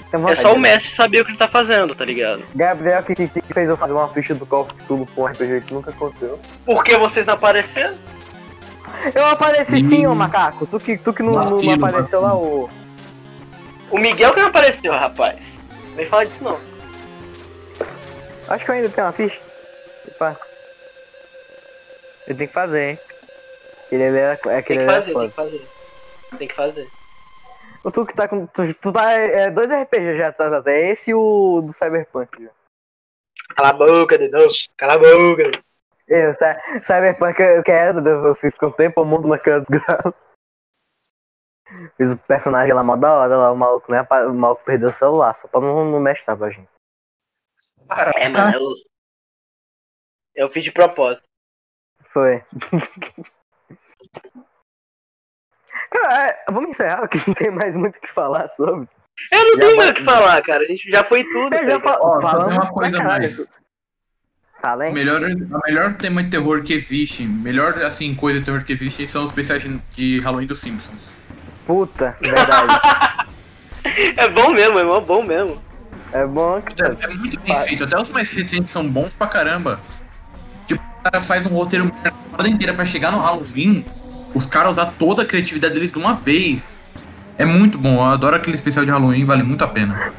Tem 0.10 0.18
É 0.20 0.24
vontade, 0.24 0.42
só 0.42 0.52
o 0.52 0.56
né? 0.56 0.74
mestre 0.74 0.92
saber 0.96 1.22
o 1.22 1.26
que 1.26 1.32
ele 1.32 1.38
tá 1.38 1.48
fazendo, 1.48 1.94
tá 1.96 2.04
ligado? 2.06 2.42
Gabriel 2.56 3.04
que, 3.04 3.16
que 3.16 3.54
fez 3.54 3.68
eu 3.70 3.76
fazer 3.78 3.94
uma 3.94 4.08
ficha 4.10 4.34
do 4.36 4.46
Call 4.46 4.62
of 4.64 4.74
Cthulhu 4.76 5.08
com 5.16 5.22
um 5.24 5.26
RPG 5.26 5.62
que 5.68 5.74
nunca 5.74 5.92
aconteceu. 5.92 6.40
Por 6.66 6.84
que 6.84 6.98
vocês 6.98 7.26
não 7.26 7.34
apareceram? 7.34 7.96
Eu 9.16 9.26
apareci 9.28 9.82
sim, 9.82 10.06
ô 10.08 10.14
macaco. 10.14 10.66
Tu 10.68 10.80
que, 10.80 10.98
tu 10.98 11.14
que 11.14 11.24
não, 11.24 11.32
não 11.34 11.74
apareceu 11.74 12.22
lá, 12.22 12.36
ô. 12.36 12.70
O 13.92 13.98
Miguel 13.98 14.34
que 14.34 14.40
não 14.40 14.48
apareceu, 14.48 14.92
rapaz. 14.94 15.38
Não 15.90 15.96
vem 15.96 16.08
falar 16.08 16.24
disso 16.26 16.44
não. 16.44 16.60
Acho 18.48 18.66
que 18.66 18.72
eu 18.72 18.76
ainda 18.76 18.90
tenho 18.90 19.08
uma 19.08 19.14
ficha. 19.14 19.40
Pá. 20.18 20.36
Eu 22.28 22.36
tenho 22.36 22.48
que 22.48 22.54
fazer, 22.54 22.92
hein? 22.92 23.00
Era, 23.92 24.18
é 24.34 24.36
Tem 24.38 24.56
aquele 24.56 24.86
que 24.86 24.90
ali 24.92 24.94
era 24.94 25.02
fazer, 25.02 25.14
tem 25.20 25.30
que 25.30 25.36
fazer. 25.36 25.68
Tem 26.38 26.48
que 26.48 26.56
fazer. 26.56 26.88
O 27.84 27.92
Tu 27.92 28.06
que 28.06 28.14
tá 28.14 28.28
com. 28.28 28.46
Tu, 28.48 28.74
tu 28.76 28.94
tá. 28.94 29.12
É, 29.12 29.50
dois 29.50 29.70
RPG 29.72 30.18
já 30.18 30.28
atrás 30.30 30.54
até. 30.54 30.90
Esse 30.90 31.12
e 31.12 31.14
o 31.14 31.62
do 31.66 31.74
Cyberpunk. 31.74 32.44
Já. 32.44 32.50
Cala 33.56 33.70
a 33.70 33.74
boca, 33.74 34.18
Dedão. 34.18 34.48
Cala 34.78 34.94
a 34.94 34.98
boca. 34.98 35.52
Eu, 36.08 36.34
Cy- 36.34 36.84
Cyberpunk 36.84 37.40
eu 37.42 37.64
quero, 37.64 38.08
eu 38.08 38.36
fico 38.36 38.68
um 38.68 38.72
tempo 38.72 39.02
o 39.02 39.06
mundo 39.06 39.28
naquela 39.28 39.60
desgraça. 39.60 40.14
Fiz 41.98 42.12
o 42.12 42.18
personagem 42.18 42.74
lá 42.74 42.84
mó 42.84 42.96
da 42.96 43.14
hora, 43.14 43.38
lá, 43.38 43.52
o 43.52 43.56
maluco, 43.58 43.92
né? 43.92 44.06
O 44.28 44.34
maluco 44.34 44.64
perdeu 44.66 44.90
o 44.90 44.94
celular, 44.94 45.34
só 45.36 45.48
pra 45.48 45.62
não, 45.62 45.90
não 45.90 46.00
mestrar 46.00 46.38
pra 46.38 46.50
gente. 46.50 46.70
É, 48.16 48.30
mano, 48.30 48.54
eu. 48.58 48.74
Eu 50.34 50.50
fiz 50.52 50.64
de 50.64 50.72
propósito. 50.72 51.24
Foi. 52.14 52.44
Cara, 55.90 56.28
é, 56.30 56.44
vamos 56.50 56.70
encerrar, 56.70 57.08
que 57.08 57.18
não 57.28 57.34
tem 57.34 57.52
mais 57.52 57.76
muito 57.76 57.98
o 57.98 58.02
que 58.02 58.08
falar 58.08 58.48
sobre. 58.48 58.88
Eu 59.32 59.44
não 59.44 59.54
Já 59.54 59.60
tenho 59.60 59.78
mais 59.78 59.90
o 59.92 59.94
que 59.94 60.04
falar, 60.06 60.42
cara. 60.42 60.64
A 60.64 60.68
gente 60.68 60.90
já 60.90 61.04
foi 61.04 61.24
tudo. 61.24 61.54
Eu 61.54 61.70
já 61.70 61.80
tá 61.80 61.90
fa- 61.90 62.00
Ó, 62.02 62.22
falamos 62.22 62.56
uma 62.56 62.72
coisa 62.72 63.04
mais. 63.04 63.46
Fala, 64.62 64.84
O 64.86 64.88
hein? 64.88 64.94
melhor, 64.94 65.20
melhor 65.66 65.98
tema 65.98 66.24
de 66.24 66.30
terror 66.30 66.64
que 66.64 66.74
existe, 66.74 67.26
melhor 67.28 67.82
assim, 67.82 68.16
coisa 68.16 68.40
de 68.40 68.46
terror 68.46 68.64
que 68.64 68.72
existe 68.72 69.08
são 69.08 69.24
os 69.24 69.32
especiais 69.32 69.62
de, 69.64 69.78
de 69.90 70.20
Halloween 70.20 70.46
dos 70.48 70.62
Simpsons. 70.62 71.02
Puta, 71.72 72.18
verdade. 72.20 72.82
É 74.16 74.30
bom 74.30 74.52
mesmo, 74.52 74.78
é 74.78 75.02
bom 75.02 75.24
mesmo. 75.24 75.60
É 76.14 76.24
bom, 76.24 76.62
cara. 76.62 76.96
É, 77.02 77.06
é 77.06 77.08
muito 77.16 77.40
bem 77.40 77.56
feito. 77.64 77.84
Até 77.84 78.00
os 78.00 78.12
mais 78.12 78.30
recentes 78.30 78.72
são 78.72 78.88
bons 78.88 79.16
pra 79.16 79.26
caramba. 79.26 79.80
Tipo, 80.68 80.84
o 80.84 81.04
cara 81.04 81.20
faz 81.20 81.48
um 81.48 81.50
roteiro 81.50 81.92
a 82.04 82.12
temporada 82.12 82.48
inteira 82.48 82.74
pra 82.76 82.86
chegar 82.86 83.12
no 83.12 83.18
Halloween. 83.18 83.84
Os 84.36 84.46
caras 84.46 84.74
usar 84.74 84.94
toda 85.00 85.24
a 85.24 85.26
criatividade 85.26 85.74
deles 85.74 85.92
de 85.92 85.98
uma 85.98 86.14
vez. 86.14 86.80
É 87.40 87.46
muito 87.46 87.76
bom. 87.76 87.96
Eu 87.96 88.04
adoro 88.04 88.36
aquele 88.36 88.56
especial 88.56 88.86
de 88.86 88.92
Halloween, 88.92 89.26
vale 89.26 89.42
muito 89.42 89.64
a 89.64 89.68
pena. 89.68 90.14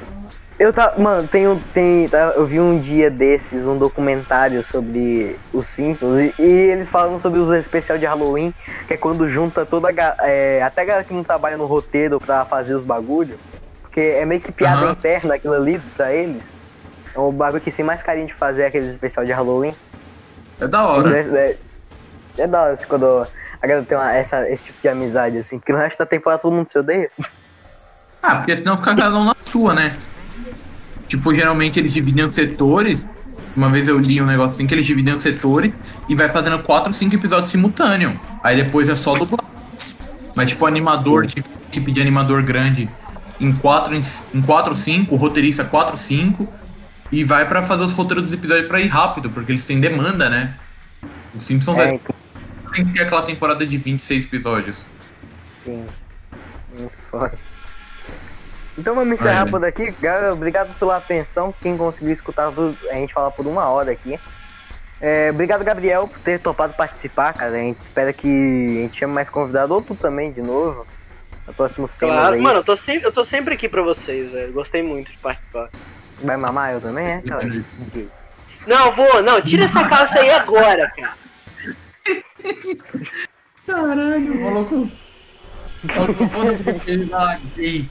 Eu 0.63 0.73
tá, 0.73 0.95
mano, 0.97 1.27
tem, 1.27 1.49
um- 1.49 1.59
tem, 1.59 2.07
tá, 2.07 2.35
eu 2.37 2.47
vi 2.47 2.61
um 2.61 2.79
dia 2.79 3.11
desses 3.11 3.67
um 3.67 3.77
documentário 3.77 4.65
sobre 4.71 5.37
os 5.53 5.67
Simpsons 5.67 6.17
e, 6.17 6.35
e 6.41 6.45
eles 6.71 6.89
falam 6.89 7.19
sobre 7.19 7.41
os 7.41 7.51
especial 7.51 7.99
de 7.99 8.07
Halloween, 8.07 8.55
que 8.87 8.95
é 8.95 8.97
quando 8.97 9.29
junta 9.29 9.67
toda 9.67 9.89
a, 9.89 10.17
é, 10.25 10.63
até 10.63 10.83
a 10.83 10.85
galera 10.85 11.05
que 11.05 11.13
não 11.13 11.25
trabalha 11.25 11.57
no 11.57 11.67
roteiro 11.67 12.21
pra 12.21 12.45
fazer 12.45 12.75
os 12.75 12.85
bagulho, 12.85 13.41
porque 13.81 13.99
é 13.99 14.25
meio 14.25 14.41
que 14.41 14.53
piada 14.53 14.83
Aham. 14.83 14.93
interna 14.93 15.35
aquilo 15.35 15.55
ali 15.55 15.81
pra 15.97 16.13
eles. 16.13 16.45
É 17.13 17.19
um 17.19 17.33
bagulho 17.33 17.61
que 17.61 17.73
tem 17.73 17.85
mais 17.85 18.01
carinho 18.01 18.29
de 18.29 18.35
fazer 18.35 18.65
aqueles 18.65 18.87
especial 18.87 19.27
de 19.27 19.33
Halloween. 19.33 19.75
É 20.61 20.69
da 20.69 20.87
hora. 20.87 21.19
É, 21.19 21.21
é, 21.49 21.59
é 22.39 22.47
da 22.47 22.63
hora 22.63 22.73
assim, 22.75 22.87
quando 22.87 23.27
a 23.61 23.67
galera 23.67 23.85
tem 23.85 23.99
uma- 23.99 24.15
essa, 24.15 24.49
esse 24.49 24.67
tipo 24.67 24.81
de 24.81 24.89
amizade, 24.89 25.39
assim, 25.39 25.59
porque 25.59 25.73
no 25.73 25.79
resto 25.79 25.99
da 25.99 26.07
temporada 26.07 26.41
todo 26.41 26.55
mundo 26.55 26.69
se 26.69 26.79
odeia. 26.79 27.11
Ah, 28.23 28.37
porque 28.37 28.57
senão 28.59 28.77
fica 28.77 28.95
cada 28.95 29.17
um 29.17 29.25
na 29.25 29.35
sua, 29.47 29.75
né? 29.75 29.97
Tipo, 31.09 31.35
geralmente 31.35 31.79
eles 31.79 31.93
dividem 31.93 32.31
setores. 32.33 33.05
Uma 33.57 33.69
vez 33.69 33.87
eu 33.87 33.99
li 33.99 34.21
um 34.21 34.27
negócio 34.27 34.53
assim 34.53 34.67
que 34.67 34.75
eles 34.75 34.87
dividem 34.87 35.19
setores 35.21 35.73
e 36.09 36.15
vai 36.15 36.31
fazendo 36.31 36.59
4 36.61 36.89
ou 36.89 36.93
5 36.95 37.15
episódios 37.15 37.51
simultâneos. 37.51 38.15
Aí 38.43 38.63
depois 38.63 38.89
é 38.89 38.95
só 38.95 39.17
dublar. 39.17 39.45
Mas 40.35 40.51
tipo, 40.51 40.65
animador, 40.65 41.27
tipo, 41.27 41.49
equipe 41.69 41.93
de 41.93 42.01
animador 42.01 42.43
grande 42.43 42.89
em 43.41 43.53
4 43.53 43.95
em 44.35 44.43
4 44.43 44.77
5, 44.77 45.15
o 45.15 45.19
roteirista 45.19 45.65
4 45.65 45.97
5 45.97 46.49
e 47.11 47.25
vai 47.25 47.47
pra 47.47 47.63
fazer 47.63 47.85
os 47.85 47.93
roteiros 47.93 48.25
dos 48.25 48.33
episódios 48.33 48.67
pra 48.67 48.81
ir 48.81 48.87
rápido, 48.87 49.29
porque 49.29 49.53
eles 49.53 49.65
têm 49.65 49.81
demanda, 49.81 50.31
né? 50.31 50.55
Os 51.35 51.45
Simpsons 51.45 51.79
É, 51.79 51.95
é, 51.95 52.01
tem 52.73 52.87
que 52.87 52.93
ter 52.95 53.03
aquela 53.03 53.23
temporada 53.23 53.67
de 53.67 53.77
26 53.77 54.25
episódios. 54.27 54.85
Sim. 55.63 55.85
Muito 56.79 56.93
foda. 57.11 57.39
Então 58.77 58.95
vamos 58.95 59.19
encerrar 59.19 59.45
Aí, 59.45 59.51
por 59.51 59.65
aqui. 59.65 59.91
Galera, 60.01 60.33
obrigado 60.33 60.77
pela 60.79 60.97
atenção. 60.97 61.55
Quem 61.61 61.77
conseguiu 61.77 62.13
escutar 62.13 62.51
tudo, 62.51 62.77
a 62.91 62.95
gente 62.95 63.13
falar 63.13 63.31
por 63.31 63.47
uma 63.47 63.69
hora 63.69 63.93
aqui. 63.93 64.19
É, 65.01 65.31
obrigado, 65.31 65.65
Gabriel, 65.65 66.07
por 66.07 66.21
ter 66.21 66.39
topado 66.39 66.75
participar, 66.75 67.35
cara. 67.35 67.53
A 67.53 67.59
gente 67.59 67.81
espera 67.81 68.13
que 68.13 68.29
a 68.29 68.83
gente 68.83 68.99
chame 68.99 69.13
mais 69.13 69.29
convidado, 69.29 69.75
ou 69.75 69.83
tu 69.83 69.95
também, 69.95 70.33
de 70.33 70.41
novo. 70.41 70.87
Nos 71.47 71.57
próximos 71.57 71.93
temas 71.93 72.17
Claro, 72.17 72.35
aí. 72.37 72.41
mano, 72.41 72.61
eu 72.61 72.65
tô, 72.65 72.77
sempre, 72.77 73.07
eu 73.09 73.13
tô 73.13 73.25
sempre 73.25 73.55
aqui 73.55 73.69
pra 73.69 73.83
vocês, 73.83 74.31
velho. 74.31 74.53
Gostei 74.53 74.83
muito 74.83 75.11
de 75.11 75.19
participar. 75.19 75.71
Vai 76.23 76.37
mamar 76.37 76.75
eu 76.75 76.81
também, 76.81 77.05
é, 77.05 77.23
cara? 77.23 77.49
Não, 78.65 78.95
vou, 78.95 79.23
não, 79.23 79.43
tira 79.43 79.65
essa 79.65 79.89
calça 79.89 80.21
aí 80.21 80.31
agora, 80.31 80.93
cara. 80.97 81.15
Caralho, 83.67 84.41
maluco. 84.41 84.91
Vou 86.31 87.11
lá, 87.11 87.41
gay. 87.57 87.91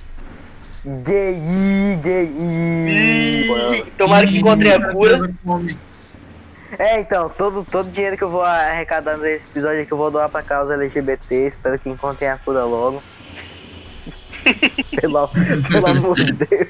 Gay, 0.83 1.39
gay. 2.01 2.31
Tomara 3.97 4.25
que 4.25 4.37
encontre 4.39 4.71
a 4.71 4.91
cura. 4.91 5.31
É, 6.79 6.99
então, 6.99 7.29
todo, 7.29 7.65
todo 7.69 7.91
dinheiro 7.91 8.17
que 8.17 8.23
eu 8.23 8.29
vou 8.29 8.41
arrecadar 8.41 9.17
nesse 9.17 9.47
episódio 9.47 9.81
aqui 9.81 9.91
eu 9.91 9.97
vou 9.97 10.09
doar 10.09 10.29
pra 10.29 10.41
causa 10.41 10.73
LGBT. 10.73 11.47
Espero 11.47 11.77
que 11.77 11.89
encontrem 11.89 12.29
a 12.29 12.37
cura 12.37 12.63
logo. 12.63 13.03
pelo, 14.99 15.27
pelo 15.69 15.87
amor 15.87 16.15
de 16.15 16.31
Deus. 16.31 16.69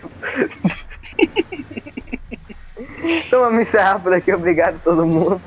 então 3.25 3.39
vamos 3.39 3.61
encerrar 3.61 3.99
por 3.99 4.11
aqui. 4.11 4.33
Obrigado 4.33 4.75
a 4.75 4.79
todo 4.79 5.05
mundo 5.05 5.41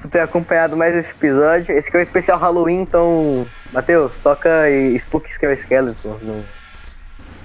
por 0.00 0.10
ter 0.10 0.20
acompanhado 0.20 0.76
mais 0.76 0.94
esse 0.94 1.10
episódio. 1.10 1.76
Esse 1.76 1.88
aqui 1.88 1.96
é 1.96 2.00
o 2.00 2.02
especial 2.02 2.38
Halloween, 2.38 2.82
então, 2.82 3.44
Matheus, 3.72 4.20
toca 4.20 4.70
e 4.70 4.96
Spooky 5.00 5.32
Scary 5.32 5.56
Skeletons 5.56 6.20
no, 6.20 6.44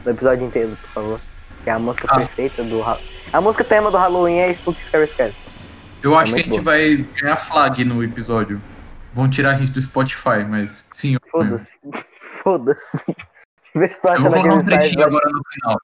no 0.07 0.13
episódio 0.13 0.47
inteiro, 0.47 0.77
por 0.81 0.89
favor. 0.91 1.19
Que 1.63 1.69
é 1.69 1.73
a 1.73 1.79
música 1.79 2.07
Ah. 2.09 2.15
perfeita 2.15 2.63
do 2.63 2.81
A 3.34 3.41
música 3.41 3.63
tema 3.63 3.91
do 3.91 3.97
Halloween 3.97 4.38
é 4.38 4.53
Spooky 4.53 4.81
Scary 4.85 5.07
Skeletons. 5.09 5.38
Eu 6.01 6.17
acho 6.17 6.34
É 6.34 6.41
que 6.43 6.49
a 6.49 6.53
gente 6.53 6.63
vai 6.63 6.95
ganhar 7.19 7.35
flag 7.35 7.84
no 7.84 8.01
episódio. 8.03 8.61
Vão 9.13 9.29
tirar 9.29 9.51
a 9.51 9.55
gente 9.57 9.71
do 9.71 9.81
Spotify, 9.81 10.45
mas 10.47 10.85
sim. 10.93 11.15
eu- 11.15 11.19
Foda-se. 11.29 11.77
Foda-se. 12.43 13.15
Vê 13.75 13.88
se 13.88 14.01
tu 14.01 14.07
Eu 14.07 14.13
acha 14.13 14.21
vou 14.21 14.31
colocar 14.31 14.55
um 14.55 14.63
trechinho 14.63 15.03
agora 15.05 15.29
no 15.29 15.41
final. 15.53 15.77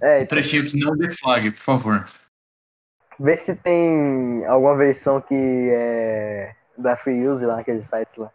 É, 0.00 0.22
Um 0.22 0.26
trechinho 0.26 0.66
que 0.66 0.78
não 0.78 0.96
dê 0.96 1.10
flag, 1.10 1.50
por 1.50 1.58
favor. 1.60 2.04
vê 3.18 3.36
se 3.36 3.56
tem 3.56 4.44
alguma 4.46 4.76
versão 4.76 5.20
que 5.20 5.34
é 5.72 6.54
da 6.78 6.96
Free 6.96 7.26
Use 7.26 7.44
lá 7.44 7.56
naqueles 7.56 7.86
sites 7.86 8.16
lá. 8.16 8.30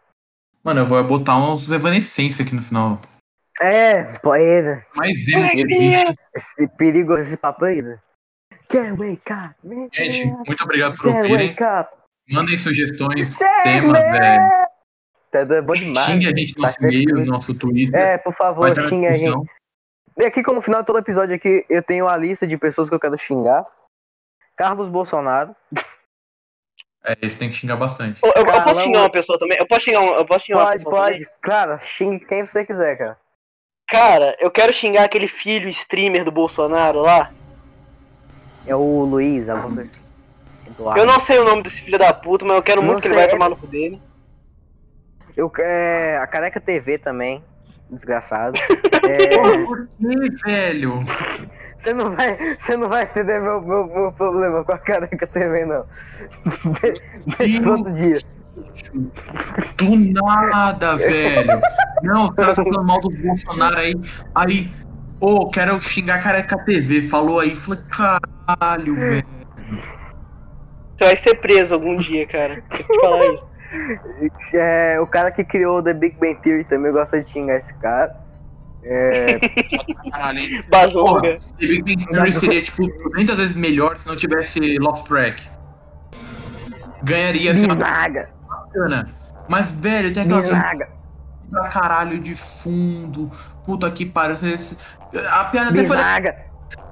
Mano, 0.62 0.80
eu 0.80 0.86
vou 0.86 1.02
botar 1.04 1.36
uns 1.38 1.70
evanescência 1.70 2.44
aqui 2.44 2.54
no 2.54 2.60
final. 2.62 3.00
É, 3.60 4.04
poeira. 4.20 4.86
Mas 4.94 5.26
emo 5.28 5.50
que 5.50 5.62
existe. 5.62 6.14
Esse 6.34 6.68
perigo, 6.76 7.14
esse 7.18 7.36
papo 7.36 7.64
aí, 7.64 7.82
né? 7.82 7.98
Can't 8.68 8.92
wake 8.98 9.32
up. 9.32 9.54
man. 9.64 9.88
Gente, 9.92 10.26
muito 10.26 10.62
obrigado 10.64 10.96
por 10.96 11.04
Can't 11.12 11.18
ouvirem. 11.22 11.54
Mandem 12.30 12.56
sugestões, 12.56 13.34
Save 13.36 13.62
temas, 13.64 14.02
me. 14.02 14.10
velho. 14.18 14.68
Tá 15.30 15.62
bom 15.62 15.72
demais. 15.74 15.98
Xingue 16.06 16.26
a 16.26 16.30
gente 16.36 16.54
no 16.56 16.62
nosso 16.62 16.78
Tá 16.78 16.86
e-mail, 16.86 17.00
no 17.00 17.06
perfeito. 17.14 17.30
nosso 17.32 17.54
Twitter. 17.54 18.00
É, 18.00 18.18
por 18.18 18.34
favor, 18.34 18.74
xingue 18.88 19.06
a 19.06 19.12
gente. 19.12 19.50
E 20.18 20.24
aqui, 20.24 20.42
como 20.42 20.60
final 20.60 20.80
de 20.82 20.86
todo 20.86 20.98
episódio 20.98 21.34
aqui, 21.34 21.64
eu 21.70 21.82
tenho 21.82 22.06
a 22.08 22.16
lista 22.16 22.46
de 22.46 22.56
pessoas 22.58 22.88
que 22.88 22.94
eu 22.94 23.00
quero 23.00 23.16
xingar. 23.18 23.64
Carlos 24.56 24.88
Bolsonaro. 24.88 25.54
É, 27.04 27.16
esse 27.22 27.38
tem 27.38 27.48
que 27.48 27.54
xingar 27.54 27.76
bastante. 27.76 28.20
Eu, 28.22 28.32
eu- 28.36 28.42
eu 28.44 28.62
posso 28.62 28.80
xingar 28.82 29.00
uma 29.00 29.10
pessoa 29.10 29.38
também? 29.38 29.56
Eu 29.58 29.66
posso 29.66 29.80
xingar, 29.82 30.00
um, 30.00 30.14
eu 30.16 30.26
posso 30.26 30.44
xingar 30.44 30.58
uma 30.58 30.66
Pode, 30.66 30.84
pessoa 30.84 31.06
também? 31.06 31.18
pode. 31.24 31.30
Claro, 31.40 31.78
xingue 31.82 32.24
quem 32.26 32.44
você 32.44 32.64
quiser, 32.64 32.96
cara. 32.98 33.18
Cara, 33.88 34.36
eu 34.38 34.50
quero 34.50 34.72
xingar 34.74 35.04
aquele 35.04 35.28
filho 35.28 35.68
streamer 35.70 36.24
do 36.24 36.30
Bolsonaro 36.30 37.00
lá. 37.00 37.30
É 38.66 38.74
o 38.76 39.04
Luiz, 39.04 39.48
alguma 39.48 39.74
coisa 39.76 39.90
assim. 39.90 40.00
Eduardo. 40.66 41.00
Eu 41.00 41.06
não 41.06 41.20
sei 41.24 41.38
o 41.38 41.44
nome 41.44 41.62
desse 41.62 41.80
filho 41.82 41.98
da 41.98 42.12
puta, 42.12 42.44
mas 42.44 42.56
eu 42.56 42.62
quero 42.62 42.82
Não 42.82 42.88
muito 42.88 43.00
que 43.02 43.08
ele 43.08 43.14
vai 43.14 43.28
tomar 43.28 43.48
no 43.48 43.56
cu 43.56 43.66
dele. 43.66 44.00
Eu, 45.34 45.50
é, 45.58 46.18
a 46.18 46.26
Careca 46.26 46.60
TV 46.60 46.98
também. 46.98 47.42
Desgraçado. 47.90 48.58
Porra, 49.00 49.54
É, 49.54 49.64
por 49.64 49.88
que, 49.98 50.30
velho? 50.44 51.00
você, 51.74 51.94
não 51.94 52.14
vai, 52.14 52.56
você 52.58 52.76
não 52.76 52.88
vai 52.90 53.04
entender 53.04 53.40
meu, 53.40 53.62
meu, 53.62 53.86
meu 53.86 54.12
problema 54.12 54.62
com 54.64 54.72
a 54.72 54.78
Careca 54.78 55.26
TV, 55.26 55.64
não. 55.64 55.86
De- 56.82 57.36
Deixa 57.38 57.70
outro 57.70 57.90
dia. 57.92 58.18
Do 59.76 59.96
nada, 60.12 60.96
velho. 60.96 61.60
Não, 62.02 62.24
os 62.26 62.30
caras 62.30 62.56
falando 62.56 62.84
mal 62.84 63.00
do 63.00 63.10
Bolsonaro 63.10 63.78
aí. 63.78 63.94
Aí, 64.34 64.70
ô, 65.20 65.48
quero 65.50 65.80
xingar 65.80 66.22
careca 66.22 66.58
TV. 66.64 67.02
Falou 67.02 67.40
aí, 67.40 67.54
falei, 67.54 67.80
caralho, 67.90 68.94
velho. 68.94 69.26
Você 70.96 71.04
vai 71.04 71.16
ser 71.16 71.34
preso 71.36 71.74
algum 71.74 71.96
dia, 71.96 72.26
cara. 72.26 72.62
Tem 72.70 72.78
que 72.78 72.92
te 72.92 73.00
falar 73.00 73.24
isso. 73.26 73.48
É, 74.54 74.98
o 75.00 75.06
cara 75.06 75.30
que 75.30 75.44
criou 75.44 75.78
o 75.78 75.82
The 75.82 75.92
Big 75.92 76.16
Bang 76.18 76.40
Theory 76.42 76.64
também 76.64 76.90
gosta 76.90 77.22
de 77.22 77.30
xingar 77.30 77.58
esse 77.58 77.78
cara. 77.78 78.16
É, 78.82 79.38
Caralho, 80.10 80.38
hein? 80.38 80.62
Porra, 80.70 80.86
Bazonga. 80.86 81.36
The 81.36 81.66
Big 81.66 81.82
Bang 81.82 82.06
Theory 82.06 82.32
seria, 82.32 82.62
tipo, 82.62 82.86
200 83.10 83.36
vezes 83.36 83.56
melhor 83.56 83.98
se 83.98 84.08
não 84.08 84.16
tivesse 84.16 84.78
Lost 84.78 85.06
Track. 85.06 85.42
Ganharia, 87.02 87.52
assim, 87.52 87.68
bisnaga, 87.68 88.30
bacana. 88.68 89.08
Mas, 89.48 89.72
velho, 89.72 90.12
tem 90.12 90.24
aquela 90.24 90.42
pra 91.50 91.68
caralho 91.68 92.18
de 92.18 92.34
fundo. 92.34 93.30
Puta 93.64 93.90
que 93.90 94.04
pariu. 94.04 94.36
Vocês... 94.36 94.76
A 95.30 95.44
piada 95.44 95.70
até 95.70 95.84
foi 95.84 95.96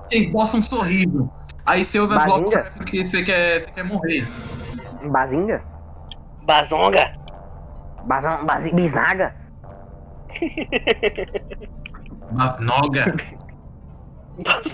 vocês 0.09 0.31
botam 0.31 0.61
um 0.61 0.63
sorriso. 0.63 1.31
Aí 1.67 1.85
você 1.85 1.99
ouve 1.99 2.15
as 2.15 2.25
Track 2.25 2.71
porque 2.77 3.05
você 3.05 3.23
quer, 3.23 3.61
você 3.61 3.71
quer 3.71 3.83
morrer. 3.83 4.27
Bazinga? 5.11 5.63
Bazonga. 6.45 7.13
Bazão, 8.05 8.47
bazi, 8.47 8.73
bisnaga? 8.73 9.35
Noga. 12.61 13.17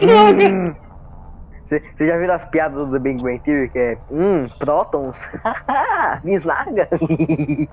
Hum. 0.02 0.74
Você 1.80 2.06
já 2.06 2.16
viu 2.16 2.32
as 2.32 2.48
piadas 2.48 2.88
do 2.88 3.00
Big 3.00 3.22
Bang 3.22 3.38
Theory 3.40 3.68
que 3.68 3.78
é 3.78 3.98
Hum, 4.10 4.48
prótons? 4.58 5.22
bisnaga? 6.24 6.88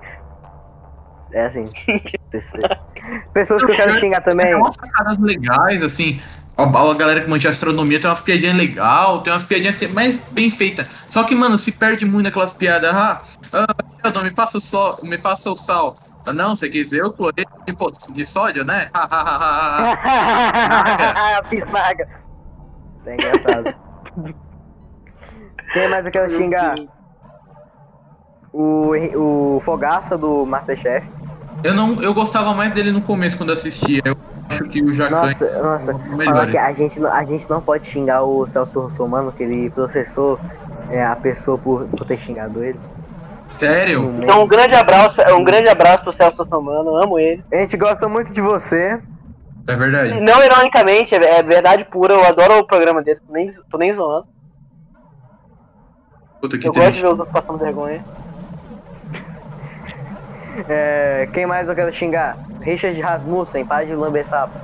é 1.32 1.46
assim. 1.46 1.64
Pessoas 3.32 3.64
que 3.64 3.72
eu 3.72 3.76
quero 3.76 3.94
xingar 3.98 4.20
também. 4.20 4.46
Tem 4.46 4.54
umas 4.54 4.74
sacadas 4.74 5.18
legais, 5.18 5.82
assim. 5.82 6.20
A, 6.56 6.62
a 6.64 6.94
galera 6.94 7.20
que 7.22 7.30
manja 7.30 7.48
astronomia 7.48 8.00
tem 8.00 8.08
umas 8.08 8.20
piadinhas 8.20 8.56
legais, 8.56 9.22
tem 9.22 9.32
umas 9.32 9.44
piadinhas 9.44 9.76
assim, 9.76 9.88
mais 9.88 10.18
bem 10.30 10.50
feitas. 10.50 10.86
Só 11.06 11.24
que, 11.24 11.34
mano, 11.34 11.58
se 11.58 11.72
perde 11.72 12.04
muito 12.04 12.24
naquelas 12.24 12.52
piadas. 12.52 12.94
Ah, 12.94 13.22
ah 13.52 14.22
me 14.22 14.30
passa 14.30 14.58
o 14.58 14.60
sol, 14.60 14.96
me 15.02 15.18
passa 15.18 15.50
o 15.50 15.56
sal. 15.56 15.96
Ah, 16.26 16.32
não, 16.32 16.54
você 16.54 16.68
quer 16.68 16.82
dizer 16.82 17.00
eu 17.00 17.12
clorei 17.12 17.44
de, 18.12 18.24
sódio, 18.26 18.64
né? 18.64 18.90
Bisnaga. 21.48 22.08
Tá 23.04 23.14
engraçado. 23.14 23.74
Quem 25.72 25.88
mais 25.88 26.04
eu 26.06 26.12
quero 26.12 26.32
xingar? 26.36 26.74
O, 28.52 28.92
o 29.56 29.60
Fogaça 29.60 30.18
do 30.18 30.44
Masterchef. 30.44 31.06
Eu 31.62 31.74
não, 31.74 32.02
eu 32.02 32.12
gostava 32.14 32.52
mais 32.54 32.72
dele 32.72 32.90
no 32.90 33.00
começo 33.02 33.36
quando 33.36 33.50
eu 33.50 33.54
assistia. 33.54 34.00
Eu 34.04 34.16
acho 34.48 34.64
que 34.64 34.82
o 34.82 34.92
Jacan 34.92 35.26
Nossa, 35.26 35.62
nossa. 35.62 35.94
Fala 36.24 36.46
que 36.46 36.58
a 36.58 36.72
gente, 36.72 36.98
não- 36.98 37.12
a 37.12 37.24
gente 37.24 37.48
não 37.48 37.60
pode 37.60 37.86
xingar 37.86 38.22
o 38.22 38.46
Celso 38.46 38.80
Russomano, 38.80 39.30
que 39.30 39.42
ele 39.42 39.70
processou 39.70 40.38
é, 40.90 41.04
a 41.04 41.14
pessoa 41.14 41.56
por, 41.58 41.84
por 41.84 42.04
ter 42.06 42.16
xingado 42.18 42.64
ele. 42.64 42.80
Sério? 43.50 44.14
Então 44.22 44.42
um 44.42 44.46
grande 44.48 44.74
abraço, 44.74 45.16
um 45.36 45.44
grande 45.44 45.68
abraço 45.68 46.04
pro 46.04 46.12
Celso 46.12 46.44
Somano, 46.46 46.96
amo 46.96 47.18
ele. 47.18 47.44
A 47.52 47.56
gente 47.56 47.76
gosta 47.76 48.08
muito 48.08 48.32
de 48.32 48.40
você. 48.40 49.00
É 49.68 49.76
verdade. 49.76 50.20
Não 50.20 50.42
ironicamente, 50.42 51.14
é 51.14 51.38
é 51.38 51.42
verdade 51.42 51.84
pura, 51.84 52.14
eu 52.14 52.24
adoro 52.24 52.58
o 52.58 52.66
programa 52.66 53.02
dele, 53.02 53.20
tô 53.26 53.32
nem, 53.32 53.52
tô 53.70 53.78
nem 53.78 53.92
zoando. 53.92 54.26
Puta 56.40 56.58
que 56.58 56.66
Eu 56.66 56.72
gosto 56.72 56.80
de 56.80 56.86
triste. 56.90 57.02
ver 57.02 57.12
os 57.12 57.18
outros 57.20 57.40
passando 57.40 57.58
vergonha. 57.58 58.04
É, 60.68 61.28
quem 61.32 61.46
mais 61.46 61.68
eu 61.68 61.74
quero 61.74 61.92
xingar? 61.92 62.36
Richard 62.60 63.00
Rasmussen, 63.00 63.64
para 63.64 63.86
de 63.86 63.94
lamber 63.94 64.26
sapo. 64.26 64.58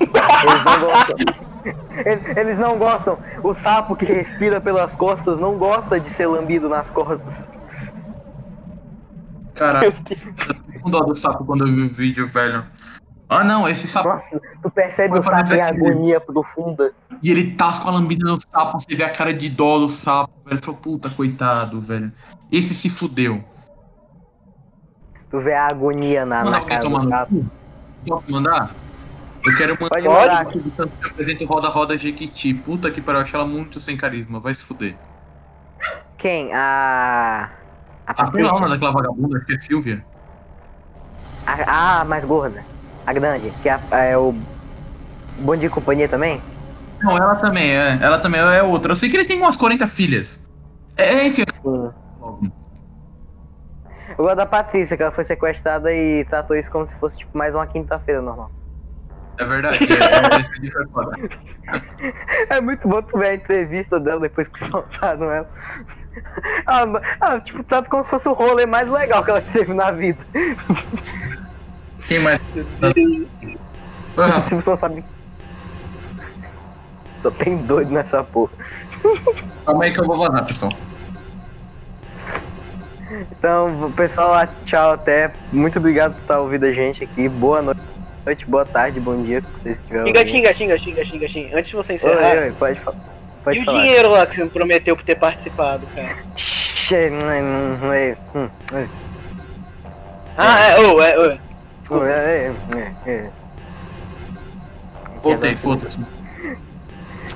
Eles 0.00 0.64
não 0.64 0.80
gostam. 0.80 1.16
Eles- 2.06 2.36
Eles 2.38 2.58
não 2.58 2.78
gostam. 2.78 3.18
O 3.42 3.52
sapo 3.52 3.94
que 3.96 4.04
respira 4.06 4.60
pelas 4.60 4.96
costas 4.96 5.38
não 5.38 5.58
gosta 5.58 5.98
de 6.00 6.08
ser 6.08 6.26
lambido 6.28 6.68
nas 6.68 6.88
costas. 6.90 7.46
Caralho. 9.54 9.92
Eu 10.08 10.54
fico 10.54 10.80
com 10.80 10.90
dó 10.90 11.00
do 11.00 11.14
sapo 11.14 11.44
quando 11.44 11.66
eu 11.66 11.74
vi 11.74 11.82
o 11.82 11.88
vídeo, 11.88 12.26
velho. 12.26 12.64
Ah 13.32 13.44
não, 13.44 13.68
esse 13.68 13.86
sapo. 13.86 14.08
Nossa, 14.08 14.42
tu 14.60 14.68
percebe 14.68 15.16
o 15.16 15.22
sapo 15.22 15.54
em 15.54 15.60
agonia 15.60 16.20
profunda. 16.20 16.92
E 17.22 17.30
ele 17.30 17.52
tasca 17.54 17.86
a 17.86 17.92
lambida 17.92 18.28
no 18.28 18.40
sapo, 18.40 18.80
você 18.80 18.96
vê 18.96 19.04
a 19.04 19.10
cara 19.10 19.32
de 19.32 19.48
dó 19.48 19.78
do 19.78 19.88
sapo, 19.88 20.32
velho. 20.44 20.56
Ele 20.56 20.60
falou, 20.60 20.80
puta, 20.80 21.08
coitado, 21.08 21.80
velho. 21.80 22.12
Esse 22.50 22.74
se 22.74 22.90
fudeu. 22.90 23.44
Tu 25.30 25.40
vê 25.40 25.54
a 25.54 25.68
agonia 25.68 26.26
na, 26.26 26.42
na 26.42 26.60
cara 26.64 26.88
do 26.88 27.08
sapo. 27.08 27.46
Posso 28.04 28.32
mandar? 28.32 28.74
Eu 29.44 29.56
quero 29.56 29.74
mandar. 29.80 29.88
Pode 29.90 30.08
mandar. 30.08 30.44
Pode. 30.46 30.58
Do 30.58 30.70
tanto 30.72 30.96
que 30.96 31.04
eu 31.04 31.10
apresento 31.10 31.44
Roda 31.44 31.68
Roda 31.68 31.96
Jequiti. 31.96 32.52
Puta 32.52 32.90
que 32.90 33.00
pariu, 33.00 33.20
eu 33.20 33.24
acho 33.24 33.36
ela 33.36 33.46
muito 33.46 33.80
sem 33.80 33.96
carisma. 33.96 34.40
Vai 34.40 34.56
se 34.56 34.64
fuder. 34.64 34.96
Quem? 36.18 36.52
A. 36.52 37.48
A 38.04 38.10
A 38.10 38.14
Patrícia? 38.14 38.68
daquela 38.68 38.90
vagabunda, 38.90 39.38
acho 39.38 39.46
que 39.46 39.54
é 39.54 39.58
Silvia. 39.60 40.04
A, 41.46 42.00
a 42.00 42.04
mais 42.04 42.24
gorda. 42.24 42.64
A 43.10 43.12
grande. 43.12 43.52
Que 43.60 43.68
é, 43.68 43.80
é 43.90 44.16
o. 44.16 44.32
Bom 45.40 45.56
dia 45.56 45.66
e 45.66 45.70
companhia 45.70 46.08
também? 46.08 46.40
Não, 47.02 47.16
ela 47.16 47.34
também 47.34 47.76
é. 47.76 47.98
Ela 48.00 48.20
também 48.20 48.40
é 48.40 48.62
outra. 48.62 48.92
Eu 48.92 48.96
sei 48.96 49.10
que 49.10 49.16
ele 49.16 49.24
tem 49.24 49.36
umas 49.36 49.56
40 49.56 49.84
filhas. 49.88 50.40
É, 50.96 51.26
enfim. 51.26 51.42
Sim. 51.52 51.90
Eu 54.16 54.24
gosto 54.24 54.36
da 54.36 54.46
Patrícia, 54.46 54.96
que 54.96 55.02
ela 55.02 55.10
foi 55.10 55.24
sequestrada 55.24 55.92
e 55.92 56.24
tratou 56.26 56.56
isso 56.56 56.70
como 56.70 56.86
se 56.86 56.94
fosse 57.00 57.18
tipo 57.18 57.36
mais 57.36 57.52
uma 57.52 57.66
quinta-feira 57.66 58.22
normal. 58.22 58.52
É 59.38 59.44
verdade. 59.44 59.78
É, 59.82 60.82
é, 60.82 60.86
foda. 60.92 61.16
É 62.48 62.60
muito 62.60 62.86
bom 62.86 63.02
tu 63.02 63.18
ver 63.18 63.26
a 63.26 63.34
entrevista 63.34 63.98
dela 63.98 64.20
depois 64.20 64.46
que 64.46 64.58
soltaram 64.70 65.32
ela. 65.32 65.48
Ah, 66.64 66.84
ah, 67.20 67.40
tipo, 67.40 67.64
trata 67.64 67.90
como 67.90 68.04
se 68.04 68.10
fosse 68.10 68.28
o 68.28 68.34
rolê 68.34 68.66
mais 68.66 68.88
legal 68.88 69.24
que 69.24 69.30
ela 69.30 69.40
teve 69.40 69.74
na 69.74 69.90
vida. 69.90 70.18
Quem 72.10 72.18
mais? 72.18 72.40
Se 74.42 74.54
você 74.56 74.68
não 74.70 74.76
sabe. 74.76 75.04
Só 77.22 77.30
tem 77.30 77.56
doido 77.58 77.92
nessa 77.92 78.24
porra. 78.24 78.50
calma 79.64 79.84
aí 79.84 79.92
que 79.92 80.00
eu 80.00 80.04
vou 80.04 80.18
vazar, 80.18 80.44
pessoal. 80.44 80.72
Então, 83.30 83.92
pessoal, 83.94 84.34
tchau 84.66 84.90
até. 84.90 85.30
Muito 85.52 85.78
obrigado 85.78 86.14
por 86.14 86.22
estar 86.22 86.40
ouvindo 86.40 86.64
a 86.66 86.72
gente 86.72 87.04
aqui. 87.04 87.28
Boa 87.28 87.62
noite, 87.62 88.44
boa 88.44 88.66
tarde, 88.66 88.98
bom 88.98 89.22
dia, 89.22 89.40
que 89.40 89.60
vocês 89.60 89.78
estiverem 89.78 90.12
Xinga, 90.12 90.52
xinga, 90.52 90.54
xinga, 90.54 90.78
xinga, 90.78 91.04
xinga, 91.06 91.28
xinga. 91.28 91.58
Antes 91.58 91.70
de 91.70 91.76
você 91.76 91.92
Oi, 91.92 91.96
encerrar, 91.96 92.38
oi, 92.42 92.52
pode, 92.58 92.80
fa- 92.80 92.94
pode 93.44 93.56
e 93.56 93.62
o 93.62 93.64
falar. 93.64 93.82
dinheiro 93.82 94.10
lá 94.10 94.26
que 94.26 94.34
você 94.34 94.42
me 94.42 94.50
prometeu 94.50 94.96
por 94.96 95.04
ter 95.04 95.14
participado, 95.14 95.86
cara? 95.94 96.08
Hum, 96.92 97.92
é, 97.92 98.16
hum, 98.34 98.48
é, 98.72 98.86
Ah, 100.36 100.60
é, 100.70 100.80
ô, 100.80 101.00
é, 101.00 101.16
ô. 101.36 101.49
Hum, 101.90 102.04
é, 102.04 102.52
é, 102.76 102.92
é. 103.10 103.30
Voltei, 105.22 105.56
foda-se. 105.56 105.98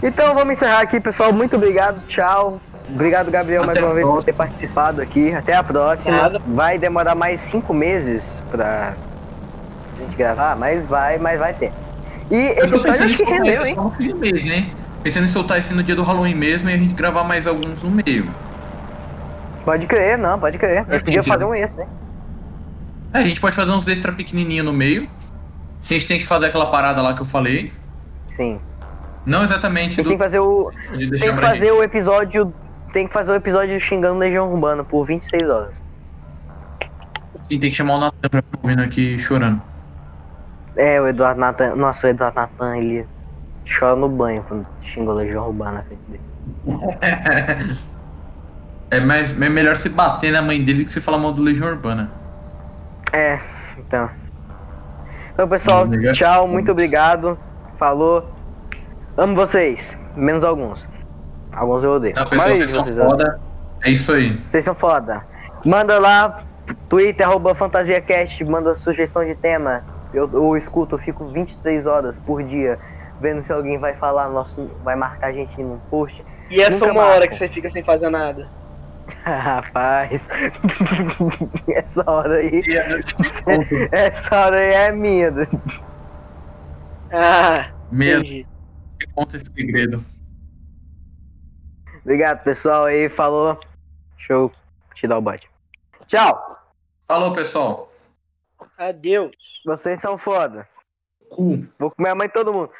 Então 0.02 0.35
vamos 0.35 0.52
encerrar 0.55 0.81
aqui, 0.81 1.01
pessoal. 1.01 1.32
Muito 1.32 1.56
obrigado, 1.56 2.01
tchau. 2.06 2.60
Obrigado, 2.89 3.31
Gabriel, 3.31 3.64
mais 3.64 3.78
Até 3.78 3.86
uma 3.86 3.93
a 3.93 3.94
vez 3.94 4.06
por 4.06 4.22
ter 4.24 4.32
participado 4.35 5.01
aqui. 5.01 5.32
Até 5.32 5.55
a 5.55 5.62
próxima. 5.62 6.16
Nada. 6.16 6.43
Vai 6.47 6.78
demorar 6.78 7.14
mais 7.14 7.40
cinco 7.40 7.72
meses 7.72 8.43
pra 8.51 8.93
gente 9.98 10.14
gravar, 10.16 10.55
mas 10.56 10.86
vai, 10.86 11.18
mas 11.18 11.39
vai 11.39 11.55
ter. 11.55 11.72
E 12.31 12.35
Eu 12.35 12.64
esse 12.66 12.68
tô 12.68 12.76
episódio 12.76 13.05
acho 13.05 13.09
que 13.09 13.16
soltar 13.16 13.35
rendeu, 13.35 13.62
esse 13.62 13.70
hein? 13.70 14.14
mês, 14.14 14.47
hein? 14.47 14.72
Pensando 15.02 15.24
em 15.24 15.28
soltar 15.28 15.59
esse 15.59 15.72
no 15.74 15.82
dia 15.82 15.94
do 15.94 16.02
Halloween 16.02 16.35
mesmo 16.35 16.68
e 16.68 16.74
a 16.74 16.76
gente 16.76 16.94
gravar 16.94 17.24
mais 17.24 17.47
alguns 17.47 17.82
no 17.82 17.90
meio. 17.90 18.28
Pode 19.64 19.86
crer, 19.86 20.18
não, 20.18 20.39
pode 20.39 20.59
crer. 20.59 20.85
Eu 20.89 20.97
É, 20.97 20.98
podia 20.98 21.14
entendi. 21.20 21.28
fazer 21.28 21.44
um 21.44 21.55
extra, 21.55 21.85
né? 21.85 21.90
É, 23.15 23.19
a 23.19 23.23
gente 23.23 23.41
pode 23.41 23.55
fazer 23.55 23.70
uns 23.70 23.86
extra 23.86 24.11
pequenininho 24.12 24.65
no 24.65 24.73
meio. 24.73 25.09
A 25.85 25.93
gente 25.93 26.09
tem 26.09 26.19
que 26.19 26.27
fazer 26.27 26.47
aquela 26.47 26.66
parada 26.66 27.01
lá 27.01 27.15
que 27.15 27.23
eu 27.23 27.27
falei. 27.27 27.73
Sim. 28.31 28.61
Não 29.24 29.45
exatamente 29.45 30.03
do 30.03 30.09
tem 30.09 30.19
que 30.19 30.23
fazer 30.23 30.41
o. 30.41 30.73
Tem 30.91 31.09
que 31.09 31.41
fazer 31.41 31.66
gente. 31.66 31.70
o 31.70 31.82
episódio. 31.82 32.55
Tem 32.93 33.07
que 33.07 33.12
fazer 33.12 33.31
o 33.31 33.35
episódio 33.36 33.78
xingando 33.81 34.19
Legião 34.19 34.53
Urbana 34.53 34.82
por 34.82 35.07
26 35.07 35.49
horas. 35.49 35.82
Sim, 37.43 37.59
tem 37.59 37.70
que 37.70 37.77
chamar 37.77 37.95
o 37.95 38.01
Natan 38.01 38.28
pra 38.28 38.43
ficar 38.43 38.59
ouvindo 38.62 38.82
aqui 38.82 39.19
chorando. 39.19 39.62
É, 40.77 41.01
o 41.01 41.07
Eduardo 41.07 41.41
Natan. 41.41 41.77
Nossa, 41.77 42.09
o 42.09 42.11
Eduardo 42.11 42.36
Natan, 42.36 42.77
ele 42.77 43.07
chora 43.78 43.95
no 43.95 44.09
banho 44.09 44.45
quando 44.49 44.66
xinga 44.82 45.12
a 45.12 45.15
Legião 45.15 45.47
Urbana 45.47 45.73
na 45.73 45.82
frente 45.82 46.03
dele. 46.09 47.78
É, 48.91 49.01
mais, 49.01 49.32
é 49.41 49.49
melhor 49.49 49.77
se 49.77 49.89
bater 49.89 50.31
na 50.31 50.43
mãe 50.43 50.62
dele 50.62 50.85
que 50.85 50.93
você 50.93 51.01
falar 51.01 51.19
mal 51.19 51.32
do 51.32 51.43
Legião 51.43 51.69
Urbana. 51.69 52.12
É, 53.12 53.39
então. 53.78 54.10
Então, 55.32 55.48
pessoal, 55.48 55.86
tchau, 56.12 56.47
muito 56.48 56.70
obrigado. 56.72 57.39
Falou. 57.78 58.31
Amo 59.16 59.35
vocês, 59.35 60.01
menos 60.16 60.44
alguns. 60.44 60.90
Alguns 61.52 61.82
eu 61.85 61.93
odeio. 61.93 62.14
Não, 62.16 62.22
A 62.22 62.26
pessoal, 62.26 62.55
vocês 62.55 62.70
são 62.70 62.86
foda. 62.86 63.40
É 63.82 63.90
isso 63.90 64.12
aí. 64.12 64.40
Vocês 64.40 64.64
são 64.64 64.74
foda. 64.74 65.22
Manda 65.64 65.98
lá, 65.98 66.36
Twitter, 66.89 67.26
arroba 67.26 67.55
FantasiaCast, 67.55 68.44
manda 68.44 68.76
sugestão 68.76 69.24
de 69.24 69.35
tema. 69.35 69.85
Eu, 70.12 70.28
eu 70.32 70.56
escuto, 70.56 70.94
eu 70.94 70.98
fico 70.98 71.26
23 71.26 71.86
horas 71.86 72.18
por 72.18 72.43
dia 72.43 72.78
vendo 73.20 73.43
se 73.44 73.52
alguém 73.52 73.78
vai 73.78 73.94
falar, 73.94 74.28
nosso, 74.28 74.70
vai 74.82 74.97
marcar 74.97 75.28
a 75.28 75.32
gente 75.32 75.62
num 75.62 75.78
post. 75.90 76.24
E 76.51 76.60
essa 76.60 76.72
Nunca 76.72 76.86
uma 76.86 76.94
marco. 76.94 77.10
hora 77.14 77.28
que 77.28 77.36
você 77.36 77.48
fica 77.48 77.70
sem 77.70 77.82
fazer 77.82 78.10
nada. 78.10 78.48
Rapaz, 79.24 80.28
essa 81.68 82.10
hora 82.10 82.36
aí, 82.36 82.62
essa 83.93 84.36
hora 84.47 84.59
aí 84.59 84.72
é 84.72 84.93
minha. 84.93 85.32
Ah, 87.12 87.70
entendi. 87.93 88.47
conta 89.14 89.36
esse 89.36 89.47
segredo. 89.55 90.05
Obrigado, 92.02 92.43
pessoal 92.44 92.85
aí, 92.85 93.09
falou. 93.09 93.59
Show, 94.18 94.52
te 94.94 95.06
dar 95.06 95.18
o 95.18 95.22
bote. 95.22 95.48
Tchau, 96.06 96.55
Falou, 97.06 97.35
pessoal. 97.35 97.93
Adeus. 98.78 99.36
vocês 99.64 100.01
são 100.01 100.16
foda. 100.16 100.66
Cu. 101.31 101.66
Vou 101.78 101.90
comer 101.90 102.10
a 102.10 102.14
mãe 102.14 102.26
de 102.26 102.35
todo 102.35 102.52
mundo. 102.52 102.70